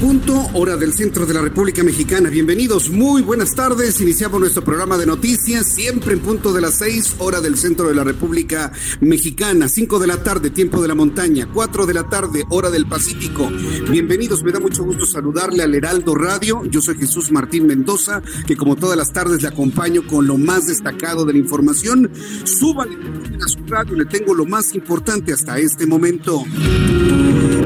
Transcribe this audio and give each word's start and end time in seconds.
Punto, 0.00 0.48
hora 0.54 0.76
del 0.76 0.92
centro 0.92 1.26
de 1.26 1.34
la 1.34 1.40
República 1.40 1.82
Mexicana. 1.82 2.30
Bienvenidos, 2.30 2.88
muy 2.88 3.20
buenas 3.20 3.54
tardes. 3.54 4.00
Iniciamos 4.00 4.38
nuestro 4.38 4.62
programa 4.62 4.96
de 4.96 5.06
noticias, 5.06 5.66
siempre 5.74 6.12
en 6.12 6.20
punto 6.20 6.52
de 6.52 6.60
las 6.60 6.78
seis, 6.78 7.16
hora 7.18 7.40
del 7.40 7.56
centro 7.56 7.88
de 7.88 7.94
la 7.94 8.04
República 8.04 8.70
Mexicana. 9.00 9.68
Cinco 9.68 9.98
de 9.98 10.06
la 10.06 10.22
tarde, 10.22 10.50
tiempo 10.50 10.80
de 10.80 10.88
la 10.88 10.94
montaña. 10.94 11.48
Cuatro 11.52 11.84
de 11.84 11.94
la 11.94 12.08
tarde, 12.08 12.44
hora 12.48 12.70
del 12.70 12.86
Pacífico. 12.86 13.50
Bienvenidos, 13.90 14.44
me 14.44 14.52
da 14.52 14.60
mucho 14.60 14.84
gusto 14.84 15.04
saludarle 15.04 15.64
al 15.64 15.74
Heraldo 15.74 16.14
Radio. 16.14 16.64
Yo 16.66 16.80
soy 16.80 16.96
Jesús 16.96 17.32
Martín 17.32 17.66
Mendoza, 17.66 18.22
que 18.46 18.56
como 18.56 18.76
todas 18.76 18.96
las 18.96 19.12
tardes 19.12 19.42
le 19.42 19.48
acompaño 19.48 20.06
con 20.06 20.28
lo 20.28 20.38
más 20.38 20.66
destacado 20.66 21.24
de 21.24 21.32
la 21.32 21.38
información. 21.40 22.10
Súbale 22.44 22.96
a 23.44 23.48
su 23.48 23.58
radio, 23.66 23.96
le 23.96 24.04
tengo 24.04 24.32
lo 24.32 24.46
más 24.46 24.74
importante 24.74 25.32
hasta 25.32 25.58
este 25.58 25.86
momento. 25.86 26.44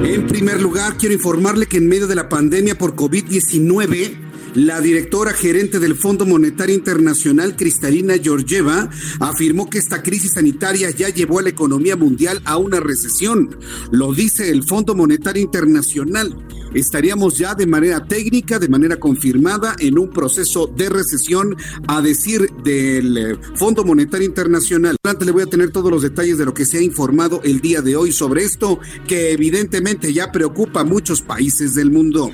En 0.05 0.27
primer 0.27 0.61
lugar, 0.61 0.97
quiero 0.99 1.15
informarle 1.15 1.67
que 1.67 1.77
en 1.77 1.87
medio 1.89 2.09
de 2.09 2.17
la 2.17 2.29
pandemia 2.29 2.77
por 2.77 2.97
COVID-19, 2.97 4.17
la 4.55 4.81
directora 4.81 5.33
gerente 5.33 5.79
del 5.79 5.95
Fondo 5.95 6.27
Monetario 6.27 6.75
Internacional, 6.75 7.55
Cristalina 7.55 8.15
Georgieva, 8.21 8.91
afirmó 9.21 9.71
que 9.71 9.79
esta 9.79 10.03
crisis 10.03 10.33
sanitaria 10.33 10.91
ya 10.91 11.09
llevó 11.09 11.39
a 11.39 11.43
la 11.43 11.51
economía 11.51 11.97
mundial 11.97 12.43
a 12.45 12.57
una 12.57 12.81
recesión. 12.81 13.57
Lo 13.93 14.13
dice 14.13 14.51
el 14.51 14.65
Fondo 14.65 14.97
Monetario 14.97 15.41
Internacional 15.41 16.37
estaríamos 16.75 17.39
ya 17.39 17.55
de 17.55 17.67
manera 17.67 18.05
técnica, 18.05 18.59
de 18.59 18.69
manera 18.69 18.97
confirmada, 18.97 19.77
en 19.79 19.99
un 19.99 20.11
proceso 20.11 20.67
de 20.67 20.89
recesión, 20.89 21.57
a 21.89 22.01
decir 22.01 22.51
del 22.65 23.17
eh, 23.17 23.39
Fondo 23.55 23.85
Monetario 23.85 24.27
Internacional. 24.27 24.97
Antes 25.03 25.27
le 25.27 25.33
voy 25.33 25.43
a 25.43 25.47
tener 25.47 25.71
todos 25.71 25.91
los 25.91 26.03
detalles 26.03 26.39
de 26.39 26.45
lo 26.45 26.55
que 26.55 26.65
se 26.65 26.79
ha 26.79 26.83
informado 26.83 27.41
el 27.45 27.61
día 27.61 27.83
de 27.83 27.97
hoy 27.97 28.13
sobre 28.13 28.45
esto, 28.45 28.79
que 29.07 29.33
evidentemente 29.33 30.13
ya 30.13 30.33
preocupa 30.33 30.81
a 30.81 30.85
muchos 30.85 31.23
países 31.23 31.75
del 31.75 31.91
mundo. 31.91 32.31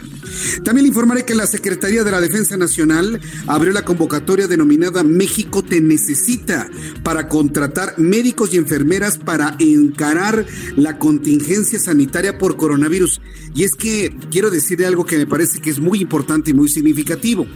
También 0.65 0.85
le 0.85 0.89
informaré 0.89 1.25
que 1.25 1.35
la 1.35 1.47
Secretaría 1.47 2.05
de 2.05 2.11
la 2.11 2.21
Defensa 2.21 2.57
Nacional 2.57 3.21
abrió 3.47 3.73
la 3.73 3.85
convocatoria 3.85 4.47
denominada 4.47 5.03
México 5.03 5.63
te 5.63 5.81
necesita 5.81 6.69
para 7.03 7.29
contratar 7.29 7.99
médicos 7.99 8.53
y 8.53 8.57
enfermeras 8.57 9.19
para 9.19 9.57
encarar 9.59 10.47
la 10.77 10.99
contingencia 10.99 11.79
sanitaria 11.79 12.39
por 12.39 12.57
coronavirus. 12.57 13.21
Y 13.55 13.65
es 13.65 13.75
que 13.75 14.15
quiero 14.31 14.51
decirle 14.51 14.87
algo 14.87 15.05
que 15.05 15.19
me 15.19 15.27
parece 15.27 15.61
que 15.61 15.71
es 15.71 15.81
muy 15.81 16.01
importante 16.01 16.51
y 16.51 16.55
muy 16.55 16.69
significativo. 16.69 17.47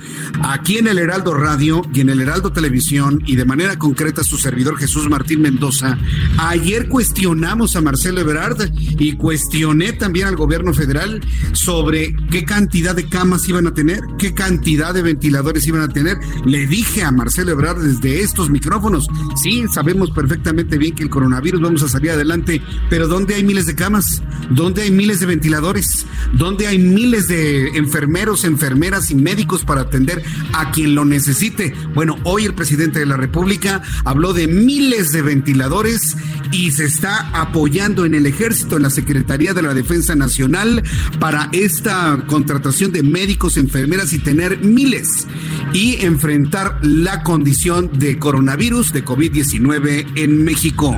Aquí 0.43 0.79
en 0.79 0.89
el 0.89 0.99
Heraldo 0.99 1.35
Radio 1.35 1.83
y 1.93 2.01
en 2.01 2.11
el 2.11 2.21
Heraldo 2.21 2.53
Televisión 2.53 3.23
y 3.27 3.37
de 3.37 3.45
manera 3.45 3.79
concreta 3.79 4.25
su 4.25 4.37
servidor 4.37 4.79
Jesús 4.79 5.09
Martín 5.09 5.43
Mendoza, 5.43 5.99
ayer 6.39 6.89
cuestionamos 6.89 7.77
a 7.77 7.81
Marcelo 7.81 8.21
Ebrard 8.21 8.71
y 8.75 9.15
cuestioné 9.15 9.93
también 9.93 10.29
al 10.29 10.37
gobierno 10.37 10.73
federal 10.73 11.21
sobre 11.53 12.15
qué 12.31 12.45
cantidad 12.45 12.95
de 12.95 13.09
camas 13.09 13.49
iban 13.49 13.67
a 13.67 13.75
tener, 13.75 14.01
qué 14.19 14.35
cantidad 14.35 14.95
de 14.95 15.03
ventiladores 15.03 15.67
iban 15.67 15.83
a 15.83 15.89
tener. 15.89 16.19
Le 16.45 16.67
dije 16.67 17.03
a 17.03 17.11
Marcelo 17.11 17.53
Ebrard 17.53 17.83
desde 17.83 18.21
estos 18.21 18.51
micrófonos, 18.51 19.07
sí, 19.43 19.65
sabemos 19.73 20.11
perfectamente 20.11 20.79
bien 20.79 20.95
que 20.95 21.03
el 21.03 21.11
coronavirus 21.11 21.61
vamos 21.61 21.83
a 21.83 21.89
salir 21.89 22.11
adelante, 22.11 22.63
pero 22.91 23.09
¿dónde 23.09 23.35
hay 23.35 23.45
miles 23.45 23.67
de 23.67 23.75
camas? 23.75 24.23
¿Dónde 24.51 24.83
hay 24.83 24.91
miles 24.91 25.21
de 25.21 25.27
ventiladores? 25.27 26.07
¿Dónde 26.33 26.62
hay 26.67 26.79
miles 26.79 27.29
de 27.29 27.69
enfermeros, 27.77 28.45
enfermeras 28.45 29.11
y 29.11 29.15
médicos 29.15 29.65
para 29.65 29.83
atender 29.83 30.23
a 30.53 30.71
quien 30.71 30.95
lo 30.95 31.05
necesite. 31.05 31.75
Bueno, 31.95 32.19
hoy 32.25 32.45
el 32.45 32.55
presidente 32.55 32.99
de 32.99 33.07
la 33.07 33.17
República 33.17 33.83
habló 34.05 34.33
de 34.33 34.47
miles 34.47 35.13
de 35.13 35.23
ventiladores 35.23 36.17
y 36.51 36.71
se 36.73 36.85
está 36.85 37.31
apoyando 37.33 38.05
en 38.05 38.15
el 38.15 38.27
ejército, 38.27 38.77
en 38.77 38.83
la 38.83 38.91
Secretaría 38.91 39.55
de 39.55 39.63
la 39.63 39.75
Defensa 39.75 40.15
Nacional 40.15 40.83
para 41.19 41.49
esta 41.53 42.25
contratación 42.27 42.93
de 42.93 43.03
médicos, 43.03 43.57
enfermeras 43.57 44.13
y 44.13 44.19
tener 44.19 44.59
miles 44.59 45.27
y 45.73 46.05
enfrentar 46.05 46.79
la 46.83 47.23
condición 47.23 47.91
de 47.99 48.19
coronavirus, 48.19 48.93
de 48.93 49.05
COVID-19 49.05 50.07
en 50.17 50.45
México. 50.45 50.97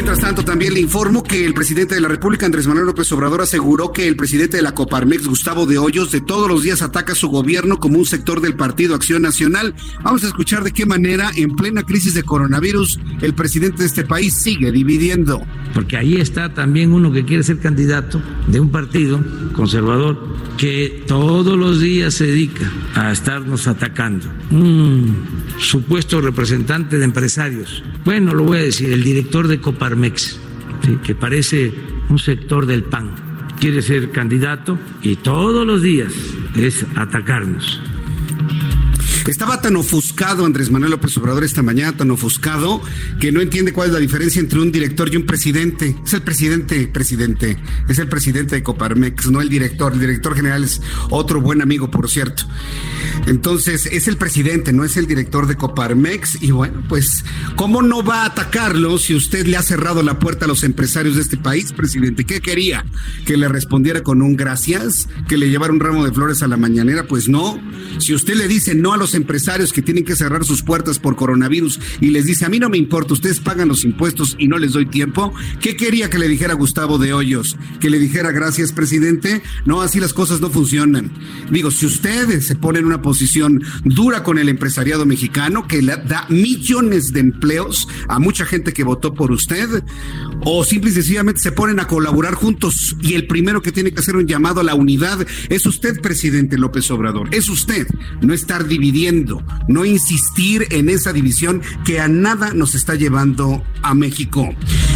Mientras 0.00 0.20
tanto, 0.20 0.42
también 0.42 0.72
le 0.72 0.80
informo 0.80 1.22
que 1.22 1.44
el 1.44 1.52
presidente 1.52 1.94
de 1.94 2.00
la 2.00 2.08
República, 2.08 2.46
Andrés 2.46 2.66
Manuel 2.66 2.86
López 2.86 3.12
Obrador, 3.12 3.42
aseguró 3.42 3.92
que 3.92 4.08
el 4.08 4.16
presidente 4.16 4.56
de 4.56 4.62
la 4.62 4.72
Coparmex, 4.72 5.26
Gustavo 5.26 5.66
de 5.66 5.76
Hoyos, 5.76 6.10
de 6.10 6.22
todos 6.22 6.48
los 6.48 6.62
días 6.62 6.80
ataca 6.80 7.12
a 7.12 7.14
su 7.14 7.28
gobierno 7.28 7.78
como 7.78 7.98
un 7.98 8.06
sector 8.06 8.40
del 8.40 8.54
Partido 8.54 8.94
Acción 8.94 9.20
Nacional. 9.20 9.74
Vamos 10.02 10.24
a 10.24 10.28
escuchar 10.28 10.64
de 10.64 10.72
qué 10.72 10.86
manera, 10.86 11.30
en 11.36 11.54
plena 11.54 11.82
crisis 11.82 12.14
de 12.14 12.22
coronavirus, 12.22 12.98
el 13.20 13.34
presidente 13.34 13.80
de 13.80 13.88
este 13.88 14.04
país 14.06 14.32
sigue 14.32 14.72
dividiendo. 14.72 15.42
Porque 15.74 15.98
ahí 15.98 16.16
está 16.16 16.54
también 16.54 16.94
uno 16.94 17.12
que 17.12 17.26
quiere 17.26 17.42
ser 17.42 17.58
candidato 17.58 18.22
de 18.46 18.58
un 18.58 18.70
partido 18.70 19.22
conservador 19.54 20.18
que 20.56 21.04
todos 21.08 21.58
los 21.58 21.78
días 21.78 22.14
se 22.14 22.24
dedica 22.24 22.72
a 22.94 23.12
estarnos 23.12 23.66
atacando. 23.66 24.24
Un 24.50 25.26
supuesto 25.60 26.20
representante 26.20 26.98
de 26.98 27.04
empresarios. 27.04 27.82
Bueno, 28.04 28.34
lo 28.34 28.44
voy 28.44 28.58
a 28.58 28.62
decir, 28.62 28.92
el 28.92 29.04
director 29.04 29.48
de 29.48 29.60
Coparmex 29.60 30.40
Parmex, 30.80 31.00
que 31.04 31.14
parece 31.14 31.72
un 32.08 32.18
sector 32.18 32.66
del 32.66 32.84
PAN. 32.84 33.14
Quiere 33.58 33.82
ser 33.82 34.10
candidato 34.10 34.78
y 35.02 35.16
todos 35.16 35.66
los 35.66 35.82
días 35.82 36.12
es 36.56 36.86
atacarnos. 36.96 37.80
Estaba 39.26 39.60
tan 39.60 39.76
ofuscado 39.76 40.44
Andrés 40.44 40.70
Manuel 40.70 40.92
López 40.92 41.16
Obrador 41.18 41.44
esta 41.44 41.62
mañana, 41.62 41.96
tan 41.96 42.10
ofuscado, 42.10 42.80
que 43.20 43.32
no 43.32 43.40
entiende 43.40 43.72
cuál 43.72 43.88
es 43.88 43.94
la 43.94 44.00
diferencia 44.00 44.40
entre 44.40 44.60
un 44.60 44.72
director 44.72 45.12
y 45.12 45.16
un 45.16 45.26
presidente. 45.26 45.94
Es 46.04 46.14
el 46.14 46.22
presidente, 46.22 46.88
presidente, 46.88 47.56
es 47.88 47.98
el 47.98 48.08
presidente 48.08 48.56
de 48.56 48.62
Coparmex, 48.62 49.30
no 49.30 49.40
el 49.40 49.48
director. 49.48 49.92
El 49.92 50.00
director 50.00 50.34
general 50.34 50.64
es 50.64 50.80
otro 51.10 51.40
buen 51.40 51.62
amigo, 51.62 51.90
por 51.90 52.08
cierto. 52.08 52.44
Entonces, 53.26 53.86
es 53.86 54.08
el 54.08 54.16
presidente, 54.16 54.72
no 54.72 54.84
es 54.84 54.96
el 54.96 55.06
director 55.06 55.46
de 55.46 55.56
Coparmex. 55.56 56.42
Y 56.42 56.50
bueno, 56.50 56.82
pues, 56.88 57.24
¿cómo 57.56 57.82
no 57.82 58.02
va 58.02 58.22
a 58.22 58.26
atacarlo 58.26 58.98
si 58.98 59.14
usted 59.14 59.46
le 59.46 59.56
ha 59.56 59.62
cerrado 59.62 60.02
la 60.02 60.18
puerta 60.18 60.46
a 60.46 60.48
los 60.48 60.64
empresarios 60.64 61.16
de 61.16 61.22
este 61.22 61.36
país, 61.36 61.72
presidente? 61.72 62.24
¿Qué 62.24 62.40
quería? 62.40 62.84
¿Que 63.26 63.36
le 63.36 63.48
respondiera 63.48 64.02
con 64.02 64.22
un 64.22 64.36
gracias? 64.36 65.08
¿Que 65.28 65.36
le 65.36 65.50
llevara 65.50 65.72
un 65.72 65.80
ramo 65.80 66.04
de 66.04 66.12
flores 66.12 66.42
a 66.42 66.48
la 66.48 66.56
mañanera? 66.56 67.06
Pues 67.06 67.28
no. 67.28 67.60
Si 67.98 68.14
usted 68.14 68.34
le 68.34 68.48
dice 68.48 68.74
no 68.74 68.92
a 68.92 68.96
los 68.96 69.09
empresarios 69.14 69.72
que 69.72 69.82
tienen 69.82 70.04
que 70.04 70.16
cerrar 70.16 70.44
sus 70.44 70.62
puertas 70.62 70.98
por 70.98 71.16
coronavirus 71.16 71.78
y 72.00 72.08
les 72.08 72.26
dice, 72.26 72.44
a 72.44 72.48
mí 72.48 72.58
no 72.58 72.68
me 72.68 72.78
importa, 72.78 73.12
ustedes 73.12 73.40
pagan 73.40 73.68
los 73.68 73.84
impuestos 73.84 74.36
y 74.38 74.48
no 74.48 74.58
les 74.58 74.72
doy 74.72 74.86
tiempo, 74.86 75.32
¿qué 75.60 75.76
quería 75.76 76.10
que 76.10 76.18
le 76.18 76.28
dijera 76.28 76.54
Gustavo 76.54 76.98
de 76.98 77.12
Hoyos? 77.12 77.56
¿Que 77.80 77.90
le 77.90 77.98
dijera 77.98 78.32
gracias, 78.32 78.72
presidente? 78.72 79.42
No, 79.64 79.80
así 79.80 80.00
las 80.00 80.12
cosas 80.12 80.40
no 80.40 80.50
funcionan. 80.50 81.12
Digo, 81.50 81.70
si 81.70 81.86
ustedes 81.86 82.46
se 82.46 82.56
ponen 82.56 82.80
en 82.80 82.86
una 82.86 83.02
posición 83.02 83.62
dura 83.84 84.22
con 84.22 84.38
el 84.38 84.48
empresariado 84.48 85.06
mexicano 85.06 85.68
que 85.68 85.82
le 85.82 85.96
da 85.96 86.26
millones 86.28 87.12
de 87.12 87.20
empleos 87.20 87.88
a 88.08 88.18
mucha 88.18 88.44
gente 88.44 88.72
que 88.72 88.84
votó 88.84 89.14
por 89.14 89.30
usted 89.30 89.84
o 90.40 90.64
simple 90.64 90.90
y 90.90 90.94
sencillamente 90.94 91.40
se 91.40 91.52
ponen 91.52 91.78
a 91.80 91.86
colaborar 91.86 92.34
juntos 92.34 92.96
y 93.00 93.14
el 93.14 93.26
primero 93.26 93.62
que 93.62 93.72
tiene 93.72 93.92
que 93.92 94.00
hacer 94.00 94.16
un 94.16 94.26
llamado 94.26 94.60
a 94.60 94.64
la 94.64 94.74
unidad 94.74 95.26
es 95.48 95.66
usted, 95.66 96.00
presidente 96.00 96.58
López 96.58 96.90
Obrador, 96.90 97.28
es 97.34 97.48
usted, 97.48 97.86
no 98.20 98.32
estar 98.32 98.66
no 99.68 99.84
insistir 99.84 100.66
en 100.70 100.88
esa 100.88 101.12
división 101.12 101.62
que 101.84 102.00
a 102.00 102.08
nada 102.08 102.52
nos 102.52 102.74
está 102.74 102.94
llevando 102.94 103.62
a 103.82 103.94
México. 103.94 104.48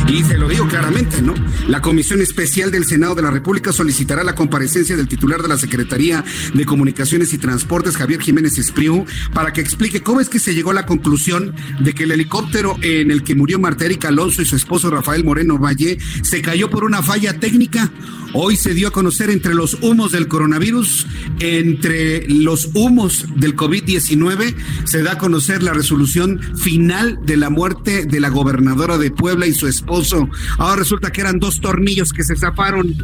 Y 0.09 0.23
se 0.23 0.37
lo 0.37 0.49
digo 0.49 0.69
claramente, 0.69 1.23
¿no? 1.23 1.35
La 1.67 1.81
Comisión 1.81 2.21
Especial 2.21 2.71
del 2.71 2.85
Senado 2.85 3.15
de 3.15 3.23
la 3.23 3.31
República 3.31 3.73
solicitará 3.73 4.23
la 4.23 4.35
comparecencia 4.35 4.97
del 4.97 5.09
titular 5.09 5.41
de 5.41 5.49
la 5.49 5.57
Secretaría 5.57 6.23
de 6.53 6.67
Comunicaciones 6.67 7.33
y 7.33 7.39
Transportes, 7.39 7.97
Javier 7.97 8.21
Jiménez 8.21 8.59
Espriu, 8.59 9.07
para 9.33 9.53
que 9.53 9.63
explique 9.63 10.03
cómo 10.03 10.21
es 10.21 10.29
que 10.29 10.39
se 10.39 10.55
llegó 10.55 10.73
a 10.73 10.75
la 10.75 10.87
conclusión 10.87 11.55
de 11.81 11.95
que 11.95 12.05
el 12.05 12.13
helicóptero 12.13 12.77
en 12.83 13.11
el 13.11 13.23
que 13.23 13.35
murió 13.35 13.59
Marta 13.59 13.87
Erika 13.87 14.09
Alonso 14.09 14.43
y 14.43 14.45
su 14.45 14.57
esposo 14.57 14.91
Rafael 14.91 15.25
Moreno 15.25 15.59
Valle 15.59 15.99
se 16.23 16.43
cayó 16.43 16.69
por 16.69 16.85
una 16.85 17.03
falla 17.03 17.41
técnica. 17.41 17.91
Hoy 18.35 18.57
se 18.57 18.75
dio 18.75 18.89
a 18.89 18.91
conocer 18.91 19.31
entre 19.31 19.55
los 19.55 19.75
humos 19.75 20.11
del 20.11 20.27
coronavirus, 20.27 21.07
entre 21.39 22.29
los 22.29 22.71
humos 22.75 23.27
del 23.37 23.55
COVID-19, 23.55 23.94
se 24.01 25.03
da 25.03 25.13
a 25.13 25.19
conocer 25.19 25.63
la 25.63 25.73
resolución 25.73 26.41
final 26.57 27.19
de 27.25 27.37
la 27.37 27.51
muerte 27.51 28.07
de 28.07 28.21
la 28.21 28.29
gobernadora 28.29 28.99
de 28.99 29.11
Puebla 29.11 29.47
y 29.47 29.55
su 29.55 29.67
esposo. 29.67 30.29
Ahora 30.59 30.77
resulta 30.77 31.13
que 31.13 31.21
eran 31.21 31.39
dos 31.39 31.61
tornillos 31.61 32.13
que 32.13 32.25
se 32.25 32.37
zafaron. 32.37 32.95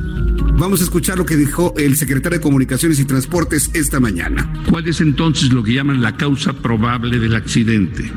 Vamos 0.59 0.81
a 0.81 0.85
escuchar 0.85 1.19
lo 1.19 1.27
que 1.27 1.37
dijo 1.37 1.75
el 1.77 1.97
secretario 1.97 2.39
de 2.39 2.43
Comunicaciones 2.43 2.99
y 2.99 3.05
Transportes 3.05 3.71
esta 3.73 4.01
mañana. 4.01 4.53
¿Cuál 4.69 4.89
es 4.89 5.01
entonces 5.01 5.53
lo 5.53 5.63
que 5.63 5.75
llaman 5.75 6.03
la 6.03 6.17
causa 6.17 6.53
probable 6.53 7.19
del 7.19 7.35
accidente? 7.35 8.11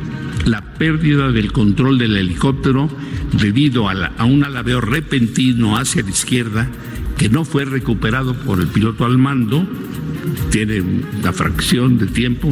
La 0.46 0.62
pérdida 0.76 1.32
del 1.32 1.52
control 1.52 1.98
del 1.98 2.18
helicóptero 2.18 2.90
debido 3.40 3.88
a, 3.88 3.94
a 4.18 4.26
un 4.26 4.44
alabeo 4.44 4.82
repentino 4.82 5.78
hacia 5.78 6.04
la 6.04 6.10
izquierda 6.10 6.70
que 7.18 7.30
no 7.30 7.46
fue 7.46 7.66
recuperado 7.66 8.34
por 8.34 8.60
el 8.60 8.68
piloto 8.68 9.06
al 9.06 9.18
mando, 9.18 9.68
tiene 10.52 10.82
una 10.82 11.34
fracción 11.34 11.98
de 11.98 12.08
tiempo, 12.08 12.50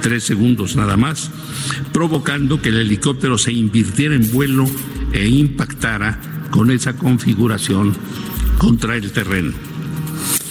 tres 0.00 0.24
segundos 0.24 0.76
nada 0.76 0.96
más, 0.96 1.30
provocando 1.92 2.60
que 2.60 2.70
el 2.70 2.78
helicóptero 2.78 3.38
se 3.38 3.52
invirtiera 3.52 4.14
en 4.14 4.30
vuelo 4.32 4.66
e 5.12 5.28
impactara 5.28 6.18
con 6.50 6.70
esa 6.70 6.96
configuración 6.96 7.94
contra 8.58 8.96
el 8.96 9.10
terreno. 9.12 9.52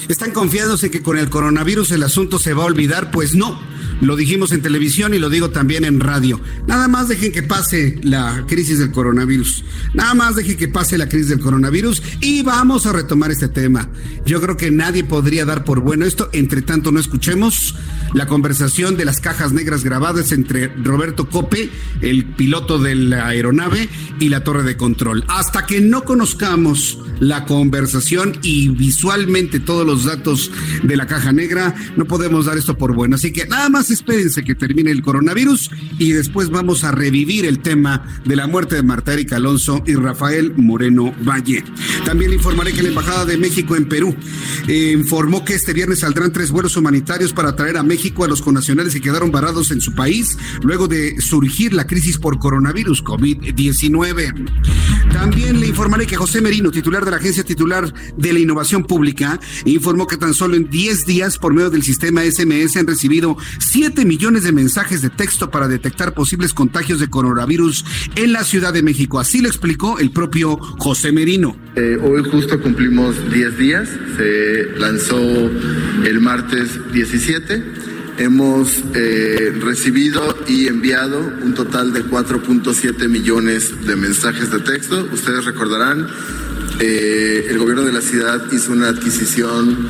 ¿Están 0.08 0.32
confiándose 0.32 0.92
que 0.92 1.02
con 1.02 1.18
el 1.18 1.30
coronavirus 1.30 1.92
el 1.92 2.04
asunto 2.04 2.40
se 2.40 2.54
va 2.54 2.64
a 2.64 2.68
olvidar? 2.68 3.12
Pues 3.12 3.36
no. 3.36 3.60
Lo 4.02 4.16
dijimos 4.16 4.52
en 4.52 4.62
televisión 4.62 5.14
y 5.14 5.20
lo 5.20 5.30
digo 5.30 5.52
también 5.52 5.86
en 5.86 6.00
radio. 6.00 6.42
Nada 6.68 6.88
más 6.88 7.08
dejen 7.08 7.32
que 7.32 7.44
pase 7.44 8.00
la 8.02 8.46
crisis 8.48 8.80
del 8.80 8.92
coronavirus. 8.92 9.64
Nada 9.94 10.16
más 10.16 10.36
dejen 10.36 10.58
que 10.58 10.68
pase 10.68 10.98
la 10.98 11.08
crisis 11.08 11.30
del 11.30 11.40
coronavirus 11.40 12.02
y 12.20 12.42
vamos 12.42 12.88
a 12.88 12.94
retomar 12.94 13.30
este 13.32 13.48
tema. 13.48 13.90
Yo 14.26 14.42
creo 14.42 14.58
que 14.58 14.72
nadie 14.72 15.04
podría 15.04 15.46
dar 15.46 15.64
por 15.64 15.82
bueno 15.82 16.06
esto. 16.06 16.30
Entre 16.34 16.64
tanto, 16.64 16.92
no 16.92 17.00
escuchemos 17.00 17.76
la 18.14 18.28
conversación 18.28 18.98
de 18.98 19.06
las 19.06 19.20
cajas 19.20 19.54
negras 19.54 19.84
grabadas 19.84 20.32
entre 20.32 20.68
Roberto 20.68 21.30
Cope, 21.30 21.70
el 22.02 22.26
piloto 22.26 22.80
de 22.80 22.96
la 22.96 23.28
aeronave, 23.28 23.90
y 24.20 24.30
la 24.30 24.44
torre 24.44 24.64
de 24.64 24.78
control. 24.78 25.24
Hasta 25.28 25.66
que 25.66 25.82
no 25.82 26.04
conozcamos 26.04 27.00
la 27.20 27.46
conversación 27.46 28.38
y 28.44 28.70
visualmente 28.70 29.60
todos 29.60 29.86
los 29.86 30.06
datos 30.06 30.52
de 30.84 30.96
la 30.96 31.08
caja 31.08 31.32
negra, 31.32 31.76
no 31.98 32.06
podemos 32.06 32.46
dar 32.46 32.58
esto 32.58 32.78
por 32.78 32.94
bueno. 32.94 33.16
Así 33.16 33.32
que 33.32 33.48
nada 33.48 33.70
más 33.70 33.90
espérense 33.90 34.44
que 34.44 34.56
termine 34.56 34.92
el 34.92 35.02
coronavirus 35.02 35.72
y 35.98 36.12
después 36.12 36.50
vamos 36.50 36.84
a 36.84 36.92
revivir 36.92 37.46
el 37.46 37.60
tema 37.60 38.04
de 38.26 38.36
la 38.36 38.48
muerte 38.48 38.76
de 38.76 38.84
Marta 38.84 39.14
Erika 39.14 39.38
Alonso 39.38 39.84
y 39.86 39.96
Rafael 39.96 40.54
Moreno 40.56 41.14
Valle. 41.28 41.64
También 42.06 42.34
informaré 42.34 42.74
que 42.74 42.84
la 42.84 42.90
Embajada 42.90 43.26
de 43.26 43.38
México 43.38 43.76
en 43.76 43.88
Perú 43.88 44.16
eh, 44.68 44.92
informó 44.98 45.44
que 45.44 45.56
este 45.56 45.74
viernes 45.74 46.00
saldrán 46.00 46.32
tres 46.32 46.52
vuelos 46.52 46.78
humanitarios 46.78 47.34
para 47.34 47.56
traer 47.56 47.78
a 47.78 47.84
México 47.84 48.01
a 48.24 48.28
los 48.28 48.42
connacionales 48.42 48.94
que 48.94 49.02
quedaron 49.02 49.32
varados 49.32 49.72
en 49.72 49.80
su 49.80 49.94
país 49.94 50.38
luego 50.64 50.88
de 50.88 51.22
surgir 51.22 51.74
la 51.74 51.86
crisis 51.86 52.18
por 52.18 52.40
coronavirus 52.40 53.04
COVID-19. 53.04 54.50
También 55.14 55.60
le 55.60 55.68
informaré 55.68 56.08
que 56.08 56.16
José 56.16 56.42
Merino, 56.42 56.72
titular 56.72 57.06
de 57.06 57.12
la 57.12 57.18
Agencia 57.18 57.44
Titular 57.44 57.94
de 58.18 58.34
la 58.34 58.40
Innovación 58.40 58.84
Pública, 58.84 59.40
informó 59.66 60.08
que 60.08 60.18
tan 60.18 60.34
solo 60.34 60.56
en 60.56 60.70
10 60.70 61.06
días 61.06 61.38
por 61.38 61.54
medio 61.54 61.70
del 61.70 61.84
sistema 61.84 62.24
SMS 62.24 62.78
han 62.78 62.88
recibido 62.88 63.38
7 63.60 64.04
millones 64.06 64.44
de 64.44 64.52
mensajes 64.52 65.02
de 65.02 65.10
texto 65.10 65.52
para 65.52 65.68
detectar 65.68 66.14
posibles 66.14 66.54
contagios 66.54 67.00
de 67.00 67.10
coronavirus 67.10 67.86
en 68.16 68.34
la 68.34 68.44
Ciudad 68.44 68.74
de 68.74 68.82
México. 68.82 69.20
Así 69.20 69.42
lo 69.42 69.48
explicó 69.48 70.00
el 70.00 70.12
propio 70.12 70.58
José 70.58 71.12
Merino. 71.12 71.56
Eh, 71.76 71.98
hoy 72.02 72.24
justo 72.30 72.60
cumplimos 72.62 73.16
10 73.32 73.58
días, 73.58 73.90
se 74.18 74.80
lanzó 74.80 75.20
el 75.20 76.20
martes 76.20 76.80
17 76.92 77.91
hemos 78.18 78.84
eh, 78.94 79.54
recibido 79.60 80.38
y 80.48 80.68
enviado 80.68 81.20
un 81.20 81.54
total 81.54 81.94
de 81.94 82.04
4.7 82.04 83.08
millones 83.08 83.86
de 83.86 83.96
mensajes 83.96 84.52
de 84.52 84.60
texto. 84.60 85.08
Ustedes 85.12 85.46
recordarán, 85.46 86.08
eh, 86.80 87.48
el 87.50 87.58
gobierno 87.58 87.84
de 87.84 87.92
la 87.92 88.02
ciudad 88.02 88.42
hizo 88.52 88.72
una 88.72 88.90
adquisición 88.90 89.88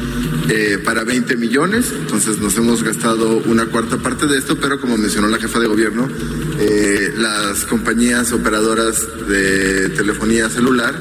eh, 0.50 0.78
para 0.84 1.04
20 1.04 1.38
millones, 1.38 1.94
entonces 1.98 2.40
nos 2.40 2.58
hemos 2.58 2.84
gastado 2.84 3.38
una 3.46 3.66
cuarta 3.68 3.98
parte 3.98 4.28
de 4.28 4.38
esto, 4.38 4.58
pero 4.58 4.80
como 4.80 4.98
mencionó 4.98 5.28
la 5.28 5.38
jefa 5.38 5.60
de 5.60 5.68
gobierno, 5.68 6.10
las 7.18 7.66
compañías 7.66 8.32
operadoras 8.32 9.08
de 9.28 9.90
telefonía 9.90 10.50
celular 10.50 10.94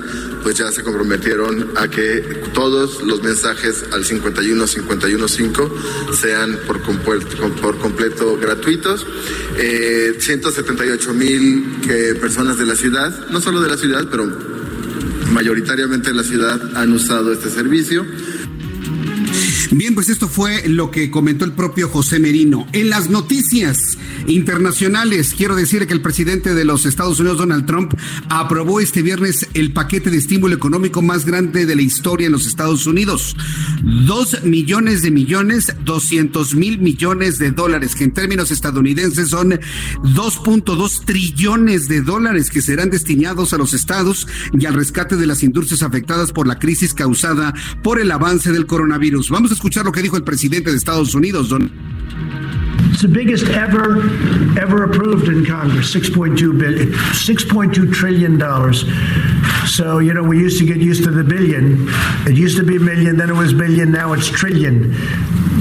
pues 0.43 0.57
ya 0.57 0.71
se 0.73 0.83
comprometieron 0.83 1.73
a 1.77 1.89
que 1.89 2.21
todos 2.55 3.03
los 3.03 3.23
mensajes 3.23 3.85
al 3.93 4.05
51 4.05 4.65
515 4.65 5.53
sean 6.19 6.59
por 6.67 6.81
completo 7.79 8.39
gratuitos. 8.39 9.07
178 10.19 11.15
mil 11.15 11.81
personas 12.21 12.59
de 12.59 12.67
la 12.67 12.75
ciudad, 12.75 13.29
no 13.29 13.41
solo 13.41 13.61
de 13.61 13.69
la 13.69 13.77
ciudad, 13.77 14.07
pero 14.11 14.60
mayoritariamente 15.31 16.11
de 16.11 16.17
la 16.17 16.23
ciudad 16.23 16.61
han 16.75 16.93
usado 16.93 17.33
este 17.33 17.51
servicio. 17.51 18.05
Bien, 19.71 19.95
pues 19.95 20.09
esto 20.09 20.29
fue 20.29 20.67
lo 20.69 20.91
que 20.91 21.11
comentó 21.11 21.45
el 21.45 21.53
propio 21.53 21.89
José 21.89 22.19
Merino. 22.19 22.67
En 22.73 22.91
las 22.91 23.09
noticias 23.09 23.99
internacionales, 24.27 25.35
quiero 25.37 25.55
decir 25.55 25.87
que 25.87 25.93
el 25.93 26.01
presidente 26.01 26.55
de 26.55 26.65
los 26.65 26.87
Estados 26.87 27.21
Unidos, 27.21 27.39
Donald 27.39 27.67
Trump, 27.67 27.95
aprobó 28.29 28.81
este 28.81 29.03
viernes 29.03 29.49
el 29.55 29.73
paquete 29.73 30.11
de 30.11 30.19
estímulo 30.19 30.55
económico 30.55 31.03
más 31.03 31.25
grande 31.25 31.67
de 31.67 31.77
la 31.77 31.83
historia 31.83 32.27
en 32.27 32.33
los 32.33 32.47
Estados 32.47 32.87
Unidos. 32.87 33.37
Dos 34.07 34.43
millones 34.43 35.03
de 35.03 35.11
millones, 35.11 35.75
doscientos 35.85 36.55
mil 36.55 36.79
millones 36.81 37.39
de 37.39 37.53
dólares, 37.53 37.95
que 37.95 38.05
en 38.05 38.13
términos 38.13 38.51
estadounidenses 38.51 39.31
son 39.31 39.51
2.2 39.51 41.05
trillones 41.05 41.87
de 41.87 42.03
dólares 42.03 42.51
que 42.51 42.63
serán 42.63 42.91
destinados 42.91 43.53
a 43.53 43.59
los 43.59 43.75
estados 43.75 44.27
y 44.59 44.67
al 44.67 44.75
rescate 44.75 45.17
de 45.17 45.27
las 45.27 45.43
industrias 45.43 45.83
afectadas 45.83 46.33
por 46.33 46.47
la 46.47 46.59
crisis 46.59 46.95
causada 46.95 47.55
por 47.83 48.01
el 48.01 48.11
avance 48.11 48.53
del 48.53 48.67
coronavirus. 48.67 49.31
Vamos 49.31 49.50
a 49.51 49.55
escuchar 49.55 49.85
lo 49.85 49.93
que 49.93 50.03
dijo 50.03 50.17
el 50.17 50.25
presidente 50.25 50.71
de 50.71 50.77
Estados 50.77 51.15
Unidos, 51.15 51.49
Don. 51.49 51.71
It's 52.91 53.03
the 53.03 53.09
biggest 53.09 53.47
ever, 53.47 54.01
ever 54.59 54.85
approved 54.85 55.29
in 55.29 55.47
Congress, 55.47 55.95
6.2 55.95 56.59
billion, 56.59 56.93
6.2 56.93 57.95
trillion 57.95 58.37
dollars. 58.37 58.85
So, 59.67 60.01
you 60.01 60.13
know, 60.13 60.23
we 60.23 60.39
used 60.39 60.59
to 60.59 60.67
get 60.67 60.79
used 60.79 61.05
to 61.05 61.11
the 61.11 61.23
billion. 61.23 61.87
It 62.27 62.37
used 62.37 62.57
to 62.59 62.65
be 62.65 62.77
a 62.77 62.81
million, 62.81 63.17
then 63.17 63.31
it 63.31 63.37
was 63.37 63.53
billion, 63.53 63.93
now 63.93 64.13
it's 64.13 64.29
trillion. 64.29 64.95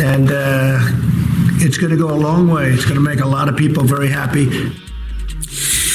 And 0.01 0.31
uh, 0.31 0.79
it's 1.61 1.77
going 1.77 1.91
to 1.91 1.97
go 1.97 2.09
a 2.09 2.17
long 2.17 2.49
way. 2.49 2.71
It's 2.71 2.85
going 2.85 2.95
to 2.95 3.01
make 3.01 3.19
a 3.19 3.27
lot 3.27 3.47
of 3.47 3.55
people 3.55 3.83
very 3.83 4.09
happy. 4.09 4.71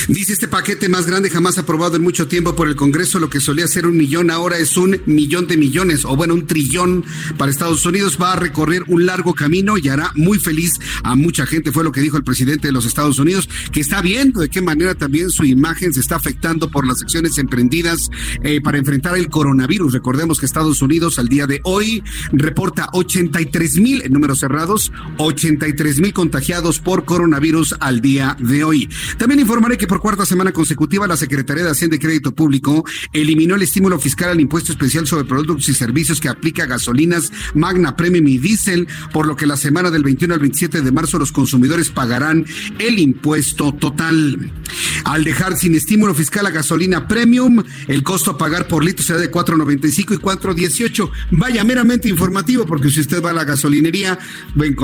Dice 0.08 0.34
este 0.34 0.48
paquete 0.48 0.90
más 0.90 1.06
grande 1.06 1.30
jamás 1.30 1.56
aprobado 1.56 1.96
en 1.96 2.02
mucho 2.02 2.28
tiempo 2.28 2.54
por 2.54 2.68
el 2.68 2.76
Congreso, 2.76 3.18
lo 3.18 3.30
que 3.30 3.40
solía 3.40 3.66
ser 3.66 3.86
un 3.86 3.96
millón 3.96 4.30
ahora 4.30 4.58
es 4.58 4.76
un 4.76 5.00
millón 5.06 5.46
de 5.46 5.56
millones, 5.56 6.04
o 6.04 6.14
bueno, 6.14 6.34
un 6.34 6.46
trillón 6.46 7.04
para 7.38 7.50
Estados 7.50 7.86
Unidos. 7.86 8.18
Va 8.20 8.34
a 8.34 8.36
recorrer 8.36 8.82
un 8.88 9.06
largo 9.06 9.34
camino 9.34 9.78
y 9.78 9.88
hará 9.88 10.12
muy 10.14 10.38
feliz 10.38 10.72
a 11.02 11.14
mucha 11.14 11.46
gente, 11.46 11.72
fue 11.72 11.84
lo 11.84 11.92
que 11.92 12.02
dijo 12.02 12.18
el 12.18 12.24
presidente 12.24 12.68
de 12.68 12.72
los 12.72 12.84
Estados 12.84 13.18
Unidos, 13.18 13.48
que 13.72 13.80
está 13.80 14.02
viendo 14.02 14.40
de 14.40 14.50
qué 14.50 14.60
manera 14.60 14.94
también 14.94 15.30
su 15.30 15.44
imagen 15.44 15.94
se 15.94 16.00
está 16.00 16.16
afectando 16.16 16.70
por 16.70 16.86
las 16.86 17.00
acciones 17.00 17.38
emprendidas 17.38 18.10
eh, 18.42 18.60
para 18.60 18.76
enfrentar 18.76 19.16
el 19.16 19.30
coronavirus. 19.30 19.94
Recordemos 19.94 20.38
que 20.38 20.44
Estados 20.44 20.82
Unidos 20.82 21.18
al 21.18 21.28
día 21.28 21.46
de 21.46 21.60
hoy 21.64 22.02
reporta 22.32 22.88
83 22.92 23.76
mil 23.76 24.02
en 24.02 24.12
números 24.12 24.40
cerrados, 24.40 24.92
83 25.16 26.00
mil 26.00 26.12
contagiados 26.12 26.78
por 26.78 27.06
coronavirus 27.06 27.76
al 27.80 28.02
día 28.02 28.36
de 28.38 28.64
hoy. 28.64 28.90
También 29.16 29.40
informaré 29.40 29.78
que 29.78 29.86
por 29.94 30.00
cuarta 30.00 30.26
semana 30.26 30.50
consecutiva, 30.50 31.06
la 31.06 31.16
Secretaría 31.16 31.62
de 31.62 31.70
Hacienda 31.70 31.94
y 31.94 32.00
Crédito 32.00 32.34
Público 32.34 32.84
eliminó 33.12 33.54
el 33.54 33.62
estímulo 33.62 33.96
fiscal 34.00 34.30
al 34.30 34.40
impuesto 34.40 34.72
especial 34.72 35.06
sobre 35.06 35.24
productos 35.24 35.68
y 35.68 35.72
servicios 35.72 36.20
que 36.20 36.28
aplica 36.28 36.64
a 36.64 36.66
gasolinas 36.66 37.30
Magna 37.54 37.94
Premium 37.94 38.26
y 38.26 38.38
Diesel, 38.38 38.88
por 39.12 39.24
lo 39.28 39.36
que 39.36 39.46
la 39.46 39.56
semana 39.56 39.92
del 39.92 40.02
21 40.02 40.34
al 40.34 40.40
27 40.40 40.80
de 40.80 40.90
marzo 40.90 41.16
los 41.16 41.30
consumidores 41.30 41.90
pagarán 41.90 42.44
el 42.80 42.98
impuesto 42.98 43.72
total. 43.72 44.50
Al 45.04 45.22
dejar 45.22 45.56
sin 45.56 45.76
estímulo 45.76 46.12
fiscal 46.12 46.44
a 46.44 46.50
gasolina 46.50 47.06
Premium, 47.06 47.62
el 47.86 48.02
costo 48.02 48.32
a 48.32 48.38
pagar 48.38 48.66
por 48.66 48.84
litro 48.84 49.04
será 49.04 49.20
de 49.20 49.30
4.95 49.30 50.14
y 50.14 50.18
4.18. 50.18 51.10
Vaya 51.30 51.62
meramente 51.62 52.08
informativo, 52.08 52.66
porque 52.66 52.90
si 52.90 52.98
usted 52.98 53.22
va 53.22 53.30
a 53.30 53.34
la 53.34 53.44
gasolinería, 53.44 54.18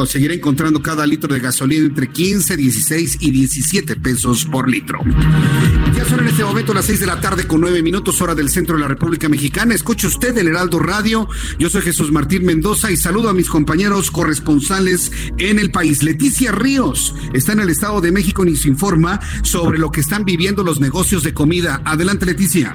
seguirá 0.07 0.35
encontrando 0.35 0.81
cada 0.81 1.05
litro 1.05 1.35
de 1.35 1.41
gasolina 1.41 1.87
entre 1.87 2.09
15, 2.09 2.57
16 2.57 3.17
y 3.19 3.31
17 3.33 3.97
pesos 3.97 4.45
por 4.45 4.71
litro. 4.71 5.00
Ya 5.95 6.05
son 6.05 6.21
en 6.21 6.29
este 6.29 6.45
momento 6.45 6.75
las 6.75 6.85
6 6.85 7.01
de 7.01 7.07
la 7.07 7.21
tarde 7.21 7.47
con 7.47 7.61
9 7.61 7.83
minutos, 7.83 8.21
hora 8.21 8.35
del 8.35 8.51
centro 8.51 8.77
de 8.77 8.83
la 8.83 8.89
República 8.89 9.29
Mexicana. 9.29 9.75
Escuche 9.75 10.07
usted 10.07 10.37
el 10.37 10.49
Heraldo 10.49 10.79
Radio. 10.79 11.29
Yo 11.59 11.71
soy 11.71 11.83
Jesús 11.83 12.13
Martín 12.13 12.45
Mendoza 12.45 12.91
y 12.91 12.97
saludo 12.97 13.31
a 13.31 13.35
mis 13.35 13.49
compañeros 13.49 14.11
corresponsales 14.11 15.11
en 15.39 15.59
el 15.59 15.71
país. 15.71 16.03
Leticia 16.03 16.53
Ríos 16.53 17.15
está 17.33 17.53
en 17.53 17.61
el 17.61 17.71
Estado 17.71 18.01
de 18.01 18.13
México 18.13 18.45
y 18.45 18.51
nos 18.51 18.67
informa 18.67 19.21
sobre 19.43 19.79
lo 19.79 19.91
que 19.91 20.01
están 20.01 20.25
viviendo 20.25 20.65
los 20.65 20.81
negocios 20.81 21.23
de 21.23 21.33
comida. 21.33 21.81
Adelante, 21.85 22.27
Leticia. 22.27 22.75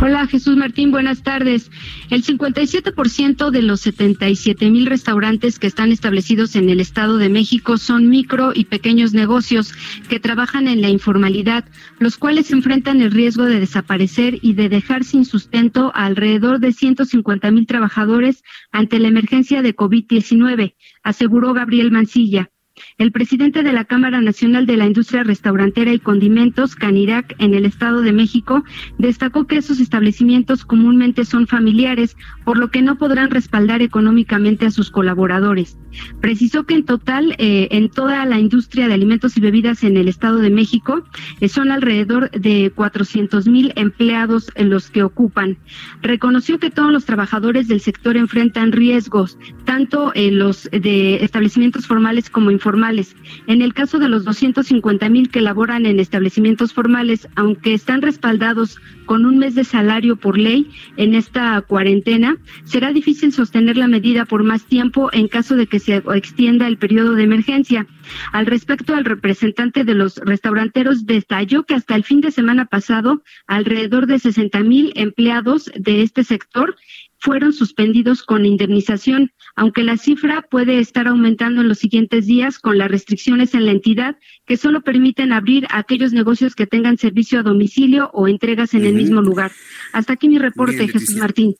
Hola 0.00 0.26
Jesús 0.28 0.56
Martín, 0.56 0.90
buenas 0.90 1.22
tardes. 1.22 1.70
El 2.08 2.22
57% 2.22 3.50
de 3.50 3.62
los 3.62 3.80
77 3.80 4.70
mil 4.70 4.86
restaurantes 4.86 5.58
que 5.58 5.66
están 5.66 5.90
establecidos 5.90 6.54
en 6.54 6.70
el 6.70 6.80
Estado 6.80 7.16
de 7.16 7.28
México 7.28 7.78
son 7.78 8.08
micro 8.08 8.52
y 8.54 8.66
pequeños 8.66 9.12
negocios 9.12 9.72
que 10.08 10.20
trabajan 10.20 10.68
en 10.68 10.82
la 10.82 10.88
informalidad, 10.88 11.64
los 11.98 12.16
cuales 12.16 12.52
enfrentan 12.52 13.00
el 13.00 13.10
riesgo 13.10 13.44
de 13.44 13.58
desaparecer 13.58 14.38
y 14.40 14.54
de 14.54 14.68
dejar 14.68 15.04
sin 15.04 15.24
sustento 15.24 15.90
a 15.94 16.06
alrededor 16.06 16.60
de 16.60 16.72
150 16.72 17.50
mil 17.50 17.66
trabajadores 17.66 18.44
ante 18.70 19.00
la 19.00 19.08
emergencia 19.08 19.62
de 19.62 19.74
COVID-19, 19.74 20.74
aseguró 21.02 21.54
Gabriel 21.54 21.90
Mancilla. 21.90 22.50
El 22.98 23.12
presidente 23.12 23.62
de 23.62 23.72
la 23.72 23.84
Cámara 23.84 24.20
Nacional 24.20 24.66
de 24.66 24.76
la 24.76 24.86
Industria 24.86 25.24
Restaurantera 25.24 25.92
y 25.92 25.98
Condimentos, 25.98 26.74
Canirac, 26.74 27.34
en 27.38 27.54
el 27.54 27.64
Estado 27.64 28.02
de 28.02 28.12
México, 28.12 28.64
destacó 28.98 29.46
que 29.46 29.56
esos 29.56 29.80
establecimientos 29.80 30.64
comúnmente 30.64 31.24
son 31.24 31.46
familiares, 31.46 32.16
por 32.44 32.58
lo 32.58 32.70
que 32.70 32.82
no 32.82 32.96
podrán 32.96 33.30
respaldar 33.30 33.82
económicamente 33.82 34.66
a 34.66 34.70
sus 34.70 34.90
colaboradores. 34.90 35.76
Precisó 36.20 36.64
que 36.64 36.74
en 36.74 36.84
total, 36.84 37.34
eh, 37.38 37.68
en 37.70 37.88
toda 37.88 38.24
la 38.26 38.38
industria 38.38 38.88
de 38.88 38.94
alimentos 38.94 39.36
y 39.36 39.40
bebidas 39.40 39.82
en 39.84 39.96
el 39.96 40.08
Estado 40.08 40.38
de 40.38 40.50
México, 40.50 41.02
eh, 41.40 41.48
son 41.48 41.70
alrededor 41.70 42.30
de 42.30 42.72
400 42.74 43.48
mil 43.48 43.72
empleados 43.76 44.52
los 44.56 44.90
que 44.90 45.02
ocupan. 45.02 45.58
Reconoció 46.02 46.58
que 46.58 46.70
todos 46.70 46.92
los 46.92 47.04
trabajadores 47.04 47.68
del 47.68 47.80
sector 47.80 48.16
enfrentan 48.16 48.72
riesgos, 48.72 49.38
tanto 49.64 50.12
en 50.14 50.38
los 50.38 50.68
de 50.70 51.24
establecimientos 51.24 51.86
formales 51.86 52.30
como 52.30 52.50
informales 52.50 52.67
formales. 52.68 53.16
En 53.46 53.62
el 53.62 53.72
caso 53.72 53.98
de 53.98 54.10
los 54.10 54.26
250 54.26 55.08
mil 55.08 55.30
que 55.30 55.40
laboran 55.40 55.86
en 55.86 55.98
establecimientos 56.00 56.74
formales, 56.74 57.26
aunque 57.34 57.72
están 57.72 58.02
respaldados 58.02 58.76
con 59.06 59.24
un 59.24 59.38
mes 59.38 59.54
de 59.54 59.64
salario 59.64 60.16
por 60.16 60.36
ley 60.36 60.70
en 60.98 61.14
esta 61.14 61.62
cuarentena, 61.62 62.36
será 62.64 62.92
difícil 62.92 63.32
sostener 63.32 63.78
la 63.78 63.88
medida 63.88 64.26
por 64.26 64.44
más 64.44 64.66
tiempo 64.66 65.08
en 65.14 65.28
caso 65.28 65.56
de 65.56 65.66
que 65.66 65.78
se 65.78 66.02
extienda 66.14 66.66
el 66.66 66.76
periodo 66.76 67.14
de 67.14 67.22
emergencia. 67.22 67.86
Al 68.32 68.44
respecto, 68.44 68.94
el 68.98 69.06
representante 69.06 69.82
de 69.84 69.94
los 69.94 70.16
restauranteros 70.16 71.06
detalló 71.06 71.62
que 71.62 71.74
hasta 71.74 71.96
el 71.96 72.04
fin 72.04 72.20
de 72.20 72.32
semana 72.32 72.66
pasado, 72.66 73.22
alrededor 73.46 74.06
de 74.06 74.18
60 74.18 74.60
mil 74.60 74.92
empleados 74.94 75.70
de 75.74 76.02
este 76.02 76.22
sector 76.22 76.76
fueron 77.18 77.52
suspendidos 77.52 78.22
con 78.22 78.46
indemnización, 78.46 79.32
aunque 79.56 79.82
la 79.82 79.96
cifra 79.96 80.42
puede 80.42 80.78
estar 80.78 81.08
aumentando 81.08 81.60
en 81.60 81.68
los 81.68 81.78
siguientes 81.78 82.26
días 82.26 82.58
con 82.58 82.78
las 82.78 82.90
restricciones 82.90 83.54
en 83.54 83.66
la 83.66 83.72
entidad 83.72 84.16
que 84.46 84.56
solo 84.56 84.82
permiten 84.82 85.32
abrir 85.32 85.66
aquellos 85.70 86.12
negocios 86.12 86.54
que 86.54 86.66
tengan 86.66 86.96
servicio 86.96 87.40
a 87.40 87.42
domicilio 87.42 88.10
o 88.12 88.28
entregas 88.28 88.74
en 88.74 88.84
el 88.84 88.94
mismo 88.94 89.20
lugar. 89.20 89.52
Hasta 89.92 90.14
aquí 90.14 90.28
mi 90.28 90.38
reporte, 90.38 90.88
Jesús 90.88 91.16
Martín. 91.16 91.54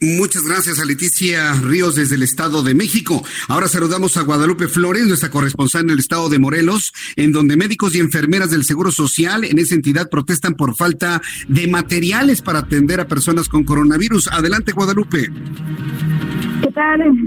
Muchas 0.00 0.42
gracias 0.42 0.78
a 0.78 0.84
Leticia 0.84 1.52
Ríos 1.54 1.94
desde 1.94 2.16
el 2.16 2.22
Estado 2.22 2.62
de 2.62 2.74
México. 2.74 3.24
Ahora 3.48 3.68
saludamos 3.68 4.16
a 4.16 4.22
Guadalupe 4.22 4.68
Flores, 4.68 5.06
nuestra 5.06 5.30
corresponsal 5.30 5.84
en 5.84 5.90
el 5.90 5.98
Estado 5.98 6.28
de 6.28 6.38
Morelos, 6.38 6.92
en 7.16 7.32
donde 7.32 7.56
médicos 7.56 7.94
y 7.94 7.98
enfermeras 7.98 8.50
del 8.50 8.64
Seguro 8.64 8.92
Social 8.92 9.44
en 9.44 9.58
esa 9.58 9.74
entidad 9.74 10.10
protestan 10.10 10.54
por 10.54 10.76
falta 10.76 11.22
de 11.48 11.66
materiales 11.68 12.42
para 12.42 12.60
atender 12.60 13.00
a 13.00 13.08
personas 13.08 13.48
con 13.48 13.64
coronavirus. 13.64 14.28
Adelante, 14.28 14.72
Guadalupe. 14.72 15.30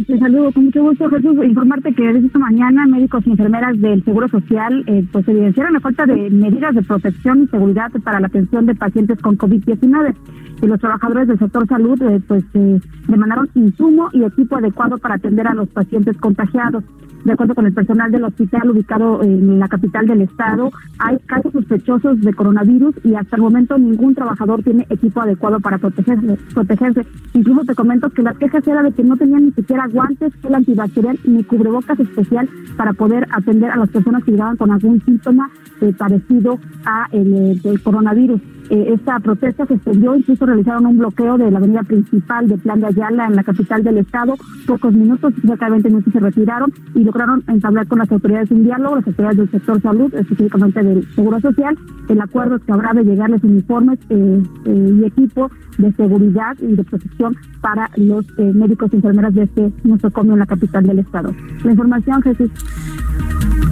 Te 0.07 0.17
saludo 0.17 0.49
con 0.53 0.65
mucho 0.65 0.81
gusto, 0.81 1.09
Jesús. 1.09 1.35
Informarte 1.43 1.93
que 1.93 2.03
desde 2.03 2.27
esta 2.27 2.39
mañana 2.39 2.87
médicos 2.87 3.27
y 3.27 3.31
enfermeras 3.31 3.77
del 3.81 4.01
Seguro 4.05 4.29
Social 4.29 4.81
eh, 4.87 5.05
pues 5.11 5.27
evidenciaron 5.27 5.73
la 5.73 5.81
falta 5.81 6.05
de 6.05 6.29
medidas 6.29 6.73
de 6.73 6.81
protección 6.81 7.43
y 7.43 7.47
seguridad 7.47 7.91
para 8.01 8.21
la 8.21 8.27
atención 8.27 8.65
de 8.65 8.75
pacientes 8.75 9.19
con 9.19 9.37
COVID-19 9.37 10.15
y 10.61 10.67
los 10.67 10.79
trabajadores 10.79 11.27
del 11.27 11.37
sector 11.37 11.67
salud 11.67 12.01
eh, 12.01 12.21
pues 12.25 12.45
eh, 12.53 12.79
demandaron 13.09 13.49
insumo 13.55 14.09
y 14.13 14.23
equipo 14.23 14.55
adecuado 14.55 14.97
para 14.99 15.15
atender 15.15 15.45
a 15.47 15.53
los 15.53 15.67
pacientes 15.67 16.15
contagiados. 16.17 16.85
De 17.23 17.33
acuerdo 17.33 17.53
con 17.53 17.67
el 17.67 17.73
personal 17.73 18.11
del 18.11 18.23
hospital 18.23 18.71
ubicado 18.71 19.21
en 19.21 19.59
la 19.59 19.67
capital 19.67 20.07
del 20.07 20.21
estado, 20.21 20.71
hay 20.97 21.19
casos 21.27 21.53
sospechosos 21.53 22.19
de 22.21 22.33
coronavirus 22.33 22.95
y 23.03 23.13
hasta 23.13 23.35
el 23.35 23.43
momento 23.43 23.77
ningún 23.77 24.15
trabajador 24.15 24.63
tiene 24.63 24.87
equipo 24.89 25.21
adecuado 25.21 25.59
para 25.59 25.77
protegerse. 25.77 26.37
protegerse. 26.53 27.05
Incluso 27.33 27.65
te 27.65 27.75
comento 27.75 28.09
que 28.09 28.23
las 28.23 28.37
quejas 28.37 28.67
era 28.67 28.81
de 28.81 28.91
que 28.91 29.03
no 29.03 29.17
tenían 29.17 29.40
ni 29.41 29.51
siquiera 29.51 29.87
guantes, 29.87 30.33
gel 30.41 30.55
antibacterial 30.55 31.19
ni 31.25 31.43
cubrebocas 31.43 31.99
especial 31.99 32.49
para 32.77 32.93
poder 32.93 33.27
atender 33.31 33.71
a 33.71 33.77
las 33.77 33.89
personas 33.89 34.23
que 34.23 34.31
llegaban 34.31 34.57
con 34.57 34.71
algún 34.71 35.01
síntoma 35.03 35.49
eh, 35.81 35.93
parecido 35.97 36.59
a 36.85 37.07
el, 37.11 37.59
el 37.63 37.81
coronavirus. 37.81 38.41
Eh, 38.71 38.93
esta 38.93 39.19
protesta 39.19 39.65
se 39.65 39.73
extendió, 39.73 40.15
incluso 40.15 40.45
realizaron 40.45 40.85
un 40.85 40.97
bloqueo 40.97 41.37
de 41.37 41.51
la 41.51 41.57
avenida 41.57 41.83
principal 41.83 42.47
de 42.47 42.57
Plan 42.57 42.79
de 42.79 42.87
Ayala 42.87 43.25
en 43.25 43.35
la 43.35 43.43
capital 43.43 43.83
del 43.83 43.97
estado. 43.97 44.35
Pocos 44.65 44.93
minutos, 44.93 45.33
cerca 45.45 45.65
de 45.65 45.71
20 45.71 45.89
minutos 45.89 46.13
se 46.13 46.19
retiraron 46.21 46.71
y 46.95 47.03
lograron 47.03 47.43
entablar 47.49 47.85
con 47.87 47.99
las 47.99 48.09
autoridades 48.09 48.49
un 48.49 48.63
diálogo, 48.63 48.95
las 48.95 49.07
autoridades 49.07 49.39
del 49.39 49.51
sector 49.51 49.81
salud, 49.81 50.13
específicamente 50.15 50.83
del 50.83 51.05
Seguro 51.15 51.41
Social. 51.41 51.77
El 52.07 52.21
acuerdo 52.21 52.55
es 52.55 52.63
que 52.63 52.71
habrá 52.71 52.93
de 52.93 53.03
llegarles 53.03 53.43
uniformes 53.43 53.99
eh, 54.09 54.41
eh, 54.63 54.95
y 55.01 55.03
equipo 55.03 55.51
de 55.77 55.91
seguridad 55.91 56.55
y 56.61 56.73
de 56.73 56.83
protección 56.85 57.35
para 57.59 57.89
los 57.97 58.25
médicos 58.37 58.89
y 58.93 58.97
enfermeras 58.97 59.30
de 59.33 59.43
este 59.43 59.71
nosocomio 59.83 60.33
en 60.33 60.39
la 60.39 60.45
capital 60.45 60.85
del 60.85 60.99
estado. 60.99 61.33
La 61.63 61.71
información, 61.71 62.21
Jesús. 62.21 62.49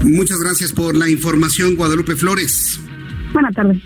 Muchas 0.04 0.40
gracias 0.40 0.74
por 0.74 0.96
la 0.96 1.10
información, 1.10 1.76
Guadalupe 1.76 2.16
Flores. 2.16 2.80
Buenas 3.34 3.54
tardes. 3.54 3.82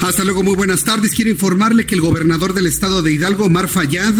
Hasta 0.00 0.24
luego, 0.24 0.42
muy 0.42 0.56
buenas 0.56 0.84
tardes. 0.84 1.12
Quiero 1.12 1.30
informarle 1.30 1.86
que 1.86 1.94
el 1.94 2.00
gobernador 2.00 2.54
del 2.54 2.66
estado 2.66 3.02
de 3.02 3.12
Hidalgo, 3.12 3.44
Omar 3.44 3.68
Fayad, 3.68 4.14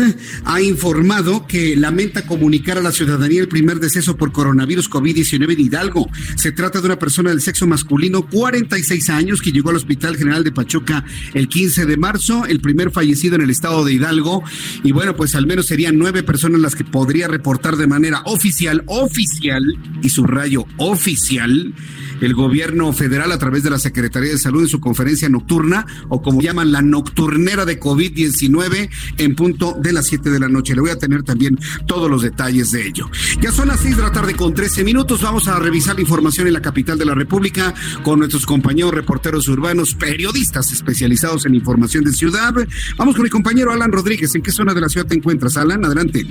ha 0.45 0.61
informado 0.61 1.47
que 1.47 1.77
lamenta 1.77 2.27
comunicar 2.27 2.79
a 2.79 2.83
la 2.83 2.93
ciudadanía 2.93 3.41
el 3.41 3.49
primer 3.49 3.81
deceso 3.81 4.17
por 4.17 4.33
coronavirus 4.33 4.91
COVID-19 4.91 5.53
en 5.53 5.61
Hidalgo. 5.61 6.09
Se 6.37 6.53
trata 6.53 6.81
de 6.81 6.87
una 6.87 6.99
persona 6.99 7.31
del 7.31 7.41
sexo 7.41 7.67
masculino, 7.67 8.29
46 8.29 9.11
años, 9.11 9.41
que 9.41 9.53
llegó 9.53 9.71
al 9.71 9.77
Hospital 9.77 10.17
General 10.17 10.45
de 10.45 10.53
Pachuca 10.53 11.05
el 11.35 11.49
15 11.49 11.87
de 11.87 11.97
marzo, 11.97 12.47
el 12.47 12.61
primer 12.61 12.91
fallecido 12.91 13.37
en 13.37 13.43
el 13.43 13.51
estado 13.51 13.85
de 13.85 13.95
Hidalgo. 13.95 14.43
Y 14.85 14.93
bueno, 14.93 15.17
pues 15.17 15.35
al 15.35 15.47
menos 15.47 15.67
serían 15.67 15.99
nueve 15.99 16.23
personas 16.23 16.61
las 16.61 16.77
que 16.77 16.85
podría 16.85 17.29
reportar 17.29 17.77
de 17.77 17.87
manera 17.87 18.23
oficial, 18.27 18.85
oficial, 18.87 19.63
y 20.03 20.09
subrayo 20.09 20.67
oficial, 20.79 21.75
el 22.21 22.35
gobierno 22.35 22.93
federal 22.93 23.33
a 23.33 23.39
través 23.39 23.63
de 23.63 23.71
la 23.71 23.79
Secretaría 23.79 24.33
de 24.33 24.39
Salud 24.39 24.63
en 24.63 24.69
su 24.69 24.81
conferencia 24.81 25.29
nocturna 25.29 25.62
o 26.09 26.23
como 26.23 26.41
llaman 26.41 26.73
la 26.73 26.83
nocturnera 26.83 27.65
de 27.65 27.79
COVID-19 27.79 28.91
en 29.19 29.35
punto 29.35 29.77
de 29.81 29.93
las 29.93 30.07
7 30.07 30.31
de 30.31 30.41
la 30.41 30.49
noche. 30.49 30.75
Le 30.75 30.81
voy 30.81 30.91
a 30.91 30.99
tener 30.99 31.23
también 31.23 31.59
todos 31.87 32.11
los 32.11 32.23
detalles 32.23 32.71
de 32.71 32.87
ello. 32.87 33.11
Ya 33.41 33.53
son 33.53 33.69
las 33.69 33.81
6 33.81 33.97
de 33.97 34.03
la 34.03 34.13
tarde 34.13 34.35
con 34.35 34.55
13 34.55 34.85
minutos. 34.85 35.23
Vamos 35.23 35.49
a 35.49 35.59
revisar 35.59 35.95
la 35.95 36.03
información 36.03 36.47
en 36.47 36.53
la 36.53 36.63
capital 36.63 36.99
de 36.99 37.05
la 37.05 37.15
República 37.15 37.75
con 38.03 38.19
nuestros 38.19 38.47
compañeros 38.47 38.93
reporteros 38.93 39.49
urbanos, 39.49 39.95
periodistas 39.95 40.73
especializados 40.73 41.47
en 41.47 41.55
información 41.55 42.05
de 42.05 42.13
ciudad. 42.13 42.55
Vamos 42.97 43.15
con 43.15 43.25
mi 43.25 43.31
compañero 43.31 43.73
Alan 43.73 43.93
Rodríguez. 43.93 44.35
¿En 44.35 44.43
qué 44.43 44.51
zona 44.53 44.75
de 44.75 44.81
la 44.81 44.89
ciudad 44.89 45.07
te 45.07 45.15
encuentras, 45.15 45.57
Alan? 45.57 45.85
Adelante. 45.85 46.27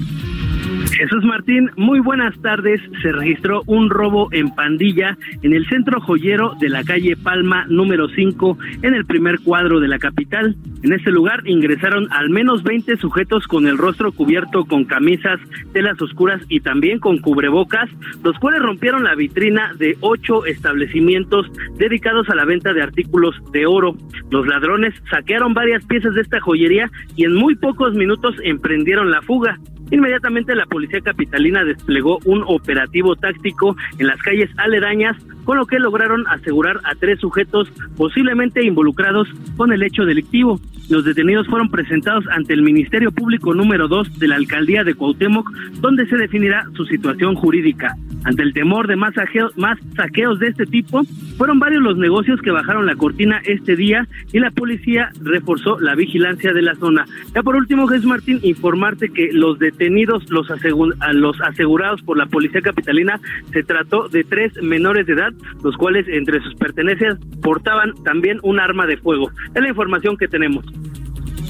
Jesús 0.90 1.24
Martín, 1.24 1.70
muy 1.76 2.00
buenas 2.00 2.40
tardes. 2.42 2.82
Se 3.02 3.12
registró 3.12 3.64
un 3.66 3.90
robo 3.90 4.30
en 4.32 4.54
pandilla 4.54 5.18
en 5.42 5.54
el 5.54 5.68
centro 5.68 6.02
joyero 6.02 6.54
de 6.60 6.70
la 6.70 6.84
calle 6.84 7.16
Palma 7.16 7.66
número 7.68 8.10
5 8.10 8.58
en 8.82 8.94
el 8.94 9.06
primer 9.06 9.40
cuadro 9.40 9.80
de 9.80 9.88
la 9.88 10.00
capital. 10.00 10.56
En 10.84 10.94
este 10.94 11.12
lugar 11.12 11.42
ingresaron 11.46 12.08
al 12.12 12.30
menos 12.30 12.64
20 12.64 12.98
sujetos 12.98 13.48
con 13.48 13.68
el 13.68 13.78
rostro 13.78 14.12
cubierto 14.12 14.66
con 14.66 14.86
camisas, 14.86 15.40
telas 15.74 16.02
oscuras 16.02 16.42
y 16.50 16.60
también 16.60 17.00
con 17.00 17.20
cubrebocas, 17.20 17.90
los 18.24 18.38
cuales 18.40 18.62
rompieron 18.62 19.04
la 19.04 19.16
vitrina 19.16 19.74
de 19.78 19.98
ocho 20.02 20.46
establecimientos 20.46 21.48
dedicados 21.78 22.30
a 22.30 22.36
la 22.36 22.46
venta 22.46 22.74
de 22.74 22.82
artículos 22.82 23.36
de 23.52 23.66
oro. 23.66 23.96
Los 24.30 24.48
ladrones 24.48 24.94
saquearon 25.10 25.54
varias 25.54 25.86
piezas 25.86 26.14
de 26.16 26.22
esta 26.22 26.40
joyería 26.40 26.90
y 27.16 27.26
en 27.26 27.36
muy 27.36 27.56
pocos 27.56 27.94
minutos 27.94 28.36
emprendieron 28.44 29.12
la 29.12 29.22
fuga. 29.22 29.60
Inmediatamente 29.92 30.56
la 30.56 30.66
policía 30.72 31.02
capitalina 31.02 31.66
desplegó 31.66 32.20
un 32.26 32.44
operativo 32.48 33.16
táctico 33.18 33.76
en 34.00 34.08
las 34.08 34.20
calles 34.22 34.50
aledañas, 34.58 35.18
con 35.44 35.58
lo 35.58 35.66
que 35.66 35.80
lograron 35.80 36.26
asegurar 36.28 36.80
a 36.86 36.96
tres 36.96 37.20
sujetos 37.20 37.70
posiblemente 37.98 38.64
involucrados 38.64 39.28
con 39.58 39.74
el 39.74 39.84
hecho 39.84 40.06
delictivo. 40.06 40.60
Los 40.90 41.06
detenidos 41.06 41.48
fueron 41.48 41.70
presentados 41.70 42.26
ante 42.32 42.54
el 42.54 42.64
Ministerio 42.64 43.12
Público 43.12 43.54
número 43.54 43.88
2 43.88 44.20
de 44.20 44.28
la 44.28 44.36
Alcaldía 44.36 44.84
de 44.84 44.94
Cuauhtémoc, 44.94 45.50
donde 45.80 46.06
se 46.08 46.18
definirá 46.18 46.66
su 46.76 46.86
situación 46.86 47.36
jurídica. 47.36 47.96
Ante 48.24 48.44
el 48.44 48.54
temor 48.54 48.88
de 48.88 48.96
más, 48.96 49.14
más 49.56 49.80
saqueos 49.96 50.40
de 50.40 50.48
este 50.48 50.66
tipo, 50.66 51.04
fueron 51.38 51.60
varios 51.60 51.82
los 51.82 51.98
negocios 51.98 52.42
que 52.42 52.52
bajaron 52.52 52.86
la 52.86 52.96
cortina 52.96 53.42
este 53.46 53.76
día 53.76 54.08
y 54.32 54.40
la 54.40 54.52
policía 54.52 55.10
reforzó 55.22 55.80
la 55.80 55.96
vigilancia 55.96 56.54
de 56.54 56.62
la 56.62 56.76
zona. 56.76 57.06
Ya 57.34 57.42
por 57.42 57.56
último, 57.56 57.88
Jesús 57.88 58.06
Martín, 58.06 58.40
informarte 58.44 59.10
que 59.10 59.30
los 59.32 59.60
detenidos, 59.60 60.30
los, 60.30 60.52
los 60.70 61.42
asegurados 61.42 62.02
por 62.02 62.18
la 62.18 62.26
policía 62.26 62.62
capitalina, 62.62 63.20
se 63.54 63.64
trató 63.64 64.08
de 64.10 64.24
tres 64.24 64.54
menores 64.62 65.08
de 65.08 65.14
edad, 65.14 65.34
los 65.64 65.76
cuales 65.78 66.08
entre 66.08 66.42
sus 66.42 66.56
pertenencias 66.56 67.18
portaban 67.42 67.94
también 68.04 68.40
un 68.44 68.60
arma 68.60 68.86
de 68.86 68.98
fuego. 68.98 69.32
Es 69.54 69.62
la 69.62 69.70
información 69.70 70.18
que 70.18 70.28
tenemos. 70.28 70.66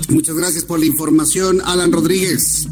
Muchas 0.09 0.35
gracias 0.35 0.65
por 0.65 0.79
la 0.79 0.85
información, 0.85 1.61
Alan 1.65 1.91
Rodríguez. 1.91 2.67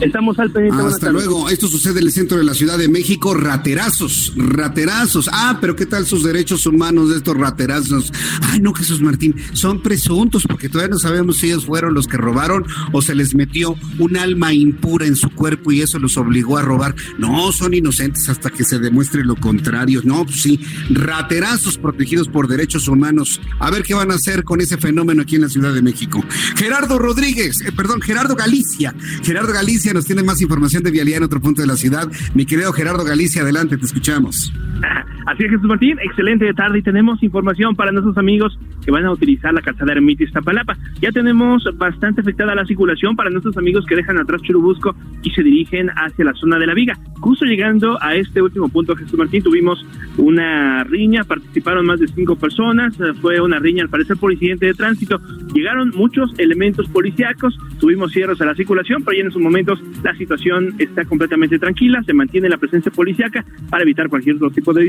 Estamos 0.00 0.38
al 0.38 0.50
pendiente. 0.50 0.82
Hasta 0.82 1.10
luego. 1.10 1.48
Esto 1.48 1.68
sucede 1.68 2.00
en 2.00 2.06
el 2.06 2.12
centro 2.12 2.36
de 2.38 2.44
la 2.44 2.54
Ciudad 2.54 2.76
de 2.76 2.88
México. 2.88 3.34
Raterazos, 3.34 4.32
raterazos. 4.36 5.30
Ah, 5.32 5.58
pero 5.60 5.76
¿qué 5.76 5.86
tal 5.86 6.04
sus 6.04 6.24
derechos 6.24 6.66
humanos 6.66 7.10
de 7.10 7.16
estos 7.16 7.36
raterazos? 7.36 8.12
Ay, 8.42 8.60
no, 8.60 8.74
Jesús 8.74 9.00
Martín, 9.00 9.34
son 9.52 9.82
presuntos 9.82 10.44
porque 10.48 10.68
todavía 10.68 10.94
no 10.94 10.98
sabemos 10.98 11.38
si 11.38 11.46
ellos 11.46 11.66
fueron 11.66 11.94
los 11.94 12.06
que 12.06 12.16
robaron 12.16 12.66
o 12.92 13.02
se 13.02 13.14
les 13.14 13.34
metió 13.34 13.76
un 13.98 14.16
alma 14.16 14.52
impura 14.52 15.06
en 15.06 15.16
su 15.16 15.30
cuerpo 15.30 15.72
y 15.72 15.80
eso 15.82 15.98
los 15.98 16.16
obligó 16.16 16.58
a 16.58 16.62
robar. 16.62 16.94
No, 17.18 17.52
son 17.52 17.74
inocentes 17.74 18.28
hasta 18.28 18.50
que 18.50 18.64
se 18.64 18.78
demuestre 18.78 19.24
lo 19.24 19.36
contrario. 19.36 20.00
No, 20.04 20.24
pues 20.24 20.42
sí, 20.42 20.60
raterazos 20.90 21.78
protegidos 21.78 22.28
por 22.28 22.48
derechos 22.48 22.88
humanos. 22.88 23.40
A 23.60 23.70
ver 23.70 23.82
qué 23.82 23.94
van 23.94 24.10
a 24.10 24.14
hacer 24.14 24.44
con 24.44 24.60
ese 24.60 24.76
fenómeno 24.76 25.22
aquí 25.22 25.36
en 25.36 25.42
la 25.42 25.48
Ciudad 25.48 25.72
de 25.72 25.82
México. 25.82 26.24
Gerardo 26.56 26.98
Rodríguez, 26.98 27.60
eh, 27.60 27.72
perdón, 27.72 28.00
Gerardo 28.02 28.34
Galicia. 28.34 28.94
Gerardo 29.22 29.52
Galicia 29.52 29.83
nos 29.92 30.06
tiene 30.06 30.22
más 30.22 30.40
información 30.40 30.82
de 30.82 30.90
vialidad 30.90 31.18
en 31.18 31.24
otro 31.24 31.40
punto 31.40 31.60
de 31.60 31.66
la 31.66 31.76
ciudad. 31.76 32.10
Mi 32.34 32.46
querido 32.46 32.72
Gerardo 32.72 33.04
Galicia, 33.04 33.42
adelante, 33.42 33.76
te 33.76 33.84
escuchamos. 33.84 34.52
Así 35.26 35.42
es, 35.42 35.50
Jesús 35.50 35.66
Martín, 35.66 35.98
excelente 36.02 36.52
tarde 36.52 36.80
y 36.80 36.82
tenemos 36.82 37.22
información 37.22 37.74
para 37.74 37.92
nuestros 37.92 38.18
amigos 38.18 38.58
que 38.84 38.90
van 38.90 39.06
a 39.06 39.12
utilizar 39.12 39.54
la 39.54 39.62
calzada 39.62 39.92
Ermita 39.92 40.24
Iztapalapa. 40.24 40.76
Ya 41.00 41.10
tenemos 41.12 41.64
bastante 41.76 42.20
afectada 42.20 42.54
la 42.54 42.66
circulación 42.66 43.16
para 43.16 43.30
nuestros 43.30 43.56
amigos 43.56 43.86
que 43.86 43.96
dejan 43.96 44.18
atrás 44.18 44.42
Churubusco 44.42 44.94
y 45.22 45.30
se 45.30 45.42
dirigen 45.42 45.88
hacia 45.88 46.26
la 46.26 46.34
zona 46.34 46.58
de 46.58 46.66
la 46.66 46.74
Viga. 46.74 46.98
Justo 47.20 47.46
llegando 47.46 47.96
a 48.02 48.14
este 48.14 48.42
último 48.42 48.68
punto, 48.68 48.94
Jesús 48.94 49.18
Martín, 49.18 49.42
tuvimos 49.42 49.82
una 50.18 50.84
riña, 50.84 51.24
participaron 51.24 51.86
más 51.86 52.00
de 52.00 52.08
cinco 52.08 52.36
personas, 52.36 52.94
fue 53.22 53.40
una 53.40 53.58
riña 53.58 53.84
al 53.84 53.88
parecer 53.88 54.18
por 54.18 54.30
incidente 54.30 54.66
de 54.66 54.74
tránsito. 54.74 55.18
Llegaron 55.54 55.90
muchos 55.96 56.38
elementos 56.38 56.86
policíacos, 56.88 57.58
tuvimos 57.80 58.12
cierres 58.12 58.40
a 58.42 58.44
la 58.44 58.54
circulación, 58.54 59.02
pero 59.02 59.16
ya 59.16 59.22
en 59.22 59.28
esos 59.28 59.40
momentos 59.40 59.82
la 60.02 60.14
situación 60.16 60.74
está 60.78 61.06
completamente 61.06 61.58
tranquila, 61.58 62.02
se 62.02 62.12
mantiene 62.12 62.50
la 62.50 62.58
presencia 62.58 62.92
policíaca 62.92 63.42
para 63.70 63.84
evitar 63.84 64.10
cualquier 64.10 64.36
otro 64.36 64.50
tipo 64.50 64.74
de 64.74 64.82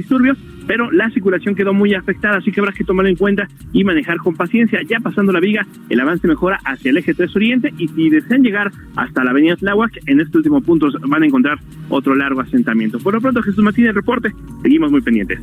pero 0.67 0.91
la 0.91 1.09
circulación 1.11 1.55
quedó 1.55 1.73
muy 1.73 1.93
afectada, 1.93 2.37
así 2.37 2.51
que 2.51 2.59
habrá 2.59 2.71
que 2.73 2.83
tomarlo 2.83 3.09
en 3.09 3.15
cuenta 3.15 3.47
y 3.71 3.83
manejar 3.83 4.17
con 4.17 4.35
paciencia. 4.35 4.79
Ya 4.87 4.99
pasando 4.99 5.31
la 5.31 5.39
viga, 5.39 5.65
el 5.89 5.99
avance 5.99 6.27
mejora 6.27 6.59
hacia 6.65 6.91
el 6.91 6.97
eje 6.97 7.13
3 7.13 7.35
Oriente 7.35 7.73
y 7.77 7.87
si 7.87 8.09
desean 8.09 8.41
llegar 8.41 8.71
hasta 8.95 9.23
la 9.23 9.31
avenida 9.31 9.55
Tláhuac, 9.55 9.91
en 10.07 10.21
este 10.21 10.37
último 10.37 10.61
punto 10.61 10.87
van 11.07 11.23
a 11.23 11.25
encontrar 11.25 11.59
otro 11.89 12.15
largo 12.15 12.41
asentamiento. 12.41 12.99
Por 12.99 13.13
lo 13.13 13.21
pronto, 13.21 13.41
Jesús 13.41 13.63
Martínez, 13.63 13.93
reporte, 13.93 14.31
seguimos 14.61 14.91
muy 14.91 15.01
pendientes. 15.01 15.39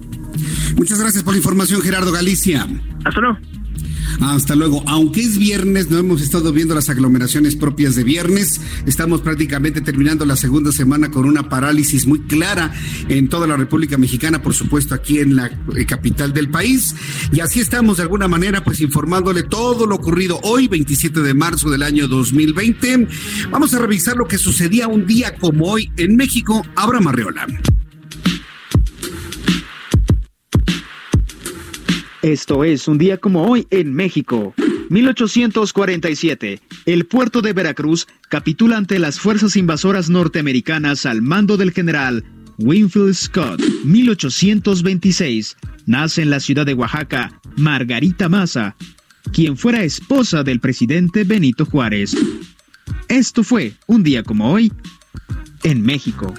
Muchas 0.76 1.00
gracias 1.00 1.22
por 1.22 1.34
la 1.34 1.38
información, 1.38 1.80
Gerardo 1.82 2.12
Galicia. 2.12 2.66
Hasta 3.04 3.20
luego. 3.20 3.38
Hasta 4.20 4.54
luego. 4.54 4.82
Aunque 4.86 5.20
es 5.20 5.38
viernes, 5.38 5.90
no 5.90 5.98
hemos 5.98 6.22
estado 6.22 6.52
viendo 6.52 6.74
las 6.74 6.88
aglomeraciones 6.88 7.56
propias 7.56 7.94
de 7.94 8.04
viernes. 8.04 8.60
Estamos 8.86 9.20
prácticamente 9.20 9.80
terminando 9.80 10.24
la 10.24 10.36
segunda 10.36 10.72
semana 10.72 11.10
con 11.10 11.24
una 11.24 11.48
parálisis 11.48 12.06
muy 12.06 12.20
clara 12.20 12.72
en 13.08 13.28
toda 13.28 13.46
la 13.46 13.56
República 13.56 13.98
Mexicana, 13.98 14.42
por 14.42 14.54
supuesto 14.54 14.94
aquí 14.94 15.18
en 15.18 15.36
la 15.36 15.50
eh, 15.76 15.86
capital 15.86 16.32
del 16.32 16.50
país. 16.50 16.94
Y 17.32 17.40
así 17.40 17.60
estamos 17.60 17.96
de 17.96 18.04
alguna 18.04 18.28
manera 18.28 18.64
pues 18.64 18.80
informándole 18.80 19.42
todo 19.42 19.86
lo 19.86 19.96
ocurrido 19.96 20.38
hoy, 20.42 20.68
27 20.68 21.20
de 21.20 21.34
marzo 21.34 21.70
del 21.70 21.82
año 21.82 22.08
2020. 22.08 23.08
Vamos 23.50 23.74
a 23.74 23.78
revisar 23.78 24.16
lo 24.16 24.26
que 24.26 24.38
sucedía 24.38 24.88
un 24.88 25.06
día 25.06 25.36
como 25.36 25.66
hoy 25.66 25.90
en 25.96 26.16
México. 26.16 26.64
Abra 26.76 27.00
Marreola. 27.00 27.46
Esto 32.22 32.62
es 32.62 32.86
un 32.86 32.98
día 32.98 33.18
como 33.18 33.48
hoy 33.48 33.66
en 33.70 33.92
México. 33.92 34.54
1847. 34.90 36.60
El 36.86 37.04
puerto 37.06 37.42
de 37.42 37.52
Veracruz 37.52 38.06
capitula 38.28 38.76
ante 38.76 39.00
las 39.00 39.18
fuerzas 39.18 39.56
invasoras 39.56 40.08
norteamericanas 40.08 41.04
al 41.04 41.20
mando 41.20 41.56
del 41.56 41.72
general 41.72 42.24
Winfield 42.58 43.14
Scott. 43.14 43.60
1826. 43.84 45.56
Nace 45.86 46.22
en 46.22 46.30
la 46.30 46.38
ciudad 46.38 46.64
de 46.64 46.74
Oaxaca 46.74 47.40
Margarita 47.56 48.28
Maza, 48.28 48.76
quien 49.32 49.56
fuera 49.56 49.82
esposa 49.82 50.44
del 50.44 50.60
presidente 50.60 51.24
Benito 51.24 51.66
Juárez. 51.66 52.16
Esto 53.08 53.42
fue 53.42 53.74
un 53.88 54.04
día 54.04 54.22
como 54.22 54.52
hoy 54.52 54.72
en 55.64 55.82
México. 55.82 56.32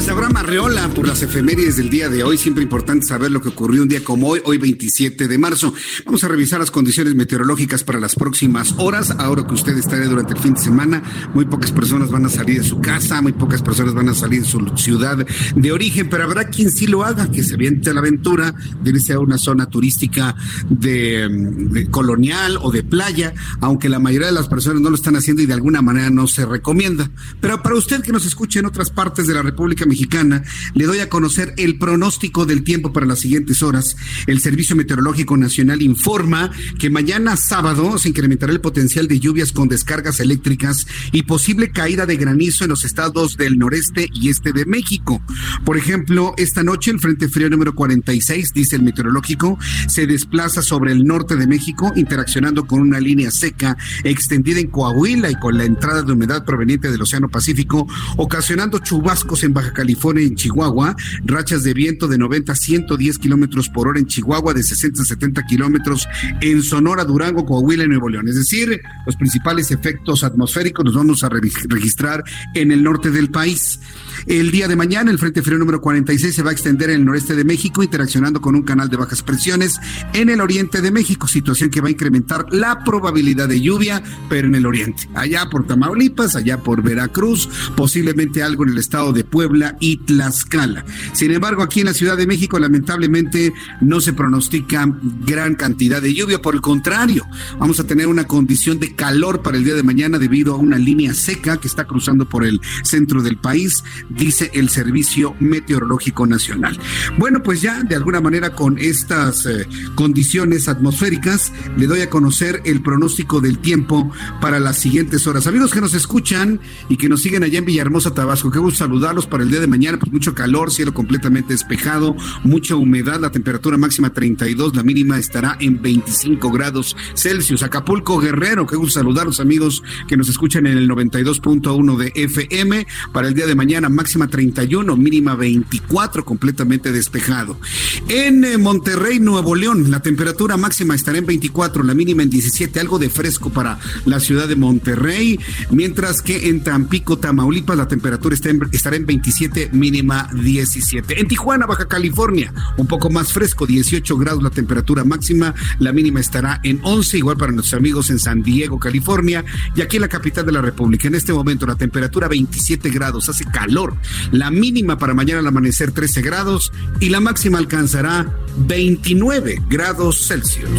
Gracias, 0.00 0.16
Arreola, 0.50 0.88
por 0.88 1.06
las 1.06 1.22
efemérides 1.22 1.76
del 1.76 1.90
día 1.90 2.08
de 2.08 2.24
hoy. 2.24 2.38
Siempre 2.38 2.62
importante 2.62 3.04
saber 3.04 3.30
lo 3.30 3.42
que 3.42 3.50
ocurrió 3.50 3.82
un 3.82 3.88
día 3.88 4.02
como 4.02 4.28
hoy, 4.28 4.40
hoy 4.46 4.56
27 4.56 5.28
de 5.28 5.36
marzo. 5.38 5.74
Vamos 6.06 6.24
a 6.24 6.28
revisar 6.28 6.58
las 6.58 6.70
condiciones 6.70 7.14
meteorológicas 7.14 7.84
para 7.84 8.00
las 8.00 8.14
próximas 8.14 8.74
horas. 8.78 9.10
Ahora 9.18 9.46
que 9.46 9.52
usted 9.52 9.76
estará 9.76 10.06
durante 10.06 10.32
el 10.32 10.40
fin 10.40 10.54
de 10.54 10.60
semana, 10.60 11.02
muy 11.34 11.44
pocas 11.44 11.72
personas 11.72 12.10
van 12.10 12.24
a 12.24 12.30
salir 12.30 12.62
de 12.62 12.66
su 12.66 12.80
casa, 12.80 13.20
muy 13.20 13.32
pocas 13.32 13.60
personas 13.60 13.92
van 13.92 14.08
a 14.08 14.14
salir 14.14 14.40
de 14.40 14.48
su 14.48 14.58
ciudad 14.76 15.26
de 15.54 15.72
origen, 15.72 16.08
pero 16.08 16.24
habrá 16.24 16.48
quien 16.48 16.70
sí 16.70 16.86
lo 16.86 17.04
haga, 17.04 17.30
que 17.30 17.42
se 17.42 17.54
aviente 17.54 17.90
a 17.90 17.92
la 17.92 18.00
aventura 18.00 18.54
de 18.82 18.90
irse 18.90 19.12
a 19.12 19.20
una 19.20 19.36
zona 19.36 19.66
turística 19.66 20.34
de, 20.70 21.28
de 21.28 21.90
colonial 21.90 22.58
o 22.62 22.70
de 22.72 22.82
playa, 22.82 23.34
aunque 23.60 23.90
la 23.90 23.98
mayoría 23.98 24.28
de 24.28 24.34
las 24.34 24.48
personas 24.48 24.80
no 24.80 24.88
lo 24.88 24.96
están 24.96 25.16
haciendo 25.16 25.42
y 25.42 25.46
de 25.46 25.54
alguna 25.54 25.82
manera 25.82 26.08
no 26.08 26.26
se 26.26 26.46
recomienda. 26.46 27.10
Pero 27.42 27.62
para 27.62 27.76
usted 27.76 28.00
que 28.00 28.10
nos 28.10 28.24
escuche 28.24 28.60
en 28.60 28.66
otras 28.66 28.90
partes 28.90 29.26
de 29.26 29.34
la 29.34 29.42
República 29.42 29.84
Mexicana, 29.90 30.42
le 30.74 30.86
doy 30.86 31.00
a 31.00 31.10
conocer 31.10 31.52
el 31.58 31.76
pronóstico 31.76 32.46
del 32.46 32.64
tiempo 32.64 32.92
para 32.92 33.06
las 33.06 33.20
siguientes 33.20 33.62
horas. 33.62 33.96
El 34.26 34.40
Servicio 34.40 34.76
Meteorológico 34.76 35.36
Nacional 35.36 35.82
informa 35.82 36.50
que 36.78 36.88
mañana 36.88 37.36
sábado 37.36 37.98
se 37.98 38.08
incrementará 38.08 38.52
el 38.52 38.60
potencial 38.60 39.08
de 39.08 39.20
lluvias 39.20 39.52
con 39.52 39.68
descargas 39.68 40.20
eléctricas 40.20 40.86
y 41.12 41.24
posible 41.24 41.70
caída 41.70 42.06
de 42.06 42.16
granizo 42.16 42.64
en 42.64 42.70
los 42.70 42.84
estados 42.84 43.36
del 43.36 43.58
noreste 43.58 44.08
y 44.12 44.28
este 44.28 44.52
de 44.52 44.64
México. 44.64 45.20
Por 45.64 45.76
ejemplo, 45.76 46.34
esta 46.36 46.62
noche 46.62 46.90
el 46.90 47.00
Frente 47.00 47.28
Frío 47.28 47.50
número 47.50 47.74
46, 47.74 48.52
dice 48.54 48.76
el 48.76 48.82
meteorológico, 48.82 49.58
se 49.88 50.06
desplaza 50.06 50.62
sobre 50.62 50.92
el 50.92 51.04
norte 51.04 51.36
de 51.36 51.46
México, 51.46 51.92
interaccionando 51.96 52.66
con 52.66 52.80
una 52.80 53.00
línea 53.00 53.30
seca 53.30 53.76
extendida 54.04 54.60
en 54.60 54.68
Coahuila 54.68 55.30
y 55.30 55.34
con 55.34 55.58
la 55.58 55.64
entrada 55.64 56.02
de 56.02 56.12
humedad 56.12 56.44
proveniente 56.44 56.90
del 56.90 57.02
Océano 57.02 57.28
Pacífico, 57.28 57.86
ocasionando 58.16 58.78
chubascos 58.78 59.42
en 59.42 59.52
Baja 59.52 59.72
California 59.80 60.26
en 60.26 60.34
Chihuahua, 60.34 60.94
rachas 61.24 61.62
de 61.62 61.72
viento 61.72 62.06
de 62.06 62.18
90 62.18 62.52
a 62.52 62.54
110 62.54 63.16
kilómetros 63.16 63.70
por 63.70 63.88
hora 63.88 63.98
en 63.98 64.06
Chihuahua, 64.06 64.52
de 64.52 64.62
60 64.62 65.00
a 65.00 65.04
70 65.06 65.42
kilómetros 65.44 66.06
en 66.42 66.62
Sonora, 66.62 67.02
Durango, 67.04 67.46
Coahuila 67.46 67.84
y 67.84 67.88
Nuevo 67.88 68.10
León. 68.10 68.28
Es 68.28 68.34
decir, 68.34 68.82
los 69.06 69.16
principales 69.16 69.70
efectos 69.70 70.22
atmosféricos 70.22 70.84
los 70.84 70.94
vamos 70.94 71.24
a 71.24 71.30
registrar 71.30 72.22
en 72.54 72.72
el 72.72 72.82
norte 72.82 73.10
del 73.10 73.30
país. 73.30 73.80
El 74.26 74.50
día 74.50 74.68
de 74.68 74.76
mañana, 74.76 75.10
el 75.10 75.18
Frente 75.18 75.42
Frío 75.42 75.58
número 75.58 75.80
46 75.80 76.34
se 76.34 76.42
va 76.42 76.50
a 76.50 76.52
extender 76.52 76.90
en 76.90 76.96
el 76.96 77.04
noreste 77.04 77.34
de 77.34 77.44
México, 77.44 77.82
interaccionando 77.82 78.40
con 78.40 78.54
un 78.54 78.62
canal 78.62 78.88
de 78.88 78.96
bajas 78.96 79.22
presiones 79.22 79.78
en 80.12 80.28
el 80.28 80.40
oriente 80.40 80.80
de 80.82 80.90
México, 80.90 81.26
situación 81.26 81.70
que 81.70 81.80
va 81.80 81.88
a 81.88 81.92
incrementar 81.92 82.46
la 82.50 82.84
probabilidad 82.84 83.48
de 83.48 83.60
lluvia, 83.60 84.02
pero 84.28 84.48
en 84.48 84.54
el 84.54 84.66
oriente. 84.66 85.08
Allá 85.14 85.48
por 85.50 85.66
Tamaulipas, 85.66 86.36
allá 86.36 86.58
por 86.58 86.82
Veracruz, 86.82 87.48
posiblemente 87.76 88.42
algo 88.42 88.64
en 88.64 88.70
el 88.70 88.78
estado 88.78 89.12
de 89.12 89.24
Puebla 89.24 89.76
y 89.80 89.98
Tlaxcala. 89.98 90.84
Sin 91.12 91.32
embargo, 91.32 91.62
aquí 91.62 91.80
en 91.80 91.86
la 91.86 91.94
Ciudad 91.94 92.16
de 92.16 92.26
México, 92.26 92.58
lamentablemente, 92.58 93.52
no 93.80 94.00
se 94.00 94.12
pronostica 94.12 94.86
gran 95.26 95.54
cantidad 95.54 96.02
de 96.02 96.14
lluvia. 96.14 96.42
Por 96.42 96.54
el 96.54 96.60
contrario, 96.60 97.26
vamos 97.58 97.80
a 97.80 97.84
tener 97.84 98.06
una 98.06 98.26
condición 98.26 98.78
de 98.78 98.94
calor 98.94 99.42
para 99.42 99.56
el 99.56 99.64
día 99.64 99.74
de 99.74 99.82
mañana 99.82 100.18
debido 100.18 100.54
a 100.54 100.58
una 100.58 100.78
línea 100.78 101.14
seca 101.14 101.58
que 101.58 101.68
está 101.68 101.86
cruzando 101.86 102.28
por 102.28 102.44
el 102.44 102.60
centro 102.82 103.22
del 103.22 103.36
país 103.36 103.82
dice 104.10 104.50
el 104.54 104.68
Servicio 104.68 105.34
Meteorológico 105.40 106.26
Nacional. 106.26 106.78
Bueno, 107.18 107.42
pues 107.42 107.60
ya 107.60 107.82
de 107.82 107.96
alguna 107.96 108.20
manera 108.20 108.54
con 108.54 108.78
estas 108.78 109.46
eh, 109.46 109.66
condiciones 109.94 110.68
atmosféricas 110.68 111.52
le 111.76 111.86
doy 111.86 112.00
a 112.02 112.10
conocer 112.10 112.62
el 112.64 112.82
pronóstico 112.82 113.40
del 113.40 113.58
tiempo 113.58 114.10
para 114.40 114.60
las 114.60 114.78
siguientes 114.78 115.26
horas. 115.26 115.46
Amigos 115.46 115.72
que 115.72 115.80
nos 115.80 115.94
escuchan 115.94 116.60
y 116.88 116.96
que 116.96 117.08
nos 117.08 117.22
siguen 117.22 117.44
allá 117.44 117.58
en 117.58 117.64
Villahermosa, 117.64 118.14
Tabasco, 118.14 118.50
qué 118.50 118.58
gusto 118.58 118.78
saludarlos 118.78 119.26
para 119.26 119.42
el 119.42 119.50
día 119.50 119.60
de 119.60 119.66
mañana, 119.66 119.98
pues 119.98 120.12
mucho 120.12 120.34
calor, 120.34 120.70
cielo 120.70 120.94
completamente 120.94 121.52
despejado, 121.52 122.16
mucha 122.44 122.76
humedad, 122.76 123.20
la 123.20 123.30
temperatura 123.30 123.76
máxima 123.76 124.12
32, 124.12 124.74
la 124.74 124.82
mínima 124.82 125.18
estará 125.18 125.56
en 125.60 125.80
25 125.80 126.50
grados 126.50 126.96
Celsius. 127.14 127.62
Acapulco 127.62 128.18
Guerrero, 128.18 128.66
qué 128.66 128.76
gusto 128.76 129.00
saludarlos 129.00 129.40
amigos 129.40 129.82
que 130.08 130.16
nos 130.16 130.28
escuchan 130.28 130.66
en 130.66 130.78
el 130.78 130.88
92.1 130.88 131.96
de 131.96 132.12
FM 132.14 132.86
para 133.12 133.28
el 133.28 133.34
día 133.34 133.46
de 133.46 133.54
mañana 133.54 133.88
máxima 134.00 134.28
31, 134.28 134.96
mínima 134.96 135.34
24, 135.34 136.24
completamente 136.24 136.90
despejado. 136.90 137.60
En 138.08 138.42
eh, 138.44 138.56
Monterrey, 138.56 139.20
Nuevo 139.20 139.54
León, 139.54 139.90
la 139.90 140.00
temperatura 140.00 140.56
máxima 140.56 140.94
estará 140.94 141.18
en 141.18 141.26
24, 141.26 141.82
la 141.82 141.92
mínima 141.92 142.22
en 142.22 142.30
17, 142.30 142.80
algo 142.80 142.98
de 142.98 143.10
fresco 143.10 143.50
para 143.50 143.78
la 144.06 144.18
ciudad 144.18 144.48
de 144.48 144.56
Monterrey, 144.56 145.38
mientras 145.70 146.22
que 146.22 146.48
en 146.48 146.64
Tampico, 146.64 147.18
Tamaulipas, 147.18 147.76
la 147.76 147.88
temperatura 147.88 148.34
estará 148.72 148.96
en 148.96 149.04
27, 149.04 149.68
mínima 149.74 150.30
17. 150.32 151.20
En 151.20 151.28
Tijuana, 151.28 151.66
Baja 151.66 151.86
California, 151.86 152.54
un 152.78 152.86
poco 152.86 153.10
más 153.10 153.34
fresco, 153.34 153.66
18 153.66 154.16
grados 154.16 154.42
la 154.42 154.48
temperatura 154.48 155.04
máxima, 155.04 155.54
la 155.78 155.92
mínima 155.92 156.20
estará 156.20 156.58
en 156.62 156.80
11, 156.82 157.18
igual 157.18 157.36
para 157.36 157.52
nuestros 157.52 157.78
amigos 157.78 158.08
en 158.08 158.18
San 158.18 158.42
Diego, 158.42 158.78
California, 158.78 159.44
y 159.76 159.82
aquí 159.82 159.96
en 159.96 160.02
la 160.02 160.08
capital 160.08 160.46
de 160.46 160.52
la 160.52 160.62
República. 160.62 161.06
En 161.06 161.16
este 161.16 161.34
momento 161.34 161.66
la 161.66 161.76
temperatura 161.76 162.28
27 162.28 162.88
grados, 162.88 163.28
hace 163.28 163.44
calor 163.44 163.89
la 164.32 164.50
mínima 164.50 164.98
para 164.98 165.14
mañana 165.14 165.40
al 165.40 165.46
amanecer 165.46 165.92
13 165.92 166.22
grados 166.22 166.72
y 167.00 167.08
la 167.08 167.20
máxima 167.20 167.58
alcanzará 167.58 168.26
29 168.56 169.62
grados 169.68 170.26
Celsius. 170.26 170.70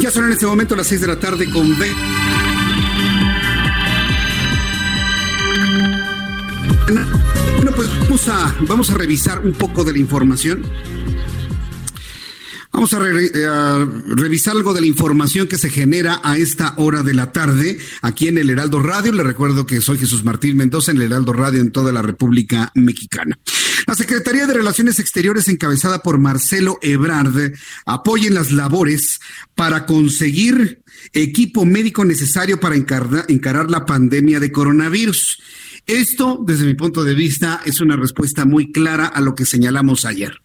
Ya 0.00 0.10
son 0.12 0.26
en 0.26 0.32
este 0.32 0.46
momento 0.46 0.76
las 0.76 0.86
6 0.86 1.00
de 1.00 1.06
la 1.08 1.18
tarde 1.18 1.50
con 1.50 1.76
B. 1.78 1.90
Bueno, 6.86 7.72
pues 7.74 7.88
vamos 8.00 8.28
a, 8.28 8.56
vamos 8.60 8.90
a 8.90 8.94
revisar 8.94 9.44
un 9.44 9.52
poco 9.52 9.82
de 9.82 9.92
la 9.92 9.98
información. 9.98 10.62
Vamos 12.72 12.92
a, 12.92 13.00
revisar 13.00 14.54
algo 14.54 14.72
de 14.72 14.82
la 14.82 14.86
información 14.86 15.48
que 15.48 15.58
se 15.58 15.68
genera 15.68 16.20
a 16.22 16.36
esta 16.36 16.74
hora 16.76 17.02
de 17.02 17.14
la 17.14 17.32
tarde 17.32 17.78
aquí 18.02 18.28
en 18.28 18.38
el 18.38 18.50
Heraldo 18.50 18.80
Radio. 18.80 19.12
Le 19.12 19.24
recuerdo 19.24 19.66
que 19.66 19.80
soy 19.80 19.98
Jesús 19.98 20.24
Martín 20.24 20.58
Mendoza 20.58 20.92
en 20.92 20.98
el 20.98 21.04
Heraldo 21.04 21.32
Radio 21.32 21.60
en 21.60 21.72
toda 21.72 21.90
la 21.90 22.02
República 22.02 22.70
Mexicana. 22.74 23.36
La 23.86 23.94
Secretaría 23.94 24.46
de 24.46 24.54
Relaciones 24.54 25.00
Exteriores, 25.00 25.48
encabezada 25.48 26.02
por 26.02 26.18
Marcelo 26.18 26.78
Ebrard, 26.82 27.54
apoya 27.84 28.30
las 28.30 28.52
labores 28.52 29.18
para 29.56 29.86
conseguir 29.86 30.82
equipo 31.12 31.64
médico 31.64 32.04
necesario 32.04 32.60
para 32.60 32.76
encarar 32.76 33.70
la 33.70 33.86
pandemia 33.86 34.38
de 34.38 34.52
coronavirus. 34.52 35.38
Esto, 35.86 36.42
desde 36.44 36.66
mi 36.66 36.74
punto 36.74 37.04
de 37.04 37.14
vista, 37.14 37.62
es 37.64 37.80
una 37.80 37.96
respuesta 37.96 38.44
muy 38.44 38.72
clara 38.72 39.06
a 39.06 39.20
lo 39.20 39.34
que 39.34 39.44
señalamos 39.44 40.04
ayer. 40.04 40.40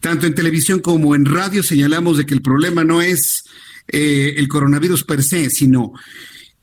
Tanto 0.00 0.26
en 0.26 0.34
televisión 0.34 0.80
como 0.80 1.14
en 1.14 1.24
radio 1.24 1.62
señalamos 1.62 2.16
de 2.16 2.26
que 2.26 2.34
el 2.34 2.42
problema 2.42 2.84
no 2.84 3.02
es 3.02 3.44
eh, 3.88 4.34
el 4.36 4.48
coronavirus 4.48 5.04
per 5.04 5.22
se, 5.22 5.50
sino 5.50 5.92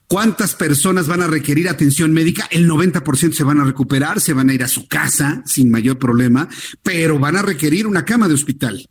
¿Cuántas 0.10 0.56
personas 0.56 1.06
van 1.06 1.22
a 1.22 1.28
requerir 1.28 1.70
atención 1.70 2.12
médica? 2.12 2.48
El 2.50 2.68
90% 2.68 3.32
se 3.32 3.44
van 3.44 3.60
a 3.60 3.64
recuperar, 3.64 4.20
se 4.20 4.34
van 4.34 4.50
a 4.50 4.54
ir 4.56 4.64
a 4.64 4.68
su 4.68 4.88
casa 4.88 5.44
sin 5.46 5.70
mayor 5.70 6.00
problema, 6.00 6.50
pero 6.82 7.20
van 7.20 7.36
a 7.36 7.44
requerir 7.44 7.86
una 7.86 8.06
cama 8.06 8.28
de 8.28 8.34
hospital. 8.34 8.90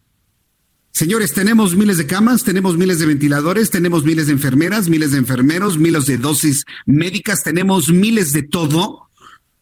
Señores, 0.98 1.32
tenemos 1.32 1.76
miles 1.76 1.96
de 1.96 2.06
camas, 2.08 2.42
tenemos 2.42 2.76
miles 2.76 2.98
de 2.98 3.06
ventiladores, 3.06 3.70
tenemos 3.70 4.02
miles 4.02 4.26
de 4.26 4.32
enfermeras, 4.32 4.88
miles 4.88 5.12
de 5.12 5.18
enfermeros, 5.18 5.78
miles 5.78 6.06
de 6.06 6.18
dosis 6.18 6.64
médicas, 6.86 7.44
tenemos 7.44 7.92
miles 7.92 8.32
de 8.32 8.42
todo. 8.42 9.07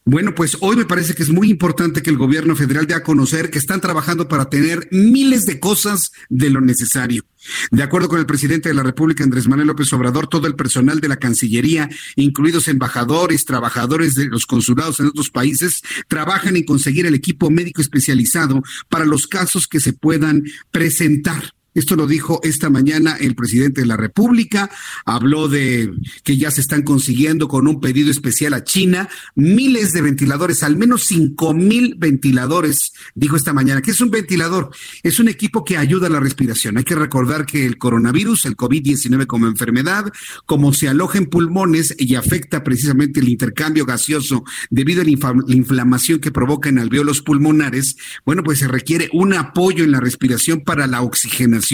Bueno, 0.08 0.36
pues 0.36 0.56
hoy 0.60 0.76
me 0.76 0.84
parece 0.84 1.16
que 1.16 1.24
es 1.24 1.30
muy 1.30 1.50
importante 1.50 2.00
que 2.00 2.10
el 2.10 2.16
gobierno 2.16 2.54
federal 2.54 2.86
dé 2.86 2.94
a 2.94 3.02
conocer 3.02 3.50
que 3.50 3.58
están 3.58 3.80
trabajando 3.80 4.28
para 4.28 4.48
tener 4.48 4.86
miles 4.92 5.46
de 5.46 5.58
cosas 5.58 6.12
de 6.28 6.48
lo 6.48 6.60
necesario. 6.60 7.24
De 7.72 7.82
acuerdo 7.82 8.06
con 8.06 8.20
el 8.20 8.26
presidente 8.26 8.68
de 8.68 8.76
la 8.76 8.84
República, 8.84 9.24
Andrés 9.24 9.48
Manuel 9.48 9.66
López 9.66 9.92
Obrador, 9.92 10.28
todo 10.28 10.46
el 10.46 10.54
personal 10.54 11.00
de 11.00 11.08
la 11.08 11.16
Cancillería, 11.16 11.88
incluidos 12.14 12.68
embajadores, 12.68 13.44
trabajadores 13.46 14.14
de 14.14 14.26
los 14.26 14.46
consulados 14.46 15.00
en 15.00 15.06
otros 15.06 15.30
países, 15.30 15.82
trabajan 16.06 16.56
en 16.56 16.62
conseguir 16.62 17.06
el 17.06 17.16
equipo 17.16 17.50
médico 17.50 17.82
especializado 17.82 18.62
para 18.88 19.06
los 19.06 19.26
casos 19.26 19.66
que 19.66 19.80
se 19.80 19.92
puedan 19.92 20.44
presentar. 20.70 21.55
Esto 21.76 21.94
lo 21.94 22.06
dijo 22.06 22.40
esta 22.42 22.70
mañana 22.70 23.18
el 23.20 23.34
presidente 23.34 23.82
de 23.82 23.86
la 23.86 23.98
República. 23.98 24.70
Habló 25.04 25.46
de 25.46 25.92
que 26.24 26.38
ya 26.38 26.50
se 26.50 26.62
están 26.62 26.82
consiguiendo 26.82 27.48
con 27.48 27.68
un 27.68 27.82
pedido 27.82 28.10
especial 28.10 28.54
a 28.54 28.64
China 28.64 29.10
miles 29.34 29.92
de 29.92 30.00
ventiladores, 30.00 30.62
al 30.62 30.78
menos 30.78 31.04
cinco 31.04 31.52
mil 31.52 31.94
ventiladores, 31.98 32.94
dijo 33.14 33.36
esta 33.36 33.52
mañana. 33.52 33.82
¿Qué 33.82 33.90
es 33.90 34.00
un 34.00 34.10
ventilador? 34.10 34.70
Es 35.02 35.20
un 35.20 35.28
equipo 35.28 35.64
que 35.64 35.76
ayuda 35.76 36.06
a 36.06 36.10
la 36.10 36.18
respiración. 36.18 36.78
Hay 36.78 36.84
que 36.84 36.94
recordar 36.94 37.44
que 37.44 37.66
el 37.66 37.76
coronavirus, 37.76 38.46
el 38.46 38.56
COVID-19 38.56 39.26
como 39.26 39.46
enfermedad, 39.46 40.10
como 40.46 40.72
se 40.72 40.88
aloja 40.88 41.18
en 41.18 41.26
pulmones 41.26 41.94
y 41.98 42.14
afecta 42.14 42.64
precisamente 42.64 43.20
el 43.20 43.28
intercambio 43.28 43.84
gaseoso 43.84 44.44
debido 44.70 45.02
a 45.02 45.04
la 45.04 45.10
inflamación 45.54 46.20
que 46.20 46.32
provoca 46.32 46.70
en 46.70 46.78
alveolos 46.78 47.20
pulmonares, 47.20 47.98
bueno, 48.24 48.42
pues 48.42 48.60
se 48.60 48.66
requiere 48.66 49.10
un 49.12 49.34
apoyo 49.34 49.84
en 49.84 49.90
la 49.90 50.00
respiración 50.00 50.62
para 50.62 50.86
la 50.86 51.02
oxigenación 51.02 51.65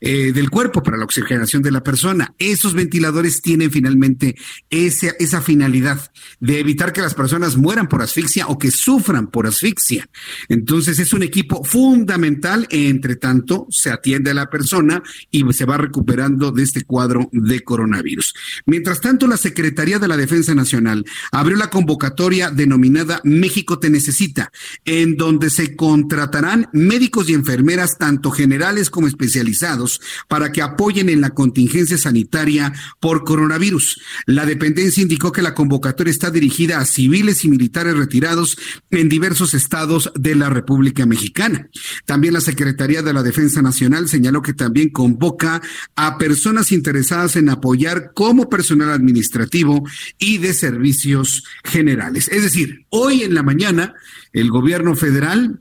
eh, 0.00 0.32
del 0.32 0.50
cuerpo, 0.50 0.82
para 0.82 0.96
la 0.96 1.04
oxigenación 1.04 1.62
de 1.62 1.70
la 1.70 1.82
persona. 1.82 2.34
Esos 2.38 2.74
ventiladores 2.74 3.42
tienen 3.42 3.70
finalmente 3.70 4.36
esa, 4.70 5.08
esa 5.18 5.40
finalidad 5.40 6.10
de 6.40 6.60
evitar 6.60 6.92
que 6.92 7.00
las 7.00 7.14
personas 7.14 7.56
mueran 7.56 7.88
por 7.88 8.02
asfixia 8.02 8.46
o 8.46 8.58
que 8.58 8.70
sufran 8.70 9.28
por 9.28 9.46
asfixia. 9.46 10.08
Entonces 10.48 10.98
es 10.98 11.12
un 11.12 11.22
equipo 11.22 11.64
fundamental. 11.64 12.66
Entre 12.70 13.16
tanto, 13.16 13.66
se 13.70 13.90
atiende 13.90 14.30
a 14.30 14.34
la 14.34 14.50
persona 14.50 15.02
y 15.30 15.44
se 15.52 15.64
va 15.64 15.76
recuperando 15.76 16.52
de 16.52 16.62
este 16.62 16.84
cuadro 16.84 17.28
de 17.32 17.62
coronavirus. 17.62 18.34
Mientras 18.66 19.00
tanto, 19.00 19.26
la 19.26 19.36
Secretaría 19.36 19.98
de 19.98 20.08
la 20.08 20.16
Defensa 20.16 20.54
Nacional 20.54 21.04
abrió 21.32 21.56
la 21.56 21.70
convocatoria 21.70 22.50
denominada 22.50 23.20
México 23.24 23.78
te 23.78 23.90
necesita, 23.90 24.50
en 24.84 25.16
donde 25.16 25.50
se 25.50 25.76
contratarán 25.76 26.68
médicos 26.72 27.28
y 27.28 27.34
enfermeras, 27.34 27.98
tanto 27.98 28.30
generales 28.30 28.90
como 28.90 29.06
especialistas 29.06 29.19
especializados 29.20 30.00
para 30.28 30.50
que 30.52 30.62
apoyen 30.62 31.08
en 31.08 31.20
la 31.20 31.30
contingencia 31.30 31.98
sanitaria 31.98 32.72
por 32.98 33.24
coronavirus. 33.24 34.00
La 34.26 34.46
dependencia 34.46 35.02
indicó 35.02 35.32
que 35.32 35.42
la 35.42 35.54
convocatoria 35.54 36.10
está 36.10 36.30
dirigida 36.30 36.78
a 36.78 36.84
civiles 36.84 37.44
y 37.44 37.48
militares 37.48 37.96
retirados 37.96 38.56
en 38.90 39.08
diversos 39.08 39.54
estados 39.54 40.10
de 40.14 40.34
la 40.34 40.48
República 40.48 41.06
Mexicana. 41.06 41.68
También 42.06 42.34
la 42.34 42.40
Secretaría 42.40 43.02
de 43.02 43.12
la 43.12 43.22
Defensa 43.22 43.62
Nacional 43.62 44.08
señaló 44.08 44.42
que 44.42 44.54
también 44.54 44.90
convoca 44.90 45.60
a 45.96 46.18
personas 46.18 46.72
interesadas 46.72 47.36
en 47.36 47.48
apoyar 47.48 48.12
como 48.14 48.48
personal 48.48 48.90
administrativo 48.90 49.84
y 50.18 50.38
de 50.38 50.54
servicios 50.54 51.44
generales. 51.64 52.28
Es 52.28 52.42
decir, 52.42 52.86
hoy 52.88 53.22
en 53.22 53.34
la 53.34 53.42
mañana 53.42 53.94
el 54.32 54.50
gobierno 54.50 54.94
federal 54.94 55.60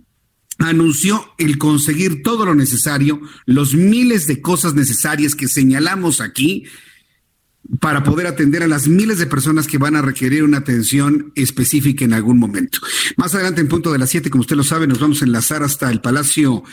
anunció 0.59 1.33
el 1.37 1.57
conseguir 1.57 2.21
todo 2.21 2.45
lo 2.45 2.53
necesario, 2.53 3.21
los 3.45 3.73
miles 3.73 4.27
de 4.27 4.41
cosas 4.41 4.75
necesarias 4.75 5.35
que 5.35 5.47
señalamos 5.47 6.21
aquí 6.21 6.65
para 7.79 8.03
poder 8.03 8.25
atender 8.25 8.63
a 8.63 8.67
las 8.67 8.87
miles 8.87 9.19
de 9.19 9.27
personas 9.27 9.67
que 9.67 9.77
van 9.77 9.95
a 9.95 10.01
requerir 10.01 10.43
una 10.43 10.57
atención 10.57 11.31
específica 11.35 12.03
en 12.03 12.13
algún 12.13 12.39
momento. 12.39 12.79
Más 13.15 13.35
adelante, 13.35 13.61
en 13.61 13.67
punto 13.67 13.91
de 13.91 13.99
las 13.99 14.09
siete, 14.09 14.29
como 14.29 14.41
usted 14.41 14.55
lo 14.55 14.63
sabe, 14.63 14.87
nos 14.87 14.99
vamos 14.99 15.21
a 15.21 15.25
enlazar 15.25 15.61
hasta 15.61 15.91
el 15.91 16.01
Palacio 16.01 16.63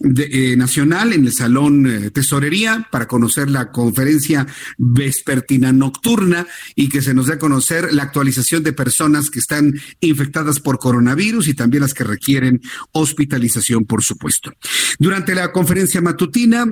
de, 0.00 0.52
eh, 0.52 0.56
Nacional, 0.56 1.12
en 1.12 1.26
el 1.26 1.32
Salón 1.32 1.86
eh, 1.86 2.10
Tesorería, 2.10 2.88
para 2.90 3.06
conocer 3.06 3.50
la 3.50 3.70
conferencia 3.70 4.46
vespertina 4.78 5.72
nocturna 5.72 6.46
y 6.74 6.88
que 6.88 7.02
se 7.02 7.12
nos 7.12 7.26
dé 7.26 7.34
a 7.34 7.38
conocer 7.38 7.92
la 7.92 8.04
actualización 8.04 8.62
de 8.62 8.72
personas 8.72 9.30
que 9.30 9.38
están 9.38 9.78
infectadas 10.00 10.60
por 10.60 10.78
coronavirus 10.78 11.48
y 11.48 11.54
también 11.54 11.82
las 11.82 11.92
que 11.92 12.04
requieren 12.04 12.62
hospitalización, 12.92 13.84
por 13.84 14.02
supuesto. 14.02 14.52
Durante 14.98 15.34
la 15.34 15.52
conferencia 15.52 16.00
matutina, 16.00 16.66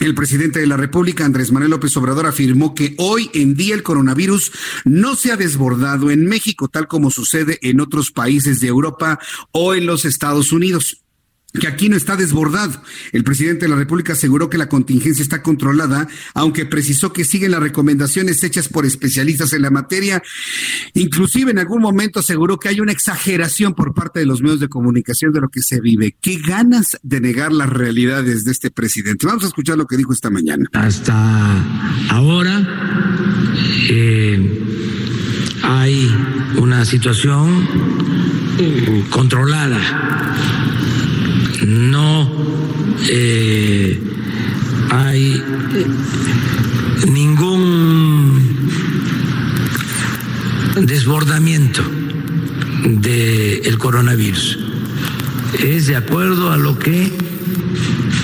el 0.00 0.14
presidente 0.14 0.60
de 0.60 0.66
la 0.66 0.76
República, 0.76 1.24
Andrés 1.24 1.52
Manuel 1.52 1.72
López 1.72 1.96
Obrador, 1.96 2.26
afirmó 2.26 2.74
que 2.74 2.94
hoy 2.98 3.30
en 3.34 3.54
día 3.54 3.74
el 3.74 3.82
coronavirus 3.82 4.52
no 4.84 5.14
se 5.14 5.32
ha 5.32 5.36
desbordado 5.36 6.10
en 6.10 6.26
México, 6.26 6.68
tal 6.68 6.88
como 6.88 7.10
sucede 7.10 7.58
en 7.62 7.80
otros 7.80 8.10
países 8.10 8.60
de 8.60 8.68
Europa 8.68 9.18
o 9.52 9.74
en 9.74 9.86
los 9.86 10.04
Estados 10.04 10.52
Unidos 10.52 11.02
que 11.58 11.66
aquí 11.66 11.88
no 11.88 11.96
está 11.96 12.16
desbordado. 12.16 12.82
El 13.12 13.24
presidente 13.24 13.64
de 13.64 13.70
la 13.70 13.76
República 13.76 14.12
aseguró 14.12 14.48
que 14.48 14.58
la 14.58 14.68
contingencia 14.68 15.22
está 15.22 15.42
controlada, 15.42 16.08
aunque 16.34 16.66
precisó 16.66 17.12
que 17.12 17.24
siguen 17.24 17.50
las 17.50 17.60
recomendaciones 17.60 18.42
hechas 18.44 18.68
por 18.68 18.86
especialistas 18.86 19.52
en 19.52 19.62
la 19.62 19.70
materia. 19.70 20.22
Inclusive 20.94 21.50
en 21.50 21.58
algún 21.58 21.82
momento 21.82 22.20
aseguró 22.20 22.58
que 22.58 22.68
hay 22.68 22.80
una 22.80 22.92
exageración 22.92 23.74
por 23.74 23.94
parte 23.94 24.20
de 24.20 24.26
los 24.26 24.42
medios 24.42 24.60
de 24.60 24.68
comunicación 24.68 25.32
de 25.32 25.40
lo 25.40 25.48
que 25.48 25.62
se 25.62 25.80
vive. 25.80 26.16
Qué 26.20 26.38
ganas 26.38 26.98
de 27.02 27.20
negar 27.20 27.52
las 27.52 27.68
realidades 27.68 28.44
de 28.44 28.52
este 28.52 28.70
presidente. 28.70 29.26
Vamos 29.26 29.44
a 29.44 29.48
escuchar 29.48 29.76
lo 29.76 29.86
que 29.86 29.96
dijo 29.96 30.12
esta 30.12 30.30
mañana. 30.30 30.66
Hasta 30.72 32.10
ahora 32.10 32.66
eh, 33.88 34.62
hay 35.62 36.14
una 36.56 36.84
situación 36.84 37.66
controlada 39.10 40.59
no 41.70 42.28
eh, 43.08 43.98
hay 44.90 45.42
ningún 47.08 48.56
desbordamiento 50.80 51.82
del 52.84 53.78
coronavirus. 53.78 54.58
Es 55.62 55.86
de 55.86 55.96
acuerdo 55.96 56.50
a 56.50 56.56
lo 56.56 56.78
que 56.78 57.12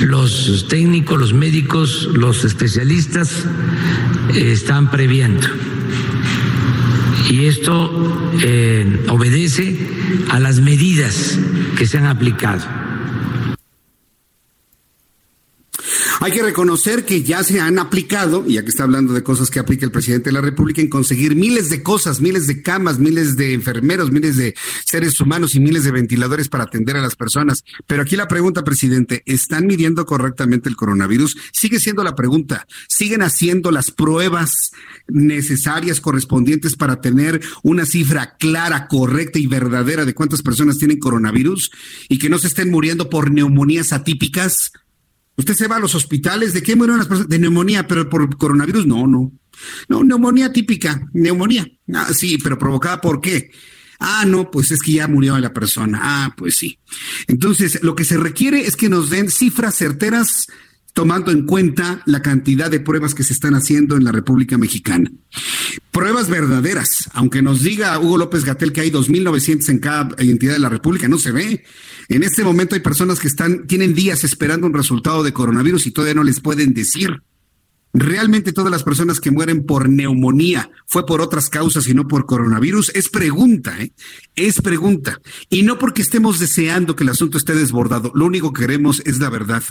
los 0.00 0.66
técnicos, 0.68 1.18
los 1.18 1.32
médicos, 1.32 2.08
los 2.14 2.44
especialistas 2.44 3.44
están 4.34 4.90
previendo. 4.90 5.46
Y 7.30 7.46
esto 7.46 8.30
eh, 8.42 9.04
obedece 9.08 9.76
a 10.30 10.40
las 10.40 10.60
medidas 10.60 11.38
que 11.76 11.86
se 11.86 11.98
han 11.98 12.06
aplicado. 12.06 12.62
Hay 16.20 16.32
que 16.32 16.42
reconocer 16.42 17.04
que 17.04 17.22
ya 17.22 17.44
se 17.44 17.60
han 17.60 17.78
aplicado, 17.78 18.44
y 18.48 18.56
aquí 18.56 18.68
está 18.68 18.84
hablando 18.84 19.12
de 19.12 19.22
cosas 19.22 19.50
que 19.50 19.58
aplica 19.58 19.84
el 19.84 19.92
presidente 19.92 20.30
de 20.30 20.32
la 20.32 20.40
República, 20.40 20.80
en 20.80 20.88
conseguir 20.88 21.36
miles 21.36 21.68
de 21.68 21.82
cosas, 21.82 22.22
miles 22.22 22.46
de 22.46 22.62
camas, 22.62 22.98
miles 22.98 23.36
de 23.36 23.52
enfermeros, 23.52 24.10
miles 24.10 24.36
de 24.36 24.54
seres 24.84 25.20
humanos 25.20 25.54
y 25.54 25.60
miles 25.60 25.84
de 25.84 25.90
ventiladores 25.90 26.48
para 26.48 26.64
atender 26.64 26.96
a 26.96 27.02
las 27.02 27.16
personas. 27.16 27.64
Pero 27.86 28.02
aquí 28.02 28.16
la 28.16 28.28
pregunta, 28.28 28.64
presidente, 28.64 29.22
¿están 29.26 29.66
midiendo 29.66 30.06
correctamente 30.06 30.70
el 30.70 30.76
coronavirus? 30.76 31.36
Sigue 31.52 31.78
siendo 31.80 32.02
la 32.02 32.16
pregunta. 32.16 32.66
¿Siguen 32.88 33.20
haciendo 33.22 33.70
las 33.70 33.90
pruebas 33.90 34.72
necesarias, 35.08 36.00
correspondientes 36.00 36.76
para 36.76 37.02
tener 37.02 37.42
una 37.62 37.84
cifra 37.84 38.36
clara, 38.38 38.88
correcta 38.88 39.38
y 39.38 39.46
verdadera 39.46 40.06
de 40.06 40.14
cuántas 40.14 40.40
personas 40.40 40.78
tienen 40.78 40.98
coronavirus 40.98 41.70
y 42.08 42.18
que 42.18 42.30
no 42.30 42.38
se 42.38 42.46
estén 42.46 42.70
muriendo 42.70 43.10
por 43.10 43.30
neumonías 43.30 43.92
atípicas? 43.92 44.72
Usted 45.36 45.54
se 45.54 45.68
va 45.68 45.76
a 45.76 45.80
los 45.80 45.94
hospitales, 45.94 46.52
¿de 46.52 46.62
qué 46.62 46.76
murieron 46.76 46.98
las 46.98 47.08
personas? 47.08 47.28
De 47.28 47.38
neumonía, 47.38 47.86
pero 47.86 48.08
por 48.08 48.36
coronavirus 48.36 48.86
no, 48.86 49.06
no. 49.06 49.32
No, 49.88 50.04
neumonía 50.04 50.52
típica, 50.52 51.08
neumonía. 51.12 51.66
Ah, 51.92 52.12
sí, 52.12 52.38
pero 52.38 52.58
provocada 52.58 53.00
por 53.00 53.20
qué? 53.20 53.50
Ah, 53.98 54.24
no, 54.26 54.50
pues 54.50 54.70
es 54.70 54.82
que 54.82 54.92
ya 54.92 55.08
murió 55.08 55.38
la 55.38 55.52
persona. 55.52 56.00
Ah, 56.02 56.34
pues 56.36 56.56
sí. 56.56 56.78
Entonces, 57.26 57.82
lo 57.82 57.94
que 57.94 58.04
se 58.04 58.18
requiere 58.18 58.66
es 58.66 58.76
que 58.76 58.88
nos 58.88 59.10
den 59.10 59.30
cifras 59.30 59.74
certeras 59.74 60.46
tomando 60.96 61.30
en 61.30 61.42
cuenta 61.42 62.00
la 62.06 62.22
cantidad 62.22 62.70
de 62.70 62.80
pruebas 62.80 63.14
que 63.14 63.22
se 63.22 63.34
están 63.34 63.54
haciendo 63.54 63.98
en 63.98 64.04
la 64.04 64.12
República 64.12 64.56
Mexicana. 64.56 65.12
Pruebas 65.90 66.30
verdaderas, 66.30 67.10
aunque 67.12 67.42
nos 67.42 67.62
diga 67.62 67.98
Hugo 67.98 68.16
López 68.16 68.46
Gatel 68.46 68.72
que 68.72 68.80
hay 68.80 68.90
2.900 68.90 69.68
en 69.68 69.78
cada 69.78 70.08
entidad 70.16 70.54
de 70.54 70.58
la 70.58 70.70
República, 70.70 71.06
no 71.06 71.18
se 71.18 71.32
ve. 71.32 71.64
En 72.08 72.22
este 72.22 72.44
momento 72.44 72.76
hay 72.76 72.80
personas 72.80 73.20
que 73.20 73.28
están, 73.28 73.66
tienen 73.66 73.92
días 73.92 74.24
esperando 74.24 74.66
un 74.66 74.72
resultado 74.72 75.22
de 75.22 75.34
coronavirus 75.34 75.86
y 75.86 75.90
todavía 75.90 76.14
no 76.14 76.24
les 76.24 76.40
pueden 76.40 76.72
decir. 76.72 77.20
¿Realmente 77.98 78.52
todas 78.52 78.70
las 78.70 78.82
personas 78.82 79.20
que 79.20 79.30
mueren 79.30 79.64
por 79.64 79.88
neumonía 79.88 80.70
fue 80.84 81.06
por 81.06 81.22
otras 81.22 81.48
causas 81.48 81.88
y 81.88 81.94
no 81.94 82.06
por 82.06 82.26
coronavirus? 82.26 82.90
Es 82.94 83.08
pregunta, 83.08 83.74
¿eh? 83.80 83.90
Es 84.34 84.60
pregunta. 84.60 85.22
Y 85.48 85.62
no 85.62 85.78
porque 85.78 86.02
estemos 86.02 86.38
deseando 86.38 86.94
que 86.94 87.04
el 87.04 87.08
asunto 87.08 87.38
esté 87.38 87.54
desbordado. 87.54 88.12
Lo 88.14 88.26
único 88.26 88.52
que 88.52 88.60
queremos 88.60 89.00
es 89.06 89.18
la 89.18 89.30
verdad. 89.30 89.62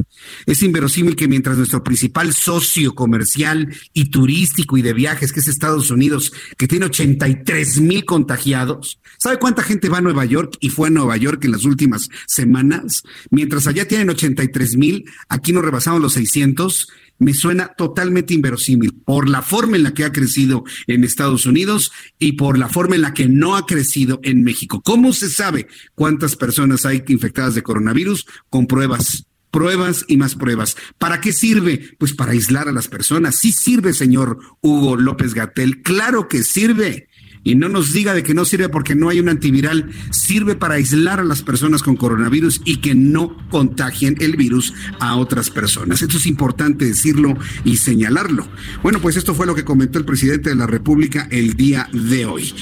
Es 0.48 0.64
inverosímil 0.64 1.16
que 1.16 1.28
mientras 1.28 1.58
nuestro 1.58 1.84
principal 1.84 2.34
socio 2.34 2.96
comercial 2.96 3.72
y 3.94 4.10
turístico 4.10 4.76
y 4.76 4.82
de 4.82 4.94
viajes, 4.94 5.32
que 5.32 5.42
es 5.42 5.48
Estados 5.48 5.92
Unidos, 5.92 6.34
que 6.58 6.68
tiene 6.68 6.88
83 6.88 7.80
mil 7.80 8.06
contagiados, 8.06 9.00
¿sabe 9.20 9.38
cuánta 9.38 9.62
gente 9.62 9.88
va 9.88 10.00
a 10.00 10.02
Nueva 10.02 10.26
York 10.26 10.58
y 10.62 10.70
fue 10.72 10.88
a 10.88 10.92
Nueva 10.92 11.16
York 11.16 11.46
en 11.46 11.52
las 11.52 11.64
últimas 11.64 12.10
semanas? 12.26 13.04
Mientras 13.30 13.68
allá 13.68 13.88
tienen 13.88 14.10
83 14.10 14.78
mil, 14.78 15.06
aquí 15.30 15.54
nos 15.54 15.64
rebasamos 15.64 16.02
los 16.02 16.14
600 16.14 16.88
me 17.20 17.34
suena 17.34 17.68
totalmente 17.78 18.34
inverosímil 18.34 18.94
por 19.06 19.30
la 19.30 19.42
forma 19.42 19.78
en 19.78 19.84
la 19.84 19.94
que 19.94 20.04
ha 20.04 20.12
crecido 20.12 20.64
en 20.88 21.04
Estados 21.04 21.46
Unidos 21.46 21.92
y 22.20 22.34
por 22.34 22.58
la 22.58 22.70
forma 22.70 22.96
en 22.96 23.02
la 23.02 23.14
que 23.14 23.28
no 23.28 23.56
ha 23.56 23.66
crecido 23.66 24.20
en 24.24 24.44
México. 24.44 24.82
¿Cómo 24.82 25.14
se 25.14 25.30
sabe 25.30 25.68
cuántas 25.94 26.36
personas 26.36 26.86
hay 26.86 27.04
infectadas 27.08 27.56
de 27.56 27.64
coronavirus? 27.64 28.26
Con 28.50 28.68
pruebas 28.68 29.26
pruebas 29.52 30.04
y 30.10 30.18
más 30.18 30.36
pruebas. 30.36 30.76
¿Para 30.98 31.22
qué 31.22 31.32
sirve? 31.32 31.96
Pues 31.98 32.14
para 32.14 32.34
aislar 32.34 32.68
a 32.68 32.74
las 32.74 32.90
personas. 32.90 33.40
Sí 33.40 33.54
sirve, 33.54 33.94
señor 33.94 34.38
Hugo 34.60 34.98
López 34.98 35.34
Gatel. 35.34 35.82
Claro 35.82 36.28
que 36.28 36.44
sirve 36.44 37.08
y 37.46 37.56
no 37.56 37.70
nos 37.70 37.94
diga 37.94 38.14
de 38.14 38.24
que 38.24 38.34
no 38.34 38.44
sirve 38.44 38.68
porque 38.68 38.96
no 38.96 39.08
hay 39.08 39.22
un 39.22 39.30
antiviral, 39.30 39.92
sirve 40.10 40.56
para 40.56 40.76
aislar 40.76 41.22
a 41.22 41.24
las 41.24 41.44
personas 41.44 41.84
con 41.84 41.96
coronavirus 41.96 42.62
y 42.66 42.78
que 42.78 42.96
no 42.96 43.38
contagien 43.50 44.18
el 44.20 44.36
virus 44.36 44.74
a 45.00 45.16
otras 45.16 45.52
personas. 45.52 46.02
Esto 46.02 46.18
es 46.18 46.26
importante 46.26 46.86
decirlo 46.86 47.38
y 47.64 47.78
señalarlo. 47.78 48.48
Bueno, 48.82 49.00
pues 49.00 49.16
esto 49.16 49.36
fue 49.36 49.46
lo 49.46 49.56
que 49.56 49.64
comentó 49.64 50.00
el 50.00 50.06
presidente 50.06 50.50
de 50.50 50.56
la 50.56 50.66
República 50.66 51.28
el 51.32 51.54
día 51.54 51.88
de 51.94 52.26
hoy. 52.26 52.54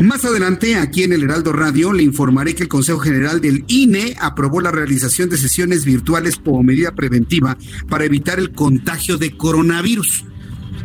Más 0.00 0.24
adelante, 0.24 0.76
aquí 0.76 1.02
en 1.02 1.14
el 1.14 1.22
Heraldo 1.22 1.54
Radio, 1.54 1.94
le 1.94 2.02
informaré 2.02 2.54
que 2.54 2.64
el 2.64 2.68
Consejo 2.68 2.98
General 2.98 3.40
del 3.40 3.64
INE 3.68 4.16
aprobó 4.20 4.60
la 4.60 4.70
realización 4.70 5.30
de 5.30 5.38
sesiones 5.38 5.86
virtuales 5.86 6.36
como 6.36 6.62
medida 6.62 6.94
preventiva 6.94 7.56
para 7.88 8.04
evitar 8.04 8.38
el 8.38 8.52
contagio 8.52 9.16
de 9.16 9.34
coronavirus. 9.34 10.24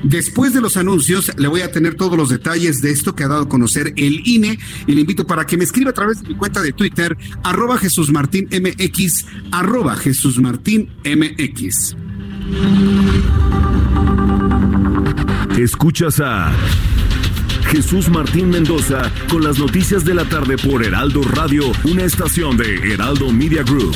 Después 0.03 0.53
de 0.53 0.61
los 0.61 0.77
anuncios, 0.77 1.31
le 1.37 1.47
voy 1.47 1.61
a 1.61 1.71
tener 1.71 1.95
todos 1.95 2.17
los 2.17 2.29
detalles 2.29 2.81
de 2.81 2.91
esto 2.91 3.15
que 3.15 3.23
ha 3.23 3.27
dado 3.27 3.43
a 3.43 3.49
conocer 3.49 3.93
el 3.97 4.27
INE 4.27 4.57
y 4.87 4.93
le 4.93 5.01
invito 5.01 5.25
para 5.27 5.45
que 5.45 5.57
me 5.57 5.63
escriba 5.63 5.91
a 5.91 5.93
través 5.93 6.21
de 6.21 6.29
mi 6.29 6.35
cuenta 6.35 6.61
de 6.61 6.73
Twitter, 6.73 7.17
arroba 7.43 7.77
Jesús 7.77 8.11
Martín 8.11 8.49
MX, 8.51 9.25
arroba 9.51 9.95
Jesús 9.95 10.39
Martín 10.39 10.89
MX. 11.05 11.95
Escuchas 15.57 16.19
a 16.19 16.51
Jesús 17.71 18.09
Martín 18.09 18.49
Mendoza 18.49 19.11
con 19.29 19.43
las 19.43 19.59
noticias 19.59 20.03
de 20.03 20.13
la 20.13 20.25
tarde 20.25 20.57
por 20.57 20.83
Heraldo 20.83 21.21
Radio, 21.21 21.63
una 21.83 22.03
estación 22.03 22.57
de 22.57 22.93
Heraldo 22.93 23.31
Media 23.31 23.63
Group. 23.63 23.95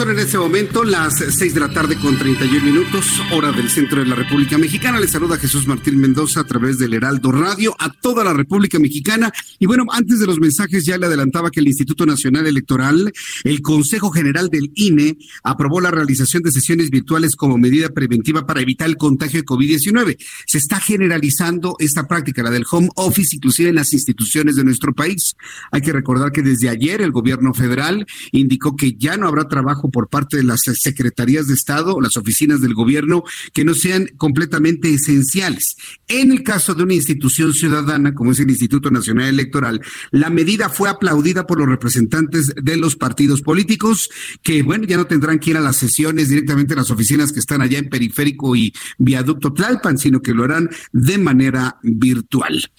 En 0.00 0.18
este 0.20 0.38
momento 0.38 0.84
las 0.84 1.18
6 1.18 1.54
de 1.54 1.60
la 1.60 1.70
tarde 1.70 1.96
con 1.96 2.16
31 2.16 2.64
minutos, 2.64 3.20
hora 3.32 3.50
del 3.50 3.68
centro 3.68 4.00
de 4.00 4.06
la 4.06 4.14
República 4.14 4.56
Mexicana. 4.56 5.00
Les 5.00 5.10
saluda 5.10 5.36
Jesús 5.38 5.66
Martín 5.66 5.98
Mendoza 5.98 6.40
a 6.40 6.44
través 6.44 6.78
del 6.78 6.94
Heraldo 6.94 7.32
Radio 7.32 7.74
a 7.80 7.90
toda 7.90 8.22
la 8.22 8.32
República 8.32 8.78
Mexicana. 8.78 9.32
Y 9.58 9.66
bueno, 9.66 9.86
antes 9.90 10.20
de 10.20 10.26
los 10.26 10.38
mensajes 10.38 10.84
ya 10.84 10.98
le 10.98 11.06
adelantaba 11.06 11.50
que 11.50 11.58
el 11.58 11.66
Instituto 11.66 12.06
Nacional 12.06 12.46
Electoral, 12.46 13.12
el 13.42 13.60
Consejo 13.60 14.10
General 14.10 14.48
del 14.50 14.70
INE, 14.76 15.18
aprobó 15.42 15.80
la 15.80 15.90
realización 15.90 16.44
de 16.44 16.52
sesiones 16.52 16.90
virtuales 16.90 17.34
como 17.34 17.58
medida 17.58 17.88
preventiva 17.88 18.46
para 18.46 18.60
evitar 18.60 18.88
el 18.88 18.96
contagio 18.96 19.40
de 19.40 19.46
COVID-19. 19.46 20.16
Se 20.46 20.58
está 20.58 20.78
generalizando 20.78 21.74
esta 21.80 22.06
práctica, 22.06 22.44
la 22.44 22.50
del 22.50 22.66
home 22.70 22.88
office, 22.94 23.34
inclusive 23.34 23.70
en 23.70 23.74
las 23.74 23.92
instituciones 23.92 24.54
de 24.54 24.62
nuestro 24.62 24.94
país. 24.94 25.34
Hay 25.72 25.80
que 25.80 25.92
recordar 25.92 26.30
que 26.30 26.42
desde 26.42 26.68
ayer 26.68 27.00
el 27.00 27.10
gobierno 27.10 27.52
federal 27.52 28.06
indicó 28.30 28.76
que 28.76 28.92
ya 28.92 29.16
no 29.16 29.26
habrá 29.26 29.48
trabajo 29.48 29.87
por 29.90 30.08
parte 30.08 30.36
de 30.36 30.44
las 30.44 30.62
secretarías 30.62 31.48
de 31.48 31.54
Estado 31.54 31.94
o 31.94 32.00
las 32.00 32.16
oficinas 32.16 32.60
del 32.60 32.74
gobierno 32.74 33.24
que 33.52 33.64
no 33.64 33.74
sean 33.74 34.08
completamente 34.16 34.92
esenciales. 34.92 35.76
En 36.08 36.32
el 36.32 36.42
caso 36.42 36.74
de 36.74 36.82
una 36.82 36.94
institución 36.94 37.52
ciudadana, 37.52 38.14
como 38.14 38.32
es 38.32 38.40
el 38.40 38.50
Instituto 38.50 38.90
Nacional 38.90 39.26
Electoral, 39.26 39.80
la 40.10 40.30
medida 40.30 40.68
fue 40.68 40.88
aplaudida 40.88 41.46
por 41.46 41.58
los 41.58 41.68
representantes 41.68 42.54
de 42.54 42.76
los 42.76 42.96
partidos 42.96 43.42
políticos, 43.42 44.10
que 44.42 44.62
bueno, 44.62 44.84
ya 44.84 44.96
no 44.96 45.06
tendrán 45.06 45.38
que 45.38 45.50
ir 45.50 45.56
a 45.56 45.60
las 45.60 45.76
sesiones 45.76 46.28
directamente 46.28 46.74
a 46.74 46.76
las 46.76 46.90
oficinas 46.90 47.32
que 47.32 47.40
están 47.40 47.62
allá 47.62 47.78
en 47.78 47.88
Periférico 47.88 48.56
y 48.56 48.72
Viaducto 48.98 49.52
Tlalpan, 49.52 49.98
sino 49.98 50.22
que 50.22 50.34
lo 50.34 50.44
harán 50.44 50.70
de 50.92 51.18
manera 51.18 51.78
virtual. 51.82 52.70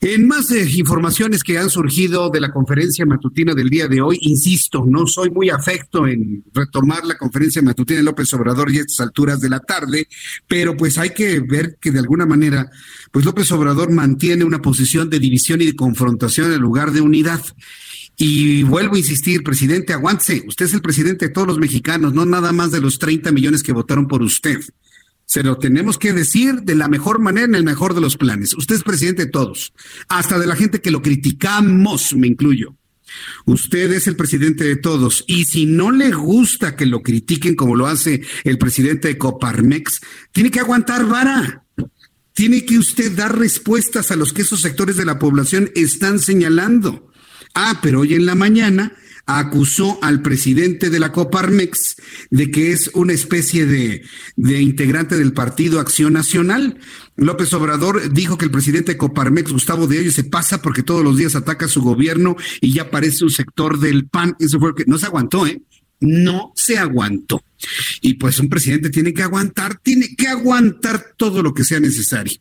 En 0.00 0.28
más 0.28 0.48
eh, 0.52 0.64
informaciones 0.76 1.42
que 1.42 1.58
han 1.58 1.70
surgido 1.70 2.30
de 2.30 2.40
la 2.40 2.52
conferencia 2.52 3.04
matutina 3.04 3.52
del 3.52 3.68
día 3.68 3.88
de 3.88 4.00
hoy, 4.00 4.16
insisto, 4.20 4.84
no 4.86 5.08
soy 5.08 5.28
muy 5.30 5.50
afecto 5.50 6.06
en 6.06 6.44
retomar 6.54 7.04
la 7.04 7.18
conferencia 7.18 7.62
matutina 7.62 7.98
de 7.98 8.04
López 8.04 8.32
Obrador 8.34 8.70
y 8.70 8.78
a 8.78 8.82
estas 8.82 9.00
alturas 9.00 9.40
de 9.40 9.48
la 9.48 9.58
tarde, 9.58 10.06
pero 10.46 10.76
pues 10.76 10.98
hay 10.98 11.10
que 11.10 11.40
ver 11.40 11.78
que 11.80 11.90
de 11.90 11.98
alguna 11.98 12.26
manera, 12.26 12.70
pues 13.10 13.24
López 13.24 13.50
Obrador 13.50 13.90
mantiene 13.90 14.44
una 14.44 14.62
posición 14.62 15.10
de 15.10 15.18
división 15.18 15.62
y 15.62 15.66
de 15.66 15.74
confrontación 15.74 16.52
en 16.52 16.60
lugar 16.60 16.92
de 16.92 17.00
unidad. 17.00 17.42
Y 18.16 18.62
vuelvo 18.62 18.94
a 18.94 18.98
insistir, 18.98 19.42
presidente, 19.42 19.94
aguántese. 19.94 20.44
Usted 20.46 20.66
es 20.66 20.74
el 20.74 20.82
presidente 20.82 21.26
de 21.26 21.32
todos 21.32 21.48
los 21.48 21.58
mexicanos, 21.58 22.14
no 22.14 22.24
nada 22.24 22.52
más 22.52 22.70
de 22.70 22.80
los 22.80 23.00
30 23.00 23.32
millones 23.32 23.64
que 23.64 23.72
votaron 23.72 24.06
por 24.06 24.22
usted. 24.22 24.60
Se 25.28 25.42
lo 25.42 25.58
tenemos 25.58 25.98
que 25.98 26.14
decir 26.14 26.62
de 26.62 26.74
la 26.74 26.88
mejor 26.88 27.18
manera, 27.18 27.44
en 27.44 27.54
el 27.54 27.62
mejor 27.62 27.94
de 27.94 28.00
los 28.00 28.16
planes. 28.16 28.54
Usted 28.54 28.76
es 28.76 28.82
presidente 28.82 29.26
de 29.26 29.30
todos, 29.30 29.74
hasta 30.08 30.38
de 30.38 30.46
la 30.46 30.56
gente 30.56 30.80
que 30.80 30.90
lo 30.90 31.02
criticamos, 31.02 32.14
me 32.14 32.28
incluyo. 32.28 32.74
Usted 33.44 33.92
es 33.92 34.06
el 34.06 34.16
presidente 34.16 34.64
de 34.64 34.76
todos 34.76 35.24
y 35.26 35.44
si 35.44 35.66
no 35.66 35.90
le 35.90 36.12
gusta 36.12 36.76
que 36.76 36.86
lo 36.86 37.02
critiquen 37.02 37.56
como 37.56 37.76
lo 37.76 37.86
hace 37.86 38.22
el 38.44 38.56
presidente 38.56 39.08
de 39.08 39.18
Coparmex, 39.18 40.00
tiene 40.32 40.50
que 40.50 40.60
aguantar 40.60 41.06
vara. 41.06 41.62
Tiene 42.32 42.64
que 42.64 42.78
usted 42.78 43.12
dar 43.12 43.38
respuestas 43.38 44.10
a 44.10 44.16
los 44.16 44.32
que 44.32 44.42
esos 44.42 44.62
sectores 44.62 44.96
de 44.96 45.04
la 45.04 45.18
población 45.18 45.70
están 45.74 46.20
señalando. 46.20 47.12
Ah, 47.54 47.80
pero 47.82 48.00
hoy 48.00 48.14
en 48.14 48.24
la 48.24 48.34
mañana 48.34 48.94
acusó 49.28 49.98
al 50.02 50.22
presidente 50.22 50.88
de 50.88 50.98
la 50.98 51.12
Coparmex 51.12 51.96
de 52.30 52.50
que 52.50 52.72
es 52.72 52.90
una 52.94 53.12
especie 53.12 53.66
de, 53.66 54.02
de, 54.36 54.62
integrante 54.62 55.16
del 55.18 55.34
partido 55.34 55.80
Acción 55.80 56.14
Nacional. 56.14 56.78
López 57.14 57.52
Obrador 57.52 58.10
dijo 58.12 58.38
que 58.38 58.46
el 58.46 58.50
presidente 58.50 58.92
de 58.92 58.98
Coparmex, 58.98 59.52
Gustavo 59.52 59.86
de 59.86 59.98
Hoyo, 59.98 60.12
se 60.12 60.24
pasa 60.24 60.62
porque 60.62 60.82
todos 60.82 61.04
los 61.04 61.18
días 61.18 61.36
ataca 61.36 61.66
a 61.66 61.68
su 61.68 61.82
gobierno 61.82 62.36
y 62.62 62.72
ya 62.72 62.90
parece 62.90 63.24
un 63.24 63.30
sector 63.30 63.78
del 63.78 64.08
PAN. 64.08 64.34
Eso 64.40 64.58
fue 64.58 64.70
lo 64.70 64.74
que 64.74 64.84
no 64.86 64.96
se 64.96 65.06
aguantó, 65.06 65.46
¿eh? 65.46 65.60
No 66.00 66.52
se 66.54 66.78
aguantó. 66.78 67.42
Y 68.00 68.14
pues 68.14 68.38
un 68.38 68.48
presidente 68.48 68.90
tiene 68.90 69.12
que 69.12 69.22
aguantar, 69.22 69.78
tiene 69.82 70.14
que 70.16 70.28
aguantar 70.28 71.14
todo 71.16 71.42
lo 71.42 71.52
que 71.52 71.64
sea 71.64 71.80
necesario. 71.80 72.38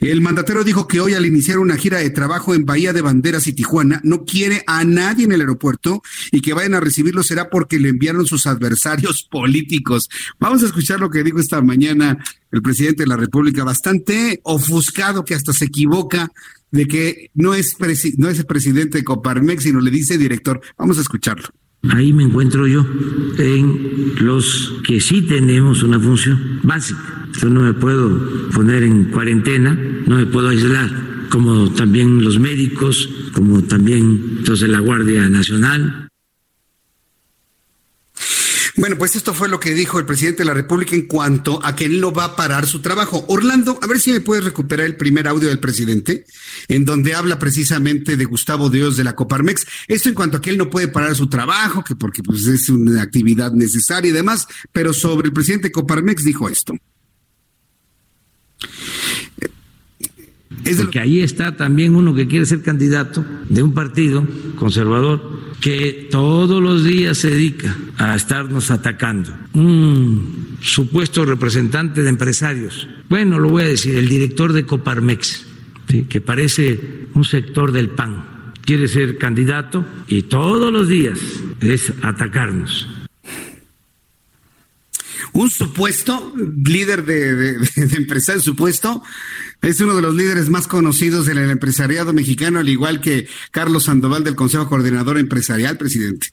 El 0.00 0.20
mandatero 0.20 0.64
dijo 0.64 0.86
que 0.86 1.00
hoy 1.00 1.14
al 1.14 1.24
iniciar 1.24 1.58
una 1.58 1.76
gira 1.76 1.98
de 1.98 2.10
trabajo 2.10 2.54
en 2.54 2.66
Bahía 2.66 2.92
de 2.92 3.00
Banderas 3.00 3.46
y 3.46 3.54
Tijuana, 3.54 4.00
no 4.04 4.24
quiere 4.24 4.62
a 4.66 4.84
nadie 4.84 5.24
en 5.24 5.32
el 5.32 5.40
aeropuerto 5.40 6.02
y 6.30 6.42
que 6.42 6.52
vayan 6.52 6.74
a 6.74 6.80
recibirlo 6.80 7.22
será 7.22 7.48
porque 7.48 7.78
le 7.78 7.88
enviaron 7.88 8.26
sus 8.26 8.46
adversarios 8.46 9.22
políticos. 9.30 10.10
Vamos 10.38 10.62
a 10.62 10.66
escuchar 10.66 11.00
lo 11.00 11.10
que 11.10 11.24
dijo 11.24 11.38
esta 11.38 11.60
mañana 11.62 12.18
el 12.52 12.62
presidente 12.62 13.04
de 13.04 13.08
la 13.08 13.16
República, 13.16 13.64
bastante 13.64 14.40
ofuscado 14.42 15.24
que 15.24 15.34
hasta 15.34 15.52
se 15.52 15.66
equivoca 15.66 16.30
de 16.70 16.86
que 16.86 17.30
no 17.34 17.54
es, 17.54 17.76
no 18.16 18.28
es 18.28 18.38
el 18.38 18.46
presidente 18.46 18.98
de 18.98 19.04
Coparmex, 19.04 19.62
sino 19.62 19.80
le 19.80 19.90
dice 19.90 20.18
director. 20.18 20.60
Vamos 20.76 20.98
a 20.98 21.02
escucharlo. 21.02 21.48
Ahí 21.88 22.12
me 22.12 22.24
encuentro 22.24 22.66
yo, 22.66 22.84
en 23.38 24.14
los 24.20 24.74
que 24.84 25.00
sí 25.00 25.22
tenemos 25.22 25.82
una 25.82 25.98
función 25.98 26.60
básica. 26.62 27.26
Yo 27.40 27.48
no 27.48 27.62
me 27.62 27.72
puedo 27.72 28.50
poner 28.50 28.82
en 28.82 29.04
cuarentena, 29.04 29.78
no 30.06 30.16
me 30.16 30.26
puedo 30.26 30.48
aislar, 30.48 30.90
como 31.30 31.70
también 31.72 32.22
los 32.22 32.38
médicos, 32.38 33.08
como 33.32 33.62
también 33.62 34.36
entonces 34.38 34.68
la 34.68 34.80
Guardia 34.80 35.28
Nacional. 35.28 36.09
Bueno, 38.76 38.96
pues 38.96 39.16
esto 39.16 39.34
fue 39.34 39.48
lo 39.48 39.60
que 39.60 39.74
dijo 39.74 39.98
el 39.98 40.06
presidente 40.06 40.38
de 40.38 40.46
la 40.46 40.54
República 40.54 40.94
en 40.94 41.06
cuanto 41.06 41.64
a 41.64 41.74
que 41.74 41.84
él 41.86 42.00
no 42.00 42.12
va 42.12 42.24
a 42.24 42.36
parar 42.36 42.66
su 42.66 42.80
trabajo. 42.80 43.24
Orlando, 43.28 43.78
a 43.82 43.86
ver 43.86 44.00
si 44.00 44.12
me 44.12 44.20
puedes 44.20 44.44
recuperar 44.44 44.86
el 44.86 44.96
primer 44.96 45.28
audio 45.28 45.48
del 45.48 45.58
presidente, 45.58 46.26
en 46.68 46.84
donde 46.84 47.14
habla 47.14 47.38
precisamente 47.38 48.16
de 48.16 48.24
Gustavo 48.24 48.70
Dios 48.70 48.96
de 48.96 49.04
la 49.04 49.14
Coparmex. 49.14 49.66
Esto 49.88 50.08
en 50.08 50.14
cuanto 50.14 50.36
a 50.36 50.40
que 50.40 50.50
él 50.50 50.58
no 50.58 50.70
puede 50.70 50.88
parar 50.88 51.14
su 51.14 51.28
trabajo, 51.28 51.82
que 51.84 51.96
porque 51.96 52.22
pues, 52.22 52.46
es 52.46 52.68
una 52.68 53.02
actividad 53.02 53.52
necesaria 53.52 54.10
y 54.10 54.12
demás, 54.12 54.46
pero 54.72 54.92
sobre 54.92 55.28
el 55.28 55.32
presidente 55.32 55.72
Coparmex 55.72 56.24
dijo 56.24 56.48
esto. 56.48 56.74
Es 60.64 60.76
Porque 60.76 61.00
ahí 61.00 61.20
está 61.20 61.56
también 61.56 61.94
uno 61.94 62.14
que 62.14 62.26
quiere 62.26 62.46
ser 62.46 62.62
candidato 62.62 63.24
de 63.48 63.62
un 63.62 63.72
partido 63.72 64.26
conservador 64.56 65.40
que 65.60 66.08
todos 66.10 66.62
los 66.62 66.84
días 66.84 67.18
se 67.18 67.30
dedica 67.30 67.76
a 67.98 68.14
estarnos 68.14 68.70
atacando. 68.70 69.30
Un 69.52 70.56
supuesto 70.60 71.24
representante 71.24 72.02
de 72.02 72.08
empresarios. 72.08 72.88
Bueno, 73.08 73.38
lo 73.38 73.50
voy 73.50 73.64
a 73.64 73.68
decir, 73.68 73.94
el 73.96 74.08
director 74.08 74.52
de 74.52 74.64
Coparmex, 74.64 75.46
que 76.08 76.20
parece 76.20 77.08
un 77.14 77.24
sector 77.24 77.72
del 77.72 77.90
PAN. 77.90 78.24
Quiere 78.64 78.88
ser 78.88 79.18
candidato 79.18 79.84
y 80.08 80.22
todos 80.22 80.72
los 80.72 80.88
días 80.88 81.18
es 81.60 81.92
atacarnos 82.02 82.99
un 85.32 85.50
supuesto 85.50 86.32
líder 86.64 87.04
de, 87.04 87.34
de, 87.34 87.58
de, 87.58 88.40
supuesto, 88.40 89.02
es 89.62 89.80
uno 89.80 89.94
de 89.94 90.02
los 90.02 90.14
líderes 90.14 90.48
más 90.48 90.66
conocidos 90.66 91.28
en 91.28 91.38
el 91.38 91.50
empresariado 91.50 92.12
mexicano, 92.12 92.58
al 92.58 92.68
igual 92.68 93.00
que 93.00 93.28
Carlos 93.50 93.84
Sandoval 93.84 94.24
del 94.24 94.34
Consejo 94.34 94.68
Coordinador 94.68 95.18
Empresarial, 95.18 95.76
presidente. 95.76 96.28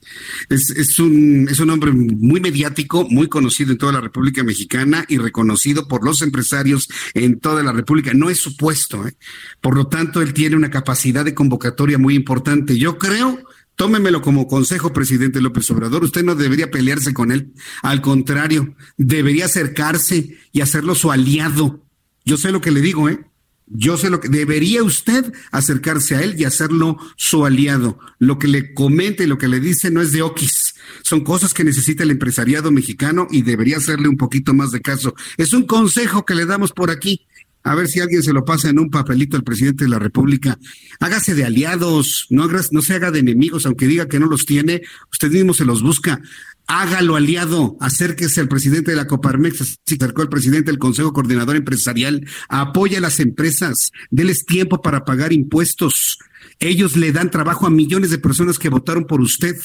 Es, 0.49 0.69
es, 0.69 0.97
un, 0.99 1.47
es 1.49 1.59
un 1.59 1.69
hombre 1.69 1.91
muy 1.91 2.39
mediático, 2.39 3.07
muy 3.09 3.27
conocido 3.27 3.71
en 3.71 3.77
toda 3.77 3.93
la 3.93 4.01
República 4.01 4.43
Mexicana 4.43 5.05
y 5.09 5.17
reconocido 5.17 5.87
por 5.87 6.05
los 6.05 6.21
empresarios 6.21 6.87
en 7.13 7.39
toda 7.39 7.63
la 7.63 7.73
República. 7.73 8.13
No 8.13 8.29
es 8.29 8.39
supuesto, 8.39 9.07
¿eh? 9.07 9.15
Por 9.61 9.75
lo 9.75 9.87
tanto, 9.87 10.21
él 10.21 10.33
tiene 10.33 10.55
una 10.55 10.69
capacidad 10.69 11.25
de 11.25 11.33
convocatoria 11.33 11.97
muy 11.97 12.15
importante. 12.15 12.77
Yo 12.77 12.97
creo 12.97 13.39
Tómemelo 13.77 14.23
como 14.23 14.47
consejo, 14.47 14.91
presidente 14.91 15.39
López 15.39 15.69
Obrador. 15.69 16.03
Usted 16.03 16.23
no 16.23 16.33
debería 16.33 16.71
pelearse 16.71 17.13
con 17.13 17.31
él. 17.31 17.53
Al 17.83 18.01
contrario, 18.01 18.75
debería 18.97 19.45
acercarse 19.45 20.35
y 20.51 20.61
hacerlo 20.61 20.95
su 20.95 21.11
aliado. 21.11 21.85
Yo 22.25 22.37
sé 22.37 22.51
lo 22.51 22.59
que 22.59 22.71
le 22.71 22.81
digo, 22.81 23.07
¿eh? 23.07 23.23
Yo 23.67 23.95
sé 23.97 24.09
lo 24.09 24.19
que 24.19 24.29
debería 24.29 24.81
usted 24.81 25.31
acercarse 25.51 26.15
a 26.15 26.23
él 26.23 26.33
y 26.39 26.45
hacerlo 26.45 26.97
su 27.17 27.45
aliado. 27.45 27.99
Lo 28.17 28.39
que 28.39 28.47
le 28.47 28.73
comenta 28.73 29.23
y 29.23 29.27
lo 29.27 29.37
que 29.37 29.47
le 29.47 29.59
dice 29.59 29.91
no 29.91 30.01
es 30.01 30.11
de 30.11 30.23
Oquis. 30.23 30.73
Son 31.03 31.23
cosas 31.23 31.53
que 31.53 31.63
necesita 31.63 32.01
el 32.01 32.09
empresariado 32.09 32.71
mexicano 32.71 33.27
y 33.29 33.43
debería 33.43 33.77
hacerle 33.77 34.07
un 34.07 34.17
poquito 34.17 34.55
más 34.55 34.71
de 34.71 34.81
caso. 34.81 35.13
Es 35.37 35.53
un 35.53 35.67
consejo 35.67 36.25
que 36.25 36.33
le 36.33 36.47
damos 36.47 36.71
por 36.71 36.89
aquí 36.89 37.27
a 37.63 37.75
ver 37.75 37.87
si 37.87 37.99
alguien 37.99 38.23
se 38.23 38.33
lo 38.33 38.45
pasa 38.45 38.69
en 38.69 38.79
un 38.79 38.89
papelito 38.89 39.35
al 39.35 39.43
presidente 39.43 39.83
de 39.83 39.89
la 39.89 39.99
República. 39.99 40.57
Hágase 40.99 41.35
de 41.35 41.45
aliados, 41.45 42.27
no, 42.29 42.47
no 42.47 42.81
se 42.81 42.93
haga 42.93 43.11
de 43.11 43.19
enemigos, 43.19 43.65
aunque 43.65 43.87
diga 43.87 44.07
que 44.07 44.19
no 44.19 44.27
los 44.27 44.45
tiene, 44.45 44.81
usted 45.11 45.31
mismo 45.31 45.53
se 45.53 45.65
los 45.65 45.81
busca. 45.81 46.21
Hágalo 46.67 47.15
aliado, 47.15 47.77
acérquese 47.79 48.41
al 48.41 48.49
presidente 48.49 48.91
de 48.91 48.97
la 48.97 49.07
Coparmex, 49.07 49.79
se 49.85 49.95
acercó 49.95 50.21
el 50.21 50.29
presidente 50.29 50.69
del 50.69 50.79
Consejo 50.79 51.13
Coordinador 51.13 51.55
Empresarial, 51.55 52.27
apoya 52.49 52.97
a 52.97 53.01
las 53.01 53.21
empresas, 53.21 53.91
déles 54.11 54.45
tiempo 54.45 54.81
para 54.81 55.05
pagar 55.05 55.31
impuestos. 55.31 56.19
Ellos 56.59 56.97
le 56.97 57.11
dan 57.11 57.31
trabajo 57.31 57.67
a 57.67 57.69
millones 57.69 58.09
de 58.09 58.17
personas 58.17 58.59
que 58.59 58.69
votaron 58.69 59.05
por 59.05 59.21
usted. 59.21 59.55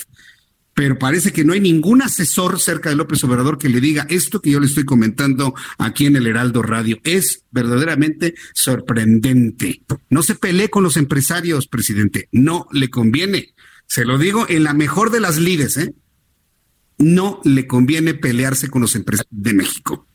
Pero 0.75 0.99
parece 0.99 1.33
que 1.33 1.45
no 1.45 1.53
hay 1.53 1.61
ningún 1.61 2.03
asesor 2.03 2.59
cerca 2.59 2.89
de 2.89 2.97
López 2.97 3.23
Obrador 3.25 3.59
que 3.59 3.69
le 3.69 3.81
diga 3.81 4.07
esto 4.09 4.41
que 4.41 4.51
yo 4.51 4.61
le 4.61 4.67
estoy 4.67 4.85
comentando 4.85 5.55
aquí 5.79 6.07
en 6.07 6.17
el 6.17 6.27
Heraldo 6.27 6.63
Radio. 6.63 6.99
Es 7.05 7.45
verdaderamente 7.51 8.35
sorprendente. 8.55 9.83
No 10.09 10.23
se 10.23 10.35
pelee 10.35 10.71
con 10.71 10.83
los 10.83 10.97
empresarios, 10.97 11.67
presidente. 11.67 12.29
No 12.33 12.67
le 12.73 12.89
conviene. 12.89 13.55
Se 13.87 14.05
lo 14.05 14.17
digo 14.17 14.47
en 14.49 14.65
la 14.65 14.73
mejor 14.73 15.11
de 15.11 15.21
las 15.21 15.39
lides, 15.39 15.77
¿eh? 15.77 15.95
No 16.97 17.41
le 17.45 17.67
conviene 17.67 18.15
pelearse 18.15 18.69
con 18.69 18.81
los 18.83 18.95
empresarios 18.95 19.29
de 19.31 19.55
México. 19.55 20.07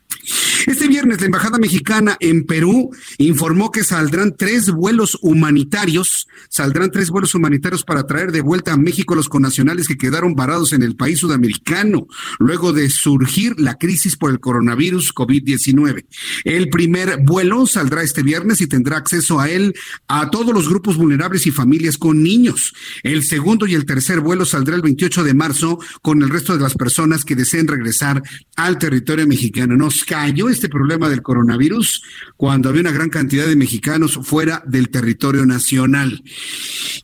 Este 0.66 0.88
viernes 0.88 1.20
la 1.22 1.28
Embajada 1.28 1.58
Mexicana 1.58 2.18
en 2.20 2.46
Perú 2.46 2.92
informó 3.18 3.72
que 3.72 3.84
saldrán 3.84 4.36
tres 4.38 4.70
vuelos 4.70 5.18
humanitarios, 5.22 6.28
saldrán 6.50 6.92
tres 6.92 7.10
vuelos 7.10 7.36
humanitarios 7.36 7.84
para 7.84 8.06
traer 8.06 8.32
de 8.32 8.42
vuelta 8.42 8.74
a 8.74 8.78
México 8.78 9.13
a 9.13 9.18
los 9.18 9.30
connacionales 9.30 9.88
que 9.88 9.98
quedaron 9.98 10.36
varados 10.36 10.74
en 10.74 10.84
el 10.84 10.96
país 10.96 11.20
sudamericano 11.20 12.08
luego 12.40 12.74
de 12.74 12.90
surgir 12.90 13.60
la 13.60 13.76
crisis 13.76 14.18
por 14.18 14.32
el 14.32 14.40
coronavirus 14.40 15.13
COVID-19. 15.13 16.06
El 16.44 16.70
primer 16.70 17.20
vuelo 17.24 17.66
saldrá 17.66 18.04
este 18.04 18.24
viernes 18.24 18.62
y 18.62 18.68
tendrá 18.68 18.98
acceso 18.98 19.40
a 19.40 19.50
él 19.50 19.74
a 20.08 20.30
todos 20.30 20.54
los 20.54 20.68
grupos 20.68 20.98
vulnerables 20.98 21.48
y 21.48 21.52
familias 21.52 21.98
con 21.98 22.22
niños. 22.22 22.74
El 23.04 23.24
segundo 23.24 23.68
y 23.68 23.76
el 23.76 23.86
tercer 23.86 24.20
vuelo 24.20 24.46
saldrá 24.46 24.76
el 24.76 24.82
28 24.82 25.24
de 25.24 25.34
marzo 25.34 25.80
con 26.02 26.22
el 26.22 26.30
resto 26.30 26.56
de 26.56 26.63
las 26.63 26.74
personas 26.74 27.24
que 27.24 27.36
deseen 27.36 27.68
regresar 27.68 28.21
al 28.56 28.78
territorio 28.78 29.28
mexicano. 29.28 29.75
Nos 29.75 30.04
cayó 30.18 30.50
este 30.50 30.68
problema 30.68 31.10
del 31.10 31.22
coronavirus 31.22 32.02
cuando 32.38 32.70
había 32.70 32.82
una 32.82 32.92
gran 32.92 33.10
cantidad 33.10 33.46
de 33.46 33.56
mexicanos 33.56 34.20
fuera 34.24 34.63
del 34.65 34.90
territorio 34.90 35.46
nacional. 35.46 36.24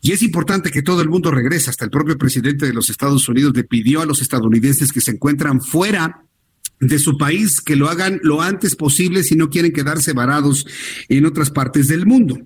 Y 0.01 0.13
es 0.13 0.23
importante 0.23 0.71
que 0.71 0.81
todo 0.81 1.03
el 1.03 1.09
mundo 1.09 1.29
regrese. 1.29 1.69
Hasta 1.69 1.85
el 1.85 1.91
propio 1.91 2.17
presidente 2.17 2.65
de 2.65 2.73
los 2.73 2.89
Estados 2.89 3.29
Unidos 3.29 3.53
le 3.55 3.65
pidió 3.65 4.01
a 4.01 4.07
los 4.07 4.19
estadounidenses 4.21 4.91
que 4.91 4.99
se 4.99 5.11
encuentran 5.11 5.61
fuera 5.61 6.25
de 6.79 6.97
su 6.97 7.15
país 7.19 7.61
que 7.61 7.75
lo 7.75 7.87
hagan 7.87 8.19
lo 8.23 8.41
antes 8.41 8.75
posible 8.75 9.21
si 9.21 9.35
no 9.35 9.51
quieren 9.51 9.73
quedarse 9.73 10.13
varados 10.13 10.65
en 11.07 11.27
otras 11.27 11.51
partes 11.51 11.87
del 11.87 12.07
mundo. 12.07 12.39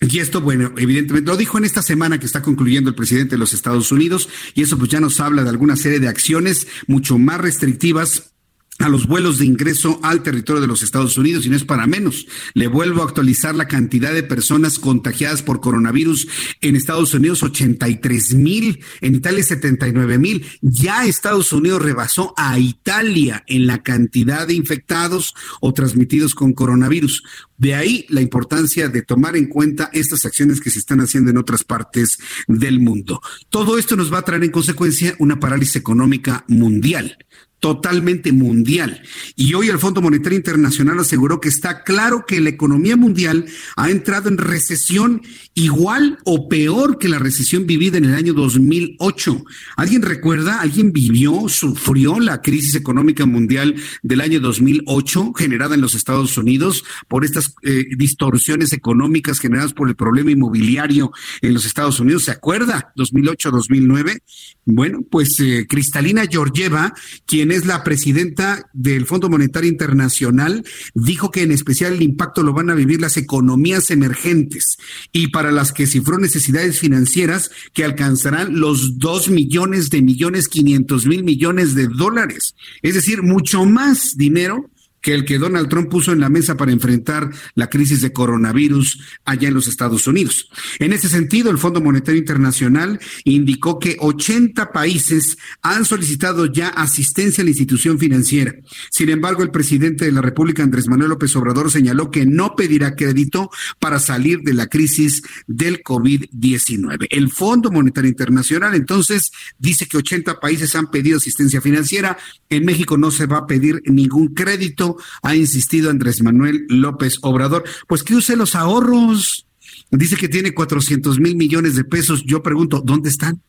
Y 0.00 0.20
esto, 0.20 0.40
bueno, 0.40 0.72
evidentemente 0.76 1.28
lo 1.28 1.36
dijo 1.36 1.58
en 1.58 1.64
esta 1.64 1.82
semana 1.82 2.20
que 2.20 2.26
está 2.26 2.42
concluyendo 2.42 2.90
el 2.90 2.96
presidente 2.96 3.34
de 3.34 3.38
los 3.38 3.52
Estados 3.52 3.90
Unidos 3.90 4.28
y 4.54 4.62
eso 4.62 4.78
pues 4.78 4.88
ya 4.88 5.00
nos 5.00 5.18
habla 5.18 5.42
de 5.42 5.50
alguna 5.50 5.74
serie 5.74 5.98
de 5.98 6.08
acciones 6.08 6.68
mucho 6.86 7.18
más 7.18 7.40
restrictivas 7.40 8.35
a 8.78 8.88
los 8.88 9.06
vuelos 9.06 9.38
de 9.38 9.46
ingreso 9.46 10.00
al 10.02 10.22
territorio 10.22 10.60
de 10.60 10.66
los 10.66 10.82
Estados 10.82 11.16
Unidos 11.16 11.46
y 11.46 11.50
no 11.50 11.56
es 11.56 11.64
para 11.64 11.86
menos. 11.86 12.26
Le 12.54 12.66
vuelvo 12.66 13.02
a 13.02 13.06
actualizar 13.06 13.54
la 13.54 13.68
cantidad 13.68 14.12
de 14.12 14.22
personas 14.22 14.78
contagiadas 14.78 15.42
por 15.42 15.60
coronavirus 15.60 16.28
en 16.60 16.76
Estados 16.76 17.14
Unidos, 17.14 17.42
83 17.42 18.34
mil, 18.34 18.84
en 19.00 19.14
Italia 19.14 19.42
79 19.42 20.18
mil. 20.18 20.46
Ya 20.60 21.06
Estados 21.06 21.52
Unidos 21.52 21.82
rebasó 21.82 22.34
a 22.36 22.58
Italia 22.58 23.44
en 23.46 23.66
la 23.66 23.82
cantidad 23.82 24.46
de 24.46 24.54
infectados 24.54 25.34
o 25.60 25.72
transmitidos 25.72 26.34
con 26.34 26.52
coronavirus. 26.52 27.22
De 27.58 27.74
ahí 27.74 28.04
la 28.10 28.20
importancia 28.20 28.88
de 28.88 29.02
tomar 29.02 29.36
en 29.36 29.46
cuenta 29.46 29.90
estas 29.92 30.26
acciones 30.26 30.60
que 30.60 30.70
se 30.70 30.78
están 30.78 31.00
haciendo 31.00 31.30
en 31.30 31.38
otras 31.38 31.64
partes 31.64 32.18
del 32.46 32.80
mundo. 32.80 33.20
Todo 33.48 33.78
esto 33.78 33.96
nos 33.96 34.12
va 34.12 34.18
a 34.18 34.22
traer 34.22 34.44
en 34.44 34.50
consecuencia 34.50 35.14
una 35.18 35.40
parálisis 35.40 35.76
económica 35.76 36.44
mundial 36.48 37.16
totalmente 37.60 38.32
mundial. 38.32 39.02
Y 39.34 39.54
hoy 39.54 39.68
el 39.68 39.78
Fondo 39.78 40.02
Monetario 40.02 40.36
Internacional 40.36 40.98
aseguró 40.98 41.40
que 41.40 41.48
está 41.48 41.82
claro 41.82 42.24
que 42.26 42.40
la 42.40 42.50
economía 42.50 42.96
mundial 42.96 43.46
ha 43.76 43.90
entrado 43.90 44.28
en 44.28 44.38
recesión 44.38 45.22
igual 45.54 46.18
o 46.24 46.48
peor 46.48 46.98
que 46.98 47.08
la 47.08 47.18
recesión 47.18 47.66
vivida 47.66 47.98
en 47.98 48.04
el 48.04 48.14
año 48.14 48.34
2008. 48.34 49.44
¿Alguien 49.76 50.02
recuerda? 50.02 50.60
¿Alguien 50.60 50.92
vivió, 50.92 51.48
sufrió 51.48 52.20
la 52.20 52.42
crisis 52.42 52.74
económica 52.74 53.24
mundial 53.24 53.74
del 54.02 54.20
año 54.20 54.40
2008 54.40 55.32
generada 55.34 55.74
en 55.74 55.80
los 55.80 55.94
Estados 55.94 56.36
Unidos 56.36 56.84
por 57.08 57.24
estas 57.24 57.54
eh, 57.62 57.86
distorsiones 57.96 58.72
económicas 58.72 59.40
generadas 59.40 59.72
por 59.72 59.88
el 59.88 59.96
problema 59.96 60.30
inmobiliario 60.30 61.12
en 61.40 61.54
los 61.54 61.64
Estados 61.64 62.00
Unidos? 62.00 62.24
¿Se 62.24 62.32
acuerda? 62.32 62.92
2008-2009. 62.96 64.20
Bueno, 64.66 65.02
pues 65.10 65.38
eh, 65.40 65.66
Cristalina 65.68 66.26
Georgieva, 66.30 66.92
quien 67.24 67.45
es 67.50 67.66
la 67.66 67.84
presidenta 67.84 68.68
del 68.72 69.06
Fondo 69.06 69.28
Monetario 69.28 69.70
Internacional, 69.70 70.64
dijo 70.94 71.30
que 71.30 71.42
en 71.42 71.52
especial 71.52 71.94
el 71.94 72.02
impacto 72.02 72.42
lo 72.42 72.52
van 72.52 72.70
a 72.70 72.74
vivir 72.74 73.00
las 73.00 73.16
economías 73.16 73.90
emergentes 73.90 74.78
y 75.12 75.28
para 75.28 75.50
las 75.50 75.72
que 75.72 75.86
cifró 75.86 76.18
necesidades 76.18 76.78
financieras 76.78 77.50
que 77.72 77.84
alcanzarán 77.84 78.58
los 78.60 78.98
dos 78.98 79.28
millones 79.28 79.90
de 79.90 80.02
millones 80.02 80.48
quinientos 80.48 81.06
mil 81.06 81.24
millones 81.24 81.74
de 81.74 81.88
dólares. 81.88 82.54
Es 82.82 82.94
decir, 82.94 83.22
mucho 83.22 83.64
más 83.64 84.16
dinero 84.16 84.70
que 85.06 85.14
el 85.14 85.24
que 85.24 85.38
Donald 85.38 85.68
Trump 85.68 85.88
puso 85.88 86.10
en 86.10 86.18
la 86.18 86.28
mesa 86.28 86.56
para 86.56 86.72
enfrentar 86.72 87.30
la 87.54 87.70
crisis 87.70 88.00
de 88.00 88.12
coronavirus 88.12 89.00
allá 89.24 89.46
en 89.46 89.54
los 89.54 89.68
Estados 89.68 90.08
Unidos. 90.08 90.50
En 90.80 90.92
ese 90.92 91.08
sentido, 91.08 91.48
el 91.52 91.58
Fondo 91.58 91.80
Monetario 91.80 92.18
Internacional 92.18 92.98
indicó 93.22 93.78
que 93.78 93.96
80 94.00 94.72
países 94.72 95.38
han 95.62 95.84
solicitado 95.84 96.46
ya 96.46 96.70
asistencia 96.70 97.42
a 97.42 97.44
la 97.44 97.50
institución 97.50 98.00
financiera. 98.00 98.56
Sin 98.90 99.08
embargo, 99.08 99.44
el 99.44 99.52
presidente 99.52 100.06
de 100.06 100.10
la 100.10 100.22
República, 100.22 100.64
Andrés 100.64 100.88
Manuel 100.88 101.10
López 101.10 101.36
Obrador, 101.36 101.70
señaló 101.70 102.10
que 102.10 102.26
no 102.26 102.56
pedirá 102.56 102.96
crédito 102.96 103.48
para 103.78 104.00
salir 104.00 104.40
de 104.40 104.54
la 104.54 104.66
crisis 104.66 105.22
del 105.46 105.84
COVID-19. 105.84 107.06
El 107.10 107.30
Fondo 107.30 107.70
Monetario 107.70 108.10
Internacional, 108.10 108.74
entonces, 108.74 109.30
dice 109.56 109.86
que 109.86 109.98
80 109.98 110.40
países 110.40 110.74
han 110.74 110.90
pedido 110.90 111.18
asistencia 111.18 111.60
financiera. 111.60 112.18
En 112.50 112.64
México 112.64 112.98
no 112.98 113.12
se 113.12 113.26
va 113.26 113.38
a 113.38 113.46
pedir 113.46 113.82
ningún 113.86 114.34
crédito 114.34 114.95
ha 115.22 115.34
insistido 115.34 115.90
Andrés 115.90 116.22
Manuel 116.22 116.66
López 116.68 117.18
Obrador. 117.22 117.64
Pues 117.86 118.02
que 118.02 118.14
use 118.14 118.36
los 118.36 118.54
ahorros. 118.54 119.46
Dice 119.90 120.16
que 120.16 120.28
tiene 120.28 120.54
400 120.54 121.20
mil 121.20 121.36
millones 121.36 121.76
de 121.76 121.84
pesos. 121.84 122.24
Yo 122.24 122.42
pregunto, 122.42 122.82
¿dónde 122.84 123.08
están? 123.08 123.40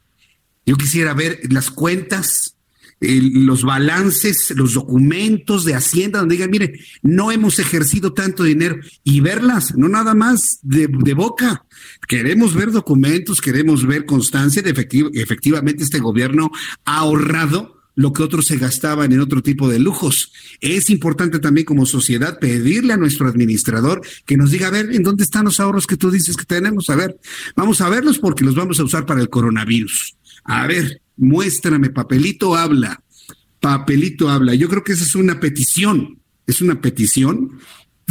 Yo 0.65 0.75
quisiera 0.75 1.13
ver 1.13 1.39
las 1.49 1.71
cuentas, 1.71 2.57
los 2.99 3.63
balances, 3.63 4.51
los 4.55 4.73
documentos 4.73 5.63
de 5.63 5.75
Hacienda, 5.75 6.19
donde 6.19 6.35
digan, 6.35 6.51
mire, 6.51 6.79
no 7.01 7.31
hemos 7.31 7.59
ejercido 7.59 8.13
tanto 8.13 8.43
dinero 8.43 8.77
y 9.03 9.21
verlas, 9.21 9.75
no 9.77 9.87
nada 9.87 10.13
más 10.13 10.59
de, 10.63 10.87
boca. 11.13 11.65
Queremos 12.07 12.53
ver 12.53 12.71
documentos, 12.71 13.39
queremos 13.39 13.85
ver 13.85 14.05
constancia 14.05 14.61
de 14.61 14.71
efectivamente 14.71 15.83
este 15.83 15.99
gobierno 15.99 16.51
ha 16.85 16.97
ahorrado 16.97 17.76
lo 17.97 18.13
que 18.13 18.21
otros 18.21 18.45
se 18.45 18.57
gastaban 18.57 19.11
en 19.11 19.19
otro 19.19 19.41
tipo 19.41 19.67
de 19.67 19.79
lujos. 19.79 20.31
Es 20.61 20.91
importante 20.91 21.39
también 21.39 21.65
como 21.65 21.87
sociedad 21.87 22.37
pedirle 22.39 22.93
a 22.93 22.97
nuestro 22.97 23.27
administrador 23.27 24.01
que 24.23 24.37
nos 24.37 24.51
diga, 24.51 24.67
a 24.67 24.71
ver, 24.71 24.93
¿en 24.93 25.01
dónde 25.01 25.23
están 25.23 25.45
los 25.45 25.59
ahorros 25.59 25.87
que 25.87 25.97
tú 25.97 26.11
dices 26.11 26.37
que 26.37 26.45
tenemos? 26.45 26.91
A 26.91 26.95
ver, 26.95 27.19
vamos 27.55 27.81
a 27.81 27.89
verlos 27.89 28.19
porque 28.19 28.45
los 28.45 28.53
vamos 28.53 28.79
a 28.79 28.83
usar 28.83 29.07
para 29.07 29.19
el 29.19 29.29
coronavirus. 29.29 30.15
A 30.43 30.67
ver, 30.67 31.01
muéstrame, 31.17 31.89
papelito 31.89 32.55
habla, 32.55 33.01
papelito 33.59 34.29
habla. 34.29 34.53
Yo 34.53 34.69
creo 34.69 34.83
que 34.83 34.93
esa 34.93 35.03
es 35.03 35.15
una 35.15 35.39
petición, 35.39 36.19
es 36.45 36.61
una 36.61 36.79
petición 36.79 37.57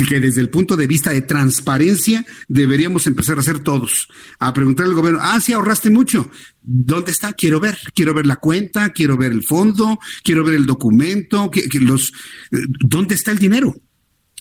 que 0.05 0.21
desde 0.21 0.43
el 0.43 0.51
punto 0.51 0.77
de 0.77 0.87
vista 0.87 1.11
de 1.11 1.23
transparencia 1.23 2.25
deberíamos 2.49 3.07
empezar 3.07 3.39
a 3.39 3.41
hacer 3.41 3.61
todos, 3.61 4.09
a 4.39 4.53
preguntar 4.53 4.87
al 4.87 4.95
gobierno, 4.95 5.21
ah, 5.23 5.41
sí 5.41 5.55
ahorraste 5.55 5.89
mucho, 5.91 6.31
¿dónde 6.63 7.13
está? 7.13 7.33
Quiero 7.33 7.61
ver, 7.61 7.79
quiero 7.95 8.13
ver 8.13 8.27
la 8.27 8.37
cuenta, 8.37 8.91
quiero 8.91 9.17
ver 9.17 9.33
el 9.33 9.43
fondo, 9.43 9.99
quiero 10.23 10.45
ver 10.45 10.55
el 10.55 10.67
documento, 10.67 11.51
que, 11.51 11.67
los, 11.81 12.13
¿dónde 12.51 13.15
está 13.15 13.31
el 13.31 13.39
dinero? 13.39 13.75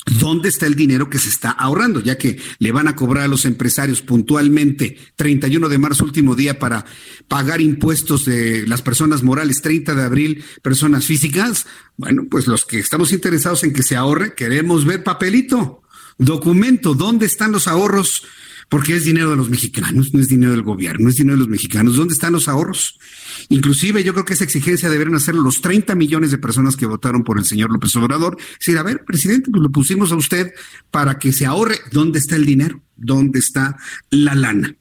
¿Dónde 0.06 0.49
está 0.49 0.68
el 0.68 0.76
dinero 0.76 1.10
que 1.10 1.18
se 1.18 1.30
está 1.30 1.49
ahorrando? 1.49 1.99
Ya 1.99 2.16
que 2.16 2.39
le 2.60 2.72
van 2.72 2.88
a 2.88 2.95
cobrar 2.95 3.24
a 3.24 3.28
los 3.28 3.43
empresarios 3.45 4.03
puntualmente 4.03 4.97
31 5.16 5.68
de 5.68 5.78
marzo, 5.80 6.03
último 6.03 6.36
día 6.36 6.60
para 6.60 6.86
pagar 7.28 7.60
impuestos 7.60 8.26
de 8.26 8.68
las 8.68 8.84
personas 8.84 9.24
morales, 9.24 9.64
30 9.64 9.95
de 9.95 10.03
abril, 10.03 10.45
personas 10.62 11.08
físicas. 11.08 11.66
Bueno, 11.97 12.28
pues 12.30 12.45
los 12.45 12.66
que 12.66 12.78
estamos 12.78 13.12
interesados 13.14 13.64
en 13.64 13.74
que 13.74 13.82
se 13.82 13.95
ahorre, 13.95 14.36
queremos 14.36 14.86
ver 14.86 15.03
papelito, 15.03 15.82
documento, 16.20 16.93
¿dónde 16.93 17.26
están 17.26 17.51
los 17.51 17.68
ahorros? 17.68 18.26
Porque 18.70 18.95
es 18.95 19.05
dinero 19.05 19.30
de 19.30 19.36
los 19.36 19.49
mexicanos, 19.49 20.13
no 20.13 20.20
es 20.20 20.28
dinero 20.28 20.51
del 20.51 20.63
gobierno, 20.63 21.09
es 21.09 21.16
dinero 21.16 21.36
de 21.36 21.39
los 21.39 21.47
mexicanos. 21.47 21.95
¿Dónde 21.95 22.13
están 22.13 22.34
los 22.34 22.47
ahorros? 22.47 22.97
Inclusive 23.49 24.03
yo 24.03 24.13
creo 24.13 24.26
que 24.26 24.34
esa 24.34 24.43
exigencia 24.43 24.89
deberían 24.89 25.16
hacerlo 25.16 25.41
los 25.41 25.61
30 25.61 25.95
millones 25.95 26.32
de 26.32 26.38
personas 26.38 26.76
que 26.76 26.86
votaron 26.86 27.24
por 27.24 27.38
el 27.38 27.45
señor 27.45 27.72
López 27.72 27.95
Obrador. 27.95 28.38
Decir, 28.59 28.78
a 28.78 28.84
ver, 28.84 29.03
presidente, 29.05 29.51
pues 29.51 29.61
lo 29.61 29.72
pusimos 29.72 30.11
a 30.11 30.16
usted 30.16 30.51
para 30.91 31.20
que 31.20 31.32
se 31.32 31.45
ahorre. 31.45 31.80
¿Dónde 31.91 32.20
está 32.20 32.36
el 32.36 32.45
dinero? 32.45 32.82
¿Dónde 32.95 33.39
está 33.39 33.78
la 34.09 34.36
lana? 34.36 34.76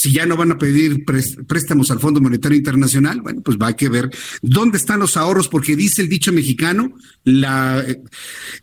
Si 0.00 0.12
ya 0.12 0.24
no 0.24 0.34
van 0.34 0.50
a 0.50 0.56
pedir 0.56 1.04
préstamos 1.04 1.90
al 1.90 2.00
Fondo 2.00 2.22
Monetario 2.22 2.56
Internacional, 2.56 3.20
bueno, 3.20 3.42
pues 3.42 3.58
va 3.58 3.68
a 3.68 3.76
que 3.76 3.90
ver 3.90 4.08
dónde 4.40 4.78
están 4.78 4.98
los 4.98 5.18
ahorros, 5.18 5.48
porque 5.48 5.76
dice 5.76 6.00
el 6.00 6.08
dicho 6.08 6.32
mexicano, 6.32 6.94
la, 7.24 7.84
eh, 7.86 8.00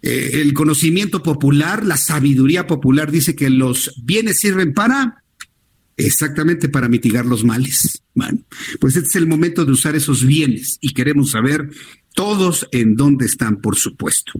eh, 0.02 0.30
el 0.34 0.54
conocimiento 0.54 1.22
popular, 1.22 1.86
la 1.86 1.96
sabiduría 1.96 2.66
popular 2.66 3.12
dice 3.12 3.36
que 3.36 3.52
los 3.52 3.94
bienes 4.04 4.40
sirven 4.40 4.74
para 4.74 5.24
Exactamente 6.00 6.70
para 6.70 6.88
mitigar 6.88 7.26
los 7.26 7.44
males. 7.44 8.04
Bueno, 8.14 8.40
pues 8.80 8.96
este 8.96 9.10
es 9.10 9.16
el 9.16 9.28
momento 9.28 9.66
de 9.66 9.72
usar 9.72 9.96
esos 9.96 10.24
bienes 10.24 10.78
y 10.80 10.94
queremos 10.94 11.32
saber 11.32 11.72
todos 12.18 12.68
en 12.72 12.96
dónde 12.96 13.28
están, 13.28 13.58
por 13.58 13.76
supuesto. 13.76 14.34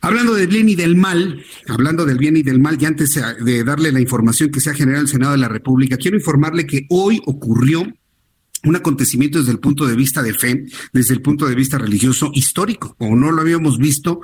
Hablando 0.00 0.34
del 0.34 0.48
bien 0.48 0.68
y 0.68 0.74
del 0.74 0.96
mal, 0.96 1.44
hablando 1.68 2.04
del 2.04 2.18
bien 2.18 2.36
y 2.36 2.42
del 2.42 2.58
mal, 2.58 2.76
y 2.80 2.84
antes 2.84 3.14
de 3.14 3.62
darle 3.62 3.92
la 3.92 4.00
información 4.00 4.50
que 4.50 4.60
se 4.60 4.70
ha 4.70 4.74
generado 4.74 5.02
el 5.02 5.08
Senado 5.08 5.32
de 5.32 5.38
la 5.38 5.48
República, 5.48 5.96
quiero 5.96 6.16
informarle 6.16 6.66
que 6.66 6.86
hoy 6.90 7.22
ocurrió 7.26 7.86
un 8.64 8.76
acontecimiento 8.76 9.38
desde 9.38 9.52
el 9.52 9.58
punto 9.58 9.86
de 9.86 9.96
vista 9.96 10.22
de 10.22 10.34
fe, 10.34 10.66
desde 10.92 11.14
el 11.14 11.22
punto 11.22 11.46
de 11.46 11.54
vista 11.54 11.78
religioso 11.78 12.30
histórico, 12.34 12.96
o 12.98 13.14
no 13.16 13.30
lo 13.30 13.40
habíamos 13.40 13.78
visto. 13.78 14.20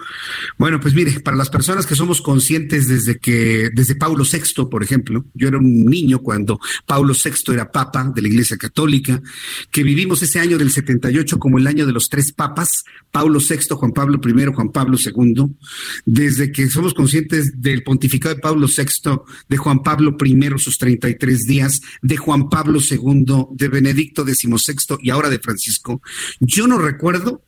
Bueno, 0.59 0.81
pues 0.81 0.95
mire, 0.95 1.21
para 1.21 1.37
las 1.37 1.51
personas 1.51 1.87
que 1.87 1.95
somos 1.95 2.21
conscientes 2.23 2.89
desde 2.89 3.19
que, 3.19 3.71
desde 3.75 3.95
Pablo 3.95 4.25
VI, 4.25 4.67
por 4.71 4.83
ejemplo, 4.83 5.25
yo 5.35 5.49
era 5.49 5.59
un 5.59 5.85
niño 5.85 6.21
cuando 6.21 6.59
Pablo 6.87 7.15
VI 7.15 7.53
era 7.53 7.71
papa 7.71 8.11
de 8.15 8.23
la 8.23 8.29
Iglesia 8.29 8.57
Católica, 8.57 9.23
que 9.71 9.83
vivimos 9.83 10.23
ese 10.23 10.41
año 10.41 10.59
del 10.59 10.71
78 10.71 11.39
como 11.39 11.59
el 11.59 11.67
año 11.67 11.87
de 11.87 11.93
los 11.93 12.09
tres 12.09 12.33
papas, 12.33 12.85
Pablo 13.11 13.41
VI, 13.41 13.75
Juan 13.75 13.93
Pablo 13.93 14.21
I, 14.25 14.53
Juan 14.53 14.71
Pablo 14.71 14.97
II, 14.99 15.47
desde 16.05 16.53
que 16.53 16.69
somos 16.69 16.95
conscientes 16.95 17.61
del 17.61 17.83
pontificado 17.83 18.35
de 18.35 18.41
Pablo 18.41 18.67
VI, 18.67 19.21
de 19.49 19.57
Juan 19.57 19.83
Pablo 19.83 20.17
I, 20.25 20.59
sus 20.59 20.79
33 20.79 21.47
días, 21.47 21.81
de 22.03 22.17
Juan 22.17 22.49
Pablo 22.49 22.79
II, 22.81 23.47
de 23.53 23.69
Benedicto 23.69 24.25
XVI 24.35 24.99
y 25.03 25.11
ahora 25.11 25.31
de 25.31 25.39
Francisco, 25.39 26.03
yo 26.41 26.67
no 26.67 26.79
recuerdo 26.79 27.43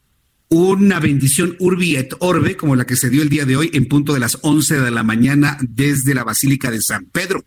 una 0.53 1.01
bendición 1.01 1.57
urbi 1.61 1.97
et 1.97 2.13
orbe 2.19 2.59
como 2.59 2.77
la 2.77 2.85
que 2.85 2.95
se 2.95 3.09
dio 3.09 3.23
el 3.23 3.31
día 3.31 3.47
de 3.47 3.57
hoy 3.57 3.71
en 3.73 3.87
punto 3.87 4.13
de 4.13 4.21
las 4.21 4.39
11 4.43 4.81
de 4.81 4.91
la 4.91 5.03
mañana 5.03 5.57
desde 5.63 6.15
la 6.15 6.25
Basílica 6.25 6.71
de 6.71 6.83
San 6.83 7.07
Pedro. 7.07 7.47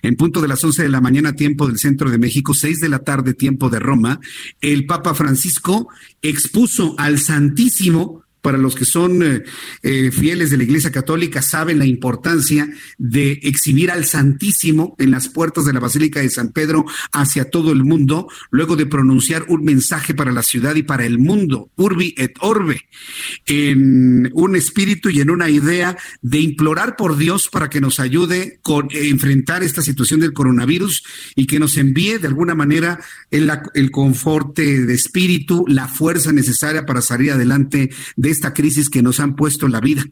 En 0.00 0.16
punto 0.16 0.40
de 0.40 0.48
las 0.48 0.64
11 0.64 0.84
de 0.84 0.88
la 0.88 1.02
mañana, 1.02 1.34
tiempo 1.34 1.66
del 1.66 1.78
centro 1.78 2.10
de 2.10 2.16
México, 2.16 2.54
6 2.54 2.80
de 2.80 2.88
la 2.88 3.00
tarde, 3.00 3.34
tiempo 3.34 3.68
de 3.68 3.78
Roma, 3.78 4.20
el 4.62 4.86
Papa 4.86 5.14
Francisco 5.14 5.88
expuso 6.22 6.94
al 6.96 7.18
Santísimo 7.18 8.22
para 8.46 8.58
los 8.58 8.76
que 8.76 8.84
son 8.84 9.24
eh, 9.24 9.42
eh, 9.82 10.12
fieles 10.12 10.50
de 10.50 10.56
la 10.56 10.62
Iglesia 10.62 10.92
Católica, 10.92 11.42
saben 11.42 11.80
la 11.80 11.84
importancia 11.84 12.72
de 12.96 13.40
exhibir 13.42 13.90
al 13.90 14.04
Santísimo 14.04 14.94
en 15.00 15.10
las 15.10 15.28
puertas 15.28 15.64
de 15.64 15.72
la 15.72 15.80
Basílica 15.80 16.20
de 16.20 16.30
San 16.30 16.52
Pedro 16.52 16.84
hacia 17.10 17.50
todo 17.50 17.72
el 17.72 17.82
mundo, 17.82 18.28
luego 18.52 18.76
de 18.76 18.86
pronunciar 18.86 19.46
un 19.48 19.64
mensaje 19.64 20.14
para 20.14 20.30
la 20.30 20.44
ciudad 20.44 20.76
y 20.76 20.84
para 20.84 21.04
el 21.04 21.18
mundo, 21.18 21.72
urbi 21.74 22.14
et 22.16 22.36
orbe, 22.38 22.82
en 23.46 24.30
un 24.32 24.54
espíritu 24.54 25.10
y 25.10 25.20
en 25.20 25.30
una 25.30 25.50
idea 25.50 25.98
de 26.22 26.38
implorar 26.38 26.94
por 26.94 27.16
Dios 27.16 27.48
para 27.48 27.68
que 27.68 27.80
nos 27.80 27.98
ayude 27.98 28.60
con 28.62 28.86
eh, 28.92 29.08
enfrentar 29.08 29.64
esta 29.64 29.82
situación 29.82 30.20
del 30.20 30.32
coronavirus 30.32 31.02
y 31.34 31.48
que 31.48 31.58
nos 31.58 31.76
envíe 31.78 32.18
de 32.18 32.28
alguna 32.28 32.54
manera 32.54 33.00
el, 33.32 33.50
el 33.74 33.90
conforte 33.90 34.86
de 34.86 34.94
espíritu, 34.94 35.64
la 35.66 35.88
fuerza 35.88 36.30
necesaria 36.30 36.86
para 36.86 37.00
salir 37.00 37.32
adelante 37.32 37.90
de 38.14 38.35
esta 38.36 38.54
crisis 38.54 38.88
que 38.88 39.02
nos 39.02 39.18
han 39.18 39.34
puesto 39.34 39.66
en 39.66 39.72
la 39.72 39.80
vida. 39.80 40.04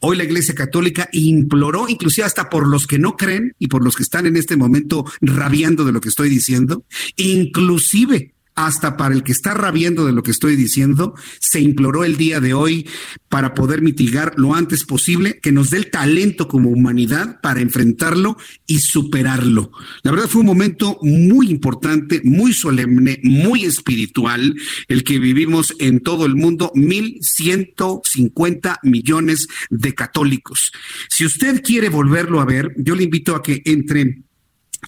Hoy 0.00 0.16
la 0.16 0.24
Iglesia 0.24 0.54
Católica 0.54 1.08
imploró, 1.12 1.88
inclusive 1.88 2.24
hasta 2.24 2.48
por 2.48 2.66
los 2.66 2.86
que 2.86 2.98
no 2.98 3.16
creen 3.16 3.54
y 3.58 3.68
por 3.68 3.84
los 3.84 3.96
que 3.96 4.04
están 4.04 4.26
en 4.26 4.36
este 4.36 4.56
momento 4.56 5.04
rabiando 5.20 5.84
de 5.84 5.92
lo 5.92 6.00
que 6.00 6.08
estoy 6.08 6.28
diciendo, 6.28 6.84
inclusive 7.16 8.33
hasta 8.54 8.96
para 8.96 9.14
el 9.14 9.22
que 9.22 9.32
está 9.32 9.54
rabiendo 9.54 10.06
de 10.06 10.12
lo 10.12 10.22
que 10.22 10.30
estoy 10.30 10.56
diciendo, 10.56 11.14
se 11.40 11.60
imploró 11.60 12.04
el 12.04 12.16
día 12.16 12.40
de 12.40 12.54
hoy 12.54 12.88
para 13.28 13.54
poder 13.54 13.82
mitigar 13.82 14.34
lo 14.36 14.54
antes 14.54 14.84
posible, 14.84 15.40
que 15.40 15.50
nos 15.50 15.70
dé 15.70 15.78
el 15.78 15.90
talento 15.90 16.46
como 16.46 16.70
humanidad 16.70 17.40
para 17.40 17.60
enfrentarlo 17.60 18.36
y 18.66 18.78
superarlo. 18.78 19.72
La 20.02 20.12
verdad 20.12 20.28
fue 20.28 20.40
un 20.40 20.46
momento 20.46 20.98
muy 21.02 21.50
importante, 21.50 22.20
muy 22.24 22.52
solemne, 22.52 23.20
muy 23.24 23.64
espiritual, 23.64 24.54
el 24.88 25.02
que 25.02 25.18
vivimos 25.18 25.74
en 25.80 26.00
todo 26.00 26.26
el 26.26 26.36
mundo, 26.36 26.70
mil 26.74 27.18
ciento 27.20 28.02
cincuenta 28.04 28.78
millones 28.82 29.48
de 29.70 29.94
católicos. 29.94 30.70
Si 31.08 31.24
usted 31.26 31.62
quiere 31.62 31.88
volverlo 31.88 32.40
a 32.40 32.44
ver, 32.44 32.72
yo 32.76 32.94
le 32.94 33.04
invito 33.04 33.34
a 33.34 33.42
que 33.42 33.62
entre 33.64 34.22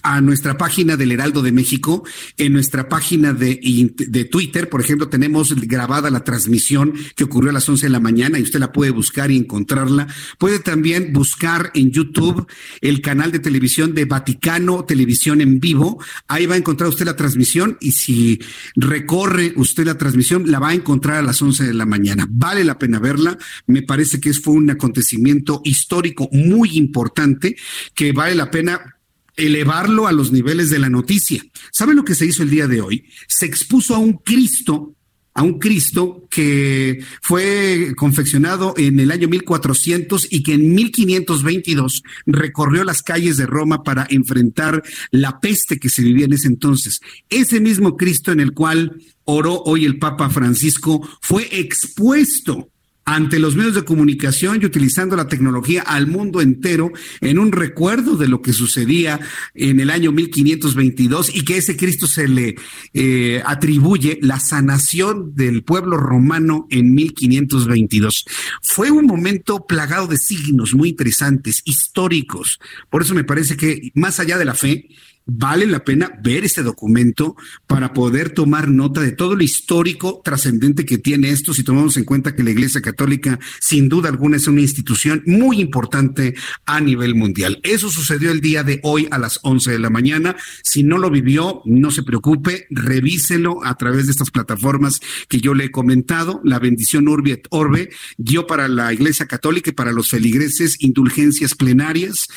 a 0.03 0.21
nuestra 0.21 0.57
página 0.57 0.97
del 0.97 1.11
Heraldo 1.11 1.41
de 1.41 1.51
México, 1.51 2.03
en 2.37 2.53
nuestra 2.53 2.89
página 2.89 3.33
de, 3.33 3.59
de, 3.95 4.25
Twitter, 4.25 4.69
por 4.69 4.81
ejemplo, 4.81 5.09
tenemos 5.09 5.53
grabada 5.67 6.09
la 6.09 6.23
transmisión 6.23 6.93
que 7.15 7.23
ocurrió 7.23 7.49
a 7.49 7.53
las 7.53 7.67
11 7.67 7.85
de 7.85 7.89
la 7.89 7.99
mañana 7.99 8.39
y 8.39 8.43
usted 8.43 8.59
la 8.59 8.71
puede 8.71 8.91
buscar 8.91 9.31
y 9.31 9.37
encontrarla. 9.37 10.07
Puede 10.37 10.59
también 10.59 11.13
buscar 11.13 11.71
en 11.73 11.91
YouTube 11.91 12.47
el 12.81 13.01
canal 13.01 13.31
de 13.31 13.39
televisión 13.39 13.93
de 13.93 14.05
Vaticano 14.05 14.85
Televisión 14.85 15.41
en 15.41 15.59
Vivo. 15.59 16.01
Ahí 16.27 16.45
va 16.45 16.55
a 16.55 16.57
encontrar 16.57 16.89
usted 16.89 17.05
la 17.05 17.15
transmisión 17.15 17.77
y 17.79 17.91
si 17.91 18.39
recorre 18.75 19.53
usted 19.55 19.85
la 19.85 19.97
transmisión, 19.97 20.49
la 20.51 20.59
va 20.59 20.69
a 20.69 20.73
encontrar 20.73 21.17
a 21.17 21.21
las 21.21 21.41
11 21.41 21.65
de 21.65 21.73
la 21.73 21.85
mañana. 21.85 22.27
Vale 22.29 22.63
la 22.63 22.77
pena 22.77 22.99
verla. 22.99 23.37
Me 23.65 23.81
parece 23.81 24.19
que 24.19 24.33
fue 24.33 24.53
un 24.53 24.69
acontecimiento 24.69 25.61
histórico 25.63 26.29
muy 26.31 26.77
importante 26.77 27.55
que 27.93 28.11
vale 28.11 28.35
la 28.35 28.51
pena 28.51 28.96
elevarlo 29.37 30.07
a 30.07 30.11
los 30.11 30.31
niveles 30.31 30.69
de 30.69 30.79
la 30.79 30.89
noticia. 30.89 31.41
¿Sabe 31.71 31.93
lo 31.93 32.03
que 32.03 32.15
se 32.15 32.25
hizo 32.25 32.43
el 32.43 32.49
día 32.49 32.67
de 32.67 32.81
hoy? 32.81 33.05
Se 33.27 33.45
expuso 33.45 33.95
a 33.95 33.99
un 33.99 34.13
Cristo 34.13 34.93
a 35.37 35.43
un 35.43 35.59
Cristo 35.59 36.27
que 36.31 37.03
fue 37.21 37.93
confeccionado 37.95 38.73
en 38.75 38.99
el 38.99 39.11
año 39.11 39.27
1400 39.27 40.29
y 40.31 40.41
que 40.41 40.55
en 40.55 40.73
1522 40.73 42.01
recorrió 42.25 42.83
las 42.83 43.03
calles 43.03 43.37
de 43.37 43.45
Roma 43.45 43.83
para 43.83 44.07
enfrentar 44.09 44.81
la 45.11 45.39
peste 45.39 45.77
que 45.77 45.89
se 45.89 46.01
vivía 46.01 46.25
en 46.25 46.33
ese 46.33 46.47
entonces. 46.47 47.01
Ese 47.29 47.59
mismo 47.59 47.97
Cristo 47.97 48.31
en 48.31 48.39
el 48.39 48.53
cual 48.53 48.99
oró 49.25 49.61
hoy 49.61 49.85
el 49.85 49.99
Papa 49.99 50.31
Francisco 50.31 51.07
fue 51.21 51.47
expuesto 51.51 52.69
ante 53.07 53.39
los 53.39 53.55
medios 53.55 53.73
de 53.73 53.85
comunicación 53.85 54.59
y 54.61 54.65
utilizando 54.65 55.15
la 55.15 55.29
tecnología 55.29 55.81
al 55.81 56.07
mundo 56.07 56.41
entero 56.41 56.91
en 57.21 57.39
un 57.39 57.53
recuerdo 57.53 58.17
de 58.17 58.27
lo 58.27 58.41
que 58.41 58.51
sucedía 58.51 59.21
en 59.55 59.79
el 59.79 59.89
año 59.89 60.11
1522 60.11 61.33
y 61.33 61.45
que 61.45 61.55
ese 61.55 61.77
Cristo 61.77 62.05
se 62.05 62.27
le 62.27 62.55
eh, 62.93 63.41
atribuye 63.45 64.19
la 64.21 64.41
sanación 64.41 65.33
del 65.35 65.63
pueblo 65.63 65.95
romano 65.95 66.67
en 66.69 66.93
1522. 66.93 68.25
Fue 68.61 68.91
un 68.91 69.05
momento 69.05 69.65
plagado 69.65 70.07
de 70.07 70.17
signos 70.17 70.73
muy 70.73 70.89
interesantes, 70.89 71.61
históricos. 71.63 72.59
Por 72.89 73.03
eso 73.03 73.15
me 73.15 73.23
parece 73.23 73.55
que 73.55 73.89
más 73.95 74.19
allá 74.19 74.37
de 74.37 74.45
la 74.45 74.53
fe, 74.53 74.89
vale 75.27 75.67
la 75.67 75.83
pena 75.83 76.11
ver 76.23 76.45
este 76.45 76.63
documento 76.63 77.35
para 77.67 77.93
poder 77.93 78.29
tomar 78.29 78.69
nota 78.69 79.01
de 79.01 79.11
todo 79.11 79.35
lo 79.35 79.43
histórico 79.43 80.21
trascendente 80.23 80.85
que 80.85 80.97
tiene 80.97 81.29
esto, 81.29 81.53
si 81.53 81.63
tomamos 81.63 81.97
en 81.97 82.05
cuenta 82.05 82.33
que 82.33 82.43
la 82.43 82.51
Iglesia 82.51 82.81
Católica 82.81 83.39
sin 83.59 83.89
duda 83.89 84.09
alguna 84.09 84.37
es 84.37 84.47
una 84.47 84.61
institución 84.61 85.21
muy 85.25 85.59
importante 85.59 86.35
a 86.65 86.79
nivel 86.79 87.13
mundial. 87.15 87.59
Eso 87.63 87.89
sucedió 87.89 88.31
el 88.31 88.41
día 88.41 88.63
de 88.63 88.79
hoy 88.83 89.07
a 89.11 89.17
las 89.17 89.39
11 89.43 89.71
de 89.71 89.79
la 89.79 89.89
mañana. 89.89 90.35
Si 90.63 90.83
no 90.83 90.97
lo 90.97 91.11
vivió, 91.11 91.61
no 91.65 91.91
se 91.91 92.03
preocupe, 92.03 92.67
revíselo 92.69 93.63
a 93.65 93.75
través 93.75 94.05
de 94.05 94.11
estas 94.13 94.31
plataformas 94.31 95.01
que 95.27 95.39
yo 95.39 95.53
le 95.53 95.65
he 95.65 95.71
comentado. 95.71 96.39
La 96.43 96.59
bendición 96.59 97.07
Urbi 97.07 97.41
Orbe 97.49 97.89
dio 98.17 98.47
para 98.47 98.67
la 98.67 98.93
Iglesia 98.93 99.25
Católica 99.25 99.69
y 99.69 99.73
para 99.73 99.91
los 99.91 100.09
feligreses 100.09 100.77
indulgencias 100.79 101.53
plenarias. 101.55 102.27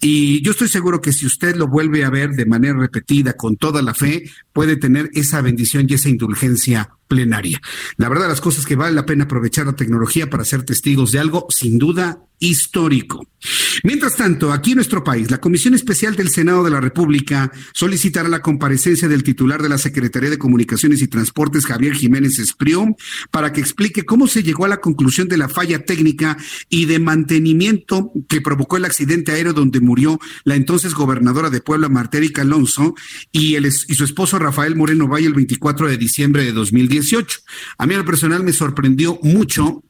Y 0.00 0.40
yo 0.42 0.52
estoy 0.52 0.68
seguro 0.68 1.00
que 1.00 1.12
si 1.12 1.26
usted 1.26 1.56
lo 1.56 1.66
vuelve 1.66 2.04
a 2.04 2.10
ver, 2.10 2.27
de 2.34 2.46
manera 2.46 2.78
repetida 2.78 3.32
con 3.34 3.56
toda 3.56 3.82
la 3.82 3.94
fe, 3.94 4.24
puede 4.58 4.74
tener 4.74 5.08
esa 5.14 5.40
bendición 5.40 5.86
y 5.88 5.94
esa 5.94 6.08
indulgencia 6.08 6.90
plenaria. 7.06 7.60
La 7.96 8.08
verdad, 8.08 8.26
las 8.26 8.40
cosas 8.40 8.66
que 8.66 8.74
vale 8.74 8.92
la 8.92 9.06
pena 9.06 9.22
aprovechar 9.22 9.66
la 9.66 9.76
tecnología 9.76 10.28
para 10.28 10.44
ser 10.44 10.64
testigos 10.64 11.12
de 11.12 11.20
algo, 11.20 11.46
sin 11.48 11.78
duda, 11.78 12.18
histórico. 12.40 13.26
Mientras 13.84 14.16
tanto, 14.16 14.52
aquí 14.52 14.72
en 14.72 14.76
nuestro 14.76 15.04
país, 15.04 15.30
la 15.30 15.40
Comisión 15.40 15.74
Especial 15.74 16.16
del 16.16 16.28
Senado 16.28 16.64
de 16.64 16.70
la 16.70 16.80
República 16.80 17.52
solicitará 17.72 18.28
la 18.28 18.42
comparecencia 18.42 19.08
del 19.08 19.22
titular 19.22 19.62
de 19.62 19.68
la 19.68 19.78
Secretaría 19.78 20.30
de 20.30 20.38
Comunicaciones 20.38 21.00
y 21.02 21.08
Transportes, 21.08 21.66
Javier 21.66 21.94
Jiménez 21.94 22.38
Esprió, 22.38 22.86
para 23.30 23.52
que 23.52 23.60
explique 23.60 24.04
cómo 24.04 24.26
se 24.26 24.42
llegó 24.42 24.64
a 24.64 24.68
la 24.68 24.80
conclusión 24.80 25.28
de 25.28 25.36
la 25.36 25.48
falla 25.48 25.84
técnica 25.84 26.36
y 26.68 26.86
de 26.86 26.98
mantenimiento 26.98 28.12
que 28.28 28.40
provocó 28.40 28.76
el 28.76 28.84
accidente 28.84 29.32
aéreo 29.32 29.52
donde 29.52 29.80
murió 29.80 30.18
la 30.44 30.56
entonces 30.56 30.94
gobernadora 30.94 31.50
de 31.50 31.60
Puebla, 31.60 31.88
Martérica 31.88 32.42
Alonso, 32.42 32.94
y, 33.30 33.54
el, 33.54 33.66
y 33.66 33.94
su 33.94 34.04
esposo 34.04 34.38
Rafael 34.48 34.76
Moreno 34.76 35.06
Valle 35.06 35.26
el 35.26 35.34
24 35.34 35.88
de 35.88 35.98
diciembre 35.98 36.42
de 36.42 36.52
2010. 36.52 37.42
A 37.76 37.86
mí 37.86 37.94
al 37.94 38.04
personal 38.04 38.42
me 38.42 38.52
sorprendió 38.52 39.18
mucho 39.22 39.82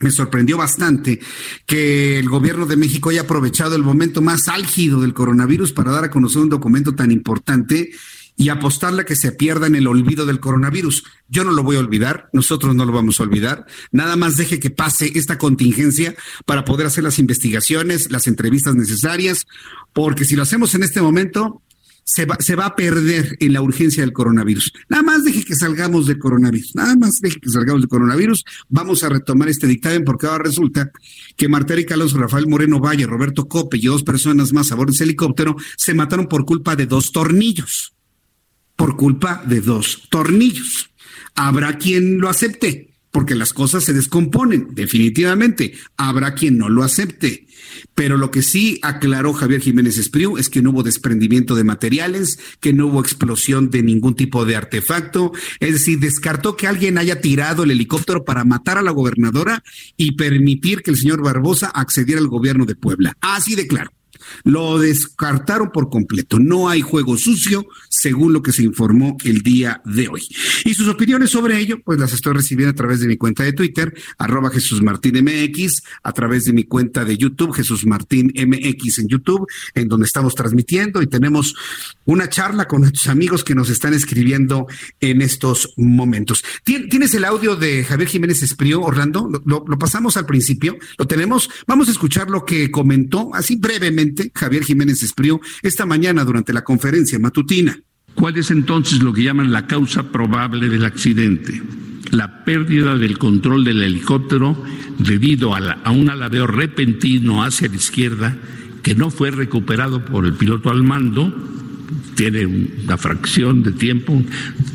me 0.00 0.12
sorprendió 0.12 0.56
bastante 0.56 1.18
que 1.66 2.20
el 2.20 2.28
gobierno 2.28 2.66
de 2.66 2.76
México 2.76 3.10
haya 3.10 3.22
aprovechado 3.22 3.74
el 3.74 3.82
momento 3.82 4.22
más 4.22 4.46
álgido 4.46 5.00
del 5.00 5.12
coronavirus 5.12 5.72
para 5.72 5.90
dar 5.90 6.04
a 6.04 6.10
conocer 6.10 6.40
un 6.40 6.48
documento 6.48 6.94
tan 6.94 7.10
importante 7.10 7.90
y 8.36 8.50
apostarle 8.50 9.02
a 9.02 9.04
que 9.04 9.16
se 9.16 9.32
pierda 9.32 9.66
en 9.66 9.74
el 9.74 9.88
olvido 9.88 10.24
del 10.24 10.38
coronavirus. 10.38 11.02
Yo 11.28 11.42
no 11.42 11.50
lo 11.50 11.64
voy 11.64 11.74
a 11.74 11.80
olvidar, 11.80 12.30
nosotros 12.32 12.76
no 12.76 12.84
lo 12.84 12.92
vamos 12.92 13.18
a 13.18 13.24
olvidar. 13.24 13.66
Nada 13.90 14.14
más 14.14 14.36
deje 14.36 14.60
que 14.60 14.70
pase 14.70 15.10
esta 15.16 15.36
contingencia 15.36 16.14
para 16.46 16.64
poder 16.64 16.86
hacer 16.86 17.02
las 17.02 17.18
investigaciones, 17.18 18.12
las 18.12 18.28
entrevistas 18.28 18.76
necesarias, 18.76 19.48
porque 19.92 20.24
si 20.24 20.36
lo 20.36 20.44
hacemos 20.44 20.76
en 20.76 20.84
este 20.84 21.02
momento, 21.02 21.60
se 22.08 22.24
va, 22.24 22.36
se 22.40 22.56
va 22.56 22.64
a 22.64 22.74
perder 22.74 23.36
en 23.38 23.52
la 23.52 23.60
urgencia 23.60 24.02
del 24.02 24.14
coronavirus. 24.14 24.72
Nada 24.88 25.02
más 25.02 25.24
deje 25.24 25.44
que 25.44 25.54
salgamos 25.54 26.06
de 26.06 26.18
coronavirus, 26.18 26.74
nada 26.74 26.96
más 26.96 27.20
deje 27.20 27.38
que 27.38 27.50
salgamos 27.50 27.82
de 27.82 27.88
coronavirus. 27.88 28.44
Vamos 28.70 29.04
a 29.04 29.10
retomar 29.10 29.50
este 29.50 29.66
dictamen 29.66 30.04
porque 30.04 30.26
ahora 30.26 30.44
resulta 30.44 30.90
que 31.36 31.48
Marta 31.48 31.74
Erika 31.74 31.94
Alonso, 31.94 32.16
Rafael 32.16 32.48
Moreno 32.48 32.80
Valle, 32.80 33.04
Roberto 33.04 33.46
Cope 33.46 33.76
y 33.76 33.86
dos 33.88 34.04
personas 34.04 34.54
más 34.54 34.72
a 34.72 34.74
bordo 34.74 34.92
de 34.92 34.94
ese 34.94 35.04
helicóptero 35.04 35.56
se 35.76 35.92
mataron 35.92 36.28
por 36.28 36.46
culpa 36.46 36.76
de 36.76 36.86
dos 36.86 37.12
tornillos. 37.12 37.92
Por 38.74 38.96
culpa 38.96 39.42
de 39.44 39.60
dos 39.60 40.08
tornillos. 40.08 40.88
Habrá 41.34 41.76
quien 41.76 42.20
lo 42.20 42.30
acepte, 42.30 42.87
porque 43.10 43.34
las 43.34 43.52
cosas 43.52 43.84
se 43.84 43.92
descomponen, 43.92 44.68
definitivamente. 44.72 45.74
Habrá 45.96 46.34
quien 46.34 46.58
no 46.58 46.68
lo 46.68 46.82
acepte. 46.82 47.46
Pero 47.94 48.16
lo 48.16 48.30
que 48.30 48.42
sí 48.42 48.78
aclaró 48.82 49.32
Javier 49.32 49.60
Jiménez 49.60 49.98
Espriu 49.98 50.38
es 50.38 50.48
que 50.48 50.62
no 50.62 50.70
hubo 50.70 50.82
desprendimiento 50.82 51.54
de 51.54 51.64
materiales, 51.64 52.38
que 52.60 52.72
no 52.72 52.86
hubo 52.86 53.00
explosión 53.00 53.70
de 53.70 53.82
ningún 53.82 54.14
tipo 54.14 54.44
de 54.44 54.56
artefacto. 54.56 55.32
Es 55.60 55.72
decir, 55.72 55.98
descartó 55.98 56.56
que 56.56 56.66
alguien 56.66 56.98
haya 56.98 57.20
tirado 57.20 57.64
el 57.64 57.70
helicóptero 57.70 58.24
para 58.24 58.44
matar 58.44 58.78
a 58.78 58.82
la 58.82 58.90
gobernadora 58.90 59.62
y 59.96 60.12
permitir 60.12 60.82
que 60.82 60.90
el 60.90 60.96
señor 60.96 61.22
Barbosa 61.22 61.68
accediera 61.68 62.20
al 62.20 62.28
gobierno 62.28 62.64
de 62.64 62.76
Puebla. 62.76 63.16
Así 63.20 63.54
de 63.54 63.66
claro. 63.66 63.90
Lo 64.44 64.78
descartaron 64.78 65.70
por 65.72 65.90
completo. 65.90 66.38
No 66.38 66.68
hay 66.68 66.80
juego 66.80 67.16
sucio, 67.16 67.66
según 67.88 68.32
lo 68.32 68.42
que 68.42 68.52
se 68.52 68.62
informó 68.62 69.16
el 69.24 69.42
día 69.42 69.80
de 69.84 70.08
hoy. 70.08 70.22
Y 70.64 70.74
sus 70.74 70.88
opiniones 70.88 71.30
sobre 71.30 71.58
ello, 71.58 71.80
pues 71.84 71.98
las 71.98 72.12
estoy 72.12 72.34
recibiendo 72.34 72.70
a 72.70 72.74
través 72.74 73.00
de 73.00 73.06
mi 73.06 73.16
cuenta 73.16 73.42
de 73.42 73.52
Twitter, 73.52 73.94
arroba 74.18 74.50
Jesús 74.50 74.82
Martín 74.82 75.22
MX, 75.22 75.82
a 76.02 76.12
través 76.12 76.44
de 76.44 76.52
mi 76.52 76.64
cuenta 76.64 77.04
de 77.04 77.16
YouTube, 77.16 77.52
Jesús 77.52 77.86
Martín 77.86 78.32
MX 78.34 79.00
en 79.00 79.08
YouTube, 79.08 79.46
en 79.74 79.88
donde 79.88 80.06
estamos 80.06 80.34
transmitiendo 80.34 81.02
y 81.02 81.06
tenemos 81.06 81.54
una 82.04 82.28
charla 82.28 82.66
con 82.66 82.80
nuestros 82.80 83.08
amigos 83.08 83.44
que 83.44 83.54
nos 83.54 83.70
están 83.70 83.94
escribiendo 83.94 84.66
en 85.00 85.22
estos 85.22 85.74
momentos. 85.76 86.44
¿Tienes 86.64 87.14
el 87.14 87.24
audio 87.24 87.56
de 87.56 87.84
Javier 87.84 88.08
Jiménez 88.08 88.42
Esprío, 88.42 88.82
Orlando? 88.82 89.28
Lo, 89.44 89.64
lo 89.66 89.78
pasamos 89.78 90.16
al 90.16 90.26
principio, 90.26 90.76
lo 90.96 91.06
tenemos. 91.06 91.50
Vamos 91.66 91.88
a 91.88 91.92
escuchar 91.92 92.30
lo 92.30 92.44
que 92.44 92.70
comentó 92.70 93.30
así 93.34 93.56
brevemente 93.56 94.17
Javier 94.34 94.64
Jiménez 94.64 95.02
Espriu 95.02 95.40
esta 95.62 95.86
mañana 95.86 96.24
durante 96.24 96.52
la 96.52 96.64
conferencia 96.64 97.18
matutina. 97.18 97.78
¿Cuál 98.14 98.36
es 98.36 98.50
entonces 98.50 99.02
lo 99.02 99.12
que 99.12 99.22
llaman 99.22 99.52
la 99.52 99.66
causa 99.66 100.10
probable 100.10 100.68
del 100.68 100.84
accidente? 100.84 101.62
La 102.10 102.44
pérdida 102.44 102.96
del 102.96 103.18
control 103.18 103.64
del 103.64 103.82
helicóptero 103.82 104.60
debido 104.98 105.54
a, 105.54 105.58
a 105.84 105.90
un 105.90 106.10
aladeo 106.10 106.46
repentino 106.46 107.44
hacia 107.44 107.68
la 107.68 107.76
izquierda 107.76 108.36
que 108.82 108.94
no 108.94 109.10
fue 109.10 109.30
recuperado 109.30 110.04
por 110.04 110.24
el 110.24 110.32
piloto 110.32 110.70
al 110.70 110.82
mando, 110.82 111.32
tiene 112.14 112.46
una 112.46 112.96
fracción 112.96 113.62
de 113.62 113.72
tiempo, 113.72 114.20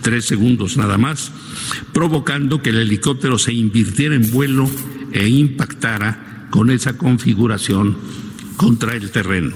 tres 0.01 0.25
segundos 0.25 0.77
nada 0.77 0.97
más, 0.97 1.31
provocando 1.91 2.61
que 2.61 2.69
el 2.69 2.77
helicóptero 2.77 3.37
se 3.37 3.53
invirtiera 3.53 4.15
en 4.15 4.31
vuelo 4.31 4.69
e 5.11 5.27
impactara 5.27 6.47
con 6.49 6.69
esa 6.69 6.97
configuración 6.97 7.97
contra 8.57 8.95
el 8.95 9.11
terreno. 9.11 9.53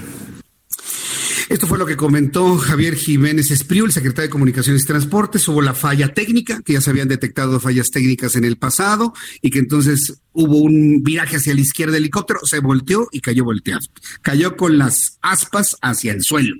Esto 1.48 1.66
fue 1.66 1.78
lo 1.78 1.86
que 1.86 1.96
comentó 1.96 2.58
Javier 2.58 2.94
Jiménez 2.94 3.50
Espriu, 3.50 3.86
el 3.86 3.92
secretario 3.92 4.28
de 4.28 4.32
Comunicaciones 4.32 4.82
y 4.82 4.86
Transportes. 4.86 5.48
Hubo 5.48 5.62
la 5.62 5.72
falla 5.72 6.12
técnica, 6.12 6.60
que 6.62 6.74
ya 6.74 6.82
se 6.82 6.90
habían 6.90 7.08
detectado 7.08 7.58
fallas 7.58 7.90
técnicas 7.90 8.36
en 8.36 8.44
el 8.44 8.58
pasado 8.58 9.14
y 9.40 9.48
que 9.50 9.58
entonces 9.58 10.20
hubo 10.32 10.58
un 10.58 11.02
viraje 11.02 11.36
hacia 11.36 11.54
la 11.54 11.62
izquierda 11.62 11.94
del 11.94 12.02
helicóptero, 12.04 12.40
se 12.44 12.60
volteó 12.60 13.08
y 13.12 13.20
cayó 13.20 13.44
volteado. 13.44 13.80
Cayó 14.20 14.56
con 14.56 14.76
las 14.76 15.18
aspas 15.22 15.76
hacia 15.80 16.12
el 16.12 16.22
suelo. 16.22 16.54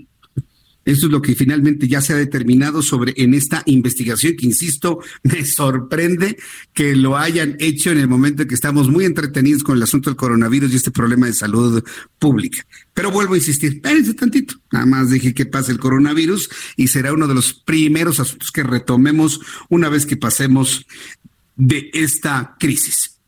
Esto 0.89 1.05
es 1.05 1.13
lo 1.13 1.21
que 1.21 1.35
finalmente 1.35 1.87
ya 1.87 2.01
se 2.01 2.15
ha 2.15 2.17
determinado 2.17 2.81
sobre 2.81 3.13
en 3.19 3.35
esta 3.35 3.63
investigación, 3.67 4.37
que 4.39 4.47
insisto, 4.47 5.01
me 5.23 5.45
sorprende 5.45 6.39
que 6.73 6.97
lo 6.97 7.19
hayan 7.19 7.57
hecho 7.59 7.91
en 7.91 7.99
el 7.99 8.09
momento 8.09 8.41
en 8.41 8.49
que 8.49 8.55
estamos 8.55 8.89
muy 8.89 9.05
entretenidos 9.05 9.63
con 9.63 9.77
el 9.77 9.83
asunto 9.83 10.09
del 10.09 10.17
coronavirus 10.17 10.73
y 10.73 10.77
este 10.77 10.91
problema 10.91 11.27
de 11.27 11.35
salud 11.35 11.85
pública. 12.19 12.67
Pero 12.95 13.11
vuelvo 13.11 13.35
a 13.35 13.37
insistir, 13.37 13.75
espérense 13.75 14.15
tantito. 14.15 14.55
Nada 14.73 14.87
más 14.87 15.11
dije 15.11 15.35
que 15.35 15.45
pase 15.45 15.73
el 15.73 15.79
coronavirus 15.79 16.49
y 16.77 16.89
será 16.89 17.13
uno 17.13 17.29
de 17.29 17.35
los 17.35 17.53
primeros 17.53 18.19
asuntos 18.19 18.51
que 18.51 18.63
retomemos 18.63 19.43
una 19.69 19.91
vez 19.91 20.07
que 20.07 20.17
pasemos 20.17 20.87
de 21.55 21.91
esta 21.93 22.57
crisis. 22.59 23.19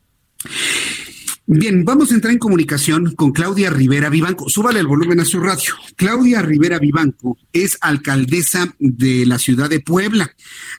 Bien, 1.47 1.83
vamos 1.83 2.11
a 2.11 2.15
entrar 2.15 2.31
en 2.31 2.39
comunicación 2.39 3.15
con 3.15 3.31
Claudia 3.31 3.71
Rivera 3.71 4.09
Vivanco. 4.09 4.47
Súbale 4.47 4.79
el 4.79 4.87
volumen 4.87 5.19
a 5.19 5.25
su 5.25 5.39
radio. 5.39 5.73
Claudia 5.97 6.41
Rivera 6.41 6.77
Vivanco 6.77 7.37
es 7.51 7.77
alcaldesa 7.81 8.73
de 8.79 9.25
la 9.25 9.39
ciudad 9.39 9.69
de 9.69 9.79
Puebla, 9.79 10.29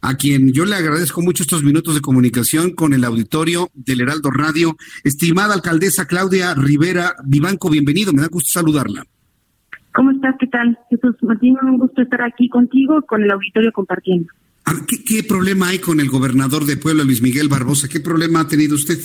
a 0.01 0.15
quien 0.15 0.53
yo 0.53 0.65
le 0.65 0.77
agradezco 0.77 1.21
mucho 1.21 1.43
estos 1.43 1.65
minutos 1.65 1.95
de 1.95 2.01
comunicación 2.01 2.75
con 2.75 2.95
el 2.95 3.05
auditorio 3.05 3.71
del 3.75 4.03
Heraldo 4.03 4.31
Radio. 4.31 4.77
Estimada 5.03 5.55
alcaldesa 5.55 6.07
Claudia 6.07 6.55
Rivera 6.55 7.17
Vivanco, 7.25 7.69
bienvenido. 7.69 8.13
Me 8.13 8.23
da 8.23 8.29
gusto 8.29 8.53
saludarla. 8.53 9.05
¿Cómo 9.95 10.13
estás? 10.13 10.37
¿Qué 10.39 10.47
tal? 10.47 10.79
Jesús 10.89 11.17
Martín, 11.23 11.57
un 11.61 11.77
gusto 11.77 12.01
estar 12.01 12.23
aquí 12.23 12.49
contigo, 12.49 13.03
con 13.03 13.23
el 13.23 13.31
auditorio 13.31 13.73
compartiendo. 13.73 14.33
¿Qué, 14.87 15.05
¿Qué 15.05 15.23
problema 15.25 15.69
hay 15.69 15.81
con 15.81 16.01
el 16.01 16.09
gobernador 16.09 16.65
de 16.65 16.77
Puebla, 16.77 17.05
Luis 17.05 17.21
Miguel 17.21 17.49
Barbosa? 17.49 17.89
¿Qué 17.89 18.01
problema 18.01 18.41
ha 18.41 18.49
tenido 18.49 18.77
usted? 18.77 18.99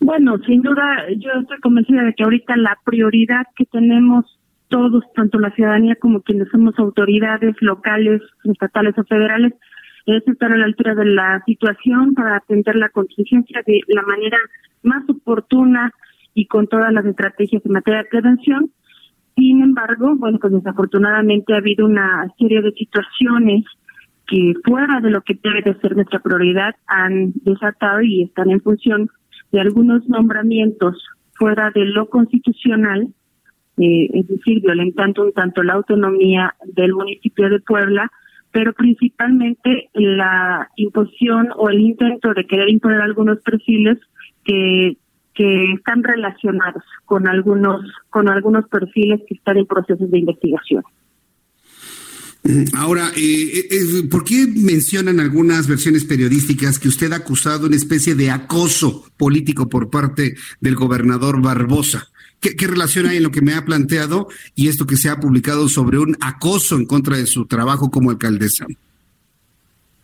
Bueno, 0.00 0.38
sin 0.46 0.62
duda, 0.62 1.06
yo 1.18 1.30
estoy 1.40 1.58
convencida 1.60 2.02
de 2.02 2.14
que 2.14 2.24
ahorita 2.24 2.56
la 2.56 2.76
prioridad 2.84 3.44
que 3.54 3.66
tenemos 3.66 4.24
todos, 4.68 5.04
tanto 5.14 5.38
la 5.38 5.50
ciudadanía 5.50 5.94
como 5.96 6.22
quienes 6.22 6.48
somos 6.48 6.78
autoridades 6.78 7.54
locales, 7.60 8.22
estatales 8.44 8.96
o 8.96 9.04
federales, 9.04 9.52
es 10.06 10.26
estar 10.26 10.50
a 10.52 10.56
la 10.56 10.64
altura 10.64 10.94
de 10.94 11.04
la 11.04 11.42
situación 11.44 12.14
para 12.14 12.36
atender 12.36 12.76
la 12.76 12.88
contingencia 12.88 13.62
de 13.66 13.80
la 13.88 14.02
manera 14.02 14.38
más 14.82 15.08
oportuna 15.08 15.92
y 16.32 16.46
con 16.46 16.66
todas 16.66 16.92
las 16.92 17.04
estrategias 17.04 17.64
en 17.66 17.72
materia 17.72 18.02
de 18.02 18.08
prevención. 18.08 18.70
Sin 19.36 19.62
embargo, 19.62 20.16
bueno, 20.16 20.38
pues 20.40 20.52
desafortunadamente 20.54 21.52
ha 21.52 21.58
habido 21.58 21.84
una 21.84 22.26
serie 22.38 22.62
de 22.62 22.72
situaciones 22.72 23.64
que 24.26 24.54
fuera 24.64 25.00
de 25.00 25.10
lo 25.10 25.20
que 25.22 25.38
debe 25.42 25.60
de 25.62 25.78
ser 25.80 25.94
nuestra 25.94 26.20
prioridad 26.20 26.74
han 26.86 27.32
desatado 27.44 28.00
y 28.00 28.22
están 28.22 28.50
en 28.50 28.60
función 28.60 29.10
de 29.52 29.60
algunos 29.60 30.08
nombramientos 30.08 31.04
fuera 31.34 31.70
de 31.74 31.84
lo 31.86 32.08
constitucional, 32.08 33.08
eh, 33.78 34.08
es 34.12 34.26
decir, 34.28 34.60
violentando 34.60 35.24
un 35.24 35.32
tanto 35.32 35.62
la 35.62 35.74
autonomía 35.74 36.54
del 36.64 36.92
municipio 36.92 37.48
de 37.48 37.60
Puebla, 37.60 38.10
pero 38.52 38.72
principalmente 38.72 39.88
la 39.94 40.68
imposición 40.76 41.48
o 41.56 41.70
el 41.70 41.80
intento 41.80 42.34
de 42.34 42.46
querer 42.46 42.68
imponer 42.68 43.00
algunos 43.00 43.40
perfiles 43.40 43.98
que 44.44 44.96
que 45.40 45.72
están 45.72 46.02
relacionados 46.02 46.82
con 47.04 47.26
algunos 47.28 47.80
con 48.10 48.28
algunos 48.28 48.68
perfiles 48.68 49.20
que 49.26 49.34
están 49.34 49.56
en 49.58 49.66
procesos 49.66 50.10
de 50.10 50.18
investigación. 50.18 50.82
Ahora, 52.74 53.10
eh, 53.16 53.68
eh, 53.70 54.08
¿por 54.10 54.24
qué 54.24 54.46
mencionan 54.46 55.20
algunas 55.20 55.68
versiones 55.68 56.04
periodísticas 56.06 56.78
que 56.78 56.88
usted 56.88 57.12
ha 57.12 57.16
acusado 57.16 57.66
una 57.66 57.76
especie 57.76 58.14
de 58.14 58.30
acoso 58.30 59.04
político 59.18 59.68
por 59.68 59.90
parte 59.90 60.34
del 60.60 60.74
gobernador 60.74 61.42
Barbosa? 61.42 62.08
¿Qué, 62.40 62.66
relación 62.66 63.04
hay 63.04 63.18
en 63.18 63.24
lo 63.24 63.30
que 63.30 63.42
me 63.42 63.52
ha 63.52 63.66
planteado 63.66 64.28
y 64.54 64.68
esto 64.68 64.86
que 64.86 64.96
se 64.96 65.10
ha 65.10 65.20
publicado 65.20 65.68
sobre 65.68 65.98
un 65.98 66.16
acoso 66.22 66.76
en 66.76 66.86
contra 66.86 67.18
de 67.18 67.26
su 67.26 67.44
trabajo 67.44 67.90
como 67.90 68.10
alcaldesa? 68.10 68.64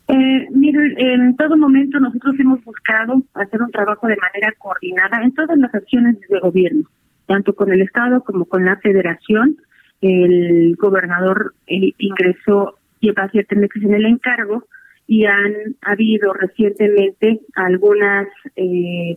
Eh, 0.09 0.47
mire, 0.53 0.95
en 0.99 1.35
todo 1.37 1.57
momento 1.57 1.99
nosotros 1.99 2.39
hemos 2.39 2.63
buscado 2.63 3.23
hacer 3.33 3.63
un 3.63 3.71
trabajo 3.71 4.07
de 4.07 4.17
manera 4.17 4.53
coordinada 4.59 5.23
en 5.23 5.33
todas 5.33 5.57
las 5.57 5.75
acciones 5.75 6.17
de 6.29 6.39
gobierno, 6.41 6.87
tanto 7.27 7.55
con 7.55 7.73
el 7.73 7.81
Estado 7.81 8.23
como 8.23 8.45
con 8.45 8.67
la 8.67 8.77
Federación 8.77 9.57
el 10.01 10.77
gobernador 10.77 11.55
eh, 11.67 11.93
ingresó, 11.99 12.79
lleva 13.01 13.31
meses 13.33 13.83
en 13.83 13.95
el 13.95 14.07
encargo 14.07 14.65
y 15.07 15.25
han 15.25 15.55
habido 15.83 16.33
recientemente 16.33 17.41
algunas 17.55 18.27
eh, 18.57 19.17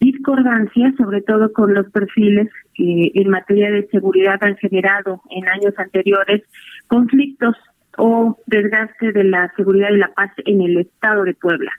discordancias, 0.00 0.94
sobre 0.96 1.22
todo 1.22 1.52
con 1.52 1.74
los 1.74 1.90
perfiles 1.90 2.48
que 2.74 3.10
en 3.14 3.28
materia 3.28 3.70
de 3.70 3.86
seguridad 3.88 4.38
han 4.40 4.56
generado 4.56 5.20
en 5.30 5.48
años 5.48 5.74
anteriores 5.76 6.42
conflictos 6.86 7.56
o 7.96 8.38
desgaste 8.46 9.12
de 9.12 9.24
la 9.24 9.52
seguridad 9.56 9.90
y 9.90 9.98
la 9.98 10.12
paz 10.14 10.30
en 10.46 10.62
el 10.62 10.78
estado 10.78 11.24
de 11.24 11.34
Puebla. 11.34 11.72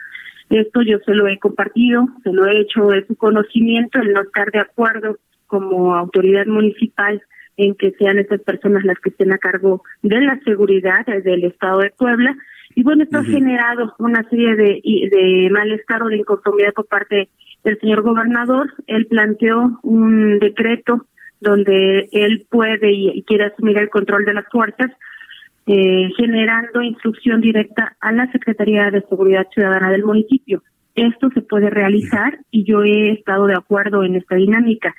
Esto 0.49 0.81
yo 0.81 0.97
se 1.05 1.13
lo 1.13 1.27
he 1.27 1.37
compartido, 1.37 2.07
se 2.23 2.33
lo 2.33 2.45
he 2.45 2.61
hecho 2.61 2.87
de 2.87 3.05
su 3.05 3.15
conocimiento, 3.15 3.99
el 3.99 4.13
no 4.13 4.21
estar 4.21 4.51
de 4.51 4.59
acuerdo 4.59 5.17
como 5.47 5.95
autoridad 5.95 6.45
municipal 6.45 7.21
en 7.59 7.75
que 7.75 7.91
sean 7.91 8.17
estas 8.17 8.41
personas 8.41 8.85
las 8.85 8.97
que 8.99 9.09
estén 9.09 9.33
a 9.33 9.37
cargo 9.37 9.83
de 10.01 10.21
la 10.21 10.39
seguridad 10.45 11.05
del 11.05 11.43
Estado 11.43 11.79
de 11.79 11.91
Puebla. 11.91 12.35
Y 12.73 12.83
bueno, 12.83 13.03
esto 13.03 13.17
ha 13.17 13.23
generado 13.23 13.93
una 13.99 14.23
serie 14.29 14.55
de, 14.55 14.81
de 14.83 15.49
malestar 15.51 16.01
o 16.01 16.07
de 16.07 16.17
inconformidad 16.17 16.71
por 16.73 16.87
parte 16.87 17.27
del 17.65 17.77
señor 17.79 18.01
gobernador. 18.01 18.71
Él 18.87 19.07
planteó 19.07 19.77
un 19.83 20.39
decreto 20.39 21.05
donde 21.41 22.07
él 22.13 22.45
puede 22.49 22.91
y, 22.93 23.23
quiere 23.23 23.45
asumir 23.45 23.77
el 23.77 23.89
control 23.89 24.23
de 24.23 24.33
las 24.35 24.45
fuerzas, 24.49 24.89
eh, 25.67 26.09
generando 26.15 26.81
instrucción 26.81 27.41
directa 27.41 27.97
a 27.99 28.13
la 28.13 28.31
Secretaría 28.31 28.89
de 28.89 29.01
Seguridad 29.01 29.47
Ciudadana 29.53 29.91
del 29.91 30.05
municipio. 30.05 30.63
Esto 30.95 31.29
se 31.33 31.41
puede 31.41 31.69
realizar 31.69 32.39
y 32.51 32.63
yo 32.63 32.83
he 32.83 33.11
estado 33.11 33.47
de 33.47 33.55
acuerdo 33.55 34.05
en 34.05 34.15
esta 34.15 34.35
dinámica. 34.35 34.95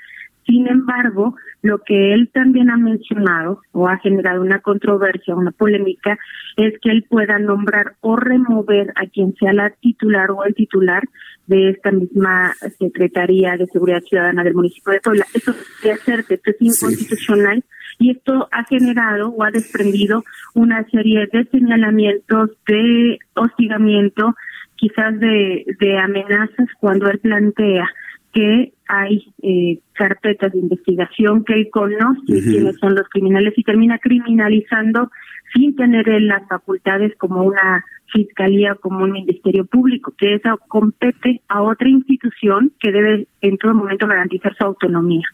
Sin 0.46 0.66
embargo, 0.66 1.36
lo 1.62 1.78
que 1.78 2.14
él 2.14 2.30
también 2.32 2.70
ha 2.70 2.76
mencionado 2.76 3.60
o 3.72 3.88
ha 3.88 3.98
generado 3.98 4.40
una 4.40 4.60
controversia, 4.60 5.34
una 5.34 5.50
polémica, 5.50 6.18
es 6.56 6.74
que 6.80 6.90
él 6.90 7.04
pueda 7.08 7.38
nombrar 7.38 7.96
o 8.00 8.16
remover 8.16 8.92
a 8.96 9.06
quien 9.06 9.34
sea 9.36 9.52
la 9.52 9.70
titular 9.70 10.30
o 10.30 10.44
el 10.44 10.54
titular 10.54 11.02
de 11.46 11.70
esta 11.70 11.90
misma 11.90 12.54
Secretaría 12.78 13.56
de 13.56 13.66
Seguridad 13.66 14.02
Ciudadana 14.02 14.44
del 14.44 14.54
municipio 14.54 14.92
de 14.92 15.00
Puebla. 15.00 15.26
Eso 15.34 15.54
debe 15.82 15.94
hacerse, 15.94 16.34
esto 16.34 16.50
es 16.50 16.56
inconstitucional 16.60 17.64
y 17.98 18.12
esto 18.12 18.48
ha 18.50 18.64
generado 18.64 19.30
o 19.30 19.42
ha 19.42 19.50
desprendido 19.50 20.24
una 20.54 20.84
serie 20.90 21.28
de 21.32 21.44
señalamientos 21.46 22.50
de 22.66 23.18
hostigamiento, 23.34 24.34
quizás 24.76 25.18
de, 25.20 25.66
de 25.78 25.98
amenazas 25.98 26.68
cuando 26.78 27.10
él 27.10 27.18
plantea 27.18 27.86
que 28.32 28.72
hay 28.86 29.32
eh, 29.42 29.78
carpetas 29.92 30.52
de 30.52 30.58
investigación, 30.58 31.44
que 31.44 31.54
él 31.54 31.68
conoce 31.70 32.20
quiénes 32.26 32.76
son 32.78 32.94
los 32.94 33.08
criminales 33.08 33.54
y 33.56 33.62
termina 33.62 33.98
criminalizando 33.98 35.10
sin 35.52 35.74
tener 35.74 36.06
las 36.22 36.46
facultades 36.48 37.12
como 37.16 37.42
una 37.42 37.84
fiscalía, 38.12 38.76
como 38.76 39.04
un 39.04 39.12
ministerio 39.12 39.64
público, 39.64 40.12
que 40.16 40.34
eso 40.34 40.58
compete 40.68 41.40
a 41.48 41.62
otra 41.62 41.88
institución 41.88 42.72
que 42.80 42.92
debe 42.92 43.26
en 43.40 43.58
todo 43.58 43.74
momento 43.74 44.06
garantizar 44.06 44.54
su 44.56 44.64
autonomía. 44.64 45.26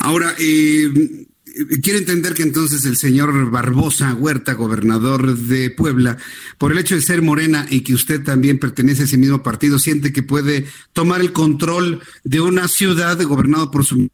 Ahora, 0.00 0.28
eh, 0.38 0.88
quiero 1.82 1.98
entender 1.98 2.34
que 2.34 2.42
entonces 2.42 2.84
el 2.86 2.96
señor 2.96 3.50
Barbosa 3.50 4.14
Huerta, 4.14 4.54
gobernador 4.54 5.36
de 5.36 5.70
Puebla, 5.70 6.16
por 6.58 6.72
el 6.72 6.78
hecho 6.78 6.94
de 6.94 7.00
ser 7.00 7.22
morena 7.22 7.66
y 7.70 7.82
que 7.82 7.94
usted 7.94 8.22
también 8.22 8.58
pertenece 8.58 9.02
a 9.02 9.04
ese 9.04 9.18
mismo 9.18 9.42
partido, 9.42 9.78
siente 9.78 10.12
que 10.12 10.22
puede 10.22 10.64
tomar 10.92 11.20
el 11.20 11.32
control 11.32 12.00
de 12.24 12.40
una 12.40 12.68
ciudad 12.68 13.20
gobernada 13.22 13.70
por 13.70 13.84
su... 13.84 14.08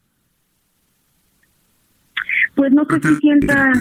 Pues 2.55 2.72
no 2.72 2.87
sé 2.87 3.01
si 3.01 3.16
sienta, 3.16 3.72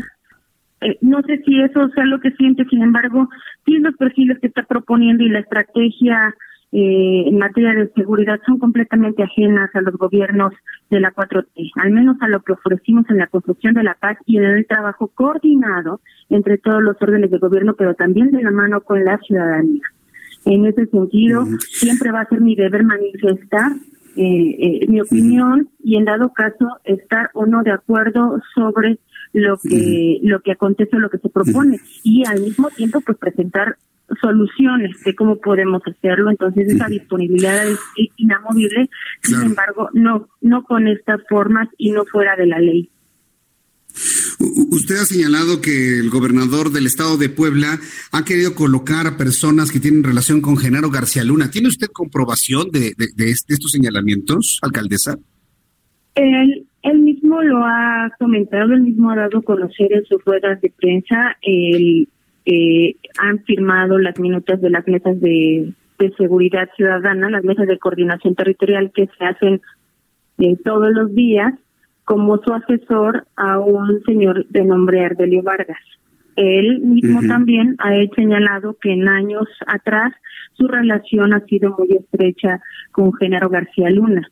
eh, 0.81 0.97
no 1.01 1.21
sé 1.21 1.41
si 1.45 1.61
eso 1.61 1.89
sea 1.89 2.05
lo 2.05 2.19
que 2.19 2.31
siente, 2.31 2.65
sin 2.69 2.81
embargo, 2.81 3.29
sí 3.65 3.77
los 3.77 3.95
perfiles 3.95 4.37
que 4.41 4.47
está 4.47 4.63
proponiendo 4.63 5.23
y 5.23 5.29
la 5.29 5.39
estrategia 5.39 6.35
eh, 6.77 7.29
en 7.29 7.37
materia 7.37 7.73
de 7.73 7.89
seguridad 7.93 8.37
son 8.45 8.59
completamente 8.59 9.23
ajenas 9.23 9.73
a 9.73 9.79
los 9.79 9.95
gobiernos 9.95 10.51
de 10.89 10.99
la 10.99 11.13
4T, 11.13 11.71
al 11.75 11.91
menos 11.91 12.17
a 12.19 12.27
lo 12.27 12.41
que 12.41 12.51
ofrecimos 12.51 13.09
en 13.09 13.19
la 13.19 13.27
construcción 13.27 13.75
de 13.75 13.83
la 13.83 13.93
paz 13.93 14.17
y 14.25 14.39
en 14.39 14.43
el 14.43 14.67
trabajo 14.67 15.07
coordinado 15.07 16.01
entre 16.29 16.57
todos 16.57 16.83
los 16.83 17.01
órdenes 17.01 17.31
de 17.31 17.37
gobierno, 17.37 17.75
pero 17.77 17.93
también 17.93 18.29
de 18.31 18.43
la 18.43 18.51
mano 18.51 18.81
con 18.81 19.05
la 19.05 19.17
ciudadanía. 19.19 19.83
En 20.43 20.65
ese 20.65 20.85
sentido, 20.87 21.45
siempre 21.61 22.11
va 22.11 22.19
a 22.19 22.27
ser 22.27 22.41
mi 22.41 22.57
deber 22.57 22.83
manifestar 22.83 23.71
eh, 24.15 24.55
eh, 24.59 24.85
mi 24.87 25.01
opinión 25.01 25.69
y 25.83 25.97
en 25.97 26.05
dado 26.05 26.31
caso 26.33 26.79
estar 26.83 27.29
o 27.33 27.45
no 27.45 27.63
de 27.63 27.71
acuerdo 27.71 28.41
sobre 28.53 28.99
lo 29.33 29.57
que 29.57 30.19
lo 30.23 30.39
que 30.39 30.53
acontece 30.53 30.95
o 30.95 30.99
lo 30.99 31.09
que 31.09 31.17
se 31.17 31.29
propone. 31.29 31.79
Y 32.03 32.25
al 32.25 32.41
mismo 32.41 32.69
tiempo 32.69 33.01
pues 33.01 33.17
presentar 33.17 33.77
soluciones 34.21 35.01
de 35.03 35.15
cómo 35.15 35.37
podemos 35.37 35.81
hacerlo. 35.85 36.29
Entonces 36.29 36.67
esa 36.73 36.87
disponibilidad 36.87 37.67
es, 37.67 37.79
inamovible, 38.17 38.89
sin 39.21 39.41
embargo, 39.41 39.89
no, 39.93 40.27
no 40.41 40.63
con 40.63 40.87
estas 40.87 41.21
formas 41.27 41.67
y 41.77 41.91
no 41.91 42.05
fuera 42.05 42.35
de 42.35 42.45
la 42.45 42.59
ley. 42.59 42.89
Usted 44.71 44.95
ha 44.95 45.05
señalado 45.05 45.61
que 45.61 45.99
el 45.99 46.09
gobernador 46.09 46.71
del 46.71 46.85
estado 46.85 47.17
de 47.17 47.29
Puebla 47.29 47.79
ha 48.11 48.23
querido 48.23 48.55
colocar 48.55 49.07
a 49.07 49.17
personas 49.17 49.71
que 49.71 49.79
tienen 49.79 50.03
relación 50.03 50.41
con 50.41 50.57
Genaro 50.57 50.89
García 50.89 51.23
Luna. 51.23 51.49
¿Tiene 51.49 51.69
usted 51.69 51.87
comprobación 51.87 52.69
de, 52.71 52.93
estos 53.17 53.71
señalamientos, 53.71 54.59
alcaldesa? 54.61 55.17
Él, 56.15 56.65
mismo 56.99 57.41
lo 57.41 57.57
ha 57.65 58.11
comentado, 58.19 58.73
él 58.73 58.81
mismo 58.81 59.11
ha 59.11 59.15
dado 59.15 59.39
a 59.39 59.41
conocer 59.41 59.91
en 59.91 60.05
sus 60.05 60.23
ruedas 60.23 60.61
de 60.61 60.71
prensa 60.71 61.35
eh, 62.45 62.95
han 63.17 63.43
firmado 63.43 63.97
las 63.97 64.19
minutas 64.19 64.61
de 64.61 64.69
las 64.69 64.87
mesas 64.87 65.19
de, 65.19 65.73
seguridad 66.17 66.69
ciudadana, 66.75 67.29
las 67.29 67.43
mesas 67.43 67.67
de 67.67 67.79
coordinación 67.79 68.35
territorial 68.35 68.91
que 68.93 69.09
se 69.17 69.25
hacen 69.25 69.61
eh, 70.37 70.55
todos 70.63 70.91
los 70.91 71.15
días, 71.15 71.53
como 72.05 72.37
su 72.37 72.53
asesor 72.53 73.27
a 73.35 73.59
un 73.59 74.01
señor 74.03 74.45
de 74.47 74.63
nombre 74.63 75.03
Ardelio 75.03 75.43
Vargas. 75.43 75.79
Él 76.35 76.79
mismo 76.81 77.21
también 77.27 77.75
ha 77.79 77.91
señalado 78.15 78.77
que 78.81 78.91
en 78.91 79.07
años 79.07 79.47
atrás 79.67 80.13
su 80.53 80.67
relación 80.67 81.33
ha 81.33 81.39
sido 81.41 81.75
muy 81.77 81.93
estrecha 81.93 82.61
con 82.91 83.13
Genaro 83.13 83.49
García 83.49 83.89
Luna. 83.89 84.29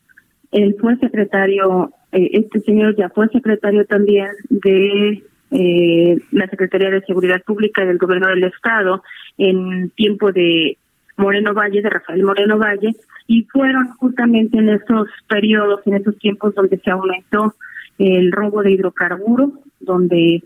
Él 0.52 0.76
fue 0.80 0.96
secretario, 0.96 1.92
eh, 2.12 2.30
este 2.32 2.60
señor 2.60 2.94
ya 2.96 3.08
fue 3.08 3.28
secretario 3.28 3.86
también 3.86 4.28
de 4.50 5.24
eh, 5.50 6.18
la 6.30 6.46
Secretaría 6.48 6.90
de 6.90 7.02
Seguridad 7.02 7.42
Pública 7.42 7.84
del 7.84 7.98
Gobierno 7.98 8.28
del 8.28 8.44
Estado 8.44 9.02
en 9.38 9.90
tiempo 9.90 10.30
de 10.32 10.78
Moreno 11.16 11.54
Valle, 11.54 11.82
de 11.82 11.90
Rafael 11.90 12.22
Moreno 12.22 12.58
Valle, 12.58 12.94
y 13.26 13.44
fueron 13.44 13.88
justamente 13.98 14.58
en 14.58 14.68
esos 14.68 15.08
periodos, 15.28 15.80
en 15.86 15.94
esos 15.94 16.18
tiempos 16.18 16.54
donde 16.54 16.78
se 16.78 16.90
aumentó 16.90 17.54
el 17.98 18.32
robo 18.32 18.62
de 18.62 18.72
hidrocarburos, 18.72 19.50
donde 19.80 20.42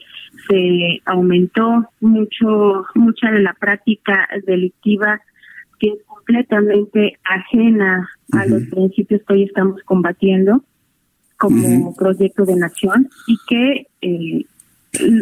se 0.49 1.01
aumentó 1.07 1.89
mucho 2.01 2.87
mucha 2.95 3.31
de 3.31 3.41
la 3.41 3.55
práctica 3.55 4.29
delictiva 4.47 5.21
que 5.79 5.89
es 5.89 6.03
completamente 6.07 7.19
ajena 7.25 8.09
a 8.33 8.47
los 8.47 8.65
principios 8.65 9.23
que 9.27 9.35
hoy 9.35 9.43
estamos 9.45 9.81
combatiendo 9.85 10.65
como 11.37 11.95
proyecto 11.95 12.45
de 12.45 12.57
nación 12.57 13.09
y 13.29 13.39
que 13.49 13.87
eh, 14.03 14.45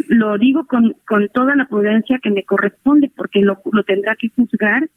lo 0.07 0.37
digo 0.37 0.65
con, 0.65 0.95
con 1.07 1.29
toda 1.29 1.55
la 1.55 1.67
prudencia 1.67 2.19
que 2.21 2.31
me 2.31 2.43
corresponde, 2.43 3.11
porque 3.15 3.41
lo, 3.41 3.61
lo 3.71 3.83
tendrá 3.83 4.15
que 4.15 4.29
juzgar 4.29 4.89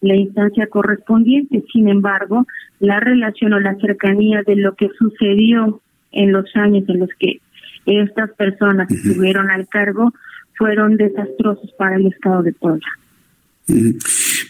la 0.00 0.14
instancia 0.14 0.66
correspondiente. 0.68 1.64
Sin 1.72 1.88
embargo, 1.88 2.46
la 2.80 3.00
relación 3.00 3.52
o 3.52 3.60
la 3.60 3.74
cercanía 3.76 4.42
de 4.46 4.56
lo 4.56 4.74
que 4.74 4.88
sucedió 4.98 5.80
en 6.12 6.32
los 6.32 6.44
años 6.54 6.88
en 6.88 7.00
los 7.00 7.10
que 7.18 7.40
estas 7.86 8.30
personas 8.32 8.90
estuvieron 8.90 9.50
al 9.50 9.66
cargo 9.68 10.12
fueron 10.56 10.96
desastrosos 10.96 11.70
para 11.78 11.96
el 11.96 12.06
Estado 12.06 12.42
de 12.42 12.52
Puebla. 12.52 12.86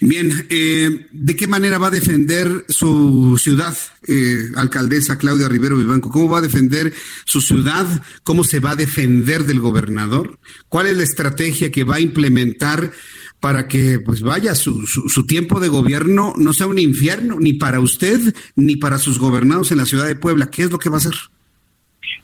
Bien, 0.00 0.30
eh, 0.48 1.06
¿de 1.10 1.36
qué 1.36 1.48
manera 1.48 1.78
va 1.78 1.88
a 1.88 1.90
defender 1.90 2.64
su 2.68 3.36
ciudad, 3.36 3.76
eh, 4.06 4.48
alcaldesa 4.54 5.18
Claudia 5.18 5.48
Rivero 5.48 5.76
Vivanco? 5.76 6.10
¿Cómo 6.10 6.30
va 6.30 6.38
a 6.38 6.42
defender 6.42 6.92
su 7.24 7.40
ciudad? 7.40 7.86
¿Cómo 8.22 8.44
se 8.44 8.60
va 8.60 8.72
a 8.72 8.76
defender 8.76 9.44
del 9.44 9.58
gobernador? 9.58 10.38
¿Cuál 10.68 10.86
es 10.86 10.96
la 10.96 11.02
estrategia 11.02 11.72
que 11.72 11.82
va 11.82 11.96
a 11.96 12.00
implementar 12.00 12.92
para 13.40 13.68
que, 13.68 14.00
pues 14.04 14.22
vaya, 14.22 14.54
su, 14.54 14.86
su, 14.86 15.26
tiempo 15.26 15.60
de 15.60 15.68
gobierno 15.68 16.32
no 16.36 16.52
sea 16.52 16.66
un 16.66 16.78
infierno, 16.78 17.36
ni 17.38 17.52
para 17.52 17.80
usted, 17.80 18.18
ni 18.56 18.76
para 18.76 18.98
sus 18.98 19.18
gobernados 19.18 19.70
en 19.70 19.78
la 19.78 19.84
ciudad 19.84 20.06
de 20.06 20.16
Puebla? 20.16 20.48
¿Qué 20.50 20.62
es 20.62 20.72
lo 20.72 20.78
que 20.78 20.90
va 20.90 20.96
a 20.96 20.98
hacer? 20.98 21.14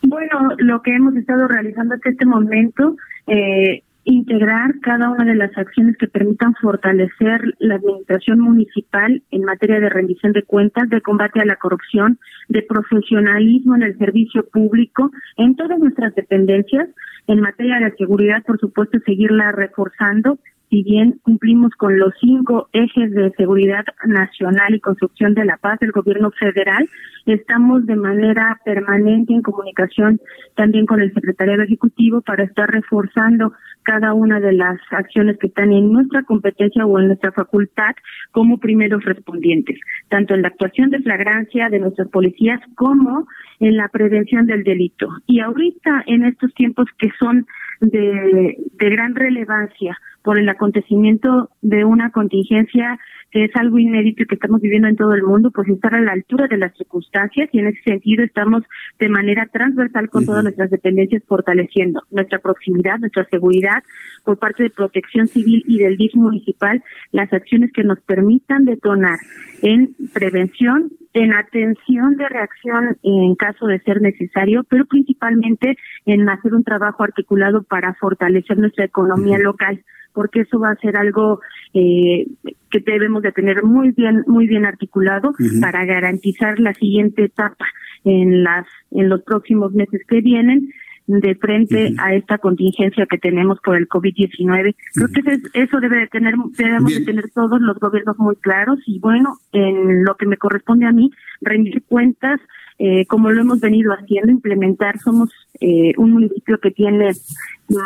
Bueno, 0.03 0.51
lo 0.59 0.83
que 0.83 0.95
hemos 0.95 1.15
estado 1.17 1.47
realizando 1.47 1.95
hasta 1.95 2.11
este 2.11 2.27
momento, 2.27 2.97
eh, 3.27 3.83
integrar 4.05 4.79
cada 4.81 5.11
una 5.11 5.25
de 5.25 5.35
las 5.35 5.57
acciones 5.57 5.97
que 5.97 6.09
permitan 6.09 6.55
fortalecer 6.61 7.55
la 7.59 7.77
administración 7.77 8.41
municipal 8.41 9.23
en 9.31 9.45
materia 9.45 9.81
de 9.81 9.89
rendición 9.89 10.33
de 10.33 10.43
cuentas, 10.43 10.91
de 10.91 11.01
combate 11.01 11.41
a 11.41 11.47
la 11.47 11.57
corrupción, 11.57 12.19
de 12.49 12.62
profesionalismo 12.62 13.77
en 13.77 13.83
el 13.83 13.99
servicio 13.99 14.47
público, 14.47 15.11
en 15.37 15.57
todas 15.57 15.79
nuestras 15.79 16.15
dependencias, 16.15 16.89
en 17.27 17.41
materia 17.41 17.79
de 17.81 17.97
seguridad, 17.97 18.43
por 18.45 18.59
supuesto, 18.61 18.99
seguirla 19.07 19.53
reforzando 19.53 20.39
si 20.75 20.83
bien 20.83 21.20
cumplimos 21.22 21.70
con 21.77 21.97
los 22.01 22.12
cinco 22.20 22.68
ejes 22.72 23.12
de 23.12 23.31
seguridad 23.37 23.85
nacional 24.07 24.75
y 24.75 24.81
construcción 24.81 25.33
de 25.33 25.45
la 25.45 25.57
paz 25.57 25.79
del 25.79 25.93
gobierno 25.93 26.33
federal, 26.33 26.89
estamos 27.27 27.87
de 27.87 27.95
manera 27.95 28.61
permanente 28.64 29.35
en 29.35 29.43
comunicación 29.43 30.20
también 30.57 30.85
con 30.87 31.01
el 31.01 31.14
secretario 31.14 31.62
ejecutivo 31.62 32.22
para 32.22 32.43
estar 32.43 32.68
reforzando 32.68 33.53
cada 33.85 34.14
una 34.14 34.41
de 34.41 34.53
las 34.53 34.81
acciones 34.91 35.39
que 35.39 35.47
están 35.47 35.72
en 35.72 35.93
nuestra 35.93 36.25
competencia 36.25 36.85
o 36.85 36.99
en 36.99 37.07
nuestra 37.07 37.31
facultad 37.31 37.95
como 38.33 38.59
primeros 38.59 39.05
respondientes, 39.05 39.79
tanto 40.09 40.35
en 40.35 40.43
la 40.43 40.49
actuación 40.49 40.91
de 40.91 41.03
flagrancia 41.03 41.68
de 41.68 41.79
nuestras 41.79 42.09
policías 42.09 42.61
como 42.75 43.29
en 43.61 43.77
la 43.77 43.87
prevención 43.91 44.47
del 44.47 44.64
delito. 44.64 45.07
Y 45.27 45.39
ahorita 45.39 46.03
en 46.07 46.25
estos 46.25 46.53
tiempos 46.55 46.87
que 46.99 47.11
son 47.20 47.47
de 47.81 48.57
gran 48.77 49.14
relevancia 49.14 49.97
por 50.25 50.39
el 50.39 50.49
acontecimiento 50.49 51.51
de 51.61 51.85
una 51.85 52.11
contingencia 52.11 52.99
que 53.31 53.45
es 53.45 53.51
algo 53.57 53.79
inédito 53.79 54.22
y 54.22 54.27
que 54.27 54.37
estamos 54.37 54.61
viviendo 54.62 54.89
en 54.89 54.97
todo 54.97 55.12
el 55.12 55.22
mundo, 55.22 55.51
pues 55.51 55.68
estar 55.68 55.95
a 55.95 56.01
la 56.01 56.12
altura 56.12 56.47
de 56.49 56.57
las 56.57 56.75
circunstancias 56.77 57.51
y 57.53 57.59
en 57.59 57.66
ese 57.66 57.83
sentido 57.83 58.25
estamos 58.25 58.62
de 58.99 59.09
manera 59.11 59.47
transversal 59.53 60.09
con 60.09 60.25
todas 60.25 60.43
nuestras 60.43 60.70
dependencias 60.70 61.22
fortaleciendo 61.27 62.03
nuestra 62.11 62.39
proximidad, 62.39 62.99
nuestra 63.01 63.27
seguridad 63.27 63.83
por 64.25 64.39
parte 64.39 64.62
de 64.62 64.70
protección 64.70 65.29
civil 65.29 65.62
y 65.66 65.79
del 65.79 65.99
DIF 65.99 66.14
municipal, 66.14 66.83
las 67.12 67.31
acciones 67.33 67.70
que 67.72 67.85
nos 67.85 68.01
permitan 68.01 68.64
detonar 68.64 69.18
en 69.61 69.95
prevención, 70.14 70.91
en 71.15 71.33
atención 71.33 72.17
de 72.17 72.29
reacción 72.29 72.99
en 73.03 73.35
caso 73.37 73.67
de 73.67 73.79
ser 73.81 74.03
necesario, 74.03 74.65
pero 74.69 74.85
principalmente 74.85 75.79
en 76.05 76.29
hacer 76.29 76.55
un 76.55 76.65
trabajo 76.65 77.05
articulado 77.05 77.62
para 77.62 77.95
fortalecer 77.95 78.59
nuestra 78.59 78.85
economía 78.85 79.39
local 79.39 79.83
porque 80.12 80.43
eso 80.43 80.61
va 80.61 80.71
a 80.71 80.77
ser 80.77 80.97
algo 80.97 81.41
eh, 81.75 82.27
que 82.71 82.81
debemos 82.81 83.23
de 83.23 83.33
tener 83.33 83.65
muy 83.65 83.91
bien 83.91 84.25
muy 84.29 84.47
bien 84.47 84.65
articulado 84.65 85.33
para 85.61 85.85
garantizar 85.85 86.61
la 86.61 86.73
siguiente 86.75 87.25
etapa 87.25 87.67
en 88.05 88.45
las 88.45 88.65
en 88.93 89.09
los 89.09 89.23
próximos 89.23 89.73
meses 89.73 90.03
que 90.07 90.21
vienen 90.21 90.73
de 91.07 91.35
frente 91.35 91.95
a 91.99 92.15
esta 92.15 92.39
contingencia 92.39 93.07
que 93.07 93.19
tenemos 93.19 93.59
por 93.63 93.77
el 93.77 93.89
COVID-19. 93.89 94.75
Creo 94.95 95.09
que 95.09 95.61
eso 95.61 95.81
debe 95.81 95.99
de 95.99 96.07
tener, 96.07 96.35
debemos 96.57 96.95
de 96.95 97.05
tener 97.05 97.31
todos 97.31 97.61
los 97.61 97.79
gobiernos 97.79 98.19
muy 98.19 98.37
claros 98.37 98.79
y 98.87 98.99
bueno, 99.01 99.37
en 99.53 100.05
lo 100.05 100.17
que 100.17 100.27
me 100.27 100.39
corresponde 100.39 100.87
a 100.87 100.93
mí, 100.93 101.11
rendir 101.41 101.83
cuentas 101.85 102.41
eh, 102.79 103.07
como 103.07 103.31
lo 103.31 103.41
hemos 103.41 103.61
venido 103.61 103.93
haciendo, 103.93 104.33
implementar. 104.33 104.99
Somos 104.99 105.31
eh, 105.61 105.93
un 105.97 106.13
municipio 106.13 106.59
que 106.59 106.71
tiene 106.71 107.11
eh, 107.11 107.15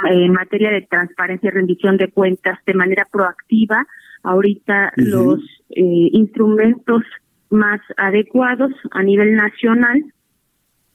en 0.04 0.32
materia 0.32 0.70
de 0.70 0.82
transparencia 0.82 1.48
y 1.48 1.52
rendición 1.52 1.96
de 1.96 2.08
cuentas 2.10 2.58
de 2.66 2.74
manera 2.74 3.06
proactiva 3.10 3.86
ahorita 4.24 4.92
los 4.96 5.40
instrumentos 5.70 7.04
más 7.50 7.80
adecuados 7.96 8.72
a 8.90 9.02
nivel 9.02 9.36
nacional 9.36 10.02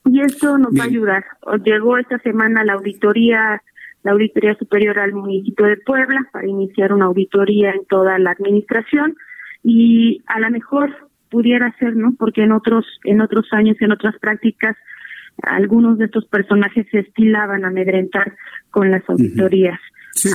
y 0.05 0.21
esto 0.21 0.57
nos 0.57 0.73
va 0.73 0.83
a 0.83 0.87
ayudar. 0.87 1.25
Llegó 1.63 1.97
esta 1.97 2.19
semana 2.19 2.63
la 2.63 2.73
auditoría 2.73 3.61
la 4.03 4.11
Auditoría 4.11 4.55
Superior 4.55 4.99
al 4.99 5.13
municipio 5.13 5.65
de 5.65 5.77
Puebla 5.77 6.19
para 6.31 6.45
iniciar 6.45 6.93
una 6.93 7.05
auditoría 7.05 7.71
en 7.71 7.85
toda 7.85 8.19
la 8.19 8.31
administración 8.31 9.15
y 9.63 10.21
a 10.27 10.39
lo 10.39 10.51
mejor 10.51 11.09
pudiera 11.29 11.73
ser, 11.79 11.95
¿no? 11.95 12.13
Porque 12.19 12.43
en 12.43 12.51
otros 12.51 12.85
en 13.05 13.21
otros 13.21 13.47
años, 13.53 13.77
en 13.79 13.91
otras 13.91 14.15
prácticas, 14.19 14.75
algunos 15.41 15.97
de 15.97 16.05
estos 16.05 16.25
personajes 16.25 16.85
se 16.91 16.99
estilaban 16.99 17.63
a 17.63 17.69
amedrentar 17.69 18.35
con 18.71 18.91
las 18.91 19.09
auditorías. 19.09 19.79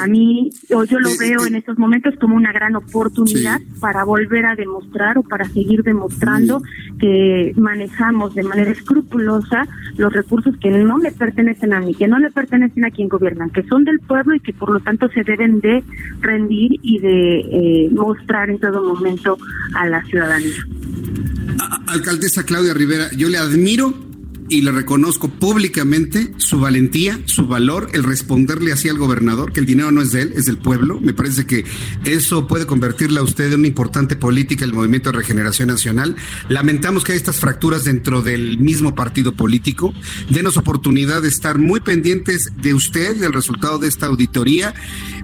A 0.00 0.06
mí, 0.06 0.50
yo, 0.68 0.84
yo 0.84 0.98
lo 0.98 1.08
veo 1.18 1.46
en 1.46 1.54
estos 1.54 1.78
momentos 1.78 2.14
como 2.20 2.34
una 2.34 2.52
gran 2.52 2.74
oportunidad 2.74 3.60
para 3.80 4.04
volver 4.04 4.44
a 4.44 4.56
demostrar 4.56 5.18
o 5.18 5.22
para 5.22 5.48
seguir 5.48 5.82
demostrando 5.82 6.62
que 6.98 7.54
manejamos 7.56 8.34
de 8.34 8.42
manera 8.42 8.72
escrupulosa 8.72 9.66
los 9.96 10.12
recursos 10.12 10.56
que 10.60 10.70
no 10.70 10.98
le 10.98 11.12
pertenecen 11.12 11.72
a 11.72 11.80
mí, 11.80 11.94
que 11.94 12.08
no 12.08 12.18
le 12.18 12.30
pertenecen 12.30 12.84
a 12.84 12.90
quien 12.90 13.08
gobiernan, 13.08 13.50
que 13.50 13.62
son 13.64 13.84
del 13.84 14.00
pueblo 14.00 14.34
y 14.34 14.40
que 14.40 14.52
por 14.52 14.70
lo 14.70 14.80
tanto 14.80 15.08
se 15.10 15.22
deben 15.22 15.60
de 15.60 15.82
rendir 16.20 16.72
y 16.82 16.98
de 16.98 17.38
eh, 17.38 17.90
mostrar 17.90 18.50
en 18.50 18.58
todo 18.58 18.82
momento 18.82 19.38
a 19.74 19.86
la 19.86 20.04
ciudadanía. 20.04 20.66
Alcaldesa 21.86 22.44
Claudia 22.44 22.74
Rivera, 22.74 23.10
yo 23.16 23.28
le 23.28 23.38
admiro 23.38 24.07
y 24.48 24.62
le 24.62 24.72
reconozco 24.72 25.28
públicamente 25.28 26.32
su 26.38 26.60
valentía, 26.60 27.20
su 27.26 27.46
valor, 27.46 27.90
el 27.92 28.04
responderle 28.04 28.72
así 28.72 28.88
al 28.88 28.98
gobernador, 28.98 29.52
que 29.52 29.60
el 29.60 29.66
dinero 29.66 29.90
no 29.90 30.02
es 30.02 30.12
de 30.12 30.22
él, 30.22 30.32
es 30.36 30.46
del 30.46 30.58
pueblo. 30.58 31.00
Me 31.00 31.12
parece 31.12 31.46
que 31.46 31.64
eso 32.04 32.46
puede 32.46 32.66
convertirle 32.66 33.20
a 33.20 33.22
usted 33.22 33.52
en 33.52 33.60
una 33.60 33.68
importante 33.68 34.16
política 34.16 34.64
el 34.64 34.72
Movimiento 34.72 35.10
de 35.10 35.18
Regeneración 35.18 35.68
Nacional. 35.68 36.16
Lamentamos 36.48 37.04
que 37.04 37.12
hay 37.12 37.18
estas 37.18 37.36
fracturas 37.36 37.84
dentro 37.84 38.22
del 38.22 38.58
mismo 38.58 38.94
partido 38.94 39.34
político. 39.34 39.92
Denos 40.30 40.56
oportunidad 40.56 41.22
de 41.22 41.28
estar 41.28 41.58
muy 41.58 41.80
pendientes 41.80 42.52
de 42.56 42.74
usted, 42.74 43.16
del 43.16 43.32
resultado 43.32 43.78
de 43.78 43.88
esta 43.88 44.06
auditoría, 44.06 44.74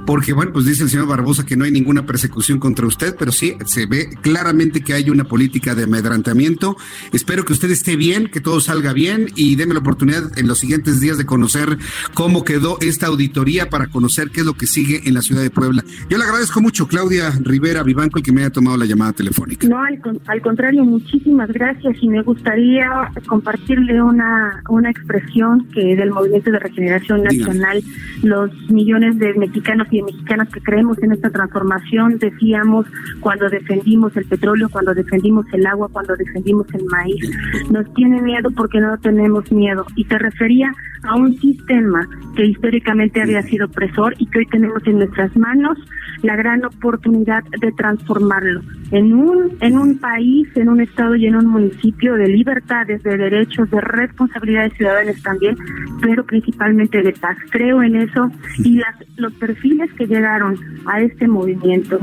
porque, 0.06 0.32
bueno, 0.32 0.52
pues 0.52 0.66
dice 0.66 0.84
el 0.84 0.90
señor 0.90 1.06
Barbosa 1.06 1.46
que 1.46 1.56
no 1.56 1.64
hay 1.64 1.70
ninguna 1.70 2.04
persecución 2.06 2.58
contra 2.58 2.86
usted, 2.86 3.16
pero 3.18 3.32
sí 3.32 3.56
se 3.64 3.86
ve 3.86 4.10
claramente 4.20 4.82
que 4.82 4.94
hay 4.94 5.10
una 5.10 5.24
política 5.24 5.74
de 5.74 5.84
amedrantamiento. 5.84 6.76
Espero 7.12 7.44
que 7.44 7.52
usted 7.52 7.70
esté 7.70 7.96
bien, 7.96 8.28
que 8.28 8.40
todo 8.40 8.60
salga 8.60 8.92
bien 8.92 9.28
y 9.36 9.56
déme 9.56 9.74
la 9.74 9.80
oportunidad 9.80 10.38
en 10.38 10.46
los 10.46 10.58
siguientes 10.58 11.00
días 11.00 11.18
de 11.18 11.26
conocer 11.26 11.78
cómo 12.12 12.44
quedó 12.44 12.78
esta 12.80 13.06
auditoría 13.06 13.70
para 13.70 13.86
conocer 13.86 14.30
qué 14.30 14.40
es 14.40 14.46
lo 14.46 14.54
que 14.54 14.66
sigue 14.66 15.02
en 15.08 15.14
la 15.14 15.22
ciudad 15.22 15.42
de 15.42 15.50
Puebla. 15.50 15.84
Yo 16.08 16.18
le 16.18 16.24
agradezco 16.24 16.60
mucho, 16.60 16.86
Claudia 16.86 17.30
Rivera 17.40 17.82
Vivanco, 17.82 18.18
el 18.18 18.24
que 18.24 18.32
me 18.32 18.42
haya 18.42 18.50
tomado 18.50 18.76
la 18.76 18.84
llamada 18.84 19.12
telefónica. 19.12 19.66
No, 19.68 19.78
al, 20.26 20.42
contrario, 20.42 20.84
muchísimas 20.84 21.50
gracias 21.50 21.96
y 22.00 22.08
me 22.08 22.22
gustaría 22.22 23.10
compartirle 23.26 24.02
una, 24.02 24.62
una 24.68 24.90
expresión 24.90 25.66
que 25.72 25.96
del 25.96 26.10
Movimiento 26.10 26.50
de 26.50 26.58
Regeneración 26.58 27.22
Nacional, 27.22 27.82
los 28.22 28.50
millones 28.68 29.18
de 29.18 29.34
mexicanos 29.34 29.88
y 29.98 30.02
mexicanas 30.02 30.48
que 30.48 30.60
creemos 30.60 31.02
en 31.02 31.12
esta 31.12 31.30
transformación, 31.30 32.18
decíamos 32.18 32.86
cuando 33.20 33.48
defendimos 33.48 34.16
el 34.16 34.24
petróleo, 34.26 34.68
cuando 34.70 34.94
defendimos 34.94 35.46
el 35.52 35.66
agua, 35.66 35.88
cuando 35.92 36.14
defendimos 36.16 36.66
el 36.74 36.84
maíz. 36.86 37.30
Nos 37.70 37.92
tiene 37.94 38.20
miedo 38.22 38.50
porque 38.50 38.80
no 38.80 38.96
tenemos 38.98 39.50
miedo. 39.52 39.86
Y 39.96 40.04
se 40.04 40.18
refería 40.18 40.72
a 41.04 41.16
un 41.16 41.38
sistema 41.38 42.08
que 42.36 42.46
históricamente 42.46 43.22
había 43.22 43.42
sido 43.42 43.66
opresor 43.66 44.14
y 44.18 44.26
que 44.26 44.40
hoy 44.40 44.46
tenemos 44.46 44.86
en 44.86 44.98
nuestras 44.98 45.36
manos 45.36 45.78
la 46.22 46.36
gran 46.36 46.64
oportunidad 46.64 47.44
de 47.60 47.70
transformarlo 47.72 48.62
en 48.90 49.12
un 49.12 49.56
en 49.60 49.78
un 49.78 49.98
país, 49.98 50.48
en 50.54 50.68
un 50.68 50.80
estado 50.80 51.14
y 51.16 51.26
en 51.26 51.36
un 51.36 51.46
municipio 51.46 52.14
de 52.14 52.28
libertades, 52.28 53.02
de 53.02 53.16
derechos, 53.16 53.70
de 53.70 53.80
responsabilidades 53.80 54.72
ciudadanas 54.74 55.22
también, 55.22 55.56
pero 56.00 56.24
principalmente 56.24 57.02
de 57.02 57.12
paz. 57.12 57.36
Creo 57.50 57.82
en 57.82 57.96
eso 57.96 58.30
y 58.58 58.76
las 58.76 58.94
los 59.16 59.32
perfiles 59.34 59.83
que 59.92 60.06
llegaron 60.06 60.58
a 60.86 61.00
este 61.00 61.28
movimiento 61.28 61.98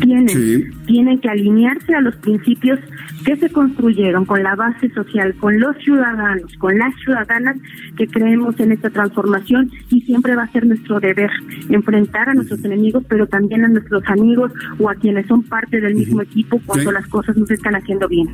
tienen 0.00 0.72
tienen 0.86 1.18
que 1.18 1.28
alinearse 1.28 1.94
a 1.94 2.00
los 2.00 2.14
principios 2.16 2.78
que 3.24 3.36
se 3.36 3.50
construyeron 3.50 4.24
con 4.26 4.42
la 4.42 4.54
base 4.54 4.90
social, 4.90 5.34
con 5.36 5.58
los 5.58 5.76
ciudadanos, 5.78 6.54
con 6.58 6.78
las 6.78 6.94
ciudadanas 6.96 7.56
que 7.96 8.06
creemos 8.06 8.58
en 8.60 8.72
esta 8.72 8.90
transformación 8.90 9.70
y 9.90 10.02
siempre 10.02 10.36
va 10.36 10.42
a 10.42 10.52
ser 10.52 10.66
nuestro 10.66 11.00
deber 11.00 11.30
enfrentar 11.70 12.28
a 12.28 12.34
nuestros 12.34 12.62
enemigos, 12.64 13.02
pero 13.08 13.26
también 13.26 13.64
a 13.64 13.68
nuestros 13.68 14.02
amigos 14.06 14.52
o 14.78 14.90
a 14.90 14.94
quienes 14.94 15.26
son 15.26 15.42
parte 15.42 15.80
del 15.80 15.94
mismo 15.94 16.20
equipo 16.20 16.60
cuando 16.66 16.92
las 16.92 17.06
cosas 17.06 17.36
no 17.36 17.46
se 17.46 17.54
están 17.54 17.74
haciendo 17.74 18.08
bien. 18.08 18.28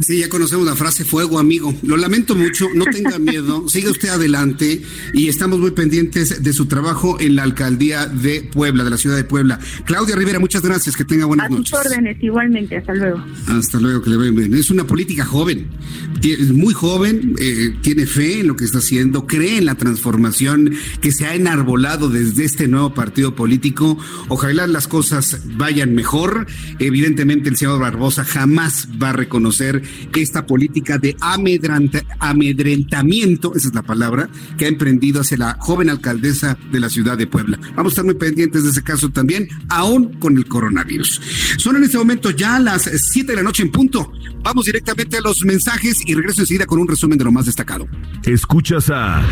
Sí, 0.00 0.18
ya 0.18 0.28
conocemos 0.28 0.66
la 0.66 0.76
frase 0.76 1.04
fuego, 1.04 1.38
amigo. 1.38 1.74
Lo 1.82 1.96
lamento 1.96 2.34
mucho, 2.34 2.66
no 2.74 2.84
tenga 2.84 3.18
miedo, 3.18 3.68
siga 3.68 3.90
usted 3.90 4.08
adelante 4.08 4.82
y 5.12 5.28
estamos 5.28 5.58
muy 5.58 5.72
pendientes 5.72 6.42
de 6.42 6.52
su 6.52 6.66
trabajo 6.66 7.18
en 7.20 7.36
la 7.36 7.42
alcaldía 7.42 8.06
de 8.06 8.42
Puebla, 8.42 8.84
de 8.84 8.90
la 8.90 8.96
ciudad 8.96 9.16
de 9.16 9.24
Puebla. 9.24 9.58
Claudia 9.84 10.16
Rivera, 10.16 10.38
muchas 10.38 10.62
gracias, 10.62 10.96
que 10.96 11.04
tenga 11.04 11.26
buenas 11.26 11.50
noches. 11.50 11.72
A 11.74 11.82
sus 11.82 11.86
órdenes, 11.86 12.22
igualmente, 12.22 12.76
hasta 12.76 12.94
luego. 12.94 13.24
Hasta 13.48 13.80
luego, 13.80 14.02
que 14.02 14.10
le 14.10 14.16
vaya 14.16 14.30
bien. 14.30 14.54
Es 14.54 14.70
una 14.70 14.86
política 14.86 15.24
joven, 15.24 15.68
es 16.22 16.52
muy 16.52 16.74
joven, 16.74 17.34
eh, 17.38 17.74
tiene 17.82 18.06
fe 18.06 18.40
en 18.40 18.48
lo 18.48 18.56
que 18.56 18.64
está 18.64 18.78
haciendo, 18.78 19.26
cree 19.26 19.58
en 19.58 19.66
la 19.66 19.76
transformación 19.76 20.74
que 21.00 21.12
se 21.12 21.26
ha 21.26 21.34
enarbolado 21.34 22.08
desde 22.08 22.44
este 22.44 22.68
nuevo 22.68 22.94
partido 22.94 23.34
político. 23.34 23.98
Ojalá 24.28 24.66
las 24.66 24.88
cosas 24.88 25.42
vayan 25.56 25.94
mejor. 25.94 26.46
Evidentemente, 26.78 27.48
el 27.48 27.56
señor 27.56 27.80
Barbosa 27.80 28.24
jamás 28.24 28.88
va 29.00 29.10
a 29.10 29.12
reconocer 29.12 29.82
esta 30.14 30.46
política 30.46 30.98
de 30.98 31.16
amedrentamiento, 31.20 33.54
esa 33.54 33.68
es 33.68 33.74
la 33.74 33.82
palabra, 33.82 34.28
que 34.56 34.64
ha 34.64 34.68
emprendido 34.68 35.20
hacia 35.20 35.38
la 35.38 35.56
joven 35.60 35.90
alcaldesa 35.90 36.58
de 36.72 36.80
la 36.80 36.88
ciudad 36.88 37.16
de 37.16 37.26
Puebla. 37.26 37.58
Vamos 37.76 37.92
a 37.92 37.94
estar 37.94 38.04
muy 38.04 38.14
pendientes 38.14 38.64
de 38.64 38.70
ese 38.70 38.82
caso 38.82 39.10
también, 39.10 39.48
aún 39.68 40.14
con 40.14 40.36
el 40.36 40.46
coronavirus. 40.46 41.20
Son 41.58 41.76
en 41.76 41.84
este 41.84 41.98
momento 41.98 42.30
ya 42.30 42.58
las 42.58 42.82
7 42.82 43.32
de 43.32 43.36
la 43.36 43.42
noche 43.42 43.62
en 43.62 43.70
punto. 43.70 44.12
Vamos 44.42 44.66
directamente 44.66 45.18
a 45.18 45.20
los 45.20 45.44
mensajes 45.44 46.00
y 46.04 46.14
regreso 46.14 46.42
enseguida 46.42 46.66
con 46.66 46.78
un 46.78 46.88
resumen 46.88 47.18
de 47.18 47.24
lo 47.24 47.32
más 47.32 47.46
destacado. 47.46 47.86
Escuchas 48.24 48.90
a 48.90 49.22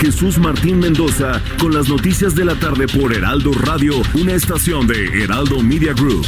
Jesús 0.00 0.38
Martín 0.38 0.78
Mendoza 0.78 1.42
con 1.58 1.74
las 1.74 1.88
noticias 1.88 2.34
de 2.34 2.44
la 2.44 2.58
tarde 2.58 2.86
por 2.86 3.12
Heraldo 3.12 3.52
Radio, 3.52 3.94
una 4.14 4.34
estación 4.34 4.86
de 4.86 5.24
Heraldo 5.24 5.62
Media 5.62 5.92
Group. 5.92 6.26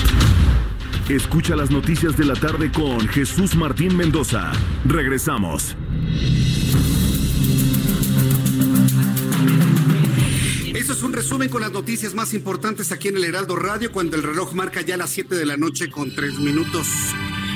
Escucha 1.11 1.57
las 1.57 1.73
noticias 1.73 2.17
de 2.17 2.25
la 2.25 2.37
tarde 2.37 2.71
con 2.71 3.09
Jesús 3.09 3.57
Martín 3.57 3.97
Mendoza. 3.97 4.53
Regresamos. 4.85 5.75
Eso 10.73 10.93
es 10.93 11.03
un 11.03 11.13
resumen 11.13 11.49
con 11.49 11.63
las 11.63 11.73
noticias 11.73 12.15
más 12.15 12.33
importantes 12.33 12.93
aquí 12.93 13.09
en 13.09 13.17
el 13.17 13.25
Heraldo 13.25 13.57
Radio 13.57 13.91
cuando 13.91 14.17
el 14.17 14.23
reloj 14.23 14.55
marca 14.55 14.83
ya 14.83 14.97
las 14.97 15.11
7 15.11 15.35
de 15.35 15.47
la 15.47 15.57
noche 15.57 15.91
con 15.91 16.15
3 16.15 16.39
minutos. 16.39 16.87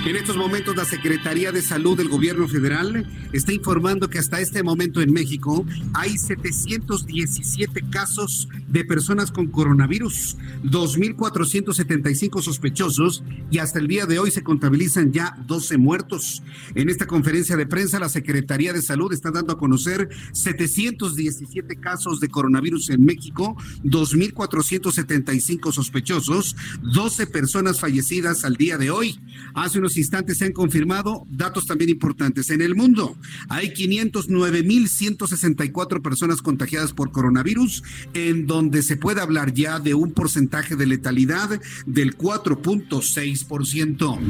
En 0.07 0.17
estos 0.17 0.37
momentos 0.37 0.77
la 0.77 0.85
Secretaría 0.85 1.51
de 1.51 1.63
Salud 1.63 1.97
del 1.97 2.11
Gobierno 2.11 2.47
Federal 2.47 3.11
está 3.33 3.55
informando 3.55 4.11
que 4.11 4.19
hasta 4.19 4.39
este 4.39 4.63
momento 4.63 5.01
en 5.01 5.11
México 5.11 5.65
hay 5.95 6.19
717 6.19 7.89
casos 7.89 8.47
de 8.69 8.85
personas 8.85 9.33
con 9.33 9.47
coronavirus, 9.47 10.37
2.475 10.65 12.43
sospechosos 12.43 13.25
y 13.51 13.59
hasta 13.59 13.79
el 13.79 13.89
día 13.89 14.05
de 14.05 14.19
hoy 14.19 14.31
se 14.31 14.43
contabilizan 14.43 15.11
ya 15.11 15.39
12 15.47 15.79
muertos. 15.79 16.43
En 16.75 16.91
esta 16.91 17.07
conferencia 17.07 17.57
de 17.57 17.67
prensa, 17.67 17.99
la 17.99 18.11
Secretaría 18.11 18.75
de 18.75 18.83
Salud 18.83 19.11
está 19.11 19.31
dando 19.31 19.55
a 19.55 19.59
conocer 19.59 20.11
717 20.33 21.77
casos 21.77 22.21
de 22.21 22.29
coronavirus 22.29 22.91
en 22.91 23.07
México, 23.07 23.57
2.475 23.85 25.73
sospechosos, 25.73 26.57
12 26.83 27.27
personas 27.29 27.81
fallecidas 27.81 28.45
al 28.45 28.57
día 28.57 28.77
de 28.77 28.91
hoy. 28.91 29.19
Hace 29.55 29.79
unos 29.79 29.94
instantes 29.97 30.39
se 30.39 30.47
han 30.47 30.53
confirmado 30.53 31.25
datos 31.29 31.67
también 31.67 31.91
importantes. 31.91 32.51
En 32.51 32.61
el 32.61 32.75
mundo 32.75 33.17
hay 33.49 33.69
509.164 33.69 36.03
personas 36.03 36.43
contagiadas 36.43 36.93
por 36.93 37.13
coronavirus, 37.13 37.85
en 38.15 38.47
donde 38.47 38.83
se 38.83 38.97
puede 38.97 39.21
hablar 39.21 39.55
ya 39.55 39.79
de 39.81 39.95
un 39.95 40.13
porcentaje 40.13 40.77
de 40.77 40.87
letalidad 40.87 41.61
del 41.87 42.17
4.6%. 42.17 44.21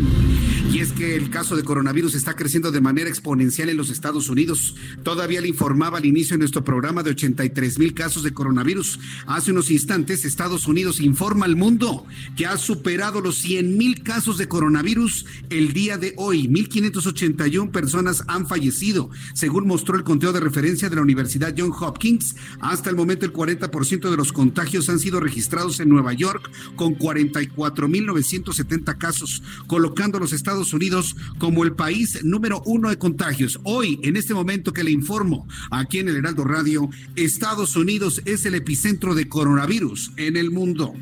Y 0.73 0.81
es 0.81 0.93
que 0.93 1.15
el 1.15 1.31
caso 1.31 1.57
de 1.57 1.63
coronavirus 1.63 2.15
está 2.15 2.35
creciendo 2.35 2.73
de 2.73 2.81
manera 2.81 3.09
exponencial 3.09 3.69
en 3.69 3.77
los 3.77 3.91
Estados 3.91 4.29
Unidos. 4.29 4.75
Todavía 5.03 5.41
le 5.41 5.49
informaba 5.49 5.99
al 5.99 6.07
inicio 6.07 6.35
de 6.35 6.39
nuestro 6.39 6.65
programa 6.65 7.03
de 7.03 7.11
83 7.11 7.79
mil 7.79 7.95
casos 7.95 8.23
de 8.23 8.33
coronavirus. 8.33 8.99
Hace 9.27 9.53
unos 9.53 9.71
instantes, 9.71 10.25
Estados 10.25 10.67
Unidos 10.67 11.01
informa 11.01 11.47
al 11.47 11.57
mundo 11.57 12.07
que 12.37 12.47
ha 12.47 12.57
superado 12.57 13.21
los 13.21 13.39
100 13.39 13.77
mil 13.77 14.03
casos 14.03 14.39
de 14.39 14.49
coronavirus 14.49 15.27
el 15.59 15.73
día 15.73 15.99
de 15.99 16.15
hoy. 16.17 16.49
1.581 16.49 17.71
personas 17.71 18.25
han 18.27 18.49
fallecido, 18.49 19.11
según 19.35 19.69
mostró 19.69 19.97
el 19.97 20.05
conteo 20.05 20.33
de 20.33 20.41
referencia 20.41 20.91
de 20.91 20.97
la 20.97 21.03
Universidad 21.03 21.55
John 21.57 21.73
Hopkins. 21.79 22.35
Hasta 22.61 22.91
el 22.91 22.97
momento, 22.97 23.25
el 23.25 23.33
40% 23.33 24.11
de 24.11 24.17
los 24.17 24.33
contagios 24.33 24.89
han 24.89 24.99
sido 24.99 25.21
registrados 25.21 25.79
en 25.81 25.89
Nueva 25.89 26.13
York, 26.13 26.51
con 26.75 26.97
44.970 26.97 28.99
casos, 28.99 29.43
colocando 29.67 30.19
a 30.19 30.21
los 30.21 30.33
Estados 30.33 30.73
Unidos 30.73 31.15
como 31.39 31.63
el 31.63 31.73
país 31.73 32.25
número 32.25 32.63
uno 32.67 32.91
de 32.91 32.99
contagios. 32.99 33.61
Hoy, 33.63 34.01
en 34.03 34.17
este 34.17 34.35
momento 34.35 34.73
que 34.73 34.85
le 34.85 34.91
informo 34.91 35.47
aquí 35.71 36.01
en 36.01 36.09
el 36.09 36.17
Heraldo 36.17 36.45
Radio, 36.45 36.91
Estados 37.15 37.77
Unidos 37.77 38.23
es 38.25 38.45
el 38.45 38.57
epicentro 38.57 39.15
de 39.15 39.29
coronavirus 39.29 40.11
en 40.17 40.37
el 40.37 40.51
mundo. 40.51 40.95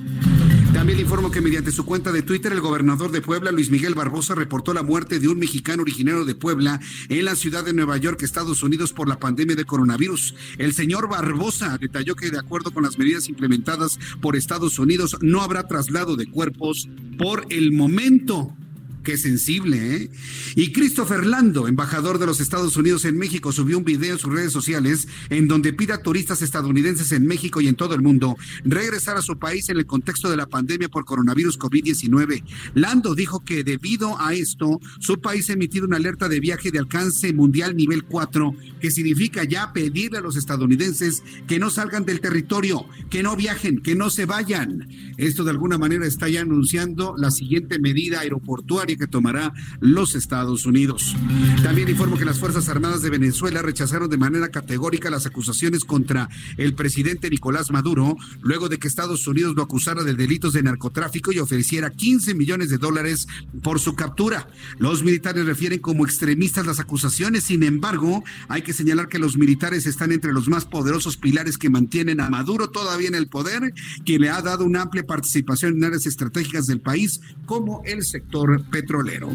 También 0.72 1.00
informo 1.00 1.30
que 1.30 1.42
mediante 1.42 1.70
su 1.70 1.84
cuenta 1.84 2.12
de 2.12 2.22
Twitter, 2.22 2.50
el 2.50 2.62
gobernador 2.62 3.12
de 3.12 3.20
Puebla, 3.20 3.52
Luis 3.52 3.70
Miguel 3.70 3.94
Barbosa, 3.94 4.34
reportó 4.34 4.72
la 4.72 4.82
muerte 4.82 5.20
de 5.20 5.28
un 5.28 5.38
mexicano 5.38 5.82
originario 5.82 6.24
de 6.24 6.34
Puebla 6.34 6.80
en 7.10 7.26
la 7.26 7.36
ciudad 7.36 7.62
de 7.62 7.74
Nueva 7.74 7.98
York, 7.98 8.22
Estados 8.22 8.62
Unidos, 8.62 8.94
por 8.94 9.06
la 9.06 9.18
pandemia 9.18 9.54
de 9.54 9.66
coronavirus. 9.66 10.34
El 10.56 10.72
señor 10.72 11.08
Barbosa 11.10 11.76
detalló 11.76 12.16
que, 12.16 12.30
de 12.30 12.38
acuerdo 12.38 12.72
con 12.72 12.84
las 12.84 12.98
medidas 12.98 13.28
implementadas 13.28 13.98
por 14.22 14.34
Estados 14.34 14.78
Unidos, 14.78 15.18
no 15.20 15.42
habrá 15.42 15.68
traslado 15.68 16.16
de 16.16 16.26
cuerpos 16.26 16.88
por 17.18 17.44
el 17.50 17.72
momento. 17.72 18.56
Qué 19.02 19.16
sensible, 19.18 19.96
¿eh? 19.96 20.10
Y 20.54 20.70
Christopher 20.70 21.26
Lando, 21.26 21.66
embajador 21.66 22.20
de 22.20 22.26
los 22.26 22.38
Estados 22.38 22.76
Unidos 22.76 23.04
en 23.04 23.18
México, 23.18 23.50
subió 23.50 23.78
un 23.78 23.84
video 23.84 24.12
en 24.12 24.18
sus 24.20 24.32
redes 24.32 24.52
sociales 24.52 25.08
en 25.28 25.48
donde 25.48 25.72
pide 25.72 25.92
a 25.92 26.02
turistas 26.02 26.40
estadounidenses 26.40 27.10
en 27.10 27.26
México 27.26 27.60
y 27.60 27.66
en 27.66 27.74
todo 27.74 27.96
el 27.96 28.00
mundo 28.00 28.36
regresar 28.64 29.16
a 29.16 29.22
su 29.22 29.38
país 29.38 29.68
en 29.70 29.78
el 29.78 29.86
contexto 29.86 30.30
de 30.30 30.36
la 30.36 30.46
pandemia 30.46 30.88
por 30.88 31.04
coronavirus 31.04 31.58
COVID-19. 31.58 32.44
Lando 32.74 33.16
dijo 33.16 33.40
que 33.40 33.64
debido 33.64 34.20
a 34.20 34.34
esto, 34.34 34.80
su 35.00 35.20
país 35.20 35.50
ha 35.50 35.54
emitido 35.54 35.86
una 35.86 35.96
alerta 35.96 36.28
de 36.28 36.38
viaje 36.38 36.70
de 36.70 36.78
alcance 36.78 37.32
mundial 37.32 37.74
nivel 37.76 38.04
4, 38.04 38.54
que 38.80 38.92
significa 38.92 39.42
ya 39.42 39.72
pedirle 39.72 40.18
a 40.18 40.22
los 40.22 40.36
estadounidenses 40.36 41.24
que 41.48 41.58
no 41.58 41.70
salgan 41.70 42.04
del 42.04 42.20
territorio, 42.20 42.86
que 43.10 43.24
no 43.24 43.34
viajen, 43.34 43.80
que 43.82 43.96
no 43.96 44.10
se 44.10 44.26
vayan. 44.26 44.88
Esto 45.16 45.42
de 45.42 45.50
alguna 45.50 45.76
manera 45.76 46.06
está 46.06 46.28
ya 46.28 46.42
anunciando 46.42 47.16
la 47.18 47.32
siguiente 47.32 47.80
medida 47.80 48.20
aeroportuaria 48.20 48.91
que 48.96 49.06
tomará 49.06 49.52
los 49.80 50.14
Estados 50.14 50.66
Unidos. 50.66 51.16
También 51.62 51.88
informo 51.88 52.18
que 52.18 52.24
las 52.24 52.38
Fuerzas 52.38 52.68
Armadas 52.68 53.02
de 53.02 53.10
Venezuela 53.10 53.62
rechazaron 53.62 54.10
de 54.10 54.16
manera 54.16 54.48
categórica 54.48 55.10
las 55.10 55.26
acusaciones 55.26 55.84
contra 55.84 56.28
el 56.56 56.74
presidente 56.74 57.30
Nicolás 57.30 57.70
Maduro, 57.70 58.16
luego 58.40 58.68
de 58.68 58.78
que 58.78 58.88
Estados 58.88 59.26
Unidos 59.26 59.54
lo 59.54 59.62
acusara 59.62 60.02
de 60.02 60.14
delitos 60.14 60.52
de 60.52 60.62
narcotráfico 60.62 61.32
y 61.32 61.38
ofreciera 61.38 61.90
15 61.90 62.34
millones 62.34 62.70
de 62.70 62.78
dólares 62.78 63.26
por 63.62 63.80
su 63.80 63.94
captura. 63.94 64.48
Los 64.78 65.02
militares 65.02 65.46
refieren 65.46 65.80
como 65.80 66.04
extremistas 66.04 66.66
las 66.66 66.80
acusaciones, 66.80 67.44
sin 67.44 67.62
embargo, 67.62 68.24
hay 68.48 68.62
que 68.62 68.72
señalar 68.72 69.08
que 69.08 69.18
los 69.18 69.36
militares 69.36 69.86
están 69.86 70.12
entre 70.12 70.32
los 70.32 70.48
más 70.48 70.64
poderosos 70.64 71.16
pilares 71.16 71.58
que 71.58 71.70
mantienen 71.70 72.20
a 72.20 72.30
Maduro 72.30 72.70
todavía 72.70 73.08
en 73.08 73.14
el 73.14 73.28
poder, 73.28 73.74
que 74.04 74.18
le 74.18 74.30
ha 74.30 74.42
dado 74.42 74.64
una 74.64 74.82
amplia 74.82 75.06
participación 75.06 75.76
en 75.76 75.84
áreas 75.84 76.06
estratégicas 76.06 76.66
del 76.66 76.80
país, 76.80 77.20
como 77.46 77.82
el 77.84 78.04
sector 78.04 78.64
petrolero 78.70 78.81
petrolero. 78.82 79.30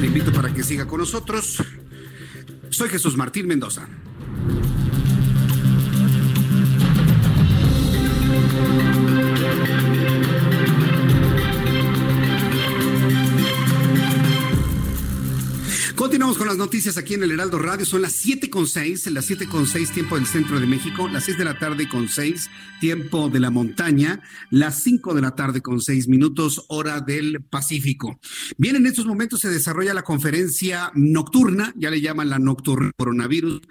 Le 0.00 0.06
invito 0.06 0.32
para 0.32 0.52
que 0.52 0.62
siga 0.62 0.86
con 0.86 0.98
nosotros. 1.00 1.62
Soy 2.70 2.88
Jesús 2.88 3.16
Martín 3.16 3.46
Mendoza. 3.46 3.88
Continuamos 15.98 16.38
con 16.38 16.46
las 16.46 16.56
noticias 16.56 16.96
aquí 16.96 17.14
en 17.14 17.24
el 17.24 17.32
Heraldo 17.32 17.58
Radio. 17.58 17.84
Son 17.84 18.00
las 18.00 18.12
siete 18.12 18.48
con 18.48 18.68
seis, 18.68 19.04
las 19.10 19.24
siete 19.24 19.48
con 19.48 19.66
seis 19.66 19.90
tiempo 19.90 20.14
del 20.14 20.26
centro 20.26 20.60
de 20.60 20.66
México, 20.66 21.08
las 21.08 21.24
seis 21.24 21.36
de 21.36 21.44
la 21.44 21.58
tarde 21.58 21.88
con 21.88 22.08
seis 22.08 22.48
tiempo 22.80 23.28
de 23.28 23.40
la 23.40 23.50
montaña, 23.50 24.22
las 24.48 24.80
cinco 24.84 25.12
de 25.12 25.22
la 25.22 25.34
tarde 25.34 25.60
con 25.60 25.80
seis 25.80 26.06
minutos 26.06 26.66
hora 26.68 27.00
del 27.00 27.42
Pacífico. 27.42 28.20
Bien, 28.56 28.76
en 28.76 28.86
estos 28.86 29.06
momentos 29.06 29.40
se 29.40 29.48
desarrolla 29.48 29.92
la 29.92 30.04
conferencia 30.04 30.92
nocturna, 30.94 31.74
ya 31.76 31.90
le 31.90 32.00
llaman 32.00 32.28
la 32.28 32.38
nocturna 32.38 32.92
coronavirus 32.96 33.62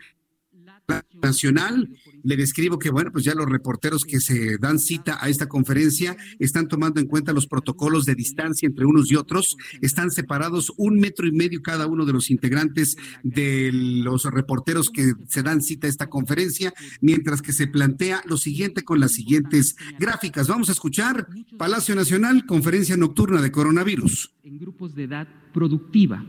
nacional. 1.22 1.90
Le 2.24 2.36
describo 2.36 2.80
que, 2.80 2.90
bueno, 2.90 3.12
pues 3.12 3.24
ya 3.24 3.34
los 3.34 3.46
reporteros 3.46 4.04
que 4.04 4.20
se 4.20 4.58
dan 4.58 4.80
cita 4.80 5.18
a 5.22 5.30
esta 5.30 5.48
conferencia 5.48 6.18
están 6.40 6.68
tomando 6.68 7.00
en 7.00 7.08
cuenta 7.08 7.32
los 7.32 7.48
protocolos 7.48 8.06
de 8.06 8.16
distancia 8.16 8.68
entre 8.68 8.86
unos 8.86 9.12
y 9.12 9.16
otros. 9.16 9.56
Están 9.82 10.12
separados 10.12 10.74
un 10.78 11.00
metro 11.00 11.28
y 11.28 11.32
medio 11.32 11.62
cada 11.62 11.88
uno 11.88 12.06
de 12.06 12.14
los 12.14 12.30
integrantes 12.30 12.98
de 13.24 13.72
los 13.74 14.26
reporteros 14.26 14.90
que 14.90 15.14
se 15.28 15.44
dan 15.44 15.62
cita 15.62 15.88
a 15.88 15.90
esta 15.90 16.10
conferencia, 16.10 16.74
mientras 17.02 17.42
que 17.42 17.54
se 17.54 17.68
plantea 17.68 18.22
lo 18.26 18.38
siguiente 18.38 18.84
con 18.84 19.00
las 19.00 19.14
siguientes 19.14 19.76
gráficas. 20.00 20.48
Vamos 20.48 20.70
a 20.70 20.74
escuchar 20.74 21.28
Palacio 21.58 21.96
Nacional, 21.96 22.46
conferencia 22.46 22.98
nocturna 22.98 23.42
de 23.42 23.52
coronavirus. 23.52 24.34
En 24.44 24.58
grupos 24.58 24.96
de 24.96 25.04
edad 25.04 25.28
productiva 25.54 26.26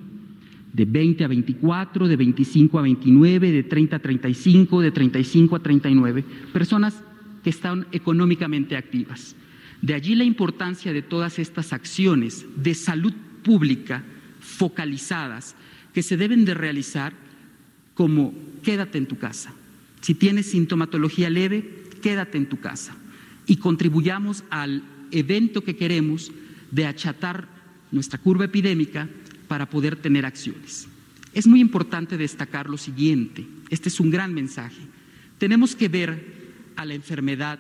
de 0.78 0.84
20 0.84 1.24
a 1.24 1.28
24, 1.28 2.06
de 2.06 2.14
25 2.14 2.78
a 2.78 2.82
29, 2.82 3.50
de 3.50 3.62
30 3.64 3.96
a 3.96 3.98
35, 3.98 4.80
de 4.80 4.92
35 4.92 5.56
a 5.56 5.58
39, 5.58 6.24
personas 6.52 6.94
que 7.42 7.50
están 7.50 7.88
económicamente 7.90 8.76
activas. 8.76 9.34
De 9.82 9.94
allí 9.94 10.14
la 10.14 10.22
importancia 10.22 10.92
de 10.92 11.02
todas 11.02 11.40
estas 11.40 11.72
acciones 11.72 12.46
de 12.54 12.76
salud 12.76 13.12
pública 13.42 14.04
focalizadas 14.38 15.56
que 15.92 16.04
se 16.04 16.16
deben 16.16 16.44
de 16.44 16.54
realizar 16.54 17.12
como 17.94 18.32
quédate 18.62 18.98
en 18.98 19.06
tu 19.06 19.18
casa. 19.18 19.52
Si 20.00 20.14
tienes 20.14 20.46
sintomatología 20.46 21.28
leve, 21.28 21.86
quédate 22.00 22.38
en 22.38 22.48
tu 22.48 22.60
casa 22.60 22.96
y 23.48 23.56
contribuyamos 23.56 24.44
al 24.48 24.84
evento 25.10 25.64
que 25.64 25.74
queremos 25.74 26.30
de 26.70 26.86
achatar 26.86 27.48
nuestra 27.90 28.20
curva 28.20 28.44
epidémica 28.44 29.08
para 29.48 29.68
poder 29.68 29.96
tener 29.96 30.24
acciones. 30.24 30.86
Es 31.34 31.46
muy 31.46 31.60
importante 31.60 32.16
destacar 32.16 32.68
lo 32.68 32.78
siguiente, 32.78 33.46
este 33.70 33.88
es 33.88 33.98
un 34.00 34.10
gran 34.10 34.32
mensaje. 34.32 34.80
Tenemos 35.38 35.74
que 35.74 35.88
ver 35.88 36.38
a 36.76 36.84
la 36.84 36.94
enfermedad 36.94 37.58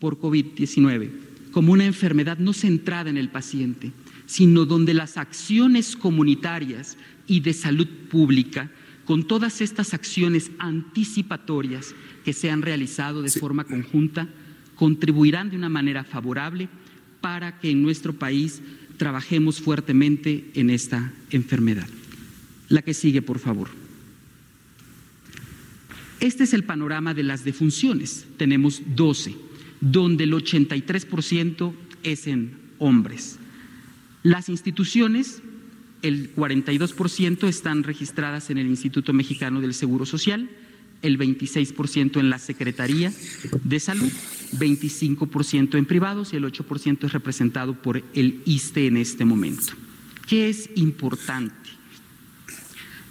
por 0.00 0.18
COVID-19 0.18 1.30
como 1.50 1.72
una 1.72 1.84
enfermedad 1.84 2.38
no 2.38 2.52
centrada 2.52 3.10
en 3.10 3.16
el 3.16 3.28
paciente, 3.28 3.92
sino 4.26 4.64
donde 4.64 4.94
las 4.94 5.16
acciones 5.16 5.96
comunitarias 5.96 6.96
y 7.26 7.40
de 7.40 7.52
salud 7.52 7.88
pública, 8.08 8.70
con 9.04 9.26
todas 9.26 9.60
estas 9.60 9.92
acciones 9.92 10.50
anticipatorias 10.58 11.94
que 12.24 12.32
se 12.32 12.50
han 12.50 12.62
realizado 12.62 13.22
de 13.22 13.30
forma 13.30 13.64
conjunta, 13.64 14.28
contribuirán 14.76 15.50
de 15.50 15.56
una 15.56 15.68
manera 15.68 16.04
favorable 16.04 16.68
para 17.20 17.58
que 17.58 17.70
en 17.70 17.82
nuestro 17.82 18.12
país 18.12 18.62
trabajemos 19.00 19.62
fuertemente 19.62 20.50
en 20.52 20.68
esta 20.68 21.10
enfermedad. 21.30 21.88
La 22.68 22.82
que 22.82 22.92
sigue, 22.92 23.22
por 23.22 23.38
favor. 23.38 23.70
Este 26.20 26.44
es 26.44 26.52
el 26.52 26.64
panorama 26.64 27.14
de 27.14 27.22
las 27.22 27.42
defunciones. 27.42 28.26
Tenemos 28.36 28.82
12, 28.94 29.34
donde 29.80 30.24
el 30.24 30.34
83% 30.34 31.72
es 32.02 32.26
en 32.26 32.52
hombres. 32.76 33.38
Las 34.22 34.50
instituciones, 34.50 35.40
el 36.02 36.36
42% 36.36 37.48
están 37.48 37.84
registradas 37.84 38.50
en 38.50 38.58
el 38.58 38.66
Instituto 38.66 39.14
Mexicano 39.14 39.62
del 39.62 39.72
Seguro 39.72 40.04
Social 40.04 40.50
el 41.00 41.18
26% 41.18 42.20
en 42.20 42.28
la 42.28 42.38
Secretaría 42.38 43.10
de 43.64 43.80
Salud, 43.80 44.12
25% 44.52 45.76
en 45.76 45.84
privados 45.84 46.32
y 46.32 46.36
el 46.36 46.44
8% 46.44 47.04
es 47.04 47.12
representado 47.12 47.80
por 47.80 48.02
el 48.14 48.42
ISTE 48.44 48.86
en 48.86 48.96
este 48.96 49.24
momento. 49.24 49.72
¿Qué 50.26 50.48
es 50.48 50.70
importante? 50.76 51.54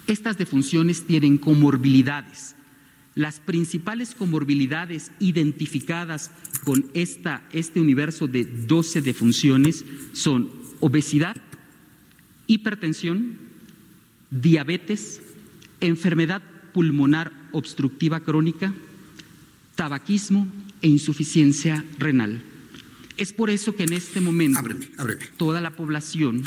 Estas 0.08 0.38
defunciones 0.38 1.06
tienen 1.06 1.38
comorbilidades. 1.38 2.56
Las 3.16 3.40
principales 3.40 4.16
comorbilidades 4.16 5.12
identificadas 5.20 6.32
con 6.64 6.86
esta, 6.94 7.44
este 7.52 7.82
universo 7.82 8.28
de 8.28 8.46
12 8.46 9.02
defunciones 9.02 9.86
son 10.14 10.50
obesidad, 10.80 11.36
hipertensión, 12.48 13.38
diabetes, 14.32 15.22
enfermedad 15.82 16.42
pulmonar 16.74 17.32
obstructiva 17.52 18.22
crónica, 18.22 18.74
tabaquismo 19.76 20.48
e 20.82 20.88
insuficiencia 20.88 21.86
renal. 21.98 22.44
Es 23.18 23.34
por 23.34 23.50
eso 23.50 23.76
que 23.76 23.84
en 23.84 23.94
este 23.94 24.22
momento 24.22 24.62
toda 25.38 25.60
la 25.60 25.72
población 25.72 26.44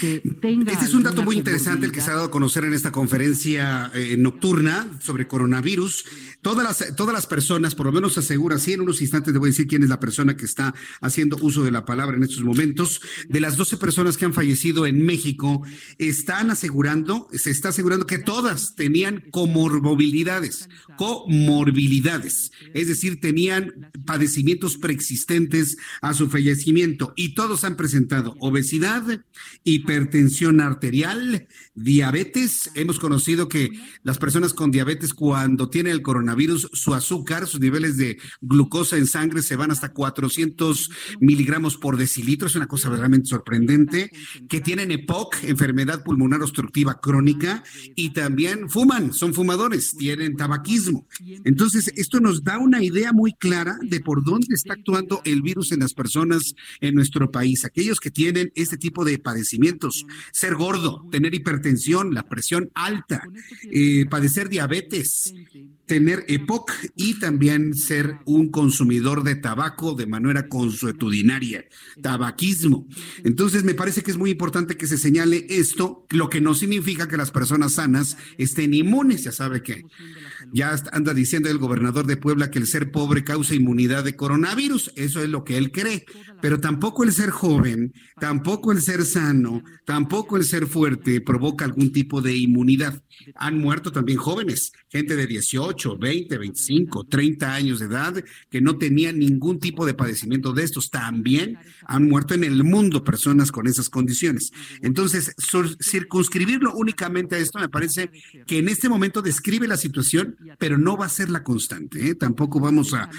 que 0.00 0.20
tenga. 0.40 0.72
Este 0.72 0.84
es 0.84 0.94
un 0.94 1.02
dato 1.02 1.22
muy 1.22 1.36
interesante 1.36 1.86
el 1.86 1.92
que 1.92 2.00
se 2.00 2.10
ha 2.10 2.14
dado 2.14 2.26
a 2.26 2.30
conocer 2.30 2.64
en 2.64 2.74
esta 2.74 2.92
conferencia 2.92 3.90
eh, 3.94 4.16
nocturna 4.18 4.88
sobre 5.00 5.26
coronavirus. 5.26 6.04
Todas 6.42 6.64
las, 6.64 6.96
todas 6.96 7.14
las 7.14 7.26
personas, 7.26 7.74
por 7.74 7.86
lo 7.86 7.92
menos 7.92 8.14
se 8.14 8.20
asegura, 8.20 8.58
sí, 8.58 8.74
en 8.74 8.82
unos 8.82 9.00
instantes 9.00 9.32
te 9.32 9.38
voy 9.38 9.48
a 9.48 9.52
decir 9.52 9.66
quién 9.66 9.82
es 9.82 9.88
la 9.88 10.00
persona 10.00 10.36
que 10.36 10.44
está 10.44 10.74
haciendo 11.00 11.38
uso 11.40 11.62
de 11.62 11.70
la 11.70 11.84
palabra 11.84 12.16
en 12.16 12.22
estos 12.22 12.42
momentos. 12.42 13.00
De 13.28 13.40
las 13.40 13.56
12 13.56 13.76
personas 13.78 14.16
que 14.16 14.24
han 14.24 14.34
fallecido 14.34 14.86
en 14.86 15.04
México, 15.04 15.62
están 15.98 16.50
asegurando, 16.50 17.28
se 17.32 17.50
está 17.50 17.70
asegurando 17.70 18.06
que 18.06 18.18
todas 18.18 18.74
tenían 18.74 19.24
comorbilidades, 19.30 20.68
comorbilidades, 20.96 22.52
es 22.74 22.88
decir, 22.88 23.20
tenían 23.20 23.90
padecimientos 24.06 24.76
preexistentes 24.76 25.76
a 26.02 26.14
su 26.14 26.28
fallecimiento 26.28 27.12
y 27.16 27.34
todos 27.34 27.64
han 27.64 27.76
presentado 27.76 28.36
obesidad, 28.40 29.24
hipertensión 29.84 30.60
arterial, 30.60 31.46
diabetes. 31.74 32.70
Hemos 32.74 32.98
conocido 32.98 33.48
que 33.48 33.70
las 34.02 34.18
personas 34.18 34.54
con 34.54 34.70
diabetes 34.70 35.12
cuando 35.12 35.68
tienen 35.68 35.92
el 35.92 36.02
coronavirus, 36.02 36.70
su 36.72 36.94
azúcar, 36.94 37.46
sus 37.46 37.60
niveles 37.60 37.96
de 37.98 38.18
glucosa 38.40 38.96
en 38.96 39.06
sangre 39.06 39.42
se 39.42 39.56
van 39.56 39.70
hasta 39.70 39.92
400 39.92 40.90
miligramos 41.20 41.76
por 41.76 41.98
decilitro. 41.98 42.48
Es 42.48 42.56
una 42.56 42.66
cosa 42.66 42.88
realmente 42.88 43.28
sorprendente. 43.28 44.10
Que 44.48 44.60
tienen 44.60 44.90
EPOC, 44.90 45.44
enfermedad 45.44 46.02
pulmonar 46.02 46.42
obstructiva 46.42 47.00
crónica, 47.00 47.62
y 47.94 48.10
también 48.10 48.70
fuman, 48.70 49.12
son 49.12 49.34
fumadores, 49.34 49.94
tienen 49.96 50.36
tabaquismo. 50.36 51.06
Entonces, 51.44 51.92
esto 51.96 52.20
nos 52.20 52.42
da 52.42 52.58
una 52.58 52.82
idea 52.82 53.12
muy 53.12 53.34
clara 53.34 53.78
de 53.82 54.00
por 54.00 54.24
dónde 54.24 54.54
está 54.54 54.72
actuando 54.72 55.20
el 55.24 55.42
virus 55.42 55.72
en 55.72 55.80
las 55.80 55.92
personas 55.92 56.54
en 56.80 56.94
nuestro 56.94 57.30
país, 57.30 57.64
aquellos 57.64 58.00
que 58.00 58.10
tienen 58.10 58.50
este 58.54 58.76
tipo 58.76 59.04
de 59.04 59.18
padecimientos, 59.18 59.73
ser 60.32 60.54
gordo, 60.54 61.06
tener 61.10 61.34
hipertensión, 61.34 62.14
la 62.14 62.28
presión 62.28 62.70
alta, 62.74 63.22
eh, 63.70 64.06
padecer 64.08 64.48
diabetes, 64.48 65.34
tener 65.86 66.24
EPOC 66.28 66.70
y 66.96 67.18
también 67.18 67.74
ser 67.74 68.18
un 68.24 68.50
consumidor 68.50 69.22
de 69.22 69.36
tabaco 69.36 69.94
de 69.94 70.06
manera 70.06 70.48
consuetudinaria, 70.48 71.64
tabaquismo. 72.00 72.86
Entonces, 73.22 73.64
me 73.64 73.74
parece 73.74 74.02
que 74.02 74.10
es 74.10 74.16
muy 74.16 74.30
importante 74.30 74.76
que 74.76 74.86
se 74.86 74.98
señale 74.98 75.46
esto, 75.48 76.06
lo 76.10 76.28
que 76.30 76.40
no 76.40 76.54
significa 76.54 77.08
que 77.08 77.16
las 77.16 77.30
personas 77.30 77.74
sanas 77.74 78.16
estén 78.38 78.74
inmunes, 78.74 79.24
ya 79.24 79.32
sabe 79.32 79.62
que 79.62 79.84
ya 80.52 80.76
anda 80.92 81.14
diciendo 81.14 81.48
el 81.48 81.58
gobernador 81.58 82.06
de 82.06 82.16
Puebla 82.16 82.50
que 82.50 82.58
el 82.58 82.66
ser 82.66 82.90
pobre 82.90 83.24
causa 83.24 83.54
inmunidad 83.54 84.04
de 84.04 84.16
coronavirus, 84.16 84.92
eso 84.96 85.22
es 85.22 85.28
lo 85.28 85.44
que 85.44 85.56
él 85.56 85.72
cree, 85.72 86.04
pero 86.40 86.60
tampoco 86.60 87.04
el 87.04 87.12
ser 87.12 87.30
joven, 87.30 87.92
tampoco 88.20 88.72
el 88.72 88.82
ser 88.82 89.04
sano, 89.04 89.62
tampoco 89.84 90.36
el 90.36 90.44
ser 90.44 90.66
fuerte 90.66 91.20
provoca 91.20 91.64
algún 91.64 91.92
tipo 91.92 92.20
de 92.20 92.36
inmunidad. 92.36 93.02
Han 93.36 93.58
muerto 93.58 93.92
también 93.92 94.18
jóvenes, 94.18 94.72
gente 94.88 95.16
de 95.16 95.26
18, 95.26 95.96
20, 95.98 96.38
25, 96.38 97.04
30 97.04 97.54
años 97.54 97.80
de 97.80 97.86
edad 97.86 98.24
que 98.50 98.60
no 98.60 98.76
tenían 98.76 99.18
ningún 99.18 99.58
tipo 99.58 99.86
de 99.86 99.94
padecimiento 99.94 100.52
de 100.52 100.64
estos. 100.64 100.90
También 100.90 101.58
han 101.86 102.08
muerto 102.08 102.34
en 102.34 102.44
el 102.44 102.64
mundo 102.64 103.04
personas 103.04 103.52
con 103.52 103.66
esas 103.66 103.88
condiciones. 103.88 104.52
Entonces, 104.82 105.34
circunscribirlo 105.80 106.74
únicamente 106.74 107.36
a 107.36 107.38
esto 107.38 107.58
me 107.58 107.68
parece 107.68 108.10
que 108.46 108.58
en 108.58 108.68
este 108.68 108.88
momento 108.88 109.22
describe 109.22 109.68
la 109.68 109.76
situación 109.76 110.36
pero 110.58 110.78
no 110.78 110.96
va 110.96 111.06
a 111.06 111.08
ser 111.08 111.30
la 111.30 111.42
constante. 111.42 112.08
¿eh? 112.08 112.14
Tampoco 112.14 112.60
vamos 112.60 112.94
a, 112.94 113.10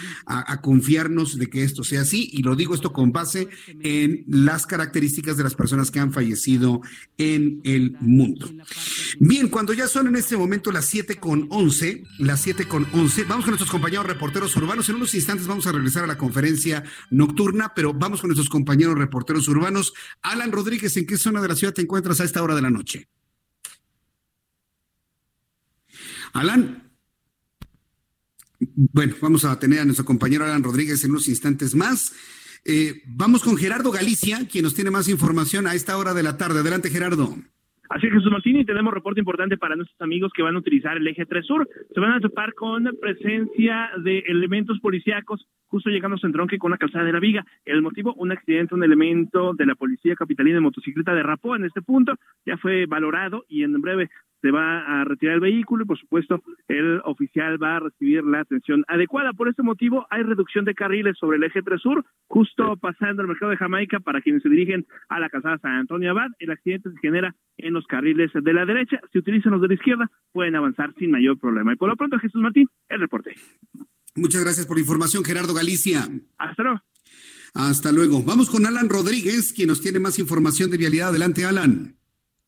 confiarnos 0.61 1.37
de 1.37 1.47
que 1.47 1.63
esto 1.63 1.83
sea 1.83 2.01
así, 2.01 2.29
y 2.31 2.41
lo 2.41 2.55
digo 2.55 2.73
esto 2.73 2.93
con 2.93 3.11
base 3.11 3.49
en 3.81 4.23
las 4.27 4.65
características 4.65 5.37
de 5.37 5.43
las 5.43 5.55
personas 5.55 5.91
que 5.91 5.99
han 5.99 6.13
fallecido 6.13 6.81
en 7.17 7.61
el 7.63 7.95
mundo. 7.99 8.49
Bien, 9.19 9.47
cuando 9.49 9.73
ya 9.73 9.87
son 9.87 10.07
en 10.07 10.15
este 10.15 10.37
momento 10.37 10.71
las 10.71 10.85
7 10.85 11.17
con 11.17 11.47
11, 11.49 12.03
las 12.19 12.41
7 12.41 12.67
con 12.67 12.87
11, 12.91 13.23
vamos 13.25 13.45
con 13.45 13.51
nuestros 13.51 13.69
compañeros 13.69 14.05
reporteros 14.05 14.55
urbanos. 14.55 14.89
En 14.89 14.95
unos 14.95 15.13
instantes 15.13 15.47
vamos 15.47 15.67
a 15.67 15.71
regresar 15.71 16.03
a 16.03 16.07
la 16.07 16.17
conferencia 16.17 16.83
nocturna, 17.09 17.73
pero 17.75 17.93
vamos 17.93 18.21
con 18.21 18.29
nuestros 18.29 18.49
compañeros 18.55 18.97
reporteros 18.97 19.49
urbanos. 19.49 19.93
Alan 20.21 20.53
Rodríguez, 20.53 20.95
¿en 20.95 21.05
qué 21.05 21.17
zona 21.17 21.41
de 21.41 21.49
la 21.49 21.55
ciudad 21.55 21.73
te 21.73 21.81
encuentras 21.81 22.21
a 22.21 22.23
esta 22.23 22.41
hora 22.41 22.55
de 22.55 22.61
la 22.61 22.69
noche? 22.69 23.09
Alan. 26.31 26.89
Bueno, 28.59 29.13
vamos 29.21 29.43
a 29.43 29.59
tener 29.59 29.79
a 29.79 29.85
nuestro 29.85 30.05
compañero 30.05 30.45
Alan 30.45 30.63
Rodríguez 30.63 31.03
en 31.03 31.11
unos 31.11 31.27
instantes 31.27 31.75
más. 31.75 32.13
Eh, 32.63 33.03
vamos 33.07 33.43
con 33.43 33.57
Gerardo 33.57 33.91
Galicia, 33.91 34.47
quien 34.49 34.63
nos 34.63 34.73
tiene 34.73 34.89
más 34.89 35.09
información 35.09 35.67
a 35.67 35.75
esta 35.75 35.97
hora 35.97 36.13
de 36.13 36.23
la 36.23 36.37
tarde. 36.37 36.61
Adelante, 36.61 36.89
Gerardo. 36.89 37.37
Así 37.89 38.07
es, 38.07 38.13
Jesús 38.13 38.31
Martín, 38.31 38.57
y 38.57 38.65
tenemos 38.65 38.93
reporte 38.93 39.19
importante 39.19 39.57
para 39.57 39.75
nuestros 39.75 39.99
amigos 40.01 40.31
que 40.33 40.41
van 40.41 40.55
a 40.55 40.59
utilizar 40.59 40.97
el 40.97 41.07
eje 41.07 41.25
3 41.25 41.45
Sur. 41.45 41.67
Se 41.93 41.99
van 41.99 42.13
a 42.13 42.19
topar 42.19 42.53
con 42.53 42.89
presencia 42.99 43.91
de 44.03 44.19
elementos 44.19 44.79
policíacos 44.79 45.47
justo 45.67 45.89
llegando 45.89 46.15
a 46.15 46.19
su 46.19 46.25
entronque 46.25 46.57
con 46.57 46.71
la 46.71 46.77
calzada 46.77 47.05
de 47.05 47.11
la 47.11 47.19
Viga. 47.19 47.45
El 47.65 47.81
motivo, 47.81 48.13
un 48.15 48.31
accidente, 48.31 48.75
un 48.75 48.83
elemento 48.83 49.53
de 49.53 49.65
la 49.65 49.75
policía 49.75 50.15
capitalina 50.15 50.55
de 50.55 50.61
motocicleta 50.61 51.13
derrapó 51.13 51.55
en 51.55 51.65
este 51.65 51.81
punto, 51.81 52.15
ya 52.45 52.57
fue 52.57 52.85
valorado 52.85 53.45
y 53.49 53.63
en 53.63 53.79
breve 53.81 54.09
se 54.41 54.51
va 54.51 55.01
a 55.01 55.03
retirar 55.05 55.35
el 55.35 55.41
vehículo 55.41 55.83
y 55.83 55.87
por 55.87 55.99
supuesto 55.99 56.41
el 56.67 57.01
oficial 57.03 57.61
va 57.61 57.77
a 57.77 57.79
recibir 57.79 58.23
la 58.23 58.41
atención 58.41 58.83
adecuada. 58.87 59.33
Por 59.33 59.49
este 59.49 59.63
motivo 59.63 60.05
hay 60.09 60.23
reducción 60.23 60.65
de 60.65 60.75
carriles 60.75 61.17
sobre 61.17 61.37
el 61.37 61.43
eje 61.43 61.61
3 61.61 61.81
Sur, 61.81 62.05
justo 62.27 62.77
pasando 62.77 63.21
el 63.21 63.27
mercado 63.27 63.51
de 63.51 63.57
Jamaica 63.57 63.99
para 63.99 64.21
quienes 64.21 64.43
se 64.43 64.49
dirigen 64.49 64.85
a 65.09 65.19
la 65.19 65.29
calzada 65.29 65.57
San 65.59 65.71
Antonio 65.71 66.11
Abad. 66.11 66.29
El 66.39 66.51
accidente 66.51 66.91
se 66.91 66.99
genera 66.99 67.35
en 67.57 67.73
los 67.73 67.85
carriles 67.87 68.31
de 68.33 68.53
la 68.53 68.65
derecha. 68.65 68.99
Si 69.11 69.19
utilizan 69.19 69.53
los 69.53 69.61
de 69.61 69.69
la 69.69 69.73
izquierda, 69.73 70.11
pueden 70.31 70.55
avanzar 70.55 70.93
sin 70.97 71.11
mayor 71.11 71.39
problema. 71.39 71.73
Y 71.73 71.75
por 71.75 71.89
lo 71.89 71.95
pronto, 71.95 72.19
Jesús 72.19 72.41
Martín, 72.41 72.67
el 72.89 72.99
reporte. 72.99 73.33
Muchas 74.15 74.43
gracias 74.43 74.65
por 74.65 74.77
la 74.77 74.81
información, 74.81 75.23
Gerardo 75.23 75.53
Galicia. 75.53 76.07
Hasta 76.37 76.63
luego. 76.63 76.81
Hasta 77.53 77.91
luego. 77.91 78.23
Vamos 78.23 78.49
con 78.49 78.65
Alan 78.65 78.89
Rodríguez, 78.89 79.53
quien 79.53 79.69
nos 79.69 79.81
tiene 79.81 79.99
más 79.99 80.19
información 80.19 80.69
de 80.71 80.77
vialidad. 80.77 81.09
Adelante, 81.09 81.45
Alan. 81.45 81.95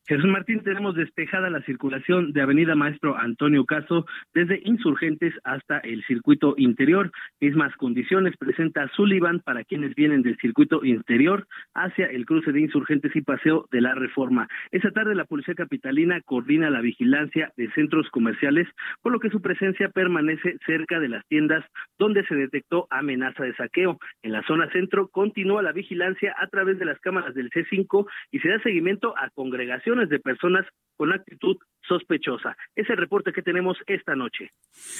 Jesús 0.08 0.24
Martín, 0.24 0.62
tenemos 0.62 0.94
despejada 0.94 1.50
la 1.50 1.60
circulación 1.64 2.32
de 2.32 2.40
Avenida 2.40 2.74
Maestro 2.74 3.18
Antonio 3.18 3.66
Caso 3.66 4.06
desde 4.32 4.62
Insurgentes 4.64 5.34
hasta 5.44 5.80
el 5.80 6.02
circuito 6.06 6.54
interior. 6.56 7.12
Mismas 7.42 7.76
condiciones 7.76 8.34
presenta 8.38 8.88
Sullivan 8.96 9.40
para 9.40 9.64
quienes 9.64 9.94
vienen 9.94 10.22
del 10.22 10.38
circuito 10.38 10.82
interior 10.82 11.46
hacia 11.74 12.06
el 12.06 12.24
cruce 12.24 12.52
de 12.52 12.62
Insurgentes 12.62 13.14
y 13.16 13.20
Paseo 13.20 13.66
de 13.70 13.82
la 13.82 13.94
Reforma. 13.94 14.48
Esa 14.70 14.90
tarde 14.92 15.14
la 15.14 15.26
Policía 15.26 15.54
Capitalina 15.54 16.22
coordina 16.22 16.70
la 16.70 16.80
vigilancia 16.80 17.52
de 17.58 17.70
centros 17.72 18.08
comerciales, 18.08 18.66
por 19.02 19.12
lo 19.12 19.20
que 19.20 19.28
su 19.28 19.42
presencia 19.42 19.90
permanece 19.90 20.56
cerca 20.64 21.00
de 21.00 21.10
las 21.10 21.26
tiendas 21.26 21.62
donde 21.98 22.24
se 22.24 22.34
detectó 22.34 22.86
amenaza 22.88 23.44
de 23.44 23.54
saqueo. 23.56 23.98
En 24.22 24.32
la 24.32 24.42
zona 24.44 24.70
centro 24.70 25.08
continúa 25.08 25.60
la 25.60 25.72
vigilancia 25.72 26.34
a 26.38 26.46
través 26.46 26.78
de 26.78 26.86
las 26.86 26.98
cámaras 27.00 27.34
del 27.34 27.50
C5 27.50 28.06
y 28.30 28.38
se 28.38 28.48
da 28.48 28.58
seguimiento 28.60 29.14
a 29.18 29.28
congregaciones 29.28 29.97
de 30.06 30.20
personas 30.20 30.66
con 30.96 31.12
actitud 31.12 31.56
sospechosa. 31.86 32.56
Es 32.76 32.88
el 32.90 32.96
reporte 32.96 33.32
que 33.32 33.42
tenemos 33.42 33.76
esta 33.86 34.14
noche. 34.14 34.50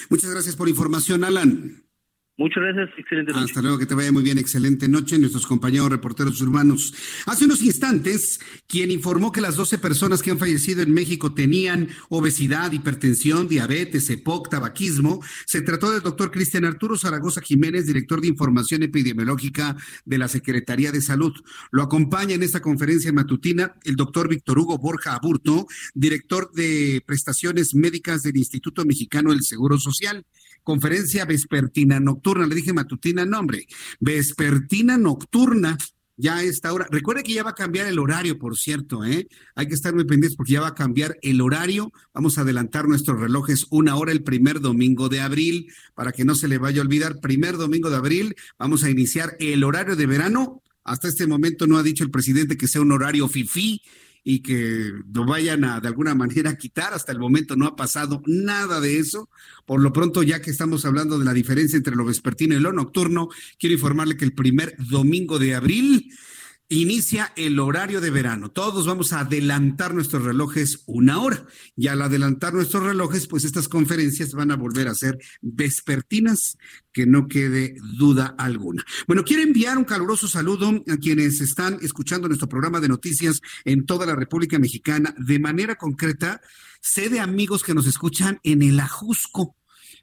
Muchas 0.09 0.31
gracias 0.31 0.55
por 0.55 0.67
la 0.67 0.71
información, 0.71 1.23
Alan. 1.23 1.88
Muchas 2.39 2.63
gracias, 2.63 2.97
excelente 2.97 3.33
noche. 3.33 3.43
Hasta 3.43 3.61
luego, 3.61 3.77
que 3.77 3.85
te 3.85 3.95
vaya 3.95 4.13
muy 4.13 4.23
bien, 4.23 4.37
excelente 4.37 4.87
noche, 4.87 5.19
nuestros 5.19 5.45
compañeros 5.45 5.89
reporteros 5.89 6.39
urbanos. 6.39 6.93
Hace 7.25 7.43
unos 7.43 7.61
instantes, 7.61 8.39
quien 8.65 8.91
informó 8.91 9.33
que 9.33 9.41
las 9.41 9.57
12 9.57 9.77
personas 9.77 10.21
que 10.21 10.31
han 10.31 10.39
fallecido 10.39 10.81
en 10.81 10.93
México 10.93 11.33
tenían 11.33 11.89
obesidad, 12.07 12.71
hipertensión, 12.71 13.49
diabetes, 13.49 14.09
EPOC, 14.09 14.51
tabaquismo, 14.51 15.21
se 15.45 15.61
trató 15.63 15.91
del 15.91 16.01
doctor 16.01 16.31
Cristian 16.31 16.63
Arturo 16.63 16.97
Zaragoza 16.97 17.41
Jiménez, 17.41 17.85
director 17.85 18.21
de 18.21 18.27
Información 18.27 18.83
Epidemiológica 18.83 19.75
de 20.05 20.17
la 20.17 20.29
Secretaría 20.29 20.93
de 20.93 21.01
Salud. 21.01 21.33
Lo 21.71 21.83
acompaña 21.83 22.35
en 22.35 22.43
esta 22.43 22.61
conferencia 22.61 23.11
matutina 23.11 23.75
el 23.83 23.97
doctor 23.97 24.29
Víctor 24.29 24.59
Hugo 24.59 24.77
Borja 24.77 25.13
Aburto, 25.13 25.67
director 25.93 26.53
de 26.53 27.03
prestaciones 27.05 27.75
médicas 27.75 28.23
del 28.23 28.37
Instituto 28.37 28.85
Mexicano 28.85 29.31
del 29.31 29.43
Seguro 29.43 29.77
Social 29.77 30.25
conferencia 30.63 31.25
vespertina 31.25 31.99
nocturna, 31.99 32.47
le 32.47 32.55
dije 32.55 32.73
matutina, 32.73 33.25
nombre, 33.25 33.67
vespertina 33.99 34.97
nocturna. 34.97 35.77
Ya 36.21 36.35
a 36.35 36.43
esta 36.43 36.73
hora. 36.73 36.85
Recuerde 36.91 37.23
que 37.23 37.31
ya 37.31 37.43
va 37.43 37.51
a 37.51 37.55
cambiar 37.55 37.87
el 37.87 37.97
horario, 37.97 38.37
por 38.37 38.57
cierto, 38.57 39.05
¿eh? 39.05 39.29
Hay 39.55 39.69
que 39.69 39.73
estar 39.73 39.95
muy 39.95 40.03
pendientes 40.03 40.35
porque 40.35 40.51
ya 40.51 40.59
va 40.59 40.67
a 40.67 40.75
cambiar 40.75 41.17
el 41.21 41.39
horario. 41.39 41.93
Vamos 42.13 42.37
a 42.37 42.41
adelantar 42.41 42.89
nuestros 42.89 43.21
relojes 43.21 43.67
una 43.69 43.95
hora 43.95 44.11
el 44.11 44.21
primer 44.21 44.59
domingo 44.59 45.07
de 45.07 45.21
abril, 45.21 45.71
para 45.95 46.11
que 46.11 46.25
no 46.25 46.35
se 46.35 46.49
le 46.49 46.57
vaya 46.57 46.81
a 46.81 46.83
olvidar. 46.83 47.21
Primer 47.21 47.55
domingo 47.55 47.89
de 47.89 47.95
abril, 47.95 48.35
vamos 48.57 48.83
a 48.83 48.89
iniciar 48.89 49.37
el 49.39 49.63
horario 49.63 49.95
de 49.95 50.07
verano. 50.07 50.61
Hasta 50.83 51.07
este 51.07 51.25
momento 51.25 51.67
no 51.67 51.77
ha 51.77 51.83
dicho 51.83 52.03
el 52.03 52.11
presidente 52.11 52.57
que 52.57 52.67
sea 52.67 52.81
un 52.81 52.91
horario 52.91 53.29
fifí 53.29 53.81
y 54.23 54.41
que 54.41 54.91
lo 55.13 55.25
vayan 55.25 55.63
a 55.63 55.79
de 55.79 55.87
alguna 55.87 56.15
manera 56.15 56.57
quitar. 56.57 56.93
Hasta 56.93 57.11
el 57.11 57.19
momento 57.19 57.55
no 57.55 57.65
ha 57.65 57.75
pasado 57.75 58.21
nada 58.25 58.79
de 58.79 58.99
eso. 58.99 59.29
Por 59.65 59.81
lo 59.81 59.93
pronto, 59.93 60.23
ya 60.23 60.41
que 60.41 60.51
estamos 60.51 60.85
hablando 60.85 61.17
de 61.19 61.25
la 61.25 61.33
diferencia 61.33 61.77
entre 61.77 61.95
lo 61.95 62.05
vespertino 62.05 62.55
y 62.55 62.59
lo 62.59 62.73
nocturno, 62.73 63.29
quiero 63.57 63.73
informarle 63.73 64.17
que 64.17 64.25
el 64.25 64.33
primer 64.33 64.75
domingo 64.77 65.39
de 65.39 65.55
abril 65.55 66.11
inicia 66.69 67.33
el 67.35 67.59
horario 67.59 67.99
de 67.99 68.11
verano. 68.11 68.51
Todos 68.51 68.85
vamos 68.85 69.11
a 69.11 69.21
adelantar 69.21 69.93
nuestros 69.93 70.23
relojes 70.23 70.83
una 70.85 71.19
hora. 71.19 71.45
Y 71.75 71.87
al 71.87 72.01
adelantar 72.01 72.53
nuestros 72.53 72.83
relojes, 72.83 73.27
pues 73.27 73.43
estas 73.43 73.67
conferencias 73.67 74.33
van 74.33 74.51
a 74.51 74.55
volver 74.55 74.87
a 74.87 74.93
ser 74.93 75.17
vespertinas, 75.41 76.57
que 76.93 77.07
no 77.07 77.27
quede 77.27 77.75
duda 77.97 78.35
alguna. 78.37 78.85
Bueno, 79.07 79.23
quiero 79.23 79.41
enviar 79.41 79.77
un 79.77 79.83
caluroso 79.83 80.27
saludo 80.27 80.83
a 80.87 80.97
quienes 80.97 81.41
están 81.41 81.79
escuchando 81.81 82.27
nuestro 82.27 82.47
programa 82.47 82.79
de 82.79 82.87
noticias 82.87 83.41
en 83.65 83.85
toda 83.85 84.05
la 84.05 84.15
República 84.15 84.59
Mexicana. 84.59 85.15
De 85.17 85.39
manera 85.39 85.75
concreta, 85.75 86.39
sé 86.81 87.09
de 87.09 87.19
amigos 87.19 87.63
que 87.63 87.73
nos 87.73 87.87
escuchan 87.87 88.39
en 88.43 88.61
el 88.61 88.79
Ajusco 88.79 89.55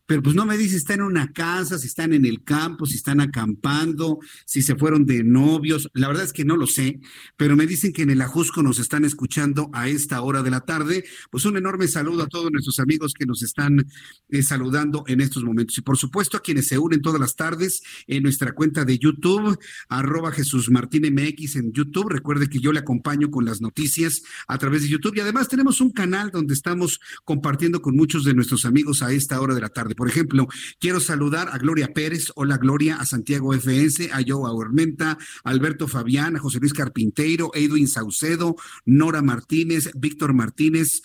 pero 0.06 0.22
pues 0.22 0.36
no 0.36 0.46
me 0.46 0.56
dice 0.56 0.70
si 0.70 0.76
están 0.76 1.00
en 1.00 1.06
una 1.06 1.32
casa, 1.32 1.78
si 1.78 1.88
están 1.88 2.12
en 2.12 2.24
el 2.24 2.44
campo, 2.44 2.86
si 2.86 2.94
están 2.96 3.20
acampando, 3.20 4.18
si 4.44 4.62
se 4.62 4.76
fueron 4.76 5.04
de 5.04 5.24
novios. 5.24 5.90
La 5.94 6.08
verdad 6.08 6.24
es 6.24 6.32
que 6.32 6.44
no 6.44 6.56
lo 6.56 6.66
sé, 6.66 7.00
pero 7.36 7.56
me 7.56 7.66
dicen 7.66 7.92
que 7.92 8.02
en 8.02 8.10
el 8.10 8.22
Ajusco 8.22 8.62
nos 8.62 8.78
están 8.78 9.04
escuchando 9.04 9.68
a 9.72 9.88
esta 9.88 10.20
hora 10.22 10.42
de 10.42 10.50
la 10.50 10.60
tarde. 10.60 11.04
Pues 11.30 11.44
un 11.44 11.56
enorme 11.56 11.88
saludo 11.88 12.22
a 12.22 12.28
todos 12.28 12.52
nuestros 12.52 12.78
amigos 12.78 13.14
que 13.14 13.26
nos 13.26 13.42
están 13.42 13.84
eh, 14.28 14.42
saludando 14.42 15.04
en 15.08 15.20
estos 15.20 15.42
momentos. 15.42 15.76
Y 15.78 15.82
por 15.82 15.96
supuesto 15.96 16.36
a 16.36 16.40
quienes 16.40 16.68
se 16.68 16.78
unen 16.78 17.02
todas 17.02 17.20
las 17.20 17.34
tardes 17.34 17.82
en 18.06 18.22
nuestra 18.22 18.52
cuenta 18.52 18.84
de 18.84 18.98
YouTube, 18.98 19.58
arroba 19.88 20.30
Jesús 20.30 20.70
Martín 20.70 21.02
MX 21.12 21.56
en 21.56 21.72
YouTube. 21.72 22.10
Recuerde 22.10 22.48
que 22.48 22.60
yo 22.60 22.72
le 22.72 22.78
acompaño 22.78 23.30
con 23.30 23.44
las 23.44 23.60
noticias 23.60 24.22
a 24.46 24.56
través 24.58 24.82
de 24.82 24.88
YouTube 24.88 25.16
y 25.16 25.20
además 25.20 25.48
tenemos 25.48 25.80
un 25.80 25.90
canal 25.90 26.30
donde 26.30 26.54
estamos 26.54 27.00
compartiendo 27.24 27.82
con 27.82 27.96
muchos 27.96 28.24
de 28.24 28.34
nuestros 28.34 28.64
amigos 28.64 29.02
a 29.02 29.12
esta 29.12 29.40
hora 29.40 29.54
de 29.54 29.60
la 29.60 29.68
tarde. 29.68 29.95
Por 29.96 30.08
ejemplo, 30.08 30.46
quiero 30.78 31.00
saludar 31.00 31.48
a 31.50 31.58
Gloria 31.58 31.92
Pérez, 31.92 32.30
hola 32.36 32.58
Gloria, 32.58 32.96
a 32.96 33.06
Santiago 33.06 33.54
FS, 33.54 34.10
a 34.12 34.22
Joe 34.26 34.48
Aurmenta, 34.48 35.18
a 35.44 35.50
Alberto 35.50 35.88
Fabián, 35.88 36.36
a 36.36 36.40
José 36.40 36.60
Luis 36.60 36.72
Carpinteiro, 36.72 37.50
Edwin 37.54 37.88
Saucedo, 37.88 38.56
Nora 38.84 39.22
Martínez, 39.22 39.90
Víctor 39.94 40.34
Martínez, 40.34 41.02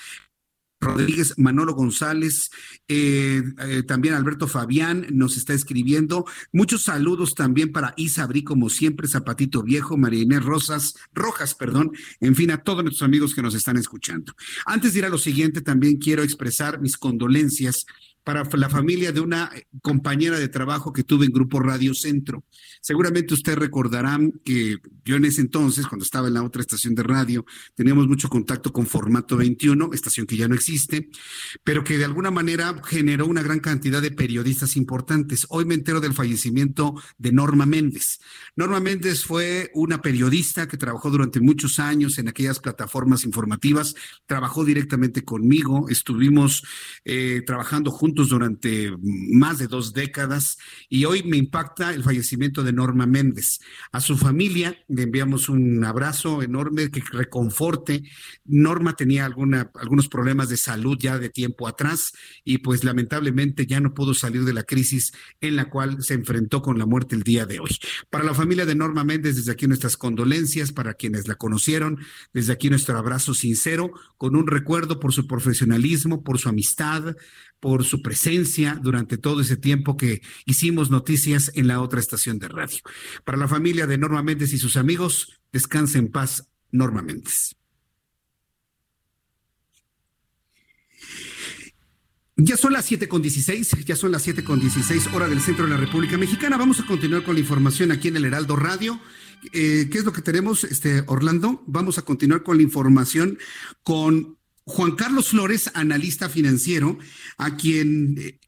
Rodríguez, 0.81 1.35
Manolo 1.37 1.75
González, 1.75 2.49
eh, 2.87 3.43
eh, 3.59 3.83
también 3.83 4.15
Alberto 4.15 4.47
Fabián 4.47 5.05
nos 5.11 5.37
está 5.37 5.53
escribiendo. 5.53 6.25
Muchos 6.51 6.81
saludos 6.81 7.35
también 7.35 7.71
para 7.71 7.93
Isabri, 7.97 8.43
como 8.43 8.67
siempre, 8.69 9.07
Zapatito 9.07 9.61
Viejo, 9.61 9.95
María 9.95 10.23
Inés 10.23 10.43
Rosas, 10.43 10.95
Rojas, 11.13 11.53
perdón, 11.53 11.91
en 12.19 12.35
fin, 12.35 12.49
a 12.49 12.63
todos 12.63 12.83
nuestros 12.83 13.07
amigos 13.07 13.35
que 13.35 13.43
nos 13.43 13.53
están 13.53 13.77
escuchando. 13.77 14.33
Antes 14.65 14.93
de 14.93 14.99
ir 14.99 15.05
a 15.05 15.09
lo 15.09 15.19
siguiente, 15.19 15.61
también 15.61 15.97
quiero 15.97 16.23
expresar 16.23 16.81
mis 16.81 16.97
condolencias 16.97 17.85
para 18.23 18.43
la 18.53 18.69
familia 18.69 19.11
de 19.11 19.19
una 19.19 19.51
compañera 19.81 20.37
de 20.37 20.47
trabajo 20.47 20.93
que 20.93 21.03
tuve 21.03 21.25
en 21.25 21.31
Grupo 21.31 21.59
Radio 21.59 21.93
Centro. 21.93 22.45
Seguramente 22.81 23.33
usted 23.33 23.55
recordarán 23.55 24.31
que 24.45 24.77
yo 25.03 25.15
en 25.15 25.25
ese 25.25 25.41
entonces, 25.41 25.87
cuando 25.87 26.05
estaba 26.05 26.27
en 26.27 26.35
la 26.35 26.43
otra 26.43 26.61
estación 26.61 26.93
de 26.93 27.03
radio, 27.03 27.45
teníamos 27.75 28.07
mucho 28.07 28.29
contacto 28.29 28.71
con 28.71 28.85
Formato 28.85 29.37
21, 29.37 29.89
estación 29.93 30.27
que 30.27 30.37
ya 30.37 30.47
no 30.47 30.55
existe, 30.55 31.09
pero 31.63 31.83
que 31.83 31.97
de 31.97 32.05
alguna 32.05 32.29
manera 32.29 32.79
generó 32.85 33.25
una 33.25 33.41
gran 33.41 33.59
cantidad 33.59 34.01
de 34.01 34.11
periodistas 34.11 34.77
importantes. 34.77 35.47
Hoy 35.49 35.65
me 35.65 35.73
entero 35.73 35.99
del 35.99 36.13
fallecimiento 36.13 36.93
de 37.17 37.31
Norma 37.31 37.65
Méndez. 37.65 38.19
Norma 38.55 38.79
Méndez 38.79 39.25
fue 39.25 39.71
una 39.73 40.01
periodista 40.01 40.67
que 40.67 40.77
trabajó 40.77 41.09
durante 41.09 41.39
muchos 41.39 41.79
años 41.79 42.19
en 42.19 42.27
aquellas 42.27 42.59
plataformas 42.59 43.25
informativas, 43.25 43.95
trabajó 44.27 44.63
directamente 44.63 45.23
conmigo, 45.23 45.87
estuvimos 45.89 46.63
eh, 47.05 47.41
trabajando 47.45 47.89
juntos 47.89 48.10
durante 48.13 48.91
más 49.01 49.57
de 49.57 49.67
dos 49.67 49.93
décadas 49.93 50.57
y 50.89 51.05
hoy 51.05 51.23
me 51.23 51.37
impacta 51.37 51.93
el 51.93 52.03
fallecimiento 52.03 52.63
de 52.63 52.73
Norma 52.73 53.05
Méndez. 53.05 53.59
A 53.91 54.01
su 54.01 54.17
familia 54.17 54.77
le 54.87 55.03
enviamos 55.03 55.49
un 55.49 55.83
abrazo 55.83 56.41
enorme 56.41 56.91
que 56.91 57.01
reconforte. 57.11 58.03
Norma 58.45 58.95
tenía 58.95 59.25
algunos 59.25 60.07
problemas 60.09 60.49
de 60.49 60.57
salud 60.57 60.97
ya 60.99 61.17
de 61.17 61.29
tiempo 61.29 61.67
atrás 61.67 62.13
y 62.43 62.59
pues 62.59 62.83
lamentablemente 62.83 63.65
ya 63.65 63.79
no 63.79 63.93
pudo 63.93 64.13
salir 64.13 64.43
de 64.43 64.53
la 64.53 64.63
crisis 64.63 65.13
en 65.39 65.55
la 65.55 65.69
cual 65.69 66.03
se 66.03 66.13
enfrentó 66.13 66.61
con 66.61 66.77
la 66.77 66.85
muerte 66.85 67.15
el 67.15 67.23
día 67.23 67.45
de 67.45 67.59
hoy. 67.59 67.77
Para 68.09 68.23
la 68.23 68.33
familia 68.33 68.65
de 68.65 68.75
Norma 68.75 69.03
Méndez, 69.03 69.35
desde 69.35 69.51
aquí 69.51 69.67
nuestras 69.67 69.97
condolencias, 69.97 70.71
para 70.71 70.93
quienes 70.93 71.27
la 71.27 71.35
conocieron, 71.35 71.99
desde 72.33 72.53
aquí 72.53 72.69
nuestro 72.69 72.97
abrazo 72.97 73.33
sincero, 73.33 73.91
con 74.17 74.35
un 74.35 74.47
recuerdo 74.47 74.99
por 74.99 75.13
su 75.13 75.27
profesionalismo, 75.27 76.23
por 76.23 76.39
su 76.39 76.49
amistad, 76.49 77.15
por 77.61 77.85
su 77.85 78.01
presencia 78.01 78.77
durante 78.81 79.17
todo 79.17 79.39
ese 79.39 79.55
tiempo 79.55 79.95
que 79.95 80.21
hicimos 80.45 80.89
noticias 80.89 81.51
en 81.55 81.67
la 81.67 81.79
otra 81.79 82.01
estación 82.01 82.39
de 82.39 82.49
radio. 82.49 82.79
Para 83.23 83.37
la 83.37 83.47
familia 83.47 83.87
de 83.87 83.97
Norma 83.97 84.23
Méndez 84.23 84.51
y 84.51 84.57
sus 84.57 84.75
amigos, 84.75 85.39
descanse 85.53 85.99
en 85.99 86.09
paz, 86.09 86.49
Norma 86.71 87.01
Méndez. 87.01 87.55
Ya 92.35 92.57
son 92.57 92.73
las 92.73 92.85
siete 92.85 93.07
con 93.07 93.21
dieciséis, 93.21 93.69
ya 93.85 93.95
son 93.95 94.11
las 94.11 94.23
siete 94.23 94.43
con 94.43 94.59
dieciséis 94.59 95.05
hora 95.13 95.27
del 95.27 95.41
centro 95.41 95.65
de 95.65 95.71
la 95.71 95.77
República 95.77 96.17
Mexicana. 96.17 96.57
Vamos 96.57 96.79
a 96.79 96.85
continuar 96.87 97.23
con 97.23 97.35
la 97.35 97.41
información 97.41 97.91
aquí 97.91 98.07
en 98.07 98.17
el 98.17 98.25
Heraldo 98.25 98.55
Radio. 98.55 98.99
Eh, 99.53 99.87
¿Qué 99.91 99.99
es 99.99 100.05
lo 100.05 100.13
que 100.13 100.23
tenemos, 100.23 100.63
este 100.63 101.03
Orlando? 101.05 101.63
Vamos 101.67 101.99
a 101.99 102.01
continuar 102.01 102.41
con 102.41 102.57
la 102.57 102.63
información 102.63 103.37
con 103.83 104.39
Juan 104.65 104.91
Carlos 104.95 105.29
Flores, 105.29 105.71
analista 105.73 106.29
financiero, 106.29 106.97
a 107.37 107.55
quien 107.55 108.17
eh, 108.17 108.39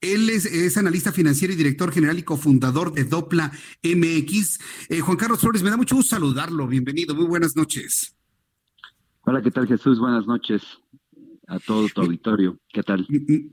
él 0.00 0.30
es, 0.30 0.76
analista 0.76 1.12
financiero 1.12 1.52
y 1.52 1.56
director 1.56 1.92
general 1.92 2.18
y 2.18 2.22
cofundador 2.22 2.92
de 2.92 3.04
Dopla 3.04 3.52
MX. 3.82 4.58
Eh, 4.88 5.00
Juan 5.00 5.16
Carlos 5.16 5.40
Flores, 5.40 5.62
me 5.62 5.70
da 5.70 5.76
mucho 5.76 5.96
gusto 5.96 6.16
saludarlo. 6.16 6.66
Bienvenido, 6.66 7.14
muy 7.14 7.26
buenas 7.26 7.54
noches. 7.54 8.16
Hola, 9.22 9.40
¿qué 9.40 9.50
tal 9.50 9.68
Jesús? 9.68 10.00
Buenas 10.00 10.26
noches 10.26 10.81
a 11.52 11.58
todo 11.58 11.86
tu 11.88 12.00
auditorio. 12.00 12.58
¿Qué 12.68 12.82
tal? 12.82 13.06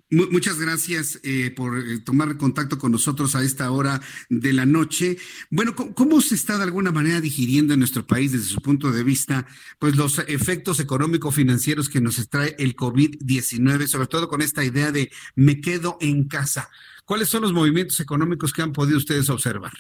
Muchas 0.10 0.58
gracias 0.58 1.20
eh, 1.24 1.52
por 1.56 1.78
eh, 1.78 2.00
tomar 2.00 2.38
contacto 2.38 2.78
con 2.78 2.94
nosotros 2.94 3.36
a 3.36 3.44
esta 3.44 3.70
hora 3.72 4.02
de 4.30 4.54
la 4.54 4.66
noche. 4.66 5.18
Bueno, 5.50 5.76
¿cómo, 5.76 6.22
se 6.22 6.36
está 6.36 6.58
de 6.58 6.64
alguna 6.64 6.94
manera 6.94 7.20
digiriendo 7.20 7.74
en 7.74 7.80
nuestro 7.80 8.08
país 8.08 8.32
desde 8.32 8.46
su 8.46 8.62
punto 8.62 8.92
de 8.92 9.04
vista, 9.04 9.46
pues 9.80 9.98
los 9.98 10.20
efectos 10.20 10.80
económico-financieros 10.80 11.90
que 11.90 12.00
nos 12.00 12.30
trae 12.30 12.56
el 12.58 12.76
COVID-19, 12.76 13.88
sobre 13.88 14.08
todo 14.08 14.30
con 14.30 14.42
esta 14.42 14.64
idea 14.64 14.94
de 14.94 15.12
me 15.36 15.60
quedo 15.60 15.98
en 16.00 16.30
casa? 16.30 16.70
¿Cuáles 17.04 17.28
son 17.28 17.42
los 17.42 17.52
movimientos 17.52 18.00
económicos 18.00 18.54
que 18.54 18.62
han 18.62 18.72
podido 18.72 18.98
ustedes 18.98 19.30
observar? 19.30 19.74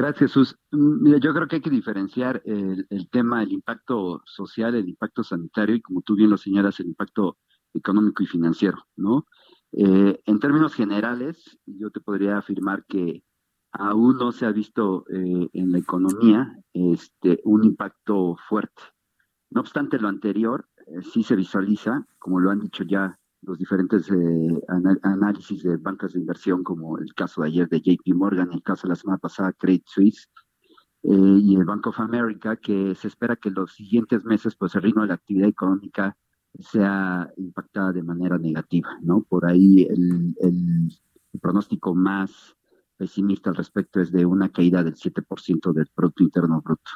Gracias, 0.00 0.30
Jesús. 0.30 0.56
Mm, 0.70 1.02
mira, 1.02 1.18
yo 1.18 1.34
creo 1.34 1.46
que 1.46 1.56
hay 1.56 1.60
que 1.60 1.68
diferenciar 1.68 2.40
el, 2.46 3.10
tema, 3.10 3.42
el 3.42 3.52
impacto 3.52 4.22
social, 4.24 4.74
el 4.74 4.88
impacto 4.88 5.22
sanitario 5.22 5.74
y, 5.74 5.82
como 5.82 6.00
tú 6.00 6.14
bien 6.14 6.30
lo 6.30 6.38
señalas, 6.38 6.80
el 6.80 6.86
impacto 6.86 7.36
económico 7.74 8.22
y 8.22 8.26
financiero, 8.26 8.78
¿no? 8.96 9.26
Eh, 9.72 10.18
en 10.24 10.40
términos 10.40 10.72
generales, 10.72 11.58
yo 11.66 11.90
te 11.90 12.00
podría 12.00 12.38
afirmar 12.38 12.86
que 12.86 13.24
aún 13.72 14.16
no 14.16 14.32
se 14.32 14.46
ha 14.46 14.52
visto 14.52 15.04
eh, 15.10 15.50
en 15.52 15.70
la 15.70 15.78
economía 15.78 16.50
este, 16.72 17.42
un 17.44 17.64
impacto 17.64 18.38
fuerte. 18.48 18.82
No 19.50 19.60
obstante 19.60 19.98
lo 19.98 20.08
anterior, 20.08 20.66
eh, 20.86 21.02
sí 21.02 21.22
se 21.24 21.36
visualiza, 21.36 22.06
como 22.18 22.40
lo 22.40 22.50
han 22.50 22.60
dicho 22.60 22.84
ya 22.84 23.19
los 23.42 23.58
diferentes 23.58 24.10
eh, 24.10 24.60
análisis 25.02 25.62
de 25.62 25.76
bancas 25.76 26.12
de 26.12 26.20
inversión, 26.20 26.62
como 26.62 26.98
el 26.98 27.14
caso 27.14 27.42
de 27.42 27.48
ayer 27.48 27.68
de 27.68 27.80
JP 27.80 28.14
Morgan, 28.14 28.52
el 28.52 28.62
caso 28.62 28.86
de 28.86 28.90
la 28.90 28.96
semana 28.96 29.18
pasada 29.18 29.52
Credit 29.52 29.84
Suisse 29.86 30.28
eh, 31.02 31.10
y 31.12 31.56
el 31.56 31.64
Bank 31.64 31.86
of 31.86 32.00
America, 32.00 32.56
que 32.56 32.94
se 32.94 33.08
espera 33.08 33.36
que 33.36 33.50
los 33.50 33.74
siguientes 33.74 34.24
meses, 34.24 34.54
pues 34.56 34.74
el 34.74 34.82
ritmo 34.82 35.02
de 35.02 35.08
la 35.08 35.14
actividad 35.14 35.48
económica 35.48 36.16
sea 36.58 37.32
impactada 37.36 37.92
de 37.92 38.02
manera 38.02 38.36
negativa, 38.36 38.98
¿no? 39.02 39.22
Por 39.22 39.46
ahí 39.46 39.86
el, 39.88 40.34
el, 40.40 40.90
pronóstico 41.40 41.94
más 41.94 42.56
pesimista 42.96 43.50
al 43.50 43.56
respecto 43.56 44.00
es 44.00 44.10
de 44.10 44.26
una 44.26 44.50
caída 44.50 44.82
del 44.82 44.96
7% 44.96 45.72
del 45.72 45.86
Producto 45.94 46.24
Interno 46.24 46.60
Bruto. 46.60 46.90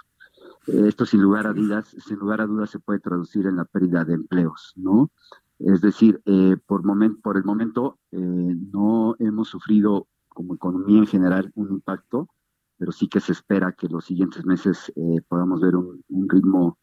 Eh, 0.67 0.89
esto 0.89 1.07
sin 1.07 1.23
lugar 1.23 1.47
a 1.47 1.53
dudas, 1.53 1.97
sin 2.05 2.19
lugar 2.19 2.41
a 2.41 2.47
dudas 2.47 2.71
se 2.71 2.81
puede 2.81 3.01
traducir 3.01 3.47
en 3.47 3.57
la 3.57 3.65
pérdida 3.65 4.05
de 4.05 4.15
empleos, 4.15 4.73
¿no? 4.77 5.11
Es 5.59 5.81
decir, 5.81 6.21
eh, 6.27 6.57
por, 6.67 6.83
por 7.23 7.37
el 7.37 7.45
momento 7.45 7.99
eh, 8.11 8.19
no 8.19 9.17
hemos 9.19 9.49
sufrido 9.49 10.09
como 10.29 10.55
economía 10.55 10.99
en 10.99 11.07
general 11.07 11.53
un 11.55 11.73
impacto, 11.73 12.29
pero 12.77 12.93
sí 12.93 13.09
que 13.09 13.21
se 13.21 13.33
espera 13.33 13.73
que 13.73 13.89
los 13.89 14.05
siguientes 14.05 14.45
meses 14.45 14.93
podamos 15.29 15.61
ver 15.61 15.77
un, 15.77 16.29
ritmo 16.29 16.79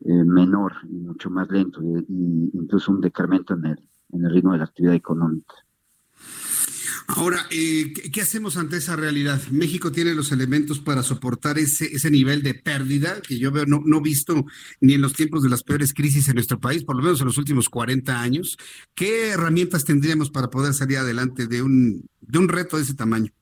menor 0.00 0.74
y 0.84 0.98
mucho 0.98 1.30
más 1.30 1.50
lento, 1.50 1.80
e 1.80 2.04
incluso 2.08 2.92
un 2.92 3.00
decremento 3.00 3.54
en 3.54 3.64
el, 3.64 3.88
en 4.12 4.24
el 4.26 4.32
ritmo 4.32 4.52
de 4.52 4.58
la 4.58 4.64
actividad 4.64 4.94
económica. 4.94 5.54
Ahora, 7.08 7.46
eh, 7.50 7.92
¿qué 8.12 8.20
hacemos 8.20 8.56
ante 8.56 8.76
esa 8.76 8.96
realidad? 8.96 9.40
México 9.50 9.90
tiene 9.90 10.14
los 10.14 10.32
elementos 10.32 10.78
para 10.80 11.02
soportar 11.02 11.58
ese, 11.58 11.86
ese 11.86 12.10
nivel 12.10 12.42
de 12.42 12.54
pérdida 12.54 13.20
que 13.20 13.38
yo 13.38 13.50
veo 13.50 13.66
no, 13.66 13.82
no 13.84 14.00
visto 14.00 14.44
ni 14.80 14.94
en 14.94 15.00
los 15.00 15.12
tiempos 15.12 15.42
de 15.42 15.48
las 15.48 15.62
peores 15.62 15.92
crisis 15.94 16.28
en 16.28 16.34
nuestro 16.34 16.60
país, 16.60 16.84
por 16.84 16.96
lo 16.96 17.02
menos 17.02 17.20
en 17.20 17.26
los 17.26 17.38
últimos 17.38 17.68
40 17.68 18.20
años. 18.20 18.56
¿Qué 18.94 19.30
herramientas 19.30 19.84
tendríamos 19.84 20.30
para 20.30 20.50
poder 20.50 20.74
salir 20.74 20.98
adelante 20.98 21.46
de 21.46 21.62
un, 21.62 22.08
de 22.20 22.38
un 22.38 22.48
reto 22.48 22.76
de 22.76 22.82
ese 22.82 22.94
tamaño? 22.94 23.32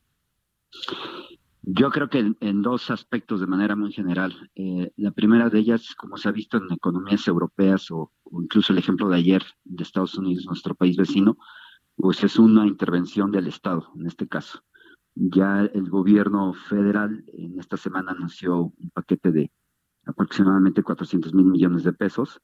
Yo 1.70 1.90
creo 1.90 2.08
que 2.08 2.32
en, 2.40 2.62
dos 2.62 2.90
aspectos 2.90 3.40
de 3.40 3.46
manera 3.46 3.76
muy 3.76 3.92
general. 3.92 4.50
Eh, 4.54 4.90
la 4.96 5.10
primera 5.10 5.50
de 5.50 5.58
ellas, 5.58 5.94
como 5.96 6.16
se 6.16 6.28
ha 6.28 6.32
visto 6.32 6.56
en 6.56 6.72
economías 6.72 7.28
europeas 7.28 7.90
o 7.90 8.10
incluso 8.32 8.72
el 8.72 8.78
ejemplo 8.78 9.06
de 9.08 9.16
ayer 9.16 9.42
de 9.64 9.82
Estados 9.82 10.14
Unidos, 10.14 10.46
nuestro 10.46 10.74
país 10.74 10.96
vecino, 10.96 11.36
pues 11.98 12.22
es 12.22 12.38
una 12.38 12.64
intervención 12.66 13.32
del 13.32 13.48
Estado, 13.48 13.90
en 13.96 14.06
este 14.06 14.28
caso. 14.28 14.60
Ya 15.16 15.62
el 15.62 15.90
gobierno 15.90 16.54
federal 16.54 17.24
en 17.26 17.58
esta 17.58 17.76
semana 17.76 18.12
anunció 18.12 18.72
un 18.78 18.90
paquete 18.94 19.32
de 19.32 19.52
aproximadamente 20.06 20.84
400 20.84 21.34
mil 21.34 21.46
millones 21.46 21.82
de 21.82 21.92
pesos. 21.92 22.40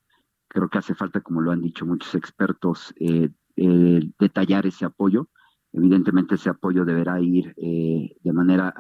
Creo 0.49 0.69
que 0.69 0.79
hace 0.79 0.97
falta, 0.97 1.21
como 1.21 1.41
lo 1.41 1.53
han 1.53 1.61
dicho 1.61 1.87
muchos 1.87 2.17
expertos, 2.17 2.93
eh, 2.97 3.31
eh, 3.55 4.01
detallar 4.19 4.67
ese 4.67 4.87
apoyo. 4.87 5.29
Evidentemente 5.73 6.35
ese 6.35 6.51
apoyo 6.51 6.85
deberá 6.85 7.21
ir 7.21 7.55
eh, 7.57 8.17
de 8.21 8.33
manera 8.33 8.75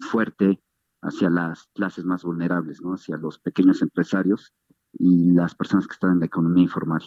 fuerte 0.00 0.60
hacia 1.00 1.30
las 1.30 1.68
clases 1.74 2.04
más 2.04 2.24
vulnerables, 2.24 2.82
¿no? 2.82 2.94
hacia 2.94 3.16
los 3.16 3.38
pequeños 3.38 3.82
empresarios 3.82 4.52
y 4.92 5.32
las 5.32 5.54
personas 5.54 5.86
que 5.86 5.94
están 5.94 6.12
en 6.14 6.20
la 6.20 6.26
economía 6.26 6.64
informal. 6.64 7.02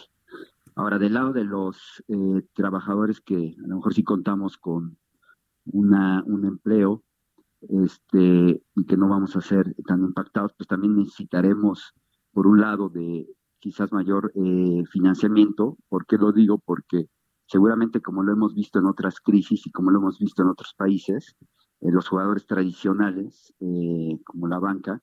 Ahora, 0.76 0.98
del 0.98 1.14
lado 1.14 1.32
de 1.32 1.44
los 1.44 2.02
eh, 2.08 2.42
trabajadores 2.52 3.20
que 3.20 3.54
a 3.62 3.68
lo 3.68 3.76
mejor 3.76 3.94
sí 3.94 4.02
contamos 4.02 4.58
con 4.58 4.98
una, 5.66 6.22
un 6.26 6.44
empleo 6.44 7.04
este, 7.68 8.62
y 8.74 8.84
que 8.84 8.96
no 8.96 9.08
vamos 9.08 9.36
a 9.36 9.40
ser 9.40 9.72
tan 9.86 10.02
impactados, 10.02 10.52
pues 10.56 10.66
también 10.66 10.96
necesitaremos, 10.96 11.94
por 12.32 12.48
un 12.48 12.60
lado, 12.60 12.88
de 12.88 13.26
quizás 13.60 13.92
mayor 13.92 14.32
eh, 14.34 14.84
financiamiento. 14.90 15.78
¿Por 15.88 16.06
qué 16.06 16.18
lo 16.18 16.32
digo? 16.32 16.58
Porque 16.58 17.08
seguramente 17.46 18.02
como 18.02 18.24
lo 18.24 18.32
hemos 18.32 18.54
visto 18.54 18.80
en 18.80 18.86
otras 18.86 19.20
crisis 19.20 19.66
y 19.66 19.70
como 19.70 19.92
lo 19.92 20.00
hemos 20.00 20.18
visto 20.18 20.42
en 20.42 20.48
otros 20.48 20.74
países, 20.76 21.36
eh, 21.82 21.92
los 21.92 22.08
jugadores 22.08 22.46
tradicionales, 22.46 23.54
como 24.24 24.48
la 24.48 24.58
banca, 24.58 25.00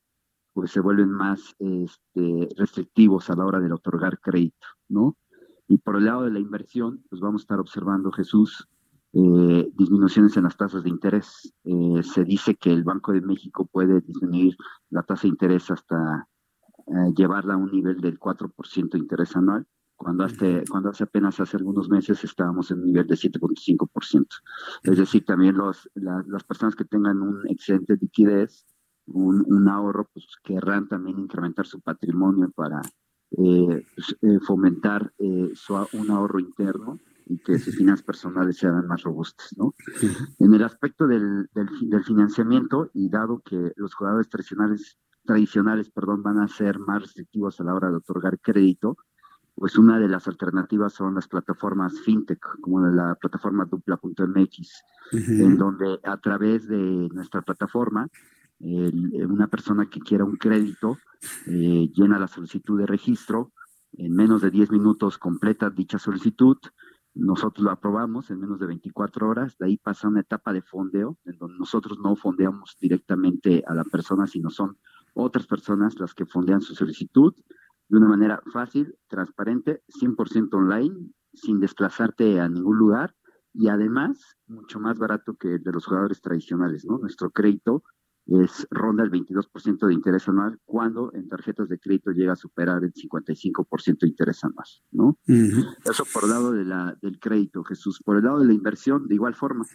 pues 0.54 0.72
se 0.72 0.82
vuelven 0.82 1.12
más 1.12 1.56
este, 1.60 2.50
restrictivos 2.58 3.30
a 3.30 3.36
la 3.36 3.46
hora 3.46 3.60
de 3.62 3.72
otorgar 3.72 4.20
crédito, 4.20 4.68
¿no? 4.90 5.16
Y 5.72 5.78
por 5.78 5.96
el 5.96 6.04
lado 6.04 6.24
de 6.24 6.32
la 6.32 6.40
inversión, 6.40 7.02
pues 7.10 7.22
vamos 7.22 7.42
a 7.42 7.44
estar 7.44 7.60
observando, 7.62 8.12
Jesús, 8.12 8.68
eh, 9.14 9.72
disminuciones 9.74 10.36
en 10.36 10.44
las 10.44 10.58
tasas 10.58 10.84
de 10.84 10.90
interés. 10.90 11.54
Eh, 11.64 12.04
se 12.04 12.26
dice 12.26 12.56
que 12.56 12.74
el 12.74 12.84
Banco 12.84 13.14
de 13.14 13.22
México 13.22 13.66
puede 13.72 14.02
disminuir 14.02 14.58
la 14.90 15.04
tasa 15.04 15.22
de 15.22 15.30
interés 15.30 15.72
hasta 15.72 16.28
eh, 16.88 17.14
llevarla 17.16 17.54
a 17.54 17.58
un 17.58 17.72
nivel 17.72 18.02
del 18.02 18.20
4% 18.20 18.90
de 18.90 19.00
interés 19.00 19.34
anual, 19.38 19.66
cuando, 19.96 20.26
hace, 20.26 20.66
cuando 20.70 20.90
hace 20.90 21.06
apenas 21.06 21.40
hace 21.40 21.56
algunos 21.56 21.88
meses 21.88 22.22
estábamos 22.22 22.70
en 22.72 22.80
un 22.80 22.88
nivel 22.88 23.08
de 23.08 23.16
7.5%. 23.16 24.28
Es 24.84 24.98
decir, 24.98 25.24
también 25.24 25.56
los, 25.56 25.90
las 25.96 26.44
personas 26.44 26.76
que 26.76 26.84
tengan 26.84 27.22
un 27.22 27.48
excedente 27.48 27.94
de 27.94 28.00
liquidez, 28.02 28.66
un, 29.06 29.46
un 29.48 29.70
ahorro, 29.70 30.10
pues 30.12 30.26
querrán 30.44 30.90
también 30.90 31.18
incrementar 31.18 31.66
su 31.66 31.80
patrimonio 31.80 32.52
para 32.52 32.82
eh, 33.38 33.86
eh, 34.22 34.40
fomentar 34.46 35.14
eh, 35.18 35.54
un 35.94 36.12
ahorro 36.12 36.40
interno 36.40 37.00
y 37.26 37.38
que 37.38 37.58
sus 37.60 37.76
finanzas 37.78 38.04
personales 38.04 38.58
sean 38.58 38.86
más 38.88 39.04
robustas. 39.04 39.56
¿no? 39.58 39.74
En 40.40 40.54
el 40.54 40.64
aspecto 40.64 41.08
del, 41.08 41.50
del, 41.54 42.04
financiamiento, 42.04 42.90
y 42.94 43.10
dado 43.10 43.40
que 43.40 43.72
los 43.78 43.94
jugadores 43.94 44.28
tradicionales, 44.28 44.98
tradicionales 45.24 45.90
perdón, 45.92 46.24
van 46.24 46.40
a 46.40 46.48
ser 46.50 46.78
más 46.80 47.04
restrictivos 47.04 47.60
a 47.60 47.64
la 47.64 47.74
hora 47.74 47.90
de 47.90 47.96
otorgar 47.96 48.38
crédito, 48.40 48.98
pues 49.56 49.78
una 49.78 49.98
de 49.98 50.10
las 50.10 50.28
alternativas 50.28 50.94
son 50.94 51.16
las 51.16 51.28
plataformas 51.28 52.02
fintech, 52.02 52.44
como 52.60 52.82
la 52.82 53.16
plataforma 53.16 53.66
dupla.mx, 53.66 54.84
en 55.12 55.58
donde 55.58 56.00
a 56.04 56.18
través 56.18 56.68
de 56.68 57.10
nuestra 57.14 57.42
plataforma 57.42 58.10
una 58.64 59.48
persona 59.48 59.90
que 59.90 60.00
quiera 60.00 60.24
un 60.24 60.38
crédito 60.38 60.98
eh, 61.48 61.90
llena 61.94 62.20
la 62.20 62.28
solicitud 62.28 62.80
de 62.80 62.86
registro, 62.86 63.52
en 63.94 64.14
menos 64.14 64.42
de 64.42 64.52
10 64.52 64.72
minutos 64.72 65.18
completa 65.18 65.70
dicha 65.70 66.00
solicitud, 66.00 66.58
nosotros 67.14 67.66
lo 67.66 67.72
aprobamos 67.72 68.30
en 68.30 68.40
menos 68.40 68.60
de 68.60 68.68
24 68.68 69.28
horas, 69.28 69.58
de 69.58 69.66
ahí 69.66 69.78
pasa 69.78 70.08
una 70.08 70.22
etapa 70.22 70.54
de 70.54 70.62
fondeo, 70.62 71.18
en 71.26 71.38
donde 71.38 71.58
nosotros 71.58 72.00
no 72.00 72.16
fondeamos 72.16 72.78
directamente 72.80 73.64
a 73.68 73.74
la 73.74 73.84
persona, 73.84 74.28
sino 74.28 74.50
son 74.50 74.78
otras 75.14 75.46
personas 75.46 76.00
las 76.00 76.14
que 76.14 76.26
fondean 76.26 76.62
su 76.62 76.74
solicitud 76.74 77.34
de 77.90 77.98
una 77.98 78.08
manera 78.08 78.42
fácil, 78.54 78.96
transparente, 79.10 79.84
100% 79.90 80.54
online, 80.54 81.12
sin 81.34 81.60
desplazarte 81.60 82.40
a 82.40 82.48
ningún 82.48 82.78
lugar 82.78 83.14
y 83.54 83.68
además 83.68 84.38
mucho 84.48 84.80
más 84.80 84.98
barato 84.98 85.36
que 85.36 85.56
el 85.56 85.64
de 85.64 85.74
los 85.74 85.86
jugadores 85.86 86.22
tradicionales. 86.22 86.86
Nuestro 86.86 87.32
crédito 87.32 87.84
es 88.28 88.68
ronda 88.70 89.04
el 89.04 89.12
22% 89.12 89.88
de 89.88 89.94
interés 89.94 90.28
anual 90.30 90.60
cuando 90.64 91.12
en 91.14 91.28
tarjetas 91.28 91.68
de 91.70 91.80
crédito 91.80 92.12
llega 92.12 92.34
a 92.34 92.36
superar 92.36 92.84
el 92.84 92.94
55% 92.94 94.00
de 94.00 94.08
interés 94.08 94.44
anual, 94.44 94.68
¿no? 94.92 95.18
Eso 95.26 96.06
por 96.14 96.24
el 96.24 96.30
lado 96.30 96.52
de 96.52 96.64
la, 96.64 96.98
del 97.02 97.20
crédito, 97.20 97.64
Jesús. 97.64 98.02
Por 98.04 98.18
el 98.18 98.24
lado 98.24 98.40
de 98.40 98.46
la 98.46 98.54
inversión, 98.54 99.08
de 99.08 99.16
igual 99.16 99.36
forma, 99.36 99.66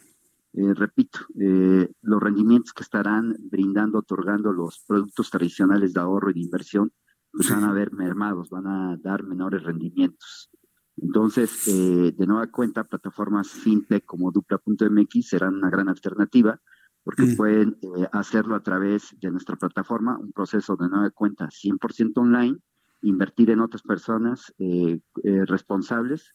eh, 0.55 0.73
repito, 0.75 1.21
eh, 1.39 1.91
los 2.03 2.23
rendimientos 2.23 2.73
que 2.73 2.83
estarán 2.83 3.37
brindando, 3.39 3.99
otorgando 3.99 4.53
los 4.53 4.85
productos 4.87 5.31
tradicionales 5.31 5.93
de 5.93 6.01
ahorro 6.01 6.31
y 6.31 6.35
de 6.35 6.41
inversión, 6.41 6.93
pues 7.33 7.51
van 7.51 7.65
a 7.65 7.73
ver 7.73 7.93
mermados, 7.93 8.49
van 8.49 8.67
a 8.67 8.97
dar 8.97 9.23
menores 9.23 9.63
rendimientos. 9.65 10.51
Entonces, 10.97 11.69
eh, 11.69 12.15
de 12.17 12.27
nueva 12.27 12.47
cuenta, 12.47 12.85
plataformas 12.85 13.49
fintech 13.49 14.07
como 14.07 14.33
dupla.mx 14.33 15.29
serán 15.29 15.57
una 15.57 15.69
gran 15.69 15.91
alternativa 15.91 16.59
porque 17.07 17.23
mm. 17.23 17.37
pueden 17.37 17.79
eh, 17.83 18.09
hacerlo 18.11 18.57
a 18.57 18.65
través 18.65 19.15
de 19.21 19.31
nuestra 19.31 19.55
plataforma, 19.55 20.19
un 20.19 20.33
proceso 20.33 20.75
de 20.75 20.89
nueva 20.89 21.09
cuenta 21.11 21.47
100% 21.47 22.13
online, 22.17 22.59
invertir 23.03 23.51
en 23.51 23.61
otras 23.61 23.83
personas 23.83 24.53
eh, 24.59 24.99
eh, 25.23 25.45
responsables 25.47 26.35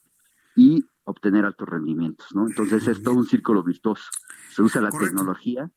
y 0.56 0.86
obtener 1.04 1.44
altos 1.44 1.68
rendimientos, 1.68 2.28
¿no? 2.34 2.48
Entonces 2.48 2.88
es 2.88 3.04
todo 3.04 3.16
un 3.16 3.26
círculo 3.26 3.64
virtuoso. 3.64 4.06
Se 4.50 4.62
usa 4.62 4.80
la 4.80 4.92
tecnología 4.92 5.70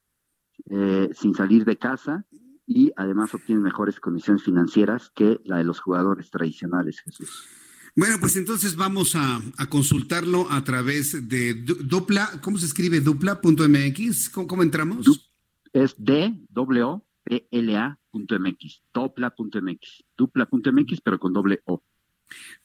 sin 1.12 1.34
salir 1.34 1.64
de 1.64 1.76
casa 1.76 2.24
y 2.64 2.92
además 2.94 3.34
obtiene 3.34 3.60
mejores 3.60 3.98
condiciones 3.98 4.44
financieras 4.44 5.10
que 5.10 5.40
la 5.44 5.56
de 5.56 5.64
los 5.64 5.80
jugadores 5.80 6.30
tradicionales, 6.30 7.00
Jesús. 7.00 7.48
Bueno, 7.96 8.16
pues 8.18 8.34
entonces 8.36 8.74
vamos 8.74 9.14
a, 9.14 9.40
consultarlo 9.68 10.50
a 10.50 10.64
través 10.64 11.28
de 11.28 11.54
Dupla, 11.54 12.40
¿cómo 12.42 12.58
se 12.58 12.66
escribe 12.66 13.00
Dupla.mx? 13.00 14.30
¿Cómo, 14.30 14.48
¿Cómo, 14.48 14.62
entramos? 14.64 15.30
Es 15.72 15.94
D 15.96 16.34
W 16.50 17.00
P 17.22 17.46
L 17.50 17.76
A.mx, 17.76 18.82
Dupla.mx, 18.92 20.04
Dupla.mx, 20.16 21.00
pero 21.02 21.18
con 21.20 21.32
doble 21.32 21.62
O. 21.66 21.82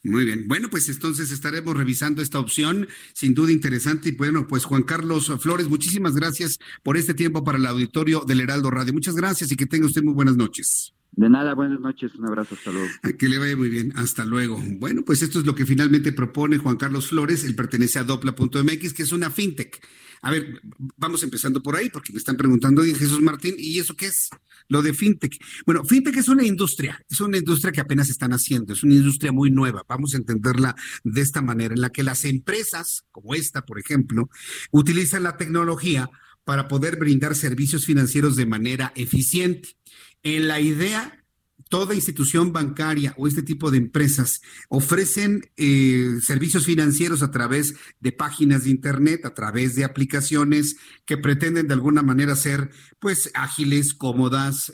Muy 0.03 0.25
bien. 0.25 0.47
Bueno, 0.47 0.69
pues 0.69 0.89
entonces 0.89 1.31
estaremos 1.31 1.77
revisando 1.77 2.21
esta 2.21 2.39
opción, 2.39 2.87
sin 3.13 3.33
duda 3.35 3.51
interesante. 3.51 4.09
Y 4.09 4.11
bueno, 4.13 4.47
pues 4.47 4.65
Juan 4.65 4.83
Carlos 4.83 5.31
Flores, 5.39 5.69
muchísimas 5.69 6.15
gracias 6.15 6.59
por 6.81 6.97
este 6.97 7.13
tiempo 7.13 7.43
para 7.43 7.57
el 7.57 7.65
auditorio 7.65 8.21
del 8.21 8.41
Heraldo 8.41 8.71
Radio. 8.71 8.93
Muchas 8.93 9.15
gracias 9.15 9.51
y 9.51 9.55
que 9.55 9.67
tenga 9.67 9.85
usted 9.85 10.01
muy 10.01 10.13
buenas 10.13 10.37
noches. 10.37 10.93
De 11.11 11.29
nada, 11.29 11.53
buenas 11.53 11.79
noches, 11.79 12.15
un 12.15 12.27
abrazo, 12.27 12.55
hasta 12.55 12.71
luego. 12.71 12.87
Que 13.17 13.27
le 13.27 13.39
vaya 13.39 13.57
muy 13.57 13.69
bien, 13.69 13.91
hasta 13.95 14.25
luego. 14.25 14.61
Bueno, 14.77 15.03
pues 15.03 15.21
esto 15.21 15.39
es 15.39 15.45
lo 15.45 15.55
que 15.55 15.65
finalmente 15.65 16.13
propone 16.13 16.57
Juan 16.57 16.77
Carlos 16.77 17.07
Flores, 17.07 17.43
él 17.43 17.55
pertenece 17.55 17.99
a 17.99 18.03
Dopla.mx, 18.03 18.93
que 18.93 19.03
es 19.03 19.11
una 19.11 19.29
fintech. 19.29 19.85
A 20.21 20.31
ver, 20.31 20.61
vamos 20.97 21.23
empezando 21.23 21.63
por 21.63 21.75
ahí, 21.75 21.89
porque 21.89 22.11
me 22.11 22.19
están 22.19 22.35
preguntando, 22.35 22.83
Jesús 22.83 23.21
Martín, 23.21 23.55
¿y 23.57 23.79
eso 23.79 23.95
qué 23.95 24.07
es? 24.07 24.29
Lo 24.67 24.81
de 24.81 24.93
fintech. 24.93 25.37
Bueno, 25.65 25.83
fintech 25.83 26.17
es 26.17 26.27
una 26.27 26.45
industria, 26.45 27.03
es 27.09 27.19
una 27.21 27.37
industria 27.37 27.71
que 27.71 27.81
apenas 27.81 28.09
están 28.09 28.33
haciendo, 28.33 28.73
es 28.73 28.83
una 28.83 28.93
industria 28.93 29.31
muy 29.31 29.49
nueva, 29.49 29.85
vamos 29.87 30.13
a 30.13 30.17
entenderla 30.17 30.75
de 31.03 31.21
esta 31.21 31.41
manera, 31.41 31.73
en 31.73 31.81
la 31.81 31.89
que 31.89 32.03
las 32.03 32.25
empresas, 32.25 33.05
como 33.11 33.33
esta, 33.33 33.65
por 33.65 33.79
ejemplo, 33.79 34.29
utilizan 34.71 35.23
la 35.23 35.37
tecnología 35.37 36.09
para 36.49 36.67
poder 36.67 36.95
brindar 36.95 37.35
servicios 37.35 37.85
financieros 37.85 38.35
de 38.35 38.47
manera 38.47 38.91
eficiente. 38.95 39.77
En 40.23 40.47
la 40.47 40.59
idea, 40.59 41.23
toda 41.69 41.93
institución 41.93 42.51
bancaria 42.51 43.13
o 43.17 43.27
este 43.27 43.43
tipo 43.43 43.69
de 43.69 43.77
empresas 43.77 44.41
ofrecen 44.67 45.51
eh, 45.57 46.17
servicios 46.23 46.65
financieros 46.65 47.21
a 47.21 47.29
través 47.29 47.75
de 47.99 48.13
páginas 48.13 48.63
de 48.63 48.71
Internet, 48.71 49.25
a 49.25 49.35
través 49.35 49.75
de 49.75 49.83
aplicaciones 49.83 50.77
que 51.05 51.17
pretenden 51.17 51.67
de 51.67 51.75
alguna 51.75 52.01
manera 52.01 52.35
ser 52.35 52.71
pues 52.97 53.29
ágiles, 53.35 53.93
cómodas, 53.93 54.73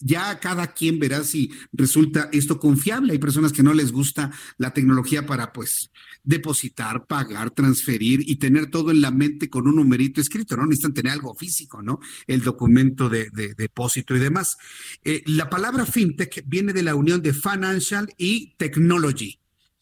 ya 0.00 0.40
cada 0.40 0.72
quien 0.72 0.98
verá 0.98 1.22
si 1.24 1.52
resulta 1.72 2.28
esto 2.32 2.58
confiable. 2.58 3.12
Hay 3.12 3.18
personas 3.18 3.52
que 3.52 3.62
no 3.62 3.74
les 3.74 3.92
gusta 3.92 4.30
la 4.58 4.72
tecnología 4.74 5.24
para, 5.24 5.52
pues, 5.52 5.90
depositar, 6.22 7.06
pagar, 7.06 7.50
transferir 7.50 8.20
y 8.28 8.36
tener 8.36 8.70
todo 8.70 8.90
en 8.90 9.00
la 9.00 9.10
mente 9.10 9.48
con 9.48 9.66
un 9.66 9.76
numerito 9.76 10.20
escrito, 10.20 10.56
¿no? 10.56 10.66
Necesitan 10.66 10.94
tener 10.94 11.12
algo 11.12 11.34
físico, 11.34 11.82
¿no? 11.82 12.00
El 12.26 12.42
documento 12.42 13.08
de, 13.08 13.30
depósito 13.30 14.14
y 14.14 14.18
demás. 14.18 14.56
Eh, 15.04 15.22
la 15.26 15.48
palabra 15.48 15.86
fintech 15.86 16.44
viene 16.46 16.72
de 16.72 16.82
la 16.82 16.94
unión 16.94 17.22
de 17.22 17.32
financial 17.32 18.12
y 18.16 18.54
technology. 18.56 19.38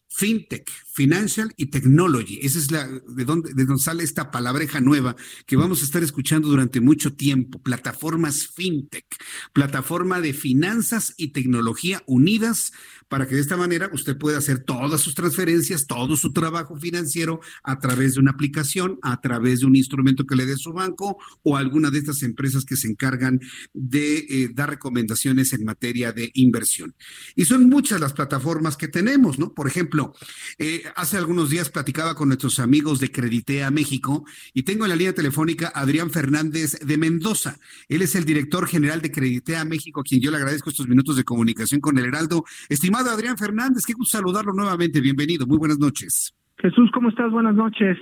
FinTech, 0.08 0.68
Financial 0.98 1.54
y 1.56 1.66
Technology. 1.66 2.40
Esa 2.42 2.58
es 2.58 2.72
la 2.72 2.88
de 2.88 3.24
donde, 3.24 3.54
de 3.54 3.66
donde 3.66 3.80
sale 3.80 4.02
esta 4.02 4.32
palabreja 4.32 4.80
nueva 4.80 5.14
que 5.46 5.54
vamos 5.54 5.80
a 5.80 5.84
estar 5.84 6.02
escuchando 6.02 6.48
durante 6.48 6.80
mucho 6.80 7.12
tiempo. 7.12 7.62
Plataformas 7.62 8.48
FinTech, 8.48 9.06
plataforma 9.52 10.20
de 10.20 10.32
finanzas 10.32 11.14
y 11.16 11.28
tecnología 11.28 12.02
unidas 12.06 12.72
para 13.08 13.26
que 13.26 13.34
de 13.34 13.40
esta 13.40 13.56
manera 13.56 13.90
usted 13.92 14.18
pueda 14.18 14.38
hacer 14.38 14.58
todas 14.64 15.00
sus 15.00 15.14
transferencias, 15.14 15.86
todo 15.86 16.16
su 16.16 16.32
trabajo 16.32 16.76
financiero 16.76 17.40
a 17.62 17.78
través 17.78 18.14
de 18.14 18.20
una 18.20 18.32
aplicación, 18.32 18.98
a 19.02 19.20
través 19.20 19.60
de 19.60 19.66
un 19.66 19.76
instrumento 19.76 20.26
que 20.26 20.36
le 20.36 20.46
dé 20.46 20.56
su 20.56 20.72
banco 20.72 21.18
o 21.42 21.56
alguna 21.56 21.90
de 21.90 21.98
estas 21.98 22.22
empresas 22.22 22.64
que 22.64 22.76
se 22.76 22.88
encargan 22.88 23.40
de 23.72 24.18
eh, 24.18 24.50
dar 24.52 24.70
recomendaciones 24.70 25.52
en 25.52 25.64
materia 25.64 26.12
de 26.12 26.30
inversión. 26.34 26.94
Y 27.34 27.44
son 27.46 27.68
muchas 27.68 28.00
las 28.00 28.12
plataformas 28.12 28.76
que 28.76 28.88
tenemos, 28.88 29.38
¿no? 29.38 29.54
Por 29.54 29.68
ejemplo, 29.68 30.14
eh, 30.58 30.82
hace 30.96 31.16
algunos 31.16 31.50
días 31.50 31.70
platicaba 31.70 32.14
con 32.14 32.28
nuestros 32.28 32.58
amigos 32.58 33.00
de 33.00 33.10
Creditea 33.10 33.70
México 33.70 34.24
y 34.54 34.62
tengo 34.62 34.84
en 34.84 34.90
la 34.90 34.96
línea 34.96 35.12
telefónica 35.12 35.70
a 35.74 35.80
Adrián 35.80 36.10
Fernández 36.10 36.78
de 36.80 36.98
Mendoza. 36.98 37.56
Él 37.88 38.02
es 38.02 38.14
el 38.14 38.24
director 38.24 38.66
general 38.66 39.00
de 39.00 39.10
Creditea 39.10 39.64
México, 39.64 40.00
a 40.00 40.04
quien 40.04 40.20
yo 40.20 40.30
le 40.30 40.36
agradezco 40.36 40.70
estos 40.70 40.88
minutos 40.88 41.16
de 41.16 41.24
comunicación 41.24 41.80
con 41.80 41.98
el 41.98 42.06
Heraldo. 42.06 42.44
Estimado 42.68 43.10
Adrián 43.10 43.38
Fernández, 43.38 43.84
qué 43.86 43.92
gusto 43.92 44.18
saludarlo 44.18 44.52
nuevamente. 44.52 45.00
Bienvenido, 45.00 45.46
muy 45.46 45.58
buenas 45.58 45.78
noches. 45.78 46.34
Jesús, 46.58 46.90
¿cómo 46.92 47.08
estás? 47.08 47.30
Buenas 47.30 47.54
noches. 47.54 47.96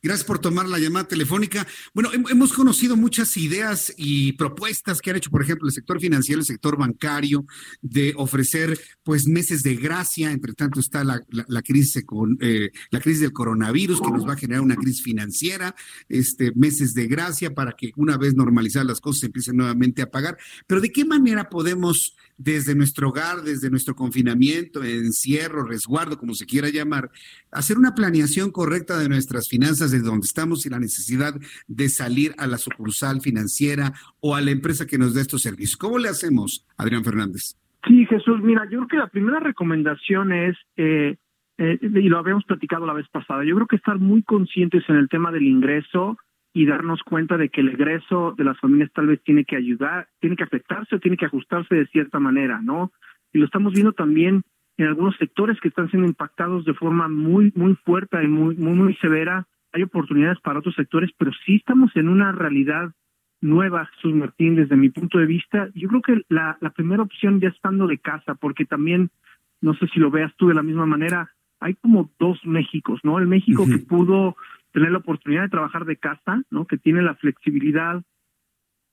Gracias 0.00 0.24
por 0.24 0.38
tomar 0.38 0.68
la 0.68 0.78
llamada 0.78 1.08
telefónica. 1.08 1.66
Bueno, 1.92 2.10
hemos 2.12 2.52
conocido 2.52 2.96
muchas 2.96 3.36
ideas 3.36 3.92
y 3.96 4.32
propuestas 4.34 5.00
que 5.00 5.10
han 5.10 5.16
hecho, 5.16 5.30
por 5.30 5.42
ejemplo, 5.42 5.66
el 5.66 5.74
sector 5.74 6.00
financiero, 6.00 6.38
el 6.38 6.46
sector 6.46 6.76
bancario, 6.76 7.44
de 7.80 8.14
ofrecer 8.16 8.78
pues 9.02 9.26
meses 9.26 9.64
de 9.64 9.74
gracia. 9.74 10.30
Entre 10.30 10.52
tanto 10.52 10.78
está 10.78 11.02
la, 11.02 11.20
la, 11.30 11.62
crisis, 11.62 12.04
con, 12.04 12.38
eh, 12.40 12.70
la 12.90 13.00
crisis 13.00 13.22
del 13.22 13.32
coronavirus 13.32 14.00
que 14.00 14.10
nos 14.12 14.24
va 14.26 14.34
a 14.34 14.36
generar 14.36 14.62
una 14.62 14.76
crisis 14.76 15.02
financiera, 15.02 15.74
este, 16.08 16.52
meses 16.54 16.94
de 16.94 17.08
gracia 17.08 17.52
para 17.52 17.72
que 17.72 17.90
una 17.96 18.16
vez 18.16 18.34
normalizadas 18.34 18.86
las 18.86 19.00
cosas 19.00 19.20
se 19.20 19.26
empiecen 19.26 19.56
nuevamente 19.56 20.00
a 20.02 20.10
pagar. 20.10 20.38
Pero 20.68 20.80
¿de 20.80 20.92
qué 20.92 21.04
manera 21.04 21.50
podemos 21.50 22.14
desde 22.42 22.74
nuestro 22.74 23.10
hogar, 23.10 23.42
desde 23.42 23.70
nuestro 23.70 23.94
confinamiento, 23.94 24.82
encierro, 24.82 25.64
resguardo, 25.64 26.18
como 26.18 26.34
se 26.34 26.46
quiera 26.46 26.68
llamar, 26.68 27.10
hacer 27.50 27.78
una 27.78 27.94
planeación 27.94 28.50
correcta 28.50 28.98
de 28.98 29.08
nuestras 29.08 29.48
finanzas, 29.48 29.92
de 29.92 30.00
donde 30.00 30.24
estamos 30.24 30.66
y 30.66 30.70
la 30.70 30.78
necesidad 30.78 31.34
de 31.68 31.88
salir 31.88 32.34
a 32.38 32.46
la 32.46 32.58
sucursal 32.58 33.20
financiera 33.20 33.92
o 34.20 34.34
a 34.34 34.40
la 34.40 34.50
empresa 34.50 34.86
que 34.86 34.98
nos 34.98 35.14
dé 35.14 35.20
estos 35.20 35.42
servicios. 35.42 35.76
¿Cómo 35.76 35.98
le 35.98 36.08
hacemos, 36.08 36.66
Adrián 36.76 37.04
Fernández? 37.04 37.56
Sí, 37.86 38.06
Jesús, 38.06 38.40
mira, 38.42 38.64
yo 38.64 38.78
creo 38.78 38.88
que 38.88 38.96
la 38.96 39.08
primera 39.08 39.40
recomendación 39.40 40.32
es, 40.32 40.56
eh, 40.76 41.16
eh, 41.58 41.78
y 41.80 42.08
lo 42.08 42.18
habíamos 42.18 42.44
platicado 42.44 42.86
la 42.86 42.92
vez 42.92 43.08
pasada, 43.08 43.44
yo 43.44 43.54
creo 43.56 43.66
que 43.66 43.76
estar 43.76 43.98
muy 43.98 44.22
conscientes 44.22 44.84
en 44.88 44.96
el 44.96 45.08
tema 45.08 45.30
del 45.32 45.44
ingreso 45.44 46.16
y 46.54 46.66
darnos 46.66 47.02
cuenta 47.02 47.38
de 47.38 47.48
que 47.48 47.62
el 47.62 47.70
egreso 47.70 48.34
de 48.36 48.44
las 48.44 48.58
familias 48.60 48.90
tal 48.92 49.06
vez 49.06 49.22
tiene 49.22 49.44
que 49.44 49.56
ayudar, 49.56 50.08
tiene 50.20 50.36
que 50.36 50.44
afectarse 50.44 50.96
o 50.96 51.00
tiene 51.00 51.16
que 51.16 51.26
ajustarse 51.26 51.74
de 51.74 51.86
cierta 51.86 52.18
manera, 52.18 52.60
¿no? 52.62 52.92
Y 53.32 53.38
lo 53.38 53.46
estamos 53.46 53.72
viendo 53.72 53.92
también 53.92 54.42
en 54.76 54.86
algunos 54.86 55.16
sectores 55.16 55.58
que 55.60 55.68
están 55.68 55.88
siendo 55.90 56.08
impactados 56.08 56.64
de 56.64 56.74
forma 56.74 57.08
muy, 57.08 57.52
muy 57.54 57.74
fuerte 57.76 58.22
y 58.22 58.26
muy, 58.26 58.56
muy, 58.56 58.74
muy 58.74 58.94
severa. 58.96 59.46
Hay 59.72 59.82
oportunidades 59.82 60.40
para 60.40 60.58
otros 60.58 60.74
sectores, 60.74 61.10
pero 61.16 61.30
sí 61.46 61.56
estamos 61.56 61.94
en 61.96 62.08
una 62.08 62.32
realidad 62.32 62.92
nueva, 63.40 63.86
Jesús 63.86 64.14
Martín, 64.14 64.54
desde 64.54 64.76
mi 64.76 64.90
punto 64.90 65.18
de 65.18 65.26
vista. 65.26 65.68
Yo 65.74 65.88
creo 65.88 66.02
que 66.02 66.22
la, 66.28 66.58
la 66.60 66.70
primera 66.70 67.02
opción 67.02 67.40
ya 67.40 67.48
estando 67.48 67.86
de 67.86 67.98
casa, 67.98 68.34
porque 68.34 68.66
también, 68.66 69.10
no 69.60 69.74
sé 69.74 69.86
si 69.88 70.00
lo 70.00 70.10
veas 70.10 70.34
tú 70.36 70.48
de 70.48 70.54
la 70.54 70.62
misma 70.62 70.86
manera, 70.86 71.30
hay 71.60 71.74
como 71.74 72.10
dos 72.18 72.38
Méxicos, 72.44 73.00
¿no? 73.04 73.18
El 73.18 73.26
México 73.26 73.64
que 73.66 73.78
pudo 73.78 74.36
tener 74.72 74.90
la 74.90 74.98
oportunidad 74.98 75.42
de 75.42 75.48
trabajar 75.48 75.84
de 75.84 75.96
casa, 75.96 76.42
¿no? 76.50 76.66
Que 76.66 76.78
tiene 76.78 77.02
la 77.02 77.14
flexibilidad 77.14 78.02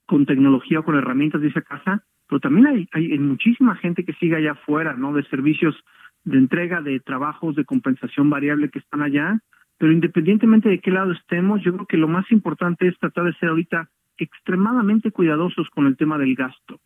con 0.06 0.26
tecnología 0.26 0.80
o 0.80 0.84
con 0.84 0.97
herramientas 0.97 1.41
de 1.41 1.47
esa 1.47 1.61
casa, 1.61 2.03
pero 2.27 2.39
también 2.39 2.68
hay, 2.68 2.89
hay, 2.91 3.18
muchísima 3.19 3.76
gente 3.76 4.03
que 4.03 4.14
sigue 4.14 4.35
allá 4.35 4.51
afuera, 4.51 4.93
¿no? 4.93 5.14
De 5.14 5.23
servicios 5.23 5.76
de 6.23 6.38
entrega, 6.38 6.81
de 6.81 6.99
trabajos, 6.99 7.56
de 7.56 7.65
compensación 7.65 8.30
variable 8.30 8.69
que 8.69 8.80
están 8.80 9.01
allá, 9.01 9.39
pero 9.77 9.91
independientemente 9.91 10.69
de 10.69 10.80
qué 10.80 10.91
lado 10.91 11.14
estemos, 11.14 11.61
yo 11.64 11.73
creo 11.73 11.85
que 11.85 11.97
lo 11.97 12.07
más 12.07 12.30
importante 12.31 12.88
es 12.88 12.97
tratar 12.99 13.26
de 13.26 13.34
ser 13.34 13.49
ahorita 13.49 13.89
extremadamente 14.18 15.11
cuidadosos 15.11 15.69
con 15.69 15.88
el 15.88 15.95
tema 15.95 16.18
del 16.18 16.35
gasto. 16.35 16.80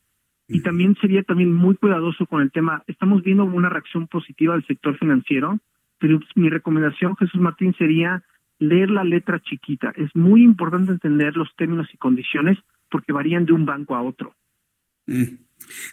Y 0.48 0.62
también 0.62 0.96
sería 1.02 1.24
también 1.24 1.54
muy 1.54 1.76
cuidadoso 1.76 2.26
con 2.28 2.42
el 2.42 2.52
tema, 2.52 2.84
estamos 2.88 3.24
viendo 3.24 3.46
una 3.46 3.70
reacción 3.70 4.08
positiva 4.08 4.54
del 4.54 4.66
sector 4.68 4.98
financiero, 4.98 5.60
pero 5.98 6.20
mi 6.36 6.50
recomendación, 6.50 7.16
Jesús 7.16 7.42
Martín, 7.42 7.74
sería 7.78 8.22
leer 8.68 8.90
la 8.90 9.04
letra 9.04 9.42
chiquita. 9.42 9.94
Es 9.96 10.16
muy 10.16 10.44
importante 10.44 10.92
entender 10.92 11.36
los 11.36 11.50
términos 11.56 11.88
y 11.94 11.98
condiciones 11.98 12.58
porque 12.90 13.14
varían 13.14 13.46
de 13.46 13.54
un 13.54 13.66
banco 13.66 13.96
a 13.96 14.02
otro. 14.02 14.36
Mm. 15.08 15.44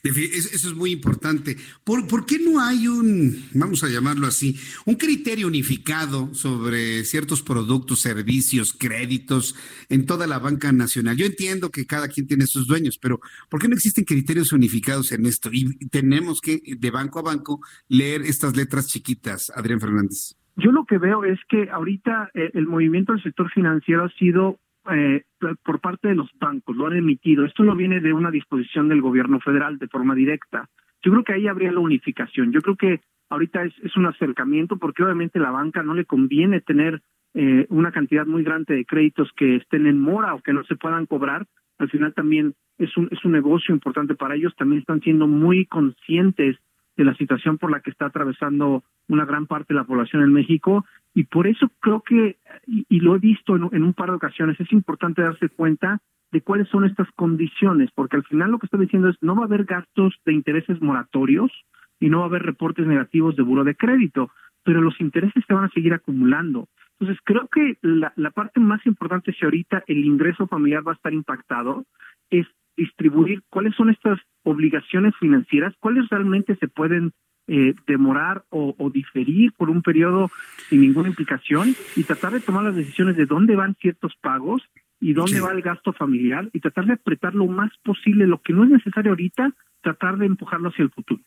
Eso 0.02 0.68
es 0.68 0.74
muy 0.74 0.90
importante. 0.90 1.56
¿Por, 1.84 2.06
¿Por, 2.06 2.26
qué 2.26 2.38
no 2.38 2.60
hay 2.60 2.88
un, 2.88 3.48
vamos 3.54 3.84
a 3.84 3.88
llamarlo 3.88 4.26
así, 4.26 4.58
un 4.84 4.96
criterio 4.96 5.46
unificado 5.46 6.34
sobre 6.34 7.04
ciertos 7.04 7.42
productos, 7.42 8.00
servicios, 8.00 8.72
créditos 8.72 9.54
en 9.88 10.06
toda 10.06 10.26
la 10.26 10.38
banca 10.38 10.72
nacional? 10.72 11.16
Yo 11.16 11.26
entiendo 11.26 11.70
que 11.70 11.86
cada 11.86 12.08
quien 12.08 12.26
tiene 12.26 12.46
sus 12.46 12.66
dueños, 12.66 12.98
pero 12.98 13.20
¿por 13.48 13.60
qué 13.60 13.68
no 13.68 13.74
existen 13.74 14.04
criterios 14.04 14.52
unificados 14.52 15.12
en 15.12 15.26
esto? 15.26 15.50
Y 15.52 15.76
tenemos 15.88 16.40
que, 16.40 16.60
de 16.78 16.90
banco 16.90 17.20
a 17.20 17.22
banco, 17.22 17.60
leer 17.88 18.22
estas 18.22 18.56
letras 18.56 18.88
chiquitas, 18.88 19.52
Adrián 19.54 19.80
Fernández. 19.80 20.39
Yo 20.56 20.72
lo 20.72 20.84
que 20.84 20.98
veo 20.98 21.24
es 21.24 21.38
que 21.48 21.70
ahorita 21.70 22.30
eh, 22.34 22.50
el 22.54 22.66
movimiento 22.66 23.12
del 23.12 23.22
sector 23.22 23.50
financiero 23.50 24.04
ha 24.04 24.10
sido 24.10 24.58
eh, 24.90 25.24
por 25.62 25.80
parte 25.80 26.08
de 26.08 26.14
los 26.14 26.30
bancos, 26.38 26.76
lo 26.76 26.86
han 26.86 26.96
emitido. 26.96 27.44
Esto 27.44 27.62
no 27.64 27.76
viene 27.76 28.00
de 28.00 28.12
una 28.12 28.30
disposición 28.30 28.88
del 28.88 29.02
gobierno 29.02 29.40
federal 29.40 29.78
de 29.78 29.88
forma 29.88 30.14
directa. 30.14 30.68
Yo 31.02 31.12
creo 31.12 31.24
que 31.24 31.34
ahí 31.34 31.48
habría 31.48 31.72
la 31.72 31.80
unificación. 31.80 32.52
Yo 32.52 32.60
creo 32.60 32.76
que 32.76 33.00
ahorita 33.28 33.64
es, 33.64 33.74
es 33.82 33.96
un 33.96 34.06
acercamiento 34.06 34.76
porque 34.76 35.02
obviamente 35.02 35.38
la 35.38 35.50
banca 35.50 35.82
no 35.82 35.94
le 35.94 36.04
conviene 36.04 36.60
tener 36.60 37.02
eh, 37.32 37.66
una 37.68 37.92
cantidad 37.92 38.26
muy 38.26 38.42
grande 38.42 38.74
de 38.74 38.84
créditos 38.84 39.30
que 39.36 39.56
estén 39.56 39.86
en 39.86 40.00
mora 40.00 40.34
o 40.34 40.40
que 40.40 40.52
no 40.52 40.64
se 40.64 40.76
puedan 40.76 41.06
cobrar. 41.06 41.46
Al 41.78 41.88
final 41.88 42.12
también 42.12 42.54
es 42.78 42.96
un, 42.96 43.08
es 43.10 43.24
un 43.24 43.32
negocio 43.32 43.74
importante 43.74 44.14
para 44.14 44.34
ellos. 44.34 44.54
También 44.56 44.80
están 44.80 45.00
siendo 45.00 45.26
muy 45.26 45.66
conscientes 45.66 46.56
de 46.96 47.04
la 47.04 47.14
situación 47.14 47.58
por 47.58 47.70
la 47.70 47.80
que 47.80 47.90
está 47.90 48.06
atravesando 48.06 48.84
una 49.08 49.24
gran 49.24 49.46
parte 49.46 49.72
de 49.72 49.80
la 49.80 49.84
población 49.84 50.22
en 50.22 50.32
México 50.32 50.84
y 51.14 51.24
por 51.24 51.46
eso 51.46 51.70
creo 51.80 52.02
que, 52.02 52.36
y, 52.66 53.00
lo 53.00 53.16
he 53.16 53.18
visto 53.18 53.56
en, 53.56 53.82
un 53.82 53.94
par 53.94 54.10
de 54.10 54.16
ocasiones, 54.16 54.60
es 54.60 54.72
importante 54.72 55.22
darse 55.22 55.48
cuenta 55.48 56.00
de 56.30 56.40
cuáles 56.42 56.68
son 56.68 56.84
estas 56.84 57.10
condiciones, 57.16 57.90
porque 57.94 58.16
al 58.16 58.24
final 58.24 58.52
lo 58.52 58.58
que 58.58 58.66
estoy 58.66 58.80
diciendo 58.80 59.08
es 59.08 59.16
no 59.20 59.34
va 59.34 59.42
a 59.42 59.46
haber 59.46 59.64
gastos 59.64 60.14
de 60.24 60.32
intereses 60.32 60.80
moratorios 60.80 61.50
y 61.98 62.08
no 62.08 62.18
va 62.18 62.24
a 62.24 62.28
haber 62.28 62.42
reportes 62.42 62.86
negativos 62.86 63.34
de 63.34 63.42
buro 63.42 63.64
de 63.64 63.74
crédito, 63.74 64.30
pero 64.62 64.80
los 64.80 65.00
intereses 65.00 65.42
se 65.46 65.54
van 65.54 65.64
a 65.64 65.70
seguir 65.70 65.92
acumulando. 65.92 66.68
Entonces 67.00 67.20
creo 67.24 67.48
que 67.48 67.78
la, 67.82 68.12
parte 68.30 68.60
más 68.60 68.84
importante 68.86 69.32
si 69.32 69.44
ahorita 69.44 69.82
el 69.86 70.04
ingreso 70.04 70.46
familiar 70.46 70.86
va 70.86 70.92
a 70.92 70.94
estar 70.94 71.12
impactado 71.12 71.86
es 72.28 72.46
distribuir 72.80 73.42
cuáles 73.50 73.74
son 73.74 73.90
estas 73.90 74.18
obligaciones 74.42 75.12
financieras, 75.20 75.74
cuáles 75.80 76.08
realmente 76.08 76.56
se 76.56 76.66
pueden 76.66 77.12
eh, 77.46 77.74
demorar 77.86 78.44
o, 78.50 78.90
diferir 78.92 79.52
por 79.52 79.68
un 79.68 79.82
periodo 79.82 80.30
sin 80.68 80.80
ninguna 80.80 81.08
implicación 81.08 81.74
y 81.96 82.04
tratar 82.04 82.32
de 82.32 82.40
tomar 82.40 82.64
las 82.64 82.76
decisiones 82.76 83.16
de 83.16 83.26
dónde 83.26 83.54
van 83.54 83.76
ciertos 83.80 84.14
pagos 84.22 84.62
y 85.00 85.12
dónde 85.12 85.40
va 85.40 85.52
el 85.52 85.62
gasto 85.62 85.92
familiar 85.92 86.48
y 86.52 86.60
tratar 86.60 86.86
de 86.86 86.94
apretar 86.94 87.34
lo 87.34 87.46
más 87.46 87.70
posible 87.82 88.26
lo 88.26 88.40
que 88.40 88.52
no 88.52 88.64
es 88.64 88.70
necesario 88.70 89.12
ahorita, 89.12 89.54
tratar 89.82 90.16
de 90.18 90.26
empujarlo 90.26 90.68
hacia 90.68 90.84
el 90.84 90.90
futuro. 90.90 91.22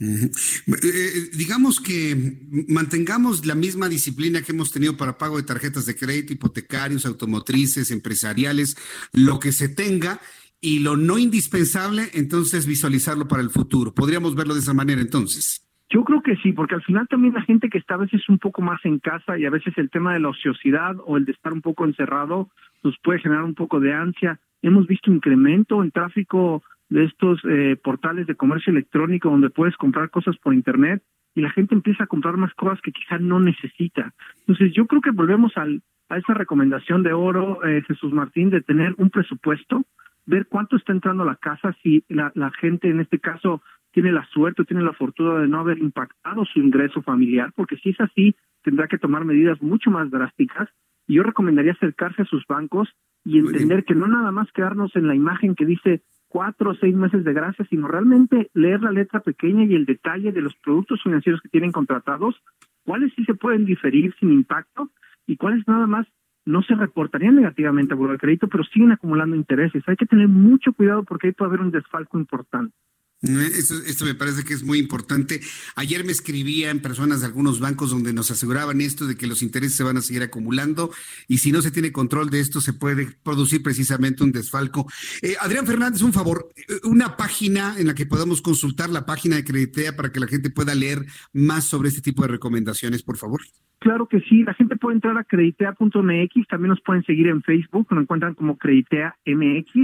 Eh, 0.00 1.30
digamos 1.34 1.80
que 1.80 2.36
mantengamos 2.68 3.46
la 3.46 3.54
misma 3.54 3.88
disciplina 3.88 4.42
que 4.42 4.52
hemos 4.52 4.72
tenido 4.72 4.96
para 4.96 5.16
pago 5.16 5.36
de 5.36 5.44
tarjetas 5.44 5.86
de 5.86 5.94
crédito, 5.94 6.32
hipotecarios, 6.32 7.06
automotrices, 7.06 7.92
empresariales, 7.92 8.76
lo 9.12 9.38
que 9.38 9.52
se 9.52 9.68
tenga 9.68 10.20
y 10.62 10.78
lo 10.78 10.96
no 10.96 11.18
indispensable, 11.18 12.04
entonces 12.14 12.66
visualizarlo 12.66 13.26
para 13.26 13.42
el 13.42 13.50
futuro. 13.50 13.92
Podríamos 13.92 14.36
verlo 14.36 14.54
de 14.54 14.60
esa 14.60 14.72
manera 14.72 15.02
entonces. 15.02 15.68
Yo 15.90 16.04
creo 16.04 16.22
que 16.22 16.36
sí, 16.36 16.52
porque 16.52 16.76
al 16.76 16.82
final 16.82 17.06
también 17.08 17.34
la 17.34 17.42
gente 17.42 17.68
que 17.68 17.76
está 17.76 17.94
a 17.94 17.98
veces 17.98 18.26
un 18.28 18.38
poco 18.38 18.62
más 18.62 18.80
en 18.84 18.98
casa 18.98 19.36
y 19.36 19.44
a 19.44 19.50
veces 19.50 19.76
el 19.76 19.90
tema 19.90 20.14
de 20.14 20.20
la 20.20 20.30
ociosidad 20.30 20.96
o 21.04 21.18
el 21.18 21.26
de 21.26 21.32
estar 21.32 21.52
un 21.52 21.60
poco 21.60 21.84
encerrado 21.84 22.48
nos 22.82 22.96
puede 23.02 23.18
generar 23.18 23.44
un 23.44 23.54
poco 23.54 23.80
de 23.80 23.92
ansia. 23.92 24.40
Hemos 24.62 24.86
visto 24.86 25.10
incremento 25.10 25.82
en 25.82 25.90
tráfico 25.90 26.62
de 26.88 27.04
estos 27.04 27.40
eh, 27.44 27.76
portales 27.82 28.26
de 28.26 28.36
comercio 28.36 28.70
electrónico 28.70 29.30
donde 29.30 29.50
puedes 29.50 29.76
comprar 29.76 30.10
cosas 30.10 30.36
por 30.38 30.54
internet 30.54 31.02
y 31.34 31.40
la 31.40 31.50
gente 31.50 31.74
empieza 31.74 32.04
a 32.04 32.06
comprar 32.06 32.36
más 32.36 32.54
cosas 32.54 32.80
que 32.82 32.92
quizá 32.92 33.18
no 33.18 33.40
necesita. 33.40 34.14
Entonces 34.40 34.72
yo 34.74 34.86
creo 34.86 35.00
que 35.00 35.10
volvemos 35.10 35.56
al, 35.56 35.82
a 36.08 36.18
esa 36.18 36.34
recomendación 36.34 37.02
de 37.02 37.12
oro, 37.12 37.64
eh, 37.66 37.82
Jesús 37.86 38.12
Martín, 38.12 38.50
de 38.50 38.60
tener 38.60 38.94
un 38.98 39.10
presupuesto, 39.10 39.84
ver 40.26 40.46
cuánto 40.46 40.76
está 40.76 40.92
entrando 40.92 41.22
a 41.22 41.26
la 41.26 41.36
casa, 41.36 41.74
si 41.82 42.04
la, 42.08 42.32
la 42.34 42.50
gente 42.50 42.88
en 42.88 43.00
este 43.00 43.18
caso 43.18 43.62
tiene 43.92 44.12
la 44.12 44.24
suerte 44.26 44.62
o 44.62 44.64
tiene 44.64 44.82
la 44.82 44.92
fortuna 44.92 45.40
de 45.40 45.48
no 45.48 45.60
haber 45.60 45.78
impactado 45.78 46.44
su 46.44 46.60
ingreso 46.60 47.02
familiar, 47.02 47.52
porque 47.54 47.76
si 47.76 47.90
es 47.90 48.00
así, 48.00 48.34
tendrá 48.62 48.88
que 48.88 48.98
tomar 48.98 49.24
medidas 49.24 49.60
mucho 49.62 49.90
más 49.90 50.10
drásticas. 50.10 50.68
Y 51.06 51.14
yo 51.14 51.22
recomendaría 51.22 51.72
acercarse 51.72 52.22
a 52.22 52.26
sus 52.26 52.46
bancos 52.46 52.88
y 53.24 53.38
entender 53.38 53.84
que 53.84 53.94
no 53.94 54.06
nada 54.06 54.30
más 54.30 54.50
quedarnos 54.52 54.94
en 54.96 55.06
la 55.06 55.14
imagen 55.14 55.54
que 55.54 55.66
dice 55.66 56.02
cuatro 56.28 56.70
o 56.70 56.74
seis 56.74 56.94
meses 56.94 57.24
de 57.24 57.32
gracia, 57.32 57.66
sino 57.68 57.86
realmente 57.86 58.50
leer 58.54 58.80
la 58.80 58.90
letra 58.90 59.20
pequeña 59.20 59.64
y 59.64 59.74
el 59.74 59.84
detalle 59.84 60.32
de 60.32 60.40
los 60.40 60.56
productos 60.56 61.02
financieros 61.02 61.42
que 61.42 61.50
tienen 61.50 61.72
contratados, 61.72 62.42
cuáles 62.84 63.12
sí 63.14 63.24
se 63.24 63.34
pueden 63.34 63.66
diferir 63.66 64.14
sin 64.18 64.32
impacto 64.32 64.90
y 65.26 65.36
cuáles 65.36 65.68
nada 65.68 65.86
más 65.86 66.06
no 66.44 66.62
se 66.62 66.74
reportarían 66.74 67.36
negativamente 67.36 67.94
a 67.94 67.96
el 67.96 68.18
crédito, 68.18 68.48
pero 68.48 68.64
siguen 68.64 68.92
acumulando 68.92 69.36
intereses. 69.36 69.82
Hay 69.86 69.96
que 69.96 70.06
tener 70.06 70.28
mucho 70.28 70.72
cuidado 70.72 71.04
porque 71.04 71.28
ahí 71.28 71.32
puede 71.32 71.50
haber 71.50 71.60
un 71.60 71.70
desfalco 71.70 72.18
importante. 72.18 72.74
Esto, 73.22 73.74
esto, 73.86 74.04
me 74.04 74.16
parece 74.16 74.42
que 74.42 74.52
es 74.52 74.64
muy 74.64 74.78
importante. 74.78 75.40
Ayer 75.76 76.04
me 76.04 76.10
escribían 76.10 76.80
personas 76.80 77.20
de 77.20 77.26
algunos 77.26 77.60
bancos 77.60 77.90
donde 77.90 78.12
nos 78.12 78.32
aseguraban 78.32 78.80
esto 78.80 79.06
de 79.06 79.16
que 79.16 79.28
los 79.28 79.42
intereses 79.42 79.76
se 79.76 79.84
van 79.84 79.96
a 79.96 80.00
seguir 80.00 80.22
acumulando 80.22 80.90
y 81.28 81.38
si 81.38 81.52
no 81.52 81.62
se 81.62 81.70
tiene 81.70 81.92
control 81.92 82.30
de 82.30 82.40
esto 82.40 82.60
se 82.60 82.72
puede 82.72 83.06
producir 83.22 83.62
precisamente 83.62 84.24
un 84.24 84.32
desfalco. 84.32 84.86
Eh, 85.22 85.34
Adrián 85.40 85.66
Fernández, 85.66 86.02
un 86.02 86.12
favor, 86.12 86.48
eh, 86.56 86.80
una 86.82 87.16
página 87.16 87.78
en 87.78 87.86
la 87.86 87.94
que 87.94 88.06
podamos 88.06 88.42
consultar 88.42 88.90
la 88.90 89.06
página 89.06 89.36
de 89.36 89.44
Creditea 89.44 89.94
para 89.94 90.10
que 90.10 90.18
la 90.18 90.26
gente 90.26 90.50
pueda 90.50 90.74
leer 90.74 91.06
más 91.32 91.64
sobre 91.64 91.90
este 91.90 92.02
tipo 92.02 92.22
de 92.22 92.28
recomendaciones, 92.28 93.04
por 93.04 93.18
favor. 93.18 93.42
Claro 93.78 94.06
que 94.06 94.20
sí, 94.20 94.42
la 94.42 94.54
gente 94.54 94.76
puede 94.76 94.96
entrar 94.96 95.16
a 95.18 95.24
creditea.mx, 95.24 96.46
también 96.48 96.68
nos 96.68 96.80
pueden 96.80 97.02
seguir 97.04 97.28
en 97.28 97.42
Facebook, 97.42 97.86
nos 97.90 98.02
encuentran 98.02 98.34
como 98.34 98.56
Creditea 98.56 99.16
MX 99.26 99.74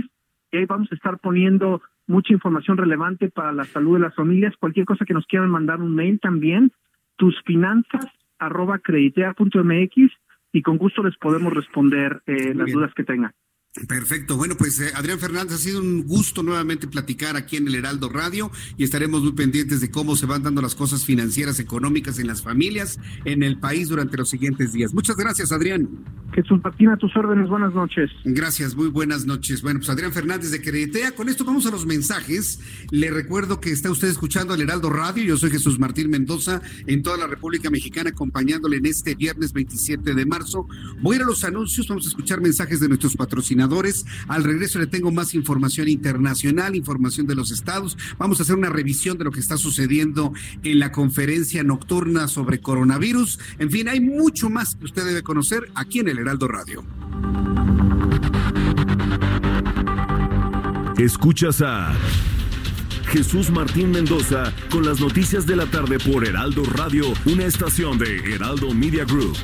y 0.52 0.56
ahí 0.56 0.64
vamos 0.66 0.88
a 0.90 0.94
estar 0.94 1.18
poniendo 1.18 1.82
mucha 2.08 2.32
información 2.32 2.76
relevante 2.76 3.30
para 3.30 3.52
la 3.52 3.64
salud 3.64 3.94
de 3.94 4.00
las 4.00 4.14
familias. 4.14 4.56
Cualquier 4.58 4.86
cosa 4.86 5.04
que 5.04 5.14
nos 5.14 5.26
quieran 5.26 5.50
mandar 5.50 5.80
un 5.80 5.94
mail 5.94 6.18
también, 6.18 6.72
tusfinanzas 7.16 8.06
arroba 8.38 8.78
creditea.mx 8.78 10.12
y 10.52 10.62
con 10.62 10.78
gusto 10.78 11.02
les 11.02 11.16
podemos 11.16 11.52
responder 11.52 12.22
eh, 12.26 12.54
las 12.54 12.72
dudas 12.72 12.92
que 12.94 13.04
tengan. 13.04 13.32
Perfecto. 13.86 14.36
Bueno, 14.36 14.56
pues 14.56 14.80
eh, 14.80 14.90
Adrián 14.94 15.18
Fernández, 15.18 15.54
ha 15.54 15.58
sido 15.58 15.80
un 15.80 16.04
gusto 16.04 16.42
nuevamente 16.42 16.88
platicar 16.88 17.36
aquí 17.36 17.56
en 17.56 17.68
el 17.68 17.74
Heraldo 17.74 18.08
Radio 18.08 18.50
y 18.76 18.82
estaremos 18.82 19.22
muy 19.22 19.32
pendientes 19.32 19.80
de 19.80 19.90
cómo 19.90 20.16
se 20.16 20.26
van 20.26 20.42
dando 20.42 20.62
las 20.62 20.74
cosas 20.74 21.04
financieras, 21.04 21.60
económicas 21.60 22.18
en 22.18 22.26
las 22.26 22.42
familias, 22.42 22.98
en 23.24 23.42
el 23.42 23.58
país 23.58 23.88
durante 23.88 24.16
los 24.16 24.30
siguientes 24.30 24.72
días. 24.72 24.94
Muchas 24.94 25.16
gracias, 25.16 25.52
Adrián. 25.52 25.88
Jesús 26.32 26.60
Martín, 26.62 26.88
a 26.88 26.96
tus 26.96 27.14
órdenes. 27.16 27.48
Buenas 27.48 27.74
noches. 27.74 28.10
Gracias, 28.24 28.74
muy 28.74 28.88
buenas 28.88 29.26
noches. 29.26 29.62
Bueno, 29.62 29.80
pues 29.80 29.90
Adrián 29.90 30.12
Fernández 30.12 30.50
de 30.50 30.62
Creditea. 30.62 31.12
Con 31.12 31.28
esto 31.28 31.44
vamos 31.44 31.66
a 31.66 31.70
los 31.70 31.86
mensajes. 31.86 32.60
Le 32.90 33.10
recuerdo 33.10 33.60
que 33.60 33.70
está 33.70 33.90
usted 33.90 34.08
escuchando 34.08 34.54
el 34.54 34.62
Heraldo 34.62 34.90
Radio. 34.90 35.24
Yo 35.24 35.36
soy 35.36 35.50
Jesús 35.50 35.78
Martín 35.78 36.10
Mendoza 36.10 36.62
en 36.86 37.02
toda 37.02 37.16
la 37.16 37.26
República 37.26 37.70
Mexicana, 37.70 38.10
acompañándole 38.10 38.78
en 38.78 38.86
este 38.86 39.14
viernes 39.14 39.52
27 39.52 40.14
de 40.14 40.26
marzo. 40.26 40.66
Voy 41.00 41.14
a 41.14 41.16
ir 41.16 41.22
a 41.22 41.26
los 41.26 41.44
anuncios, 41.44 41.86
vamos 41.86 42.06
a 42.06 42.08
escuchar 42.08 42.40
mensajes 42.40 42.80
de 42.80 42.88
nuestros 42.88 43.14
patrocinadores 43.16 43.57
al 44.28 44.44
regreso 44.44 44.78
le 44.78 44.86
tengo 44.86 45.10
más 45.10 45.34
información 45.34 45.88
internacional, 45.88 46.76
información 46.76 47.26
de 47.26 47.34
los 47.34 47.50
estados. 47.50 47.96
Vamos 48.18 48.38
a 48.38 48.42
hacer 48.42 48.56
una 48.56 48.68
revisión 48.68 49.18
de 49.18 49.24
lo 49.24 49.30
que 49.30 49.40
está 49.40 49.56
sucediendo 49.56 50.32
en 50.62 50.78
la 50.78 50.92
conferencia 50.92 51.62
nocturna 51.62 52.28
sobre 52.28 52.60
coronavirus. 52.60 53.38
En 53.58 53.70
fin, 53.70 53.88
hay 53.88 54.00
mucho 54.00 54.50
más 54.50 54.76
que 54.76 54.84
usted 54.84 55.04
debe 55.04 55.22
conocer 55.22 55.70
aquí 55.74 56.00
en 56.00 56.08
el 56.08 56.18
Heraldo 56.18 56.48
Radio. 56.48 56.84
Escuchas 60.98 61.62
a 61.62 61.94
Jesús 63.06 63.50
Martín 63.50 63.90
Mendoza 63.92 64.52
con 64.70 64.84
las 64.84 65.00
noticias 65.00 65.46
de 65.46 65.56
la 65.56 65.66
tarde 65.66 65.98
por 65.98 66.26
Heraldo 66.26 66.64
Radio, 66.64 67.04
una 67.24 67.44
estación 67.44 67.98
de 67.98 68.34
Heraldo 68.34 68.74
Media 68.74 69.04
Group. 69.04 69.36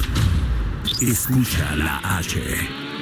Escucha 1.01 1.75
la 1.77 1.99
H. 2.19 2.84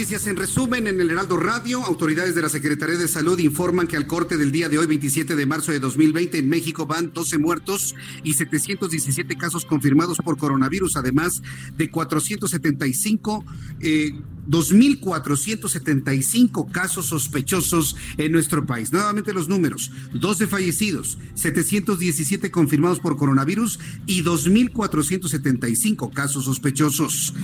Noticias 0.00 0.26
en 0.28 0.36
resumen 0.36 0.86
en 0.86 0.98
el 0.98 1.10
Heraldo 1.10 1.36
Radio. 1.36 1.84
Autoridades 1.84 2.34
de 2.34 2.40
la 2.40 2.48
Secretaría 2.48 2.96
de 2.96 3.06
Salud 3.06 3.38
informan 3.38 3.86
que 3.86 3.98
al 3.98 4.06
corte 4.06 4.38
del 4.38 4.50
día 4.50 4.70
de 4.70 4.78
hoy, 4.78 4.86
27 4.86 5.36
de 5.36 5.44
marzo 5.44 5.72
de 5.72 5.78
2020, 5.78 6.38
en 6.38 6.48
México 6.48 6.86
van 6.86 7.12
12 7.12 7.36
muertos 7.36 7.94
y 8.24 8.32
717 8.32 9.36
casos 9.36 9.66
confirmados 9.66 10.16
por 10.24 10.38
coronavirus, 10.38 10.96
además 10.96 11.42
de 11.76 11.90
475 11.90 13.44
eh, 13.80 14.12
2.475 14.48 16.70
casos 16.70 17.06
sospechosos 17.06 17.96
en 18.16 18.32
nuestro 18.32 18.66
país. 18.66 18.92
Nuevamente 18.92 19.32
los 19.32 19.48
números, 19.48 19.90
12 20.12 20.46
fallecidos, 20.46 21.18
717 21.34 22.50
confirmados 22.50 23.00
por 23.00 23.16
coronavirus 23.16 23.78
y 24.06 24.22
2.475 24.22 26.12
casos 26.12 26.44
sospechosos. 26.44 27.34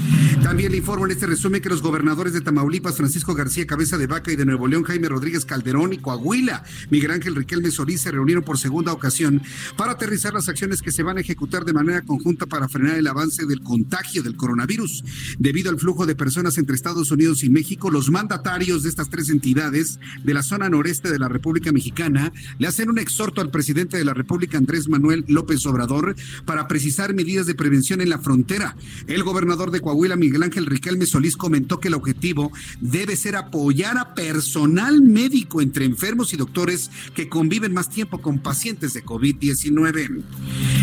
También 0.42 0.72
le 0.72 0.78
informo 0.78 1.06
en 1.06 1.12
este 1.12 1.26
resumen 1.26 1.60
que 1.60 1.68
los 1.68 1.82
gobernadores 1.82 2.32
de 2.32 2.40
Tamaulipas, 2.40 2.96
Francisco 2.96 3.34
García 3.34 3.66
Cabeza 3.66 3.98
de 3.98 4.06
Vaca 4.06 4.32
y 4.32 4.36
de 4.36 4.44
Nuevo 4.44 4.68
León, 4.68 4.84
Jaime 4.84 5.08
Rodríguez 5.08 5.44
Calderón 5.44 5.92
y 5.92 5.98
Coahuila, 5.98 6.64
Miguel 6.90 7.10
Ángel 7.10 7.34
Riquelme 7.34 7.70
Solís 7.70 8.02
se 8.02 8.10
reunieron 8.10 8.44
por 8.44 8.58
segunda 8.58 8.92
ocasión 8.92 9.42
para 9.76 9.92
aterrizar 9.92 10.32
las 10.32 10.48
acciones 10.48 10.82
que 10.82 10.92
se 10.92 11.02
van 11.02 11.18
a 11.18 11.20
ejecutar 11.20 11.64
de 11.64 11.72
manera 11.72 12.02
conjunta 12.02 12.46
para 12.46 12.68
frenar 12.68 12.96
el 12.96 13.06
avance 13.06 13.46
del 13.46 13.60
contagio 13.60 14.22
del 14.22 14.36
coronavirus. 14.36 15.04
Debido 15.38 15.70
al 15.70 15.78
flujo 15.78 16.06
de 16.06 16.14
personas 16.14 16.58
entre 16.58 16.76
Estados 16.86 17.10
Unidos 17.10 17.42
y 17.42 17.50
México, 17.50 17.90
los 17.90 18.10
mandatarios 18.10 18.84
de 18.84 18.90
estas 18.90 19.10
tres 19.10 19.28
entidades 19.28 19.98
de 20.22 20.32
la 20.32 20.44
zona 20.44 20.68
noreste 20.68 21.10
de 21.10 21.18
la 21.18 21.26
República 21.26 21.72
Mexicana 21.72 22.32
le 22.60 22.68
hacen 22.68 22.88
un 22.88 23.00
exhorto 23.00 23.40
al 23.40 23.50
presidente 23.50 23.96
de 23.96 24.04
la 24.04 24.14
República, 24.14 24.56
Andrés 24.56 24.88
Manuel 24.88 25.24
López 25.26 25.66
Obrador, 25.66 26.14
para 26.44 26.68
precisar 26.68 27.12
medidas 27.12 27.46
de 27.46 27.56
prevención 27.56 28.00
en 28.00 28.08
la 28.08 28.20
frontera. 28.20 28.76
El 29.08 29.24
gobernador 29.24 29.72
de 29.72 29.80
Coahuila, 29.80 30.14
Miguel 30.14 30.44
Ángel 30.44 30.64
Riquelme 30.64 31.06
Solís, 31.06 31.36
comentó 31.36 31.80
que 31.80 31.88
el 31.88 31.94
objetivo 31.94 32.52
debe 32.80 33.16
ser 33.16 33.34
apoyar 33.34 33.98
a 33.98 34.14
personal 34.14 35.02
médico 35.02 35.60
entre 35.60 35.86
enfermos 35.86 36.34
y 36.34 36.36
doctores 36.36 36.92
que 37.16 37.28
conviven 37.28 37.74
más 37.74 37.90
tiempo 37.90 38.22
con 38.22 38.38
pacientes 38.38 38.94
de 38.94 39.04
COVID-19. 39.04 40.22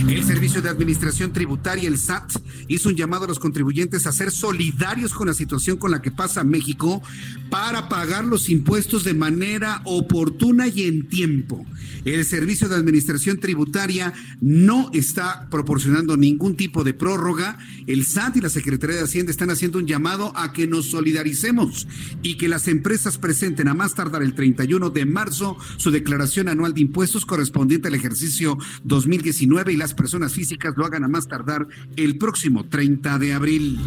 El 0.10 0.24
Servicio 0.26 0.62
de 0.62 0.68
Administración 0.68 1.32
Tributaria, 1.32 1.88
el 1.88 1.98
SAT, 1.98 2.34
hizo 2.68 2.90
un 2.90 2.96
llamado 2.96 3.24
a 3.24 3.28
los 3.30 3.40
contribuyentes 3.40 4.06
a 4.06 4.12
ser 4.12 4.32
solidarios 4.32 5.14
con 5.14 5.28
la 5.28 5.34
situación 5.34 5.78
con 5.78 5.93
la 5.94 6.02
que 6.02 6.12
pasa 6.12 6.44
México 6.44 7.02
para 7.50 7.88
pagar 7.88 8.26
los 8.26 8.50
impuestos 8.50 9.04
de 9.04 9.14
manera 9.14 9.82
oportuna 9.86 10.68
y 10.68 10.84
en 10.84 11.08
tiempo. 11.08 11.66
El 12.06 12.26
Servicio 12.26 12.68
de 12.68 12.76
Administración 12.76 13.40
Tributaria 13.40 14.12
no 14.42 14.90
está 14.94 15.48
proporcionando 15.50 16.18
ningún 16.18 16.58
tipo 16.58 16.84
de 16.84 16.94
prórroga. 16.94 17.58
El 17.88 18.06
SAT 18.06 18.38
y 18.38 18.42
la 18.42 18.50
Secretaría 18.50 18.98
de 18.98 19.04
Hacienda 19.04 19.32
están 19.32 19.52
haciendo 19.52 19.78
un 19.78 19.88
llamado 19.88 20.34
a 20.36 20.52
que 20.52 20.68
nos 20.68 20.88
solidaricemos 20.88 21.88
y 22.22 22.36
que 22.36 22.50
las 22.50 22.68
empresas 22.68 23.18
presenten 23.18 23.68
a 23.68 23.74
más 23.74 23.96
tardar 23.96 24.24
el 24.24 24.34
31 24.34 24.90
de 24.90 25.06
marzo 25.06 25.58
su 25.78 25.92
declaración 25.92 26.50
anual 26.50 26.74
de 26.74 26.82
impuestos 26.82 27.26
correspondiente 27.26 27.88
al 27.88 27.96
ejercicio 27.96 28.58
2019 28.84 29.74
y 29.74 29.78
las 29.78 29.94
personas 29.94 30.34
físicas 30.34 30.74
lo 30.76 30.86
hagan 30.86 31.04
a 31.04 31.08
más 31.08 31.28
tardar 31.28 31.68
el 31.96 32.18
próximo 32.18 32.66
30 32.66 33.20
de 33.20 33.34
abril. 33.34 33.80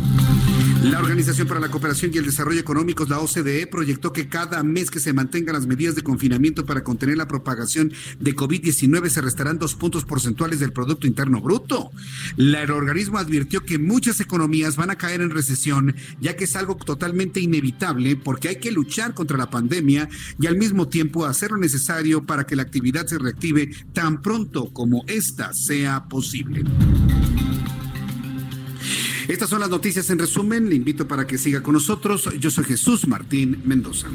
La 0.90 1.00
Organización 1.00 1.48
para 1.48 1.58
la 1.58 1.68
Cooperación 1.68 2.12
y 2.14 2.18
el 2.18 2.26
Desarrollo 2.26 2.60
Económicos, 2.60 3.08
la 3.08 3.18
OCDE, 3.18 3.66
proyectó 3.66 4.12
que 4.12 4.28
cada 4.28 4.62
mes 4.62 4.88
que 4.88 5.00
se 5.00 5.12
mantengan 5.12 5.54
las 5.54 5.66
medidas 5.66 5.96
de 5.96 6.02
confinamiento 6.02 6.64
para 6.64 6.84
contener 6.84 7.16
la 7.16 7.26
propagación 7.26 7.92
de 8.20 8.36
COVID-19 8.36 9.08
se 9.08 9.20
restarán 9.20 9.58
dos 9.58 9.74
puntos 9.74 10.04
porcentuales 10.04 10.60
del 10.60 10.72
Producto 10.72 11.08
Interno 11.08 11.40
Bruto. 11.40 11.90
El 12.36 12.70
organismo 12.70 13.18
advirtió 13.18 13.64
que 13.64 13.78
muchas 13.80 14.20
economías 14.20 14.76
van 14.76 14.90
a 14.90 14.96
caer 14.96 15.22
en 15.22 15.30
recesión, 15.30 15.96
ya 16.20 16.36
que 16.36 16.44
es 16.44 16.54
algo 16.54 16.76
totalmente 16.76 17.40
inevitable 17.40 18.14
porque 18.14 18.48
hay 18.48 18.56
que 18.56 18.70
luchar 18.70 19.12
contra 19.12 19.36
la 19.36 19.50
pandemia 19.50 20.08
y 20.38 20.46
al 20.46 20.56
mismo 20.56 20.86
tiempo 20.86 21.26
hacer 21.26 21.50
lo 21.50 21.56
necesario 21.56 22.24
para 22.24 22.44
que 22.44 22.54
la 22.54 22.62
actividad 22.62 23.06
se 23.08 23.18
reactive 23.18 23.70
tan 23.92 24.22
pronto 24.22 24.72
como 24.72 25.02
esta 25.08 25.52
sea 25.52 26.04
posible. 26.04 26.62
Estas 29.28 29.50
son 29.50 29.60
las 29.60 29.70
noticias 29.70 30.08
en 30.10 30.18
resumen. 30.18 30.68
Le 30.68 30.76
invito 30.76 31.08
para 31.08 31.26
que 31.26 31.38
siga 31.38 31.62
con 31.62 31.74
nosotros. 31.74 32.28
Yo 32.38 32.50
soy 32.50 32.64
Jesús 32.64 33.06
Martín 33.06 33.60
Mendoza. 33.64 34.08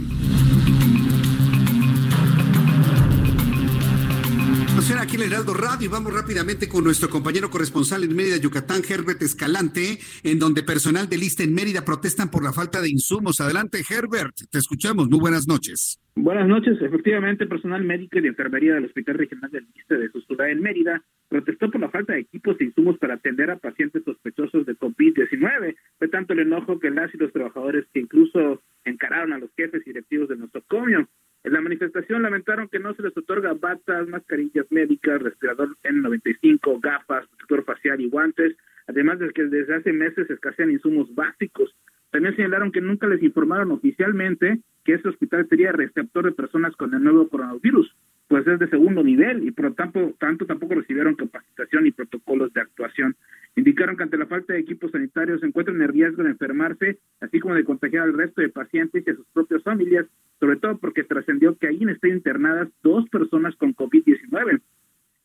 aquí 5.01 5.15
en 5.15 5.23
el 5.23 5.31
Heraldo 5.31 5.55
Radio 5.55 5.88
y 5.88 5.89
vamos 5.89 6.13
rápidamente 6.13 6.69
con 6.69 6.83
nuestro 6.83 7.09
compañero 7.09 7.49
corresponsal 7.49 8.03
en 8.03 8.15
Mérida, 8.15 8.38
Yucatán, 8.38 8.81
Herbert 8.88 9.21
Escalante, 9.23 9.97
en 10.23 10.38
donde 10.38 10.61
personal 10.61 11.09
de 11.09 11.17
lista 11.17 11.43
en 11.43 11.55
Mérida 11.55 11.83
protestan 11.83 12.29
por 12.29 12.43
la 12.43 12.53
falta 12.53 12.81
de 12.81 12.89
insumos. 12.89 13.41
Adelante, 13.41 13.79
Herbert, 13.89 14.35
te 14.51 14.59
escuchamos. 14.59 15.09
Muy 15.09 15.19
buenas 15.19 15.47
noches. 15.47 15.99
Buenas 16.15 16.47
noches. 16.47 16.77
Efectivamente, 16.81 17.47
personal 17.47 17.83
médico 17.83 18.19
y 18.19 18.21
de 18.21 18.27
enfermería 18.27 18.75
del 18.75 18.85
Hospital 18.85 19.17
Regional 19.17 19.49
del 19.49 19.65
Liste 19.73 19.97
de 19.97 20.09
ciudad 20.27 20.49
en 20.51 20.61
Mérida 20.61 21.01
protestó 21.31 21.71
por 21.71 21.79
la 21.79 21.89
falta 21.89 22.11
de 22.11 22.19
equipos 22.19 22.59
e 22.59 22.65
insumos 22.65 22.97
para 22.97 23.13
atender 23.13 23.49
a 23.49 23.55
pacientes 23.55 24.03
sospechosos 24.03 24.65
de 24.65 24.75
COVID-19. 24.75 25.77
Fue 25.97 26.09
tanto 26.09 26.33
el 26.33 26.39
enojo 26.39 26.77
que 26.77 26.91
las 26.91 27.15
y 27.15 27.17
los 27.17 27.31
trabajadores 27.31 27.85
que 27.93 28.01
incluso 28.01 28.61
encararon 28.83 29.31
a 29.31 29.39
los 29.39 29.49
jefes 29.55 29.85
directivos 29.85 30.27
del 30.27 30.41
nosocomio. 30.41 31.07
En 31.45 31.53
la 31.53 31.61
manifestación 31.61 32.21
lamentaron 32.21 32.67
que 32.67 32.79
no 32.79 32.93
se 32.95 33.03
les 33.03 33.15
otorga 33.15 33.53
batas, 33.53 34.09
mascarillas 34.09 34.65
médicas, 34.71 35.21
respirador 35.21 35.69
N95, 35.83 36.81
gafas, 36.81 37.25
protector 37.27 37.63
facial 37.63 38.01
y 38.01 38.09
guantes, 38.09 38.57
además 38.87 39.19
de 39.19 39.29
que 39.29 39.45
desde 39.45 39.75
hace 39.75 39.93
meses 39.93 40.29
escasean 40.29 40.69
insumos 40.69 41.15
básicos. 41.15 41.73
También 42.09 42.35
señalaron 42.35 42.73
que 42.73 42.81
nunca 42.81 43.07
les 43.07 43.23
informaron 43.23 43.71
oficialmente 43.71 44.59
que 44.83 44.95
este 44.95 45.07
hospital 45.07 45.47
sería 45.47 45.71
receptor 45.71 46.25
de 46.25 46.33
personas 46.33 46.75
con 46.75 46.93
el 46.93 47.01
nuevo 47.01 47.29
coronavirus, 47.29 47.95
pues 48.31 48.47
es 48.47 48.59
de 48.59 48.69
segundo 48.69 49.03
nivel 49.03 49.45
y 49.45 49.51
por 49.51 49.65
lo 49.65 49.73
tanto, 49.73 50.15
tampoco 50.47 50.75
recibieron 50.75 51.15
capacitación 51.15 51.85
y 51.85 51.91
protocolos 51.91 52.53
de 52.53 52.61
actuación. 52.61 53.13
Indicaron 53.57 53.97
que 53.97 54.03
ante 54.03 54.17
la 54.17 54.25
falta 54.25 54.53
de 54.53 54.59
equipos 54.59 54.89
sanitarios 54.91 55.41
se 55.41 55.47
encuentran 55.47 55.81
en 55.81 55.89
riesgo 55.89 56.23
de 56.23 56.29
enfermarse, 56.29 56.97
así 57.19 57.41
como 57.41 57.55
de 57.55 57.65
contagiar 57.65 58.03
al 58.03 58.13
resto 58.13 58.39
de 58.39 58.47
pacientes 58.47 59.03
y 59.05 59.09
a 59.09 59.15
sus 59.15 59.25
propias 59.33 59.61
familias, 59.63 60.05
sobre 60.39 60.55
todo 60.55 60.77
porque 60.77 61.03
trascendió 61.03 61.57
que 61.57 61.67
ahí 61.67 61.83
estén 61.89 62.13
internadas 62.13 62.69
dos 62.81 63.09
personas 63.09 63.53
con 63.57 63.75
COVID-19. 63.75 64.61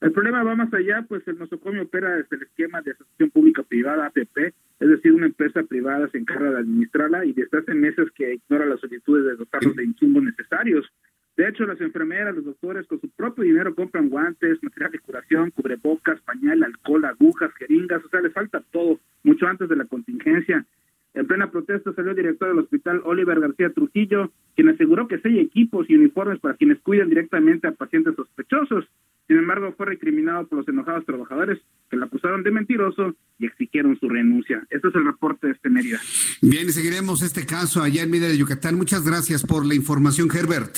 El 0.00 0.10
problema 0.10 0.42
va 0.42 0.56
más 0.56 0.74
allá, 0.74 1.06
pues 1.08 1.22
el 1.28 1.38
nosocomio 1.38 1.82
opera 1.82 2.16
desde 2.16 2.34
el 2.34 2.42
esquema 2.42 2.82
de 2.82 2.90
asociación 2.90 3.30
pública-privada, 3.30 4.06
APP, 4.06 4.36
es 4.80 4.88
decir, 4.88 5.12
una 5.12 5.26
empresa 5.26 5.62
privada 5.62 6.08
se 6.08 6.18
encarga 6.18 6.50
de 6.50 6.58
administrarla 6.58 7.24
y 7.24 7.32
desde 7.32 7.58
hace 7.58 7.72
meses 7.72 8.08
que 8.16 8.34
ignora 8.34 8.66
las 8.66 8.80
solicitudes 8.80 9.26
de 9.26 9.36
dotarlos 9.36 9.76
de 9.76 9.84
insumos 9.84 10.24
necesarios. 10.24 10.92
De 11.36 11.46
hecho, 11.46 11.66
las 11.66 11.80
enfermeras, 11.80 12.34
los 12.34 12.46
doctores 12.46 12.86
con 12.86 13.00
su 13.00 13.10
propio 13.10 13.44
dinero 13.44 13.74
compran 13.74 14.08
guantes, 14.08 14.62
material 14.62 14.92
de 14.92 14.98
curación, 15.00 15.50
cubrebocas, 15.50 16.20
pañal, 16.22 16.62
alcohol, 16.62 17.04
agujas, 17.04 17.52
jeringas, 17.58 18.02
o 18.04 18.08
sea, 18.08 18.22
les 18.22 18.32
falta 18.32 18.62
todo, 18.70 18.98
mucho 19.22 19.46
antes 19.46 19.68
de 19.68 19.76
la 19.76 19.84
contingencia. 19.84 20.64
En 21.12 21.26
plena 21.26 21.50
protesta 21.50 21.92
salió 21.94 22.10
el 22.10 22.16
director 22.16 22.48
del 22.48 22.58
hospital 22.58 23.00
Oliver 23.04 23.40
García 23.40 23.70
Trujillo, 23.70 24.32
quien 24.54 24.68
aseguró 24.68 25.08
que 25.08 25.20
hay 25.24 25.40
equipos 25.40 25.88
y 25.88 25.96
uniformes 25.96 26.40
para 26.40 26.56
quienes 26.56 26.78
cuidan 26.80 27.08
directamente 27.08 27.66
a 27.66 27.72
pacientes 27.72 28.14
sospechosos. 28.16 28.86
Sin 29.26 29.38
embargo, 29.38 29.74
fue 29.76 29.86
recriminado 29.86 30.46
por 30.46 30.58
los 30.58 30.68
enojados 30.68 31.04
trabajadores 31.04 31.58
que 31.90 31.96
lo 31.96 32.04
acusaron 32.04 32.42
de 32.42 32.50
mentiroso 32.50 33.14
y 33.38 33.46
exigieron 33.46 33.98
su 33.98 34.08
renuncia. 34.08 34.66
Este 34.70 34.88
es 34.88 34.94
el 34.94 35.04
reporte 35.04 35.48
de 35.48 35.52
este 35.54 35.68
Mérida. 35.68 36.00
Bien, 36.42 36.70
seguiremos 36.70 37.22
este 37.22 37.44
caso 37.44 37.82
allá 37.82 38.02
en 38.02 38.10
Mérida 38.10 38.28
de 38.28 38.38
Yucatán. 38.38 38.76
Muchas 38.76 39.04
gracias 39.04 39.42
por 39.42 39.66
la 39.66 39.74
información, 39.74 40.28
Herbert. 40.30 40.76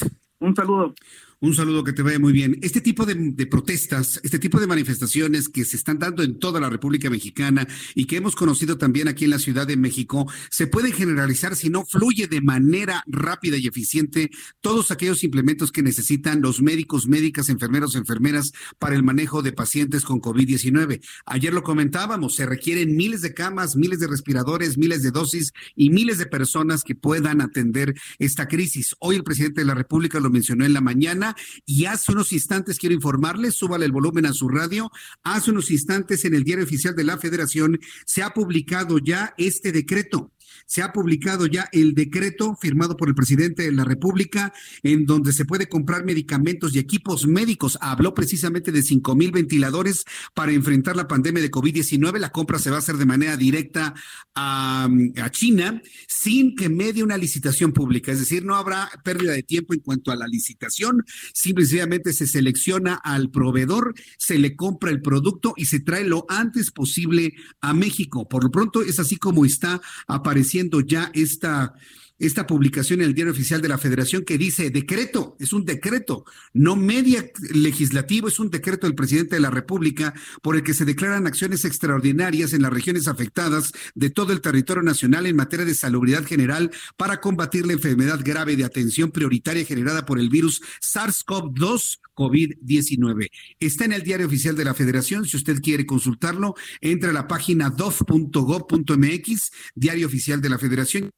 Un 0.48 0.56
saludo. 0.56 0.94
Un 1.40 1.55
saludo 1.55 1.85
que 1.85 1.93
te 1.93 2.02
vaya 2.02 2.19
muy 2.19 2.32
bien. 2.32 2.59
Este 2.62 2.81
tipo 2.81 3.06
de, 3.06 3.47
protestas, 3.47 4.19
este 4.24 4.40
tipo 4.40 4.59
de 4.59 4.66
manifestaciones 4.66 5.48
que 5.48 5.65
se 5.65 5.77
están 5.77 6.01
dando 6.01 6.24
en 6.24 6.40
toda 6.40 6.59
la 6.59 6.69
República 6.69 7.10
Mexicana 7.10 7.69
y 7.94 8.06
que 8.06 8.16
hemos 8.16 8.35
conocido 8.35 8.77
también 8.77 9.06
aquí 9.06 9.24
en 9.24 9.31
la 9.31 9.39
Ciudad 9.39 9.65
de 9.65 9.77
México, 9.77 10.28
se 10.51 10.66
pueden 10.66 10.93
generalizar 10.93 11.55
si 11.55 11.70
no 11.70 11.86
fluye 11.86 12.27
de 12.27 12.40
manera 12.40 13.05
rápida 13.06 13.56
y 13.56 13.69
eficiente 13.69 14.31
todos 14.60 14.90
aquellos 14.90 15.23
implementos 15.23 15.70
que 15.70 15.85
necesitan 15.85 16.43
los 16.43 16.60
médicos, 16.60 17.06
médicas, 17.06 17.51
enfermeros, 17.51 17.94
enfermeras 17.94 18.51
para 18.81 18.97
el 18.97 19.05
manejo 19.05 19.40
de 19.40 19.52
pacientes 19.52 20.05
con 20.05 20.20
COVID-19. 20.20 21.01
Ayer 21.24 21.55
lo 21.55 21.62
comentábamos, 21.62 22.35
se 22.35 22.47
requieren 22.47 22.97
miles 22.97 23.23
de 23.23 23.32
camas, 23.32 23.77
miles 23.77 24.01
de 24.01 24.09
respiradores, 24.09 24.77
miles 24.77 25.05
de 25.05 25.12
dosis 25.12 25.52
y 25.77 25.90
miles 25.90 26.19
de 26.19 26.27
personas 26.27 26.82
que 26.82 26.97
puedan 26.97 27.40
atender 27.40 27.94
esta 28.19 28.48
crisis. 28.48 28.97
Hoy 28.98 29.15
el 29.15 29.23
presidente 29.23 29.60
de 29.60 29.66
la 29.69 29.74
República 29.74 30.19
lo 30.19 30.31
mencionó 30.31 30.65
en 30.65 30.73
la 30.73 30.81
mañana 30.81 31.27
y 31.64 31.86
hace 31.86 32.12
unos 32.12 32.32
instantes 32.32 32.78
quiero 32.78 32.94
informarles, 32.94 33.55
súbale 33.55 33.84
el 33.84 33.92
volumen 33.92 34.26
a 34.26 34.32
su 34.32 34.48
radio, 34.48 34.90
hace 35.22 35.50
unos 35.50 35.70
instantes 35.70 36.24
en 36.24 36.34
el 36.34 36.44
diario 36.44 36.64
oficial 36.64 36.94
de 36.94 37.05
la 37.05 37.18
Federación 37.18 37.78
se 38.05 38.22
ha 38.22 38.30
publicado 38.30 38.98
ya 38.98 39.34
este 39.36 39.72
decreto 39.72 40.30
se 40.66 40.82
ha 40.82 40.93
publicado 40.93 41.47
ya 41.47 41.68
el 41.72 41.94
decreto 41.94 42.56
firmado 42.60 42.97
por 42.97 43.09
el 43.09 43.14
presidente 43.14 43.64
de 43.64 43.72
la 43.72 43.85
República 43.85 44.52
en 44.82 45.06
donde 45.06 45.32
se 45.32 45.44
puede 45.44 45.68
comprar 45.68 46.05
medicamentos 46.05 46.74
y 46.74 46.78
equipos 46.78 47.26
médicos. 47.26 47.78
Habló 47.80 48.14
precisamente 48.14 48.72
de 48.72 48.82
cinco 48.82 49.14
mil 49.14 49.30
ventiladores 49.30 50.05
para 50.35 50.52
enfrentar 50.52 50.97
la 50.97 51.09
pandemia 51.09 51.43
de 51.43 51.51
COVID-19. 51.51 52.18
La 52.18 52.30
compra 52.30 52.59
se 52.59 52.70
va 52.70 52.76
a 52.76 52.80
hacer 52.80 52.97
de 52.97 53.06
manera 53.06 53.36
directa 53.36 53.94
a, 54.35 54.89
a 55.22 55.30
China 55.30 55.80
sin 56.06 56.55
que 56.56 56.68
medie 56.68 57.02
una 57.02 57.16
licitación 57.16 57.72
pública. 57.72 58.12
Es 58.12 58.20
decir, 58.20 58.44
no 58.44 58.56
habrá 58.56 58.89
pérdida 59.05 59.32
de 59.32 59.43
tiempo 59.43 59.74
en 59.74 59.80
cuanto 59.80 60.10
a 60.10 60.16
la 60.16 60.26
licitación. 60.26 61.05
Simplemente 61.35 62.12
se 62.12 62.26
selecciona 62.26 62.94
al 62.94 63.30
proveedor, 63.30 63.94
se 64.18 64.39
le 64.39 64.56
compra 64.56 64.90
el 64.90 65.02
producto 65.02 65.55
y 65.56 65.66
se 65.66 65.80
trae 65.80 66.05
lo 66.05 66.24
antes 66.28 66.70
posible 66.70 67.35
a 67.60 67.74
México. 67.74 68.28
Por 68.28 68.44
lo 68.44 68.51
pronto 68.51 68.82
es 68.82 68.98
así 68.98 69.16
como 69.16 69.44
está 69.44 69.80
apareciendo 70.06 70.47
siendo 70.48 70.80
ya 70.80 71.10
esta, 71.14 71.74
esta 72.19 72.47
publicación 72.47 73.01
en 73.01 73.07
el 73.07 73.15
diario 73.15 73.32
oficial 73.32 73.61
de 73.62 73.69
la 73.69 73.78
Federación 73.78 74.24
que 74.24 74.39
dice 74.39 74.70
decreto, 74.70 75.36
es 75.39 75.53
un 75.53 75.65
decreto, 75.65 76.24
no 76.53 76.77
media 76.77 77.31
legislativo, 77.53 78.28
es 78.28 78.39
un 78.39 78.51
decreto 78.51 78.86
del 78.86 78.97
presidente 78.97 79.36
de 79.36 79.40
la 79.40 79.51
República 79.51 80.15
por 80.43 80.57
el 80.57 80.62
que 80.62 80.74
se 80.74 80.85
declaran 80.85 81.27
acciones 81.27 81.65
extraordinarias 81.65 82.53
en 82.53 82.62
las 82.62 82.73
regiones 82.73 83.09
afectadas 83.09 83.73
de 83.95 84.11
todo 84.11 84.32
el 84.32 84.40
territorio 84.40 84.82
nacional 84.82 85.27
en 85.27 85.36
materia 85.36 85.65
de 85.65 85.74
salubridad 85.74 86.24
general 86.24 86.70
para 86.97 87.20
combatir 87.20 87.66
la 87.66 87.74
enfermedad 87.74 88.20
grave 88.24 88.57
de 88.57 88.65
atención 88.65 89.11
prioritaria 89.11 89.65
generada 89.65 90.05
por 90.05 90.19
el 90.19 90.28
virus 90.28 90.61
SARS-CoV-2 90.81 91.99
COVID-19. 92.15 93.31
Está 93.61 93.85
en 93.85 93.93
el 93.93 94.03
diario 94.03 94.27
oficial 94.27 94.57
de 94.57 94.65
la 94.65 94.74
Federación. 94.74 95.24
Si 95.24 95.36
usted 95.36 95.61
quiere 95.62 95.86
consultarlo, 95.86 96.57
entra 96.81 97.11
a 97.11 97.12
la 97.12 97.28
página 97.28 97.70
dof.gov.mx, 97.70 99.53
diario 99.74 100.07
oficial 100.07 100.40
de 100.40 100.49
la 100.49 100.59
Federación 100.59 101.11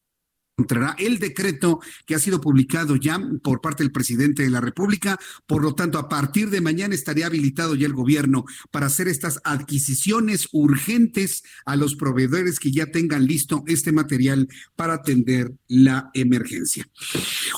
encontrará 0.61 0.95
el 0.99 1.19
decreto 1.19 1.81
que 2.07 2.15
ha 2.15 2.19
sido 2.19 2.41
publicado 2.41 2.97
ya 2.97 3.19
por 3.43 3.61
parte 3.61 3.82
del 3.82 3.93
presidente 3.93 4.43
de 4.43 4.51
la 4.51 4.61
República. 4.61 5.19
Por 5.47 5.62
lo 5.62 5.74
tanto, 5.74 5.99
a 5.99 6.09
partir 6.09 6.51
de 6.51 6.61
mañana 6.61 6.95
estaría 6.95 7.27
habilitado 7.27 7.74
ya 7.74 7.87
el 7.87 7.95
gobierno 7.95 8.45
para 8.70 8.87
hacer 8.87 9.09
estas 9.09 9.41
adquisiciones 9.45 10.49
urgentes 10.53 11.43
a 11.65 11.77
los 11.77 11.97
proveedores 11.97 12.61
que 12.61 12.73
ya 12.73 12.87
tengan 12.87 13.27
listo 13.27 13.65
este 13.66 13.93
material 13.93 14.49
para 14.77 14.95
atender 14.95 15.53
la 15.66 16.11
emergencia. 16.15 16.89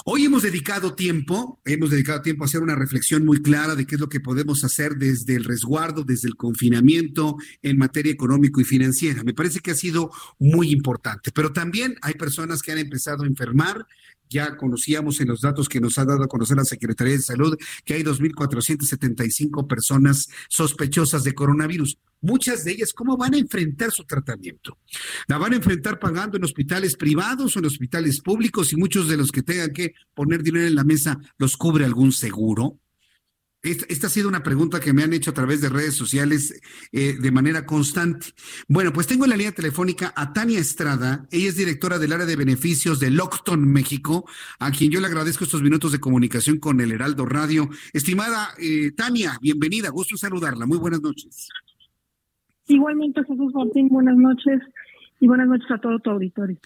Hoy 0.04 0.24
hemos 0.24 0.42
dedicado 0.42 0.94
tiempo, 0.94 1.60
hemos 1.64 1.90
dedicado 1.90 2.22
tiempo 2.22 2.44
a 2.44 2.46
hacer 2.46 2.62
una 2.62 2.76
reflexión 2.76 3.24
muy 3.24 3.42
clara 3.42 3.74
de 3.74 3.86
qué 3.86 3.96
es 3.96 4.00
lo 4.00 4.08
que 4.08 4.20
podemos 4.20 4.64
hacer 4.64 4.96
desde 4.96 5.34
el 5.34 5.44
resguardo, 5.44 6.04
desde 6.04 6.28
el 6.28 6.36
confinamiento 6.36 7.36
en 7.62 7.78
materia 7.78 8.12
económico 8.12 8.60
y 8.60 8.64
financiera. 8.64 9.24
Me 9.24 9.34
parece 9.34 9.60
que 9.60 9.72
ha 9.72 9.74
sido 9.74 10.10
muy 10.38 10.70
importante, 10.70 11.32
pero 11.32 11.52
también 11.52 11.96
hay 12.02 12.14
personas 12.14 12.62
que 12.62 12.72
han 12.72 12.78
empezado 12.92 13.24
a 13.24 13.26
enfermar. 13.26 13.86
Ya 14.28 14.56
conocíamos 14.56 15.20
en 15.20 15.28
los 15.28 15.40
datos 15.40 15.68
que 15.68 15.80
nos 15.80 15.98
ha 15.98 16.04
dado 16.04 16.24
a 16.24 16.28
conocer 16.28 16.56
la 16.56 16.64
Secretaría 16.64 17.14
de 17.14 17.22
Salud 17.22 17.56
que 17.84 17.94
hay 17.94 18.02
2.475 18.02 19.66
personas 19.66 20.28
sospechosas 20.48 21.22
de 21.24 21.34
coronavirus. 21.34 21.98
Muchas 22.20 22.64
de 22.64 22.72
ellas, 22.72 22.92
¿cómo 22.94 23.16
van 23.16 23.34
a 23.34 23.38
enfrentar 23.38 23.90
su 23.90 24.04
tratamiento? 24.04 24.78
¿La 25.26 25.38
van 25.38 25.52
a 25.52 25.56
enfrentar 25.56 25.98
pagando 25.98 26.36
en 26.36 26.44
hospitales 26.44 26.96
privados 26.96 27.56
o 27.56 27.58
en 27.58 27.66
hospitales 27.66 28.20
públicos? 28.20 28.72
Y 28.72 28.76
muchos 28.76 29.08
de 29.08 29.16
los 29.16 29.32
que 29.32 29.42
tengan 29.42 29.72
que 29.72 29.94
poner 30.14 30.42
dinero 30.42 30.66
en 30.66 30.76
la 30.76 30.84
mesa, 30.84 31.18
¿los 31.36 31.56
cubre 31.56 31.84
algún 31.84 32.12
seguro? 32.12 32.78
Esta, 33.62 34.08
ha 34.08 34.10
sido 34.10 34.28
una 34.28 34.42
pregunta 34.42 34.80
que 34.80 34.92
me 34.92 35.04
han 35.04 35.12
hecho 35.12 35.30
a 35.30 35.34
través 35.34 35.60
de 35.60 35.68
redes 35.68 35.94
sociales 35.94 36.60
eh, 36.90 37.14
de 37.20 37.30
manera 37.30 37.64
constante. 37.64 38.26
Bueno, 38.66 38.92
pues 38.92 39.06
tengo 39.06 39.24
en 39.24 39.30
la 39.30 39.36
línea 39.36 39.52
telefónica 39.52 40.12
a 40.16 40.32
Tania 40.32 40.58
Estrada. 40.58 41.28
Ella 41.30 41.48
es 41.48 41.56
directora 41.56 42.00
del 42.00 42.12
área 42.12 42.26
de 42.26 42.34
beneficios 42.34 42.98
de 42.98 43.12
Lockton, 43.12 43.64
México, 43.72 44.28
a 44.58 44.72
quien 44.72 44.90
yo 44.90 45.00
le 45.00 45.06
agradezco 45.06 45.44
estos 45.44 45.62
minutos 45.62 45.92
de 45.92 46.00
comunicación 46.00 46.58
con 46.58 46.80
el 46.80 46.90
Heraldo 46.90 47.24
Radio. 47.24 47.68
Estimada 47.92 48.48
eh, 48.58 48.90
Tania, 48.96 49.38
bienvenida, 49.40 49.90
gusto 49.90 50.16
saludarla. 50.16 50.66
Muy 50.66 50.78
buenas 50.78 51.00
noches. 51.00 51.48
Igualmente, 52.66 53.22
Jesús 53.24 53.54
Martín, 53.54 53.88
buenas 53.90 54.16
noches 54.16 54.60
y 55.22 55.28
buenas 55.28 55.46
noches 55.46 55.70
a 55.70 55.78
todo 55.78 56.00
tu 56.00 56.10
auditorio. 56.10 56.58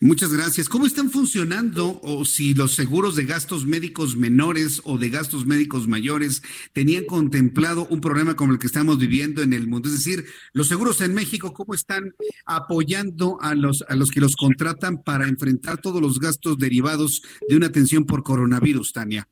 Muchas 0.00 0.32
gracias. 0.32 0.68
¿Cómo 0.68 0.86
están 0.86 1.10
funcionando 1.10 2.00
o 2.00 2.24
si 2.24 2.54
los 2.54 2.76
seguros 2.76 3.16
de 3.16 3.24
gastos 3.24 3.66
médicos 3.66 4.16
menores 4.16 4.80
o 4.84 4.98
de 4.98 5.10
gastos 5.10 5.46
médicos 5.46 5.88
mayores 5.88 6.40
tenían 6.72 7.06
contemplado 7.06 7.88
un 7.90 8.00
problema 8.00 8.36
como 8.36 8.52
el 8.52 8.60
que 8.60 8.68
estamos 8.68 9.00
viviendo 9.00 9.42
en 9.42 9.52
el 9.52 9.66
mundo? 9.66 9.88
Es 9.88 9.96
decir, 9.96 10.26
los 10.52 10.68
seguros 10.68 11.00
en 11.00 11.12
México, 11.12 11.52
¿cómo 11.52 11.74
están 11.74 12.14
apoyando 12.46 13.36
a 13.40 13.56
los, 13.56 13.84
a 13.88 13.96
los 13.96 14.12
que 14.12 14.20
los 14.20 14.36
contratan 14.36 15.02
para 15.02 15.26
enfrentar 15.26 15.78
todos 15.78 16.00
los 16.00 16.20
gastos 16.20 16.56
derivados 16.56 17.20
de 17.48 17.56
una 17.56 17.66
atención 17.66 18.04
por 18.04 18.22
coronavirus, 18.22 18.92
Tania? 18.92 19.26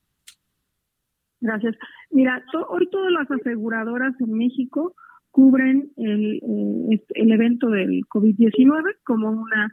Gracias. 1.40 1.76
Mira, 2.10 2.44
hoy 2.68 2.88
todas 2.90 3.12
las 3.12 3.30
aseguradoras 3.30 4.12
en 4.18 4.32
México 4.32 4.96
cubren 5.32 5.90
el, 5.96 6.36
eh, 6.36 7.02
el 7.14 7.32
evento 7.32 7.68
del 7.70 8.02
COVID-19 8.08 8.96
como 9.04 9.30
una, 9.30 9.72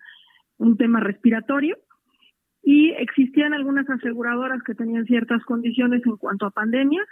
un 0.58 0.78
tema 0.78 1.00
respiratorio 1.00 1.78
y 2.64 2.90
existían 2.92 3.54
algunas 3.54 3.88
aseguradoras 3.90 4.64
que 4.64 4.74
tenían 4.74 5.06
ciertas 5.06 5.44
condiciones 5.44 6.02
en 6.06 6.18
cuanto 6.18 6.46
a 6.46 6.52
pandemia 6.52 7.06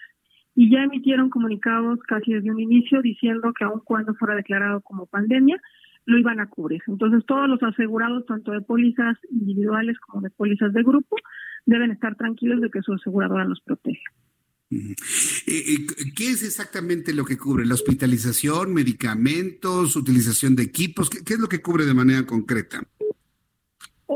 y 0.56 0.72
ya 0.72 0.84
emitieron 0.84 1.30
comunicados 1.30 2.00
casi 2.08 2.34
desde 2.34 2.50
un 2.50 2.60
inicio 2.60 3.02
diciendo 3.02 3.54
que 3.54 3.64
aun 3.64 3.82
cuando 3.84 4.16
fuera 4.16 4.36
declarado 4.36 4.82
como 4.82 5.06
pandemia, 5.06 5.62
lo 6.06 6.18
iban 6.18 6.40
a 6.40 6.50
cubrir. 6.50 6.82
Entonces 6.88 7.26
todos 7.26 7.48
los 7.48 7.62
asegurados, 7.62 8.26
tanto 8.26 8.52
de 8.52 8.62
pólizas 8.62 9.18
individuales 9.30 10.00
como 10.00 10.22
de 10.22 10.30
pólizas 10.32 10.74
de 10.74 10.82
grupo, 10.82 11.16
deben 11.66 11.92
estar 11.92 12.16
tranquilos 12.16 12.62
de 12.62 12.70
que 12.72 12.82
su 12.82 12.94
aseguradora 12.94 13.46
los 13.46 13.62
protege. 13.62 14.02
Eh, 14.70 14.96
eh, 15.48 15.86
¿Qué 16.16 16.30
es 16.30 16.44
exactamente 16.44 17.14
lo 17.14 17.24
que 17.24 17.38
cubre? 17.38 17.66
¿La 17.66 17.76
hospitalización, 17.76 18.74
medicamentos, 18.74 19.96
utilización 19.96 20.56
de 20.56 20.64
equipos? 20.64 21.10
¿Qué, 21.10 21.34
es 21.34 21.40
lo 21.40 21.48
que 21.48 21.62
cubre 21.62 21.86
de 21.86 21.94
manera 21.94 22.26
concreta? 22.26 22.82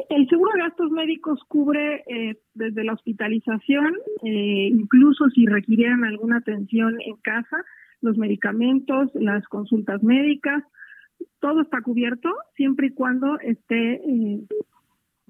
El 0.09 0.27
seguro 0.27 0.51
de 0.53 0.61
gastos 0.61 0.91
médicos 0.91 1.39
cubre 1.47 2.03
eh, 2.07 2.37
desde 2.53 2.83
la 2.83 2.93
hospitalización, 2.93 3.93
incluso 4.23 5.29
si 5.29 5.45
requirieran 5.45 6.03
alguna 6.03 6.37
atención 6.37 6.97
en 7.01 7.15
casa, 7.17 7.57
los 8.01 8.17
medicamentos, 8.17 9.09
las 9.15 9.45
consultas 9.47 10.03
médicas, 10.03 10.63
todo 11.39 11.61
está 11.61 11.81
cubierto 11.81 12.29
siempre 12.55 12.87
y 12.87 12.91
cuando 12.91 13.39
esté 13.39 14.01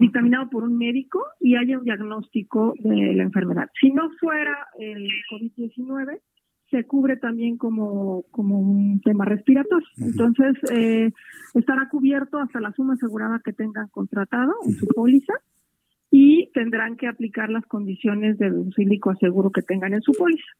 dictaminado 0.01 0.49
por 0.49 0.63
un 0.63 0.77
médico 0.77 1.23
y 1.39 1.55
haya 1.55 1.77
un 1.77 1.85
diagnóstico 1.85 2.73
de 2.79 3.13
la 3.13 3.23
enfermedad. 3.23 3.69
Si 3.79 3.91
no 3.91 4.09
fuera 4.19 4.67
el 4.79 5.07
COVID-19, 5.31 6.19
se 6.71 6.85
cubre 6.85 7.17
también 7.17 7.57
como, 7.57 8.23
como 8.31 8.59
un 8.59 8.99
tema 9.01 9.25
respiratorio. 9.25 9.87
Entonces, 9.97 10.57
eh, 10.71 11.11
estará 11.53 11.87
cubierto 11.89 12.39
hasta 12.39 12.59
la 12.59 12.71
suma 12.73 12.93
asegurada 12.93 13.41
que 13.43 13.53
tengan 13.53 13.89
contratado 13.89 14.53
en 14.65 14.73
su 14.73 14.87
póliza 14.87 15.33
y 16.09 16.49
tendrán 16.53 16.97
que 16.97 17.07
aplicar 17.07 17.49
las 17.49 17.65
condiciones 17.65 18.39
de 18.39 18.49
deducible 18.49 18.99
aseguro 19.05 19.51
que 19.51 19.61
tengan 19.61 19.93
en 19.93 20.01
su 20.01 20.13
póliza. 20.13 20.51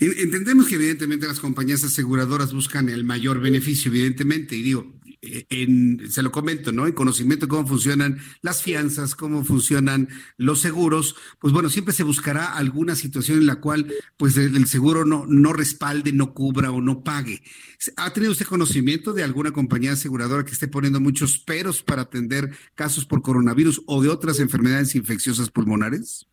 Entendemos 0.00 0.66
que 0.66 0.76
evidentemente 0.76 1.26
las 1.26 1.40
compañías 1.40 1.84
aseguradoras 1.84 2.52
buscan 2.52 2.88
el 2.88 3.04
mayor 3.04 3.40
beneficio, 3.40 3.90
evidentemente, 3.90 4.56
y 4.56 4.62
digo, 4.62 4.96
en, 5.22 6.10
se 6.10 6.22
lo 6.22 6.30
comento, 6.30 6.72
¿no? 6.72 6.86
En 6.86 6.92
conocimiento 6.92 7.46
de 7.46 7.50
cómo 7.50 7.66
funcionan 7.66 8.18
las 8.42 8.62
fianzas, 8.62 9.14
cómo 9.14 9.44
funcionan 9.44 10.08
los 10.36 10.60
seguros, 10.60 11.16
pues 11.38 11.52
bueno, 11.52 11.68
siempre 11.70 11.94
se 11.94 12.02
buscará 12.02 12.54
alguna 12.54 12.94
situación 12.94 13.38
en 13.38 13.46
la 13.46 13.56
cual 13.56 13.92
pues 14.16 14.36
el, 14.36 14.66
seguro 14.66 15.04
no, 15.04 15.24
no 15.26 15.52
respalde, 15.52 16.12
no 16.12 16.34
cubra 16.34 16.70
o 16.70 16.80
no 16.80 17.02
pague. 17.02 17.42
¿Ha 17.96 18.12
tenido 18.12 18.32
usted 18.32 18.46
conocimiento 18.46 19.12
de 19.12 19.24
alguna 19.24 19.52
compañía 19.52 19.92
aseguradora 19.92 20.44
que 20.44 20.52
esté 20.52 20.68
poniendo 20.68 21.00
muchos 21.00 21.38
peros 21.38 21.82
para 21.82 22.02
atender 22.02 22.50
casos 22.74 23.04
por 23.04 23.22
coronavirus 23.22 23.82
o 23.86 24.02
de 24.02 24.08
otras 24.08 24.40
enfermedades 24.40 24.94
infecciosas 24.94 25.50
pulmonares? 25.50 26.26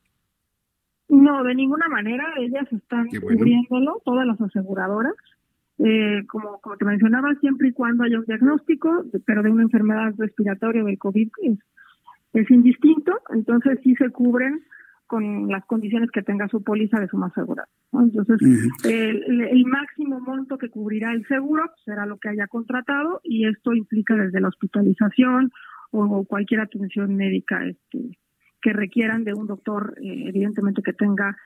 No, 1.09 1.43
de 1.43 1.55
ninguna 1.55 1.87
manera. 1.89 2.25
Ellas 2.39 2.71
están 2.71 3.07
cubriéndolo, 3.07 4.01
todas 4.05 4.25
las 4.25 4.39
aseguradoras. 4.41 5.13
Eh, 5.79 6.25
como, 6.27 6.59
como 6.61 6.77
te 6.77 6.85
mencionaba, 6.85 7.33
siempre 7.41 7.69
y 7.69 7.73
cuando 7.73 8.03
haya 8.03 8.19
un 8.19 8.25
diagnóstico, 8.25 9.05
pero 9.25 9.41
de 9.41 9.49
una 9.49 9.63
enfermedad 9.63 10.13
respiratoria 10.17 10.83
del 10.83 10.99
COVID 10.99 11.29
es, 11.41 11.59
es 12.33 12.51
indistinto, 12.51 13.19
entonces 13.29 13.79
sí 13.83 13.95
se 13.95 14.09
cubren 14.11 14.63
con 15.07 15.47
las 15.47 15.65
condiciones 15.65 16.09
que 16.11 16.23
tenga 16.23 16.47
su 16.47 16.63
póliza 16.63 16.99
de 16.99 17.07
suma 17.07 17.27
asegurada. 17.27 17.67
Entonces, 17.91 18.39
el, 18.83 19.65
máximo 19.65 20.19
monto 20.19 20.57
que 20.57 20.69
cubrirá 20.69 21.11
el 21.11 21.25
seguro 21.27 21.69
será 21.85 22.05
lo 22.05 22.17
que 22.17 22.29
haya 22.29 22.47
contratado 22.47 23.21
y 23.23 23.47
esto 23.47 23.73
implica 23.73 24.15
desde 24.15 24.41
la 24.41 24.47
hospitalización 24.47 25.51
o 25.91 26.23
cualquier 26.25 26.61
atención 26.61 27.15
médica 27.15 27.63
este, 27.65 28.17
que 28.63 28.73
requieran 28.73 29.23
de 29.25 29.33
un 29.33 29.45
doctor, 29.45 29.93
eh, 30.01 30.29
evidentemente 30.29 30.81
que 30.81 30.93
tenga 30.93 31.37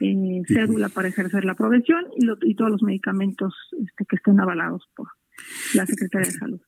eh, 0.00 0.42
cédula 0.46 0.90
para 0.90 1.08
ejercer 1.08 1.44
la 1.44 1.54
profesión 1.54 2.04
y, 2.14 2.28
y 2.50 2.54
todos 2.54 2.70
los 2.70 2.82
medicamentos 2.82 3.54
este, 3.82 4.04
que 4.04 4.16
estén 4.16 4.38
avalados 4.38 4.86
por 4.94 5.08
la 5.74 5.86
Secretaría 5.86 6.30
de 6.30 6.38
Salud. 6.38 6.60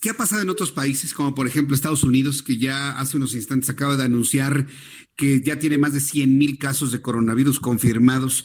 ¿Qué 0.00 0.10
ha 0.10 0.14
pasado 0.14 0.42
en 0.42 0.48
otros 0.48 0.70
países, 0.70 1.12
como 1.12 1.34
por 1.34 1.48
ejemplo 1.48 1.74
Estados 1.74 2.04
Unidos, 2.04 2.42
que 2.42 2.56
ya 2.56 2.98
hace 2.98 3.16
unos 3.16 3.34
instantes 3.34 3.68
acaba 3.68 3.96
de 3.96 4.04
anunciar 4.04 4.66
que 5.16 5.40
ya 5.40 5.58
tiene 5.58 5.76
más 5.76 5.92
de 5.92 5.98
100 5.98 6.38
mil 6.38 6.56
casos 6.56 6.92
de 6.92 7.02
coronavirus 7.02 7.58
confirmados? 7.58 8.44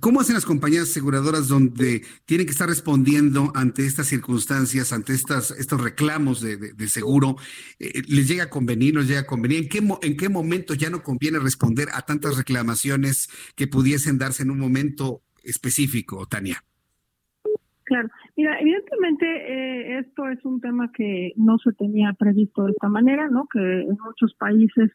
¿Cómo 0.00 0.20
hacen 0.20 0.34
las 0.34 0.44
compañías 0.44 0.90
aseguradoras 0.90 1.46
donde 1.46 2.04
tienen 2.24 2.46
que 2.46 2.52
estar 2.52 2.68
respondiendo 2.68 3.52
ante 3.54 3.86
estas 3.86 4.08
circunstancias, 4.08 4.92
ante 4.92 5.12
estas, 5.12 5.52
estos 5.52 5.80
reclamos 5.80 6.40
de, 6.40 6.88
seguro? 6.88 7.36
Eh, 7.78 8.02
¿Les 8.08 8.26
llega 8.26 8.44
a 8.44 8.50
convenir, 8.50 8.94
nos 8.94 9.06
llega 9.06 9.20
a 9.20 9.26
convenir? 9.26 9.58
¿En 9.58 9.68
qué, 9.68 9.78
¿En 10.02 10.16
qué 10.16 10.28
momento 10.28 10.74
ya 10.74 10.90
no 10.90 11.04
conviene 11.04 11.38
responder 11.38 11.90
a 11.92 12.02
tantas 12.02 12.36
reclamaciones 12.36 13.28
que 13.54 13.68
pudiesen 13.68 14.18
darse 14.18 14.42
en 14.42 14.50
un 14.50 14.58
momento 14.58 15.22
específico, 15.44 16.26
Tania? 16.26 16.64
Claro, 17.84 18.08
mira, 18.36 18.60
evidentemente 18.60 19.26
eh, 19.26 19.98
esto 19.98 20.28
es 20.28 20.44
un 20.44 20.60
tema 20.60 20.90
que 20.92 21.32
no 21.36 21.58
se 21.58 21.72
tenía 21.72 22.12
previsto 22.12 22.64
de 22.64 22.72
esta 22.72 22.88
manera, 22.88 23.28
¿no? 23.28 23.46
Que 23.52 23.58
en 23.58 23.96
muchos 24.04 24.34
países 24.34 24.90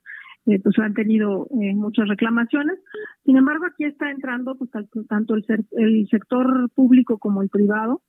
eh, 0.46 0.60
pues 0.64 0.78
han 0.80 0.94
tenido 0.94 1.48
eh, 1.62 1.74
muchas 1.76 2.08
reclamaciones. 2.08 2.80
Sin 3.26 3.36
embargo, 3.36 3.66
aquí 3.66 3.84
está 3.84 4.10
entrando 4.10 4.58
pues 4.58 4.72
tanto 5.10 5.36
el, 5.36 5.46
el 5.72 6.08
sector 6.10 6.70
público 6.76 7.18
como 7.18 7.42
el 7.42 7.50
privado. 7.50 8.02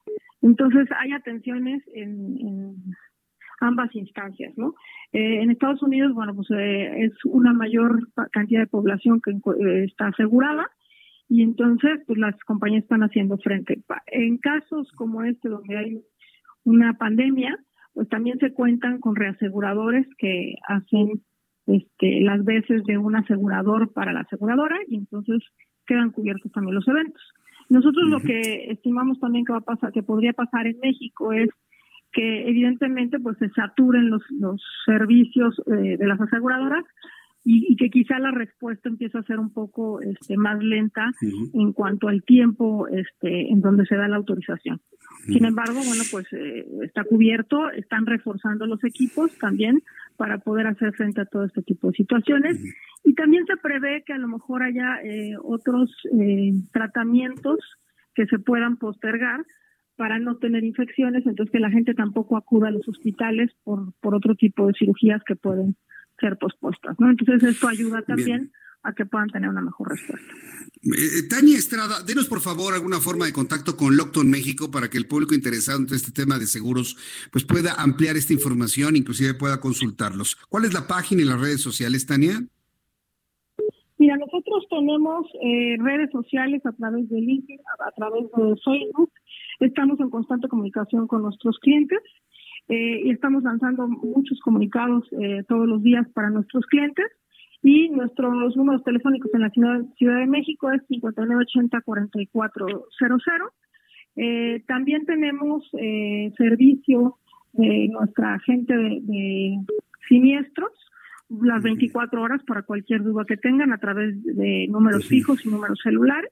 Entonces 0.43 0.89
hay 0.97 1.13
atenciones 1.13 1.83
en, 1.95 2.77
ambas 3.61 3.93
instancias, 3.97 4.57
¿no? 4.57 4.75
en 5.11 5.51
Estados 5.51 5.83
Unidos, 5.83 6.15
bueno, 6.15 6.33
pues 6.33 6.47
es 6.51 7.13
una 7.25 7.53
mayor 7.53 8.07
cantidad 8.31 8.61
de 8.61 8.69
población 8.69 9.21
que 9.21 9.33
está 9.85 10.07
asegurada 10.07 10.71
y 11.29 11.43
entonces 11.43 12.01
pues 12.07 12.19
las 12.19 12.39
compañías 12.45 12.85
están 12.85 13.03
haciendo 13.03 13.37
frente. 13.39 13.81
En 14.07 14.39
casos 14.39 14.91
como 14.93 15.23
este 15.23 15.49
donde 15.49 15.77
hay 15.77 16.01
una 16.65 16.95
pandemia, 16.95 17.59
pues 17.93 18.09
también 18.09 18.39
se 18.39 18.53
cuentan 18.53 18.99
con 19.01 19.17
reaseguradores 19.17 20.07
que 20.19 20.55
hacen 20.69 21.23
este, 21.67 22.21
las 22.21 22.45
veces 22.45 22.85
de 22.85 22.97
un 22.97 23.17
asegurador 23.17 23.93
para 23.93 24.13
la 24.13 24.21
aseguradora 24.21 24.77
y 24.89 24.97
entonces 24.97 25.43
quedan 25.87 26.11
cubiertos 26.11 26.51
también 26.53 26.75
los 26.75 26.89
eventos. 26.89 27.23
Nosotros 27.69 28.09
lo 28.09 28.21
que 28.21 28.71
estimamos 28.71 29.21
también 29.21 29.45
que 29.45 29.53
va 29.53 29.59
a 29.59 29.63
pasar, 29.63 29.93
que 29.93 30.03
podría 30.03 30.33
pasar 30.33 30.67
en 30.67 30.79
México 30.81 31.33
es 31.33 31.51
que 32.13 32.49
evidentemente 32.49 33.19
pues 33.19 33.37
se 33.39 33.51
saturen 33.51 34.09
los, 34.09 34.23
los 34.31 34.63
servicios 34.87 35.61
eh, 35.67 35.99
de 35.99 36.07
las 36.07 36.19
aseguradoras 36.19 36.85
y, 37.45 37.77
que 37.77 37.91
quizá 37.91 38.19
la 38.19 38.31
respuesta 38.31 38.89
empieza 38.89 39.21
a 39.21 39.23
ser 39.23 39.39
un 39.39 39.53
poco 39.53 40.01
este, 40.01 40.37
más 40.37 40.63
lenta 40.63 41.13
en 41.55 41.73
cuanto 41.73 42.09
al 42.09 42.23
tiempo 42.23 42.89
este, 42.89 43.51
en 43.51 43.61
donde 43.61 43.87
se 43.87 43.97
da 43.97 44.09
la 44.09 44.17
autorización. 44.17 44.81
Sin 45.27 45.45
embargo, 45.45 45.81
bueno, 45.87 46.03
pues 46.11 46.27
eh, 46.33 46.67
está 46.83 47.05
cubierto, 47.05 47.71
están 47.71 48.07
reforzando 48.07 48.67
los 48.67 48.83
equipos 48.85 49.37
también 49.39 49.83
para 50.17 50.39
poder 50.39 50.67
hacer 50.67 50.93
frente 50.95 51.21
a 51.21 51.27
todo 51.27 51.45
este 51.45 51.63
tipo 51.63 51.89
de 51.89 51.97
situaciones. 51.97 52.61
Y 53.05 53.15
también 53.15 53.47
se 53.47 53.57
prevé 53.57 54.03
que 54.05 54.13
a 54.13 54.19
lo 54.19 54.29
mejor 54.29 54.63
haya 54.63 55.01
eh, 55.03 55.35
otros 55.43 55.91
eh, 56.21 56.53
tratamientos 56.73 57.59
que 58.15 58.27
se 58.27 58.39
puedan 58.39 58.77
postergar 58.77 59.45
para 59.97 60.19
no 60.19 60.37
tener 60.37 60.65
infecciones, 60.65 61.27
entonces 61.27 61.51
que 61.51 61.59
la 61.59 61.71
gente 61.71 61.95
tampoco 61.95 62.37
acuda 62.37 62.69
a 62.69 62.71
los 62.71 62.87
hospitales 62.89 63.51
por, 63.65 63.93
por 64.01 64.15
otro 64.15 64.35
tipo 64.35 64.67
de 64.67 64.75
cirugías 64.75 65.23
que 65.25 65.35
pueden 65.35 65.77
ser 66.21 66.37
pospuestas, 66.39 66.97
¿no? 66.99 67.11
Entonces 67.11 67.43
esto 67.43 67.69
ayuda 67.69 68.03
también 68.03 68.53
a 68.83 68.93
que 68.93 69.05
puedan 69.07 69.29
tener 69.29 69.49
una 69.49 69.61
mejor 69.61 69.91
respuesta. 69.91 70.33
Eh, 70.83 71.29
Tania 71.29 71.59
Estrada, 71.59 72.03
denos 72.07 72.29
por 72.29 72.41
favor 72.41 72.75
alguna 72.75 72.99
forma 73.01 73.27
de 73.27 73.33
contacto 73.33 73.77
con 73.77 73.97
Lockton 73.97 74.31
México 74.31 74.71
para 74.71 74.89
que 74.89 74.99
el 74.99 75.07
público 75.07 75.35
interesado 75.35 75.81
en 75.81 75.87
este 75.93 76.13
tema 76.13 76.39
de 76.39 76.47
seguros 76.47 76.97
pues 77.33 77.45
pueda 77.45 77.75
ampliar 77.75 78.17
esta 78.17 78.33
información, 78.33 78.97
inclusive 78.97 79.35
pueda 79.35 79.61
consultarlos. 79.61 80.37
¿Cuál 80.49 80.65
es 80.65 80.75
la 80.75 80.87
página 80.87 81.23
y 81.23 81.25
las 81.25 81.41
redes 81.41 81.61
sociales, 81.61 82.07
Tania? 82.07 82.41
Mira, 83.99 84.17
nosotros 84.17 84.65
tenemos 84.71 85.27
eh, 85.43 85.77
redes 85.81 86.11
sociales 86.13 86.65
a 86.65 86.73
través 86.73 87.09
de 87.09 87.21
LinkedIn, 87.21 87.59
a, 87.85 87.91
través 87.97 88.25
de 88.31 88.55
Facebook. 88.65 89.11
Estamos 89.59 89.99
en 89.99 90.09
constante 90.09 90.47
comunicación 90.47 91.09
con 91.09 91.23
nuestros 91.23 91.59
clientes 91.59 91.99
eh, 92.69 93.01
y 93.05 93.11
estamos 93.11 93.43
lanzando 93.43 93.89
muchos 93.89 94.39
comunicados 94.41 95.09
eh, 95.13 95.43
todos 95.49 95.67
los 95.67 95.83
días 95.83 96.07
para 96.15 96.31
nuestros 96.31 96.65
clientes. 96.67 97.07
Y 97.63 97.89
nuestros 97.89 98.57
números 98.57 98.85
telefónicos 98.85 99.33
en 99.35 99.41
la 99.41 99.51
Ciudad, 99.51 99.81
de 99.99 100.27
México 100.27 100.71
es 100.71 100.81
5980-4400. 100.89 103.51
Eh, 104.17 104.63
también 104.67 105.07
tenemos 105.07 105.69
eh, 105.79 106.33
servicio 106.37 107.19
de 107.53 107.89
nuestra 107.89 108.35
agente 108.35 108.77
de, 108.77 109.57
siniestros 110.09 110.73
las 111.29 111.63
24 111.63 112.23
horas 112.23 112.43
para 112.45 112.63
cualquier 112.63 113.03
duda 113.03 113.25
que 113.27 113.37
tengan 113.37 113.73
a 113.73 113.79
través 113.79 114.25
de 114.25 114.67
números 114.69 115.07
fijos 115.07 115.45
y 115.45 115.51
números 115.51 115.81
celulares. 115.83 116.31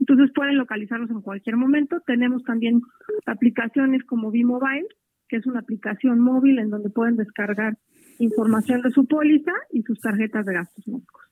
Entonces 0.00 0.30
pueden 0.34 0.56
localizarnos 0.56 1.10
en 1.10 1.20
cualquier 1.20 1.56
momento. 1.56 2.00
Tenemos 2.06 2.42
también 2.44 2.80
aplicaciones 3.26 4.02
como 4.04 4.28
V-Mobile, 4.28 4.86
que 5.28 5.36
es 5.36 5.46
una 5.46 5.60
aplicación 5.60 6.20
móvil 6.20 6.58
en 6.58 6.70
donde 6.70 6.90
pueden 6.90 7.16
descargar 7.16 7.78
información 8.18 8.82
de 8.82 8.90
su 8.90 9.06
póliza 9.06 9.52
y 9.72 9.82
sus 9.82 10.00
tarjetas 10.00 10.46
de 10.46 10.54
gastos 10.54 10.86
médicos. 10.86 11.22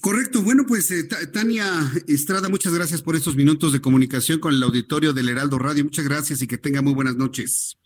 Correcto. 0.00 0.42
Bueno, 0.42 0.64
pues 0.66 0.90
eh, 0.90 1.08
Tania 1.32 1.64
Estrada, 2.08 2.48
muchas 2.48 2.74
gracias 2.74 3.02
por 3.02 3.16
estos 3.16 3.36
minutos 3.36 3.72
de 3.72 3.80
comunicación 3.80 4.40
con 4.40 4.54
el 4.54 4.62
auditorio 4.62 5.12
del 5.12 5.28
Heraldo 5.28 5.58
Radio. 5.58 5.84
Muchas 5.84 6.06
gracias 6.06 6.42
y 6.42 6.46
que 6.46 6.58
tenga 6.58 6.82
muy 6.82 6.94
buenas 6.94 7.16
noches. 7.16 7.78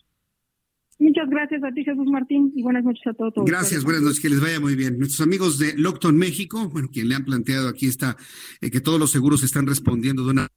Muchas 0.99 1.29
gracias 1.29 1.63
a 1.63 1.71
ti, 1.71 1.85
Jesús 1.85 2.07
Martín, 2.11 2.51
y 2.55 2.61
buenas 2.61 2.83
noches 2.83 3.07
a 3.07 3.13
todos. 3.13 3.45
Gracias, 3.45 3.85
buenas 3.85 4.01
noches, 4.01 4.19
que 4.19 4.29
les 4.29 4.41
vaya 4.41 4.59
muy 4.59 4.75
bien. 4.75 4.99
Nuestros 4.99 5.25
amigos 5.25 5.57
de 5.57 5.73
Lockton 5.77 6.17
México, 6.17 6.67
bueno, 6.67 6.89
quien 6.91 7.07
le 7.07 7.15
han 7.15 7.23
planteado 7.23 7.69
aquí 7.69 7.87
está, 7.87 8.17
eh, 8.59 8.69
que 8.69 8.81
todos 8.81 8.99
los 8.99 9.09
seguros 9.09 9.41
están 9.43 9.65
respondiendo 9.65 10.25
de 10.25 10.31
una 10.31 10.47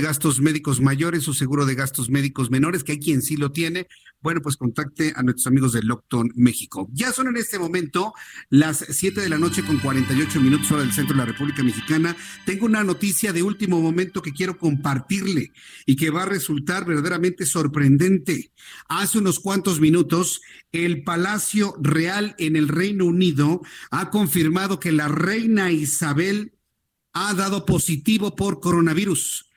gastos 0.00 0.40
médicos 0.40 0.80
mayores 0.80 1.26
o 1.28 1.34
seguro 1.34 1.66
de 1.66 1.74
gastos 1.74 2.10
médicos 2.10 2.50
menores, 2.50 2.84
que 2.84 2.92
hay 2.92 2.98
quien 2.98 3.22
sí 3.22 3.36
lo 3.36 3.52
tiene, 3.52 3.86
bueno, 4.22 4.42
pues 4.42 4.56
contacte 4.56 5.12
a 5.16 5.22
nuestros 5.22 5.46
amigos 5.46 5.72
de 5.72 5.82
Lockton 5.82 6.30
México. 6.34 6.88
Ya 6.92 7.12
son 7.12 7.28
en 7.28 7.36
este 7.36 7.58
momento 7.58 8.12
las 8.50 8.84
7 8.88 9.20
de 9.20 9.28
la 9.28 9.38
noche 9.38 9.64
con 9.64 9.78
48 9.78 10.40
minutos 10.40 10.70
hora 10.70 10.82
del 10.82 10.92
centro 10.92 11.14
de 11.14 11.20
la 11.20 11.26
República 11.26 11.62
Mexicana. 11.62 12.14
Tengo 12.44 12.66
una 12.66 12.84
noticia 12.84 13.32
de 13.32 13.42
último 13.42 13.80
momento 13.80 14.20
que 14.20 14.32
quiero 14.32 14.58
compartirle 14.58 15.52
y 15.86 15.96
que 15.96 16.10
va 16.10 16.24
a 16.24 16.26
resultar 16.26 16.84
verdaderamente 16.84 17.46
sorprendente. 17.46 18.52
Hace 18.88 19.18
unos 19.18 19.40
cuantos 19.40 19.80
minutos, 19.80 20.42
el 20.72 21.02
Palacio 21.02 21.74
Real 21.80 22.34
en 22.38 22.56
el 22.56 22.68
Reino 22.68 23.06
Unido 23.06 23.62
ha 23.90 24.10
confirmado 24.10 24.78
que 24.80 24.92
la 24.92 25.08
reina 25.08 25.72
Isabel 25.72 26.52
ha 27.12 27.34
dado 27.34 27.66
positivo 27.66 28.36
por 28.36 28.60
coronavirus 28.60 29.49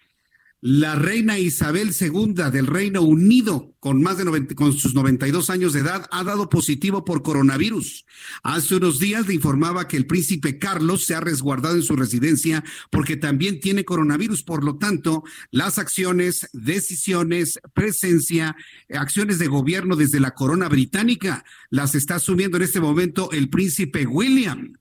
la 0.65 0.95
reina 0.95 1.37
Isabel 1.39 1.91
II 1.99 2.35
del 2.49 2.67
Reino 2.67 3.01
Unido, 3.01 3.75
con 3.81 4.01
más 4.01 4.17
de 4.17 4.23
90, 4.23 4.55
con 4.55 4.71
sus 4.71 4.95
92 4.95 5.49
años 5.49 5.73
de 5.73 5.81
edad, 5.81 6.07
ha 6.09 6.23
dado 6.23 6.47
positivo 6.47 7.03
por 7.03 7.21
coronavirus. 7.21 8.05
Hace 8.43 8.77
unos 8.77 8.97
días 8.97 9.27
le 9.27 9.33
informaba 9.33 9.89
que 9.89 9.97
el 9.97 10.05
príncipe 10.05 10.59
Carlos 10.59 11.03
se 11.03 11.15
ha 11.15 11.19
resguardado 11.19 11.75
en 11.75 11.83
su 11.83 11.97
residencia 11.97 12.63
porque 12.91 13.17
también 13.17 13.59
tiene 13.59 13.83
coronavirus. 13.83 14.43
Por 14.43 14.63
lo 14.63 14.77
tanto, 14.77 15.25
las 15.51 15.79
acciones, 15.79 16.47
decisiones, 16.53 17.59
presencia, 17.73 18.55
acciones 18.87 19.39
de 19.39 19.47
gobierno 19.47 19.97
desde 19.97 20.21
la 20.21 20.33
corona 20.33 20.69
británica 20.69 21.43
las 21.71 21.93
está 21.93 22.15
asumiendo 22.15 22.55
en 22.55 22.63
este 22.63 22.79
momento 22.79 23.31
el 23.33 23.49
príncipe 23.49 24.05
William. 24.05 24.77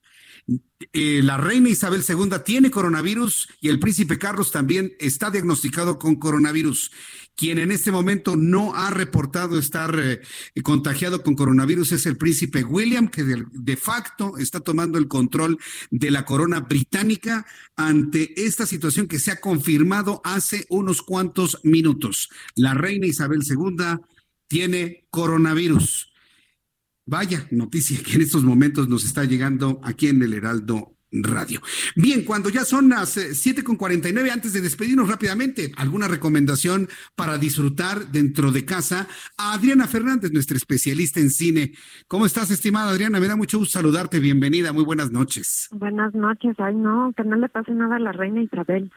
Eh, 0.91 1.21
la 1.23 1.37
reina 1.37 1.69
Isabel 1.69 2.03
II 2.07 2.39
tiene 2.43 2.69
coronavirus 2.69 3.47
y 3.61 3.69
el 3.69 3.79
príncipe 3.79 4.17
Carlos 4.17 4.51
también 4.51 4.93
está 4.99 5.31
diagnosticado 5.31 5.97
con 5.97 6.15
coronavirus. 6.15 6.91
Quien 7.35 7.57
en 7.57 7.71
este 7.71 7.91
momento 7.91 8.35
no 8.35 8.75
ha 8.75 8.91
reportado 8.91 9.57
estar 9.57 9.97
eh, 9.97 10.21
contagiado 10.61 11.23
con 11.23 11.35
coronavirus 11.35 11.93
es 11.93 12.05
el 12.05 12.17
príncipe 12.17 12.63
William, 12.63 13.07
que 13.07 13.23
de, 13.23 13.77
facto 13.77 14.37
está 14.37 14.59
tomando 14.59 14.97
el 14.97 15.07
control 15.07 15.57
de 15.89 16.11
la 16.11 16.25
corona 16.25 16.59
británica 16.59 17.45
ante 17.75 18.45
esta 18.45 18.65
situación 18.65 19.07
que 19.07 19.19
se 19.19 19.31
ha 19.31 19.41
confirmado 19.41 20.21
hace 20.23 20.65
unos 20.69 21.01
cuantos 21.01 21.59
minutos. 21.63 22.29
La 22.55 22.73
reina 22.73 23.07
Isabel 23.07 23.41
II 23.47 23.99
tiene 24.47 25.07
coronavirus. 25.09 26.12
Vaya 27.05 27.47
noticia 27.51 28.01
que 28.01 28.13
en 28.13 28.21
estos 28.21 28.43
momentos 28.43 28.87
nos 28.87 29.03
está 29.03 29.25
llegando 29.25 29.81
aquí 29.83 30.07
en 30.07 30.21
el 30.23 30.33
Heraldo 30.33 30.95
Radio. 31.13 31.61
Bien, 31.95 32.23
cuando 32.23 32.49
ya 32.49 32.65
son 32.65 32.89
las 32.89 33.17
7.49, 33.17 34.27
eh, 34.27 34.31
antes 34.31 34.53
de 34.53 34.61
despedirnos 34.61 35.07
rápidamente, 35.07 35.71
¿alguna 35.77 36.07
recomendación 36.07 36.89
para 37.15 37.37
disfrutar 37.37 38.11
dentro 38.11 38.51
de 38.51 38.65
casa? 38.65 39.07
A 39.37 39.53
Adriana 39.53 39.87
Fernández, 39.87 40.31
nuestra 40.31 40.57
especialista 40.57 41.19
en 41.19 41.29
cine. 41.29 41.73
¿Cómo 42.07 42.25
estás, 42.25 42.49
estimada 42.49 42.89
Adriana? 42.89 43.19
Me 43.19 43.27
da 43.27 43.35
mucho 43.35 43.59
gusto 43.59 43.73
saludarte. 43.77 44.19
Bienvenida. 44.19 44.73
Muy 44.73 44.83
buenas 44.83 45.11
noches. 45.11 45.69
Buenas 45.71 46.13
noches. 46.15 46.55
Ay, 46.57 46.75
no, 46.75 47.13
que 47.15 47.23
no 47.23 47.35
le 47.35 47.49
pase 47.49 47.73
nada 47.73 47.97
a 47.97 47.99
la 47.99 48.11
reina 48.11 48.41
Isabel. 48.41 48.91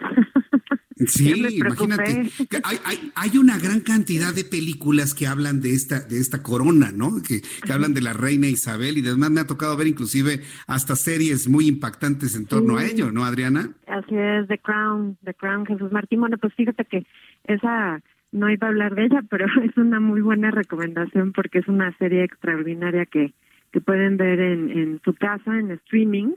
Sí, 1.06 1.30
imagínate. 1.59 2.30
Hay, 2.62 2.78
hay, 2.84 3.12
hay, 3.14 3.38
una 3.38 3.59
gran 3.59 3.80
cantidad 3.80 4.32
de 4.32 4.44
películas 4.44 5.12
que 5.12 5.26
hablan 5.26 5.60
de 5.60 5.74
esta, 5.74 6.01
de 6.01 6.18
esta 6.18 6.43
corona, 6.43 6.93
¿no? 6.93 7.20
Que, 7.22 7.43
que 7.43 7.72
hablan 7.72 7.93
de 7.93 8.01
la 8.01 8.14
reina 8.14 8.48
Isabel 8.48 8.97
y 8.97 9.06
además 9.06 9.30
me 9.30 9.40
ha 9.40 9.47
tocado 9.47 9.76
ver 9.76 9.86
inclusive 9.86 10.43
hasta 10.66 10.97
series 10.97 11.48
muy 11.48 11.66
impactantes 11.66 12.06
en 12.07 12.47
torno 12.47 12.77
a 12.77 12.85
ello, 12.85 13.11
¿no, 13.12 13.24
Adriana? 13.24 13.70
Así 13.87 14.16
es, 14.16 14.49
The 14.49 14.59
Crown, 14.59 15.19
The 15.24 15.35
Crown, 15.35 15.66
Jesús 15.66 15.93
Martín. 15.93 16.20
Bueno, 16.20 16.39
pues 16.39 16.55
fíjate 16.55 16.85
que 16.85 17.07
esa 17.45 18.01
no 18.33 18.51
iba 18.51 18.66
a 18.66 18.70
hablar 18.70 18.95
de 18.95 19.05
ella, 19.05 19.23
pero 19.31 19.47
es 19.62 19.77
una 19.77 20.01
muy 20.01 20.20
buena 20.20 20.51
recomendación 20.51 21.33
porque 21.33 21.59
es 21.59 21.69
una 21.69 21.97
serie 21.99 22.24
extraordinaria 22.24 23.07
que, 23.07 23.33
que 23.73 23.81
pueden 23.81 24.16
ver 24.16 24.41
en, 24.41 24.70
en 24.70 25.01
su 25.05 25.15
casa, 25.15 25.59
en 25.59 25.70
streaming 25.73 26.35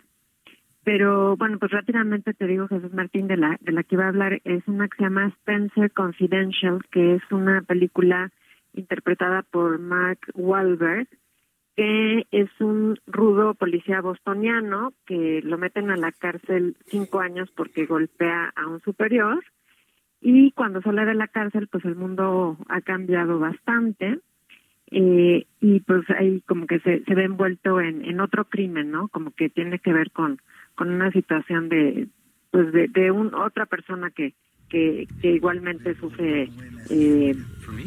pero 0.83 1.37
bueno, 1.37 1.59
pues 1.59 1.71
rápidamente 1.71 2.33
te 2.33 2.47
digo, 2.47 2.67
Jesús 2.67 2.91
Martín, 2.93 3.27
de 3.27 3.37
la, 3.37 3.59
de 3.61 3.71
la 3.71 3.83
que 3.83 3.93
iba 3.93 4.05
a 4.05 4.09
hablar, 4.09 4.41
es 4.43 4.67
una 4.67 4.87
que 4.87 4.97
se 4.97 5.03
llama 5.03 5.27
Spencer 5.27 5.91
Confidential, 5.91 6.79
que 6.89 7.13
es 7.13 7.21
una 7.29 7.61
película 7.61 8.31
interpretada 8.73 9.43
por 9.43 9.77
Mark 9.77 10.19
Wahlberg, 10.33 11.07
que 11.79 12.27
es 12.31 12.49
un 12.59 12.99
rudo 13.07 13.53
policía 13.53 14.01
bostoniano 14.01 14.91
que 15.05 15.39
lo 15.45 15.57
meten 15.57 15.89
a 15.91 15.95
la 15.95 16.11
cárcel 16.11 16.75
cinco 16.87 17.21
años 17.21 17.49
porque 17.55 17.85
golpea 17.85 18.51
a 18.53 18.67
un 18.67 18.81
superior. 18.81 19.41
Y 20.19 20.51
cuando 20.51 20.81
sale 20.81 21.05
de 21.05 21.13
la 21.13 21.29
cárcel 21.29 21.69
pues 21.69 21.85
el 21.85 21.95
mundo 21.95 22.57
ha 22.67 22.81
cambiado 22.81 23.39
bastante. 23.39 24.19
Eh, 24.91 25.45
y 25.61 25.79
pues 25.79 26.01
ahí 26.09 26.41
como 26.41 26.67
que 26.67 26.81
se, 26.81 27.01
se 27.05 27.15
ve 27.15 27.23
envuelto 27.23 27.79
en, 27.79 28.03
en 28.03 28.19
otro 28.19 28.43
crimen, 28.43 28.91
¿no? 28.91 29.07
Como 29.07 29.31
que 29.31 29.47
tiene 29.49 29.79
que 29.79 29.93
ver 29.93 30.11
con 30.11 30.41
con 30.75 30.89
una 30.89 31.11
situación 31.11 31.69
de 31.69 32.09
pues 32.51 32.73
de, 32.73 32.89
de 32.89 33.09
un, 33.09 33.33
otra 33.33 33.67
persona 33.67 34.09
que, 34.09 34.33
que, 34.67 35.07
que 35.21 35.31
igualmente 35.31 35.95
sufre 35.95 36.49
eh, 36.89 37.35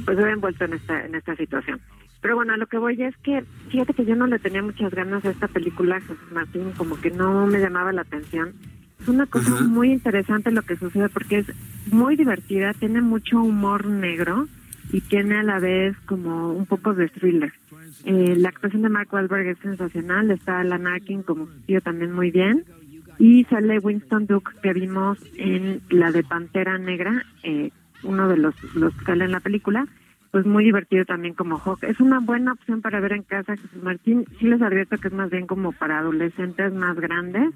pues 0.07 0.17
se 0.17 0.25
ve 0.25 0.31
envuelto 0.31 0.65
en 0.65 0.73
esta 0.73 1.05
en 1.05 1.15
esta 1.15 1.37
situación 1.37 1.79
pero 2.23 2.37
bueno 2.37 2.55
a 2.55 2.57
lo 2.57 2.67
que 2.67 2.79
voy 2.79 3.03
es 3.03 3.17
que 3.19 3.45
fíjate 3.69 3.93
que 3.93 4.07
yo 4.07 4.15
no 4.15 4.27
le 4.27 4.39
tenía 4.39 4.63
muchas 4.63 4.95
ganas 4.95 5.25
a 5.25 5.31
esta 5.31 5.49
película 5.49 6.01
Martín 6.31 6.71
como 6.77 6.99
que 6.99 7.11
no 7.11 7.47
me 7.47 7.59
llamaba 7.59 7.93
la 7.93 8.03
atención. 8.03 8.55
Es 9.01 9.09
una 9.09 9.27
cosa 9.27 9.61
muy 9.63 9.91
interesante 9.91 10.53
lo 10.53 10.63
que 10.63 10.77
sucede 10.77 11.09
porque 11.09 11.39
es 11.39 11.47
muy 11.93 12.15
divertida 12.15 12.73
tiene 12.75 13.03
mucho 13.03 13.43
humor 13.43 13.87
negro 13.87 14.47
y 14.93 15.01
tiene 15.01 15.39
a 15.39 15.43
la 15.43 15.59
vez 15.59 15.97
como 16.07 16.53
un 16.53 16.67
poco 16.67 16.95
de 16.95 17.09
thriller. 17.09 17.53
Eh, 18.05 18.37
la 18.37 18.51
actuación 18.51 18.83
de 18.83 18.89
Mark 18.89 19.09
Wahlberg 19.13 19.49
es 19.49 19.59
sensacional, 19.59 20.31
está 20.31 20.61
Alan 20.61 20.87
Arkin 20.87 21.23
como 21.23 21.49
tío 21.67 21.81
también 21.81 22.13
muy 22.13 22.31
bien. 22.31 22.65
Y 23.19 23.45
sale 23.45 23.79
Winston 23.79 24.27
Duke 24.27 24.53
que 24.63 24.73
vimos 24.73 25.19
en 25.37 25.81
la 25.91 26.13
de 26.13 26.23
Pantera 26.23 26.79
Negra, 26.79 27.25
eh, 27.43 27.71
uno 28.03 28.29
de 28.29 28.37
los, 28.37 28.55
los 28.75 28.95
que 28.95 29.05
sale 29.05 29.25
en 29.25 29.33
la 29.33 29.41
película, 29.41 29.87
pues 30.33 30.47
muy 30.47 30.65
divertido 30.65 31.05
también 31.05 31.35
como 31.35 31.59
Hawk. 31.59 31.85
Es 31.85 32.01
una 32.01 32.19
buena 32.19 32.53
opción 32.53 32.81
para 32.81 33.01
ver 33.01 33.13
en 33.13 33.23
casa, 33.23 33.55
Jesús 33.55 33.83
Martín. 33.83 34.25
Sí 34.41 34.47
les 34.47 34.63
advierto 34.63 34.97
que 34.97 35.09
es 35.09 35.15
más 35.15 35.31
bien 35.31 35.47
como 35.47 35.73
para 35.73 35.99
adolescentes 35.99 36.73
más 36.73 36.97
grandes, 36.97 37.55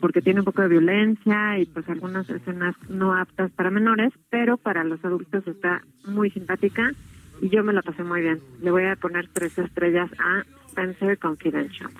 porque 0.00 0.20
tiene 0.20 0.40
un 0.40 0.44
poco 0.44 0.60
de 0.60 0.68
violencia 0.68 1.58
y 1.58 1.64
pues 1.64 1.88
algunas 1.88 2.28
escenas 2.28 2.76
no 2.90 3.14
aptas 3.14 3.50
para 3.52 3.70
menores, 3.70 4.12
pero 4.28 4.58
para 4.58 4.84
los 4.84 5.02
adultos 5.02 5.46
está 5.46 5.82
muy 6.04 6.30
simpática 6.30 6.92
y 7.40 7.48
yo 7.48 7.64
me 7.64 7.72
la 7.72 7.80
pasé 7.80 8.04
muy 8.04 8.20
bien. 8.20 8.40
Le 8.60 8.70
voy 8.70 8.84
a 8.84 8.96
poner 8.96 9.28
tres 9.32 9.56
estrellas 9.58 10.10
a 10.18 10.44
Spencer 10.68 11.18
Confidential. 11.18 11.90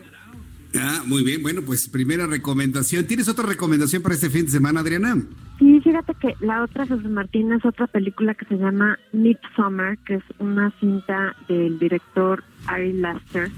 Ah, 0.78 1.02
muy 1.06 1.22
bien. 1.22 1.42
Bueno, 1.42 1.62
pues 1.62 1.88
primera 1.88 2.26
recomendación. 2.26 3.06
¿Tienes 3.06 3.28
otra 3.28 3.46
recomendación 3.46 4.02
para 4.02 4.14
este 4.14 4.30
fin 4.30 4.46
de 4.46 4.50
semana, 4.50 4.80
Adriana? 4.80 5.16
Sí, 5.58 5.80
fíjate 5.80 6.14
que 6.14 6.34
la 6.40 6.62
otra, 6.62 6.86
José 6.86 7.08
Martín, 7.08 7.52
es 7.52 7.64
otra 7.64 7.86
película 7.86 8.34
que 8.34 8.46
se 8.46 8.56
llama 8.56 8.98
Summer, 9.54 9.98
que 9.98 10.14
es 10.14 10.24
una 10.38 10.72
cinta 10.80 11.36
del 11.48 11.78
director 11.78 12.42
Ari 12.66 12.94
Laster. 12.94 13.50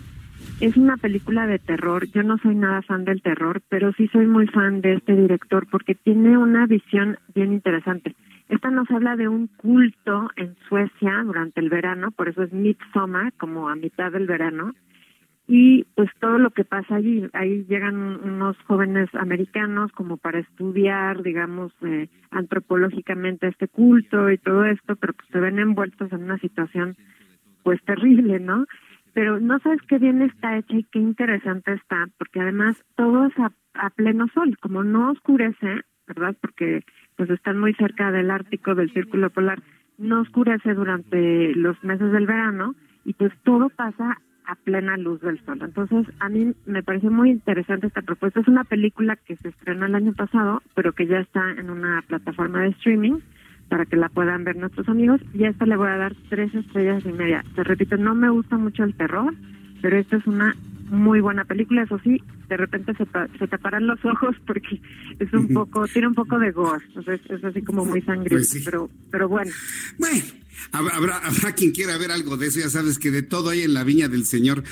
Es 0.61 0.77
una 0.77 0.97
película 0.97 1.47
de 1.47 1.59
terror. 1.59 2.07
Yo 2.12 2.23
no 2.23 2.39
soy 2.39 2.55
nada 2.55 2.82
fan 2.82 3.05
del 3.05 3.23
terror, 3.23 3.62
pero 3.69 3.93
sí 3.97 4.09
soy 4.09 4.27
muy 4.27 4.47
fan 4.49 4.81
de 4.81 4.95
este 4.95 5.15
director 5.15 5.66
porque 5.70 5.95
tiene 5.95 6.36
una 6.36 6.66
visión 6.66 7.19
bien 7.35 7.53
interesante. 7.53 8.15
Esta 8.49 8.70
nos 8.70 8.91
habla 8.91 9.16
de 9.16 9.28
un 9.28 9.47
culto 9.47 10.31
en 10.36 10.55
Suecia 10.69 11.23
durante 11.24 11.61
el 11.61 11.70
verano, 11.70 12.11
por 12.11 12.28
eso 12.28 12.43
es 12.43 12.53
Midsummer, 12.53 13.32
como 13.39 13.69
a 13.69 13.74
mitad 13.74 14.12
del 14.12 14.27
verano 14.27 14.74
y 15.47 15.85
pues 15.95 16.11
todo 16.21 16.39
lo 16.39 16.51
que 16.51 16.65
pasa 16.65 16.97
allí. 16.97 17.29
Ahí 17.33 17.65
llegan 17.69 17.97
unos 17.97 18.57
jóvenes 18.66 19.09
americanos 19.15 19.93
como 19.93 20.16
para 20.16 20.39
estudiar, 20.39 21.23
digamos, 21.23 21.73
eh, 21.83 22.09
antropológicamente 22.31 23.49
este 23.49 23.69
culto 23.69 24.31
y 24.31 24.39
todo 24.39 24.65
esto, 24.65 24.97
pero 24.97 25.12
pues 25.12 25.29
se 25.31 25.41
ven 25.41 25.59
envueltos 25.59 26.11
en 26.12 26.25
una 26.25 26.39
situación 26.39 26.97
pues 27.62 27.83
terrible, 27.85 28.41
¿no? 28.41 28.66
Pero 29.12 29.39
no 29.39 29.59
sabes 29.61 29.81
qué 29.83 29.99
bien 29.99 30.23
está 30.23 30.57
hecha 30.57 30.77
y 30.77 30.85
qué 30.85 30.99
interesante 30.99 31.73
está, 31.75 32.09
porque 32.19 32.41
además 32.41 32.83
todo 32.97 33.27
es 33.27 33.39
a, 33.39 33.53
a 33.75 33.91
pleno 33.91 34.27
sol, 34.35 34.57
como 34.61 34.83
no 34.83 35.12
oscurece, 35.12 35.83
¿verdad? 36.07 36.37
Porque 36.41 36.85
pues 37.16 37.31
están 37.31 37.59
muy 37.59 37.75
cerca 37.75 38.11
del 38.11 38.31
Ártico, 38.31 38.75
del 38.75 38.93
Círculo 38.93 39.31
Polar, 39.31 39.62
no 39.99 40.23
oscurece 40.23 40.75
durante 40.75 41.55
los 41.55 41.83
meses 41.85 42.11
del 42.12 42.27
verano 42.27 42.75
y 43.05 43.12
pues 43.12 43.33
todo 43.45 43.69
pasa 43.69 44.19
a 44.47 44.55
plena 44.57 44.97
luz 44.97 45.21
del 45.21 45.43
sol. 45.45 45.59
Entonces, 45.62 46.07
a 46.21 46.29
mí 46.29 46.55
me 46.66 46.83
parece 46.83 47.11
muy 47.11 47.31
interesante 47.31 47.87
esta 47.87 48.03
propuesta. 48.03 48.41
Es 48.41 48.49
una 48.49 48.65
película 48.65 49.16
que 49.16 49.37
se 49.37 49.49
estrenó 49.49 49.87
el 49.87 49.95
año 49.95 50.12
pasado, 50.12 50.62
pero 50.75 50.93
que 50.93 51.07
ya 51.07 51.19
está 51.19 51.53
en 51.53 51.71
una 51.71 52.03
plataforma 52.07 52.62
de 52.62 52.69
streaming 52.69 53.21
para 53.69 53.87
que 53.87 53.97
la 53.97 54.09
puedan 54.09 54.45
ver 54.45 54.57
nuestros 54.57 54.89
amigos. 54.89 55.21
Y 55.33 55.45
a 55.45 55.51
esta 55.51 55.66
le 55.66 55.77
voy 55.77 55.89
a 55.89 55.97
dar 55.97 56.15
tres 56.29 56.55
estrellas 56.55 57.05
y 57.07 57.12
media. 57.12 57.45
Te 57.55 57.65
repito, 57.65 57.97
no 57.97 58.15
me 58.15 58.29
gusta 58.29 58.57
mucho 58.57 58.85
el 58.85 58.95
terror, 58.95 59.35
pero 59.81 59.97
esta 59.97 60.16
es 60.16 60.27
una 60.27 60.55
muy 60.90 61.20
buena 61.20 61.44
película, 61.44 61.82
eso 61.82 61.98
sí, 62.02 62.23
de 62.48 62.56
repente 62.56 62.93
se, 62.94 63.06
se 63.39 63.48
taparán 63.48 63.86
los 63.86 64.05
ojos 64.05 64.36
porque 64.47 64.81
es 65.19 65.32
un 65.32 65.48
poco, 65.48 65.86
tiene 65.89 66.09
un 66.09 66.15
poco 66.15 66.39
de 66.39 66.52
gore, 66.52 66.85
entonces 66.86 67.20
es 67.28 67.44
así 67.44 67.62
como 67.62 67.85
muy 67.85 68.02
sangriento, 68.02 68.48
pues 68.51 68.62
pero, 68.65 68.90
pero 69.11 69.28
bueno. 69.28 69.51
Bueno, 69.98 70.23
Habrá, 70.73 71.19
habrá 71.19 71.52
quien 71.52 71.73
quiera 71.73 71.98
ver 71.98 72.11
algo 72.11 72.36
de 72.36 72.47
eso, 72.47 72.61
ya 72.61 72.70
sabes 72.70 72.98
que 72.98 73.11
de 73.11 73.23
todo 73.23 73.51
hay 73.51 73.62
en 73.62 73.74
la 73.74 73.85
viña 73.85 74.09
del 74.09 74.24
Señor. 74.24 74.62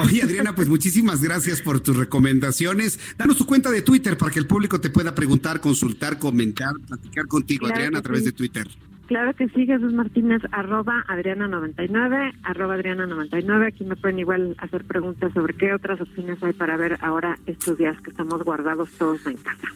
Oye, 0.00 0.22
Adriana, 0.22 0.54
pues 0.54 0.68
muchísimas 0.68 1.22
gracias 1.22 1.62
por 1.62 1.80
tus 1.80 1.96
recomendaciones. 1.96 2.98
Danos 3.18 3.38
tu 3.38 3.46
cuenta 3.46 3.70
de 3.70 3.82
Twitter 3.82 4.16
para 4.16 4.30
que 4.30 4.38
el 4.38 4.46
público 4.46 4.80
te 4.80 4.90
pueda 4.90 5.14
preguntar, 5.14 5.60
consultar, 5.60 6.18
comentar, 6.18 6.74
platicar 6.86 7.26
contigo, 7.26 7.66
Adriana, 7.66 7.98
a 7.98 8.02
través 8.02 8.24
de 8.24 8.32
Twitter. 8.32 8.68
Claro 9.06 9.34
que 9.34 9.48
sí, 9.48 9.66
Jesús 9.66 9.92
Martínez, 9.92 10.42
arroba 10.52 11.04
Adriana99, 11.08 12.34
arroba 12.44 12.76
Adriana99. 12.76 13.66
Aquí 13.66 13.84
me 13.84 13.96
pueden 13.96 14.20
igual 14.20 14.54
hacer 14.58 14.84
preguntas 14.84 15.32
sobre 15.32 15.54
qué 15.54 15.74
otras 15.74 16.00
opciones 16.00 16.42
hay 16.42 16.52
para 16.52 16.76
ver 16.76 16.98
ahora 17.00 17.36
estos 17.46 17.76
días 17.78 18.00
que 18.00 18.10
estamos 18.10 18.42
guardados 18.44 18.90
todos 18.92 19.26
en 19.26 19.36
casa. 19.36 19.68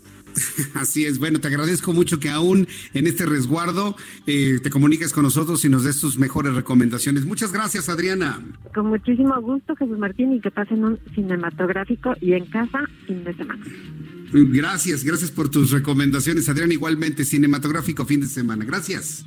Así 0.75 1.05
es, 1.05 1.19
bueno, 1.19 1.41
te 1.41 1.49
agradezco 1.49 1.93
mucho 1.93 2.19
que 2.19 2.31
aún 2.31 2.67
en 2.95 3.07
este 3.07 3.27
resguardo 3.27 3.97
eh, 4.27 4.59
te 4.63 4.71
comuniques 4.71 5.13
con 5.13 5.23
nosotros 5.23 5.65
y 5.65 5.69
nos 5.69 5.85
des 5.85 6.01
tus 6.01 6.19
mejores 6.19 6.55
recomendaciones. 6.55 7.25
Muchas 7.25 7.53
gracias, 7.53 7.89
Adriana. 7.89 8.41
Con 8.75 8.87
muchísimo 8.87 9.41
gusto, 9.41 9.75
Jesús 9.77 9.99
Martín, 9.99 10.33
y 10.33 10.41
que 10.41 10.51
pasen 10.51 10.85
un 10.85 10.99
cinematográfico 11.15 12.15
y 12.21 12.33
en 12.33 12.47
casa 12.47 12.81
fin 13.07 13.25
de 13.25 13.35
semana. 13.35 13.65
Gracias, 14.33 15.05
gracias 15.05 15.31
por 15.31 15.49
tus 15.49 15.71
recomendaciones, 15.71 16.49
Adriana. 16.49 16.75
Igualmente, 16.75 17.25
cinematográfico 17.25 18.05
fin 18.05 18.21
de 18.21 18.27
semana. 18.27 18.65
Gracias. 18.65 19.25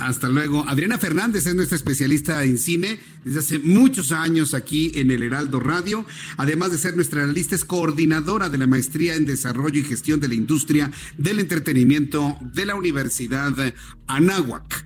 Hasta 0.00 0.28
luego. 0.28 0.64
Adriana 0.66 0.98
Fernández 0.98 1.46
es 1.46 1.54
nuestra 1.54 1.76
especialista 1.76 2.42
en 2.42 2.58
cine 2.58 2.98
desde 3.24 3.40
hace 3.40 3.58
muchos 3.58 4.12
años 4.12 4.54
aquí 4.54 4.92
en 4.94 5.10
el 5.10 5.22
Heraldo 5.22 5.60
Radio. 5.60 6.06
Además 6.38 6.72
de 6.72 6.78
ser 6.78 6.96
nuestra 6.96 7.22
analista, 7.22 7.54
es 7.54 7.66
coordinadora 7.66 8.48
de 8.48 8.58
la 8.58 8.66
maestría 8.66 9.14
en 9.14 9.26
desarrollo 9.26 9.78
y 9.78 9.84
gestión 9.84 10.18
de 10.18 10.28
la 10.28 10.34
industria 10.34 10.90
del 11.18 11.38
entretenimiento 11.38 12.38
de 12.40 12.66
la 12.66 12.76
Universidad 12.76 13.52
Anáhuac. 14.16 14.84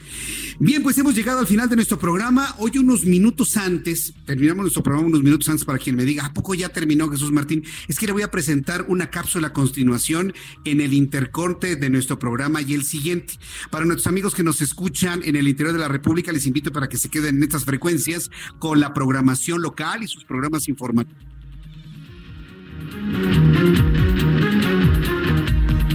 Bien, 0.60 0.82
pues 0.82 0.96
hemos 0.98 1.14
llegado 1.14 1.40
al 1.40 1.46
final 1.46 1.68
de 1.68 1.74
nuestro 1.74 1.98
programa. 1.98 2.54
Hoy 2.58 2.78
unos 2.78 3.04
minutos 3.04 3.56
antes, 3.56 4.14
terminamos 4.24 4.62
nuestro 4.62 4.82
programa 4.82 5.08
unos 5.08 5.22
minutos 5.22 5.48
antes 5.48 5.64
para 5.64 5.78
quien 5.78 5.96
me 5.96 6.04
diga, 6.04 6.26
¿a 6.26 6.32
poco 6.32 6.54
ya 6.54 6.68
terminó 6.68 7.08
Jesús 7.10 7.32
Martín? 7.32 7.64
Es 7.88 7.98
que 7.98 8.06
le 8.06 8.12
voy 8.12 8.22
a 8.22 8.30
presentar 8.30 8.84
una 8.88 9.10
cápsula 9.10 9.48
a 9.48 9.52
continuación 9.52 10.32
en 10.64 10.80
el 10.80 10.92
intercorte 10.92 11.74
de 11.74 11.90
nuestro 11.90 12.18
programa 12.18 12.62
y 12.62 12.74
el 12.74 12.84
siguiente. 12.84 13.34
Para 13.70 13.84
nuestros 13.84 14.06
amigos 14.06 14.34
que 14.34 14.44
nos 14.44 14.60
escuchan 14.60 15.22
en 15.24 15.34
el 15.34 15.48
interior 15.48 15.72
de 15.72 15.80
la 15.80 15.88
República, 15.88 16.30
les 16.30 16.46
invito 16.46 16.70
para 16.70 16.88
que 16.88 16.98
se 16.98 17.08
queden 17.08 17.38
en 17.38 17.42
estas 17.42 17.64
frecuencias 17.64 18.30
con 18.58 18.78
la 18.78 18.94
programación 18.94 19.60
local 19.60 20.02
y 20.04 20.06
sus 20.06 20.24
programas 20.24 20.68
informativos. 20.68 21.24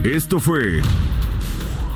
Esto 0.03 0.39
fue 0.39 0.81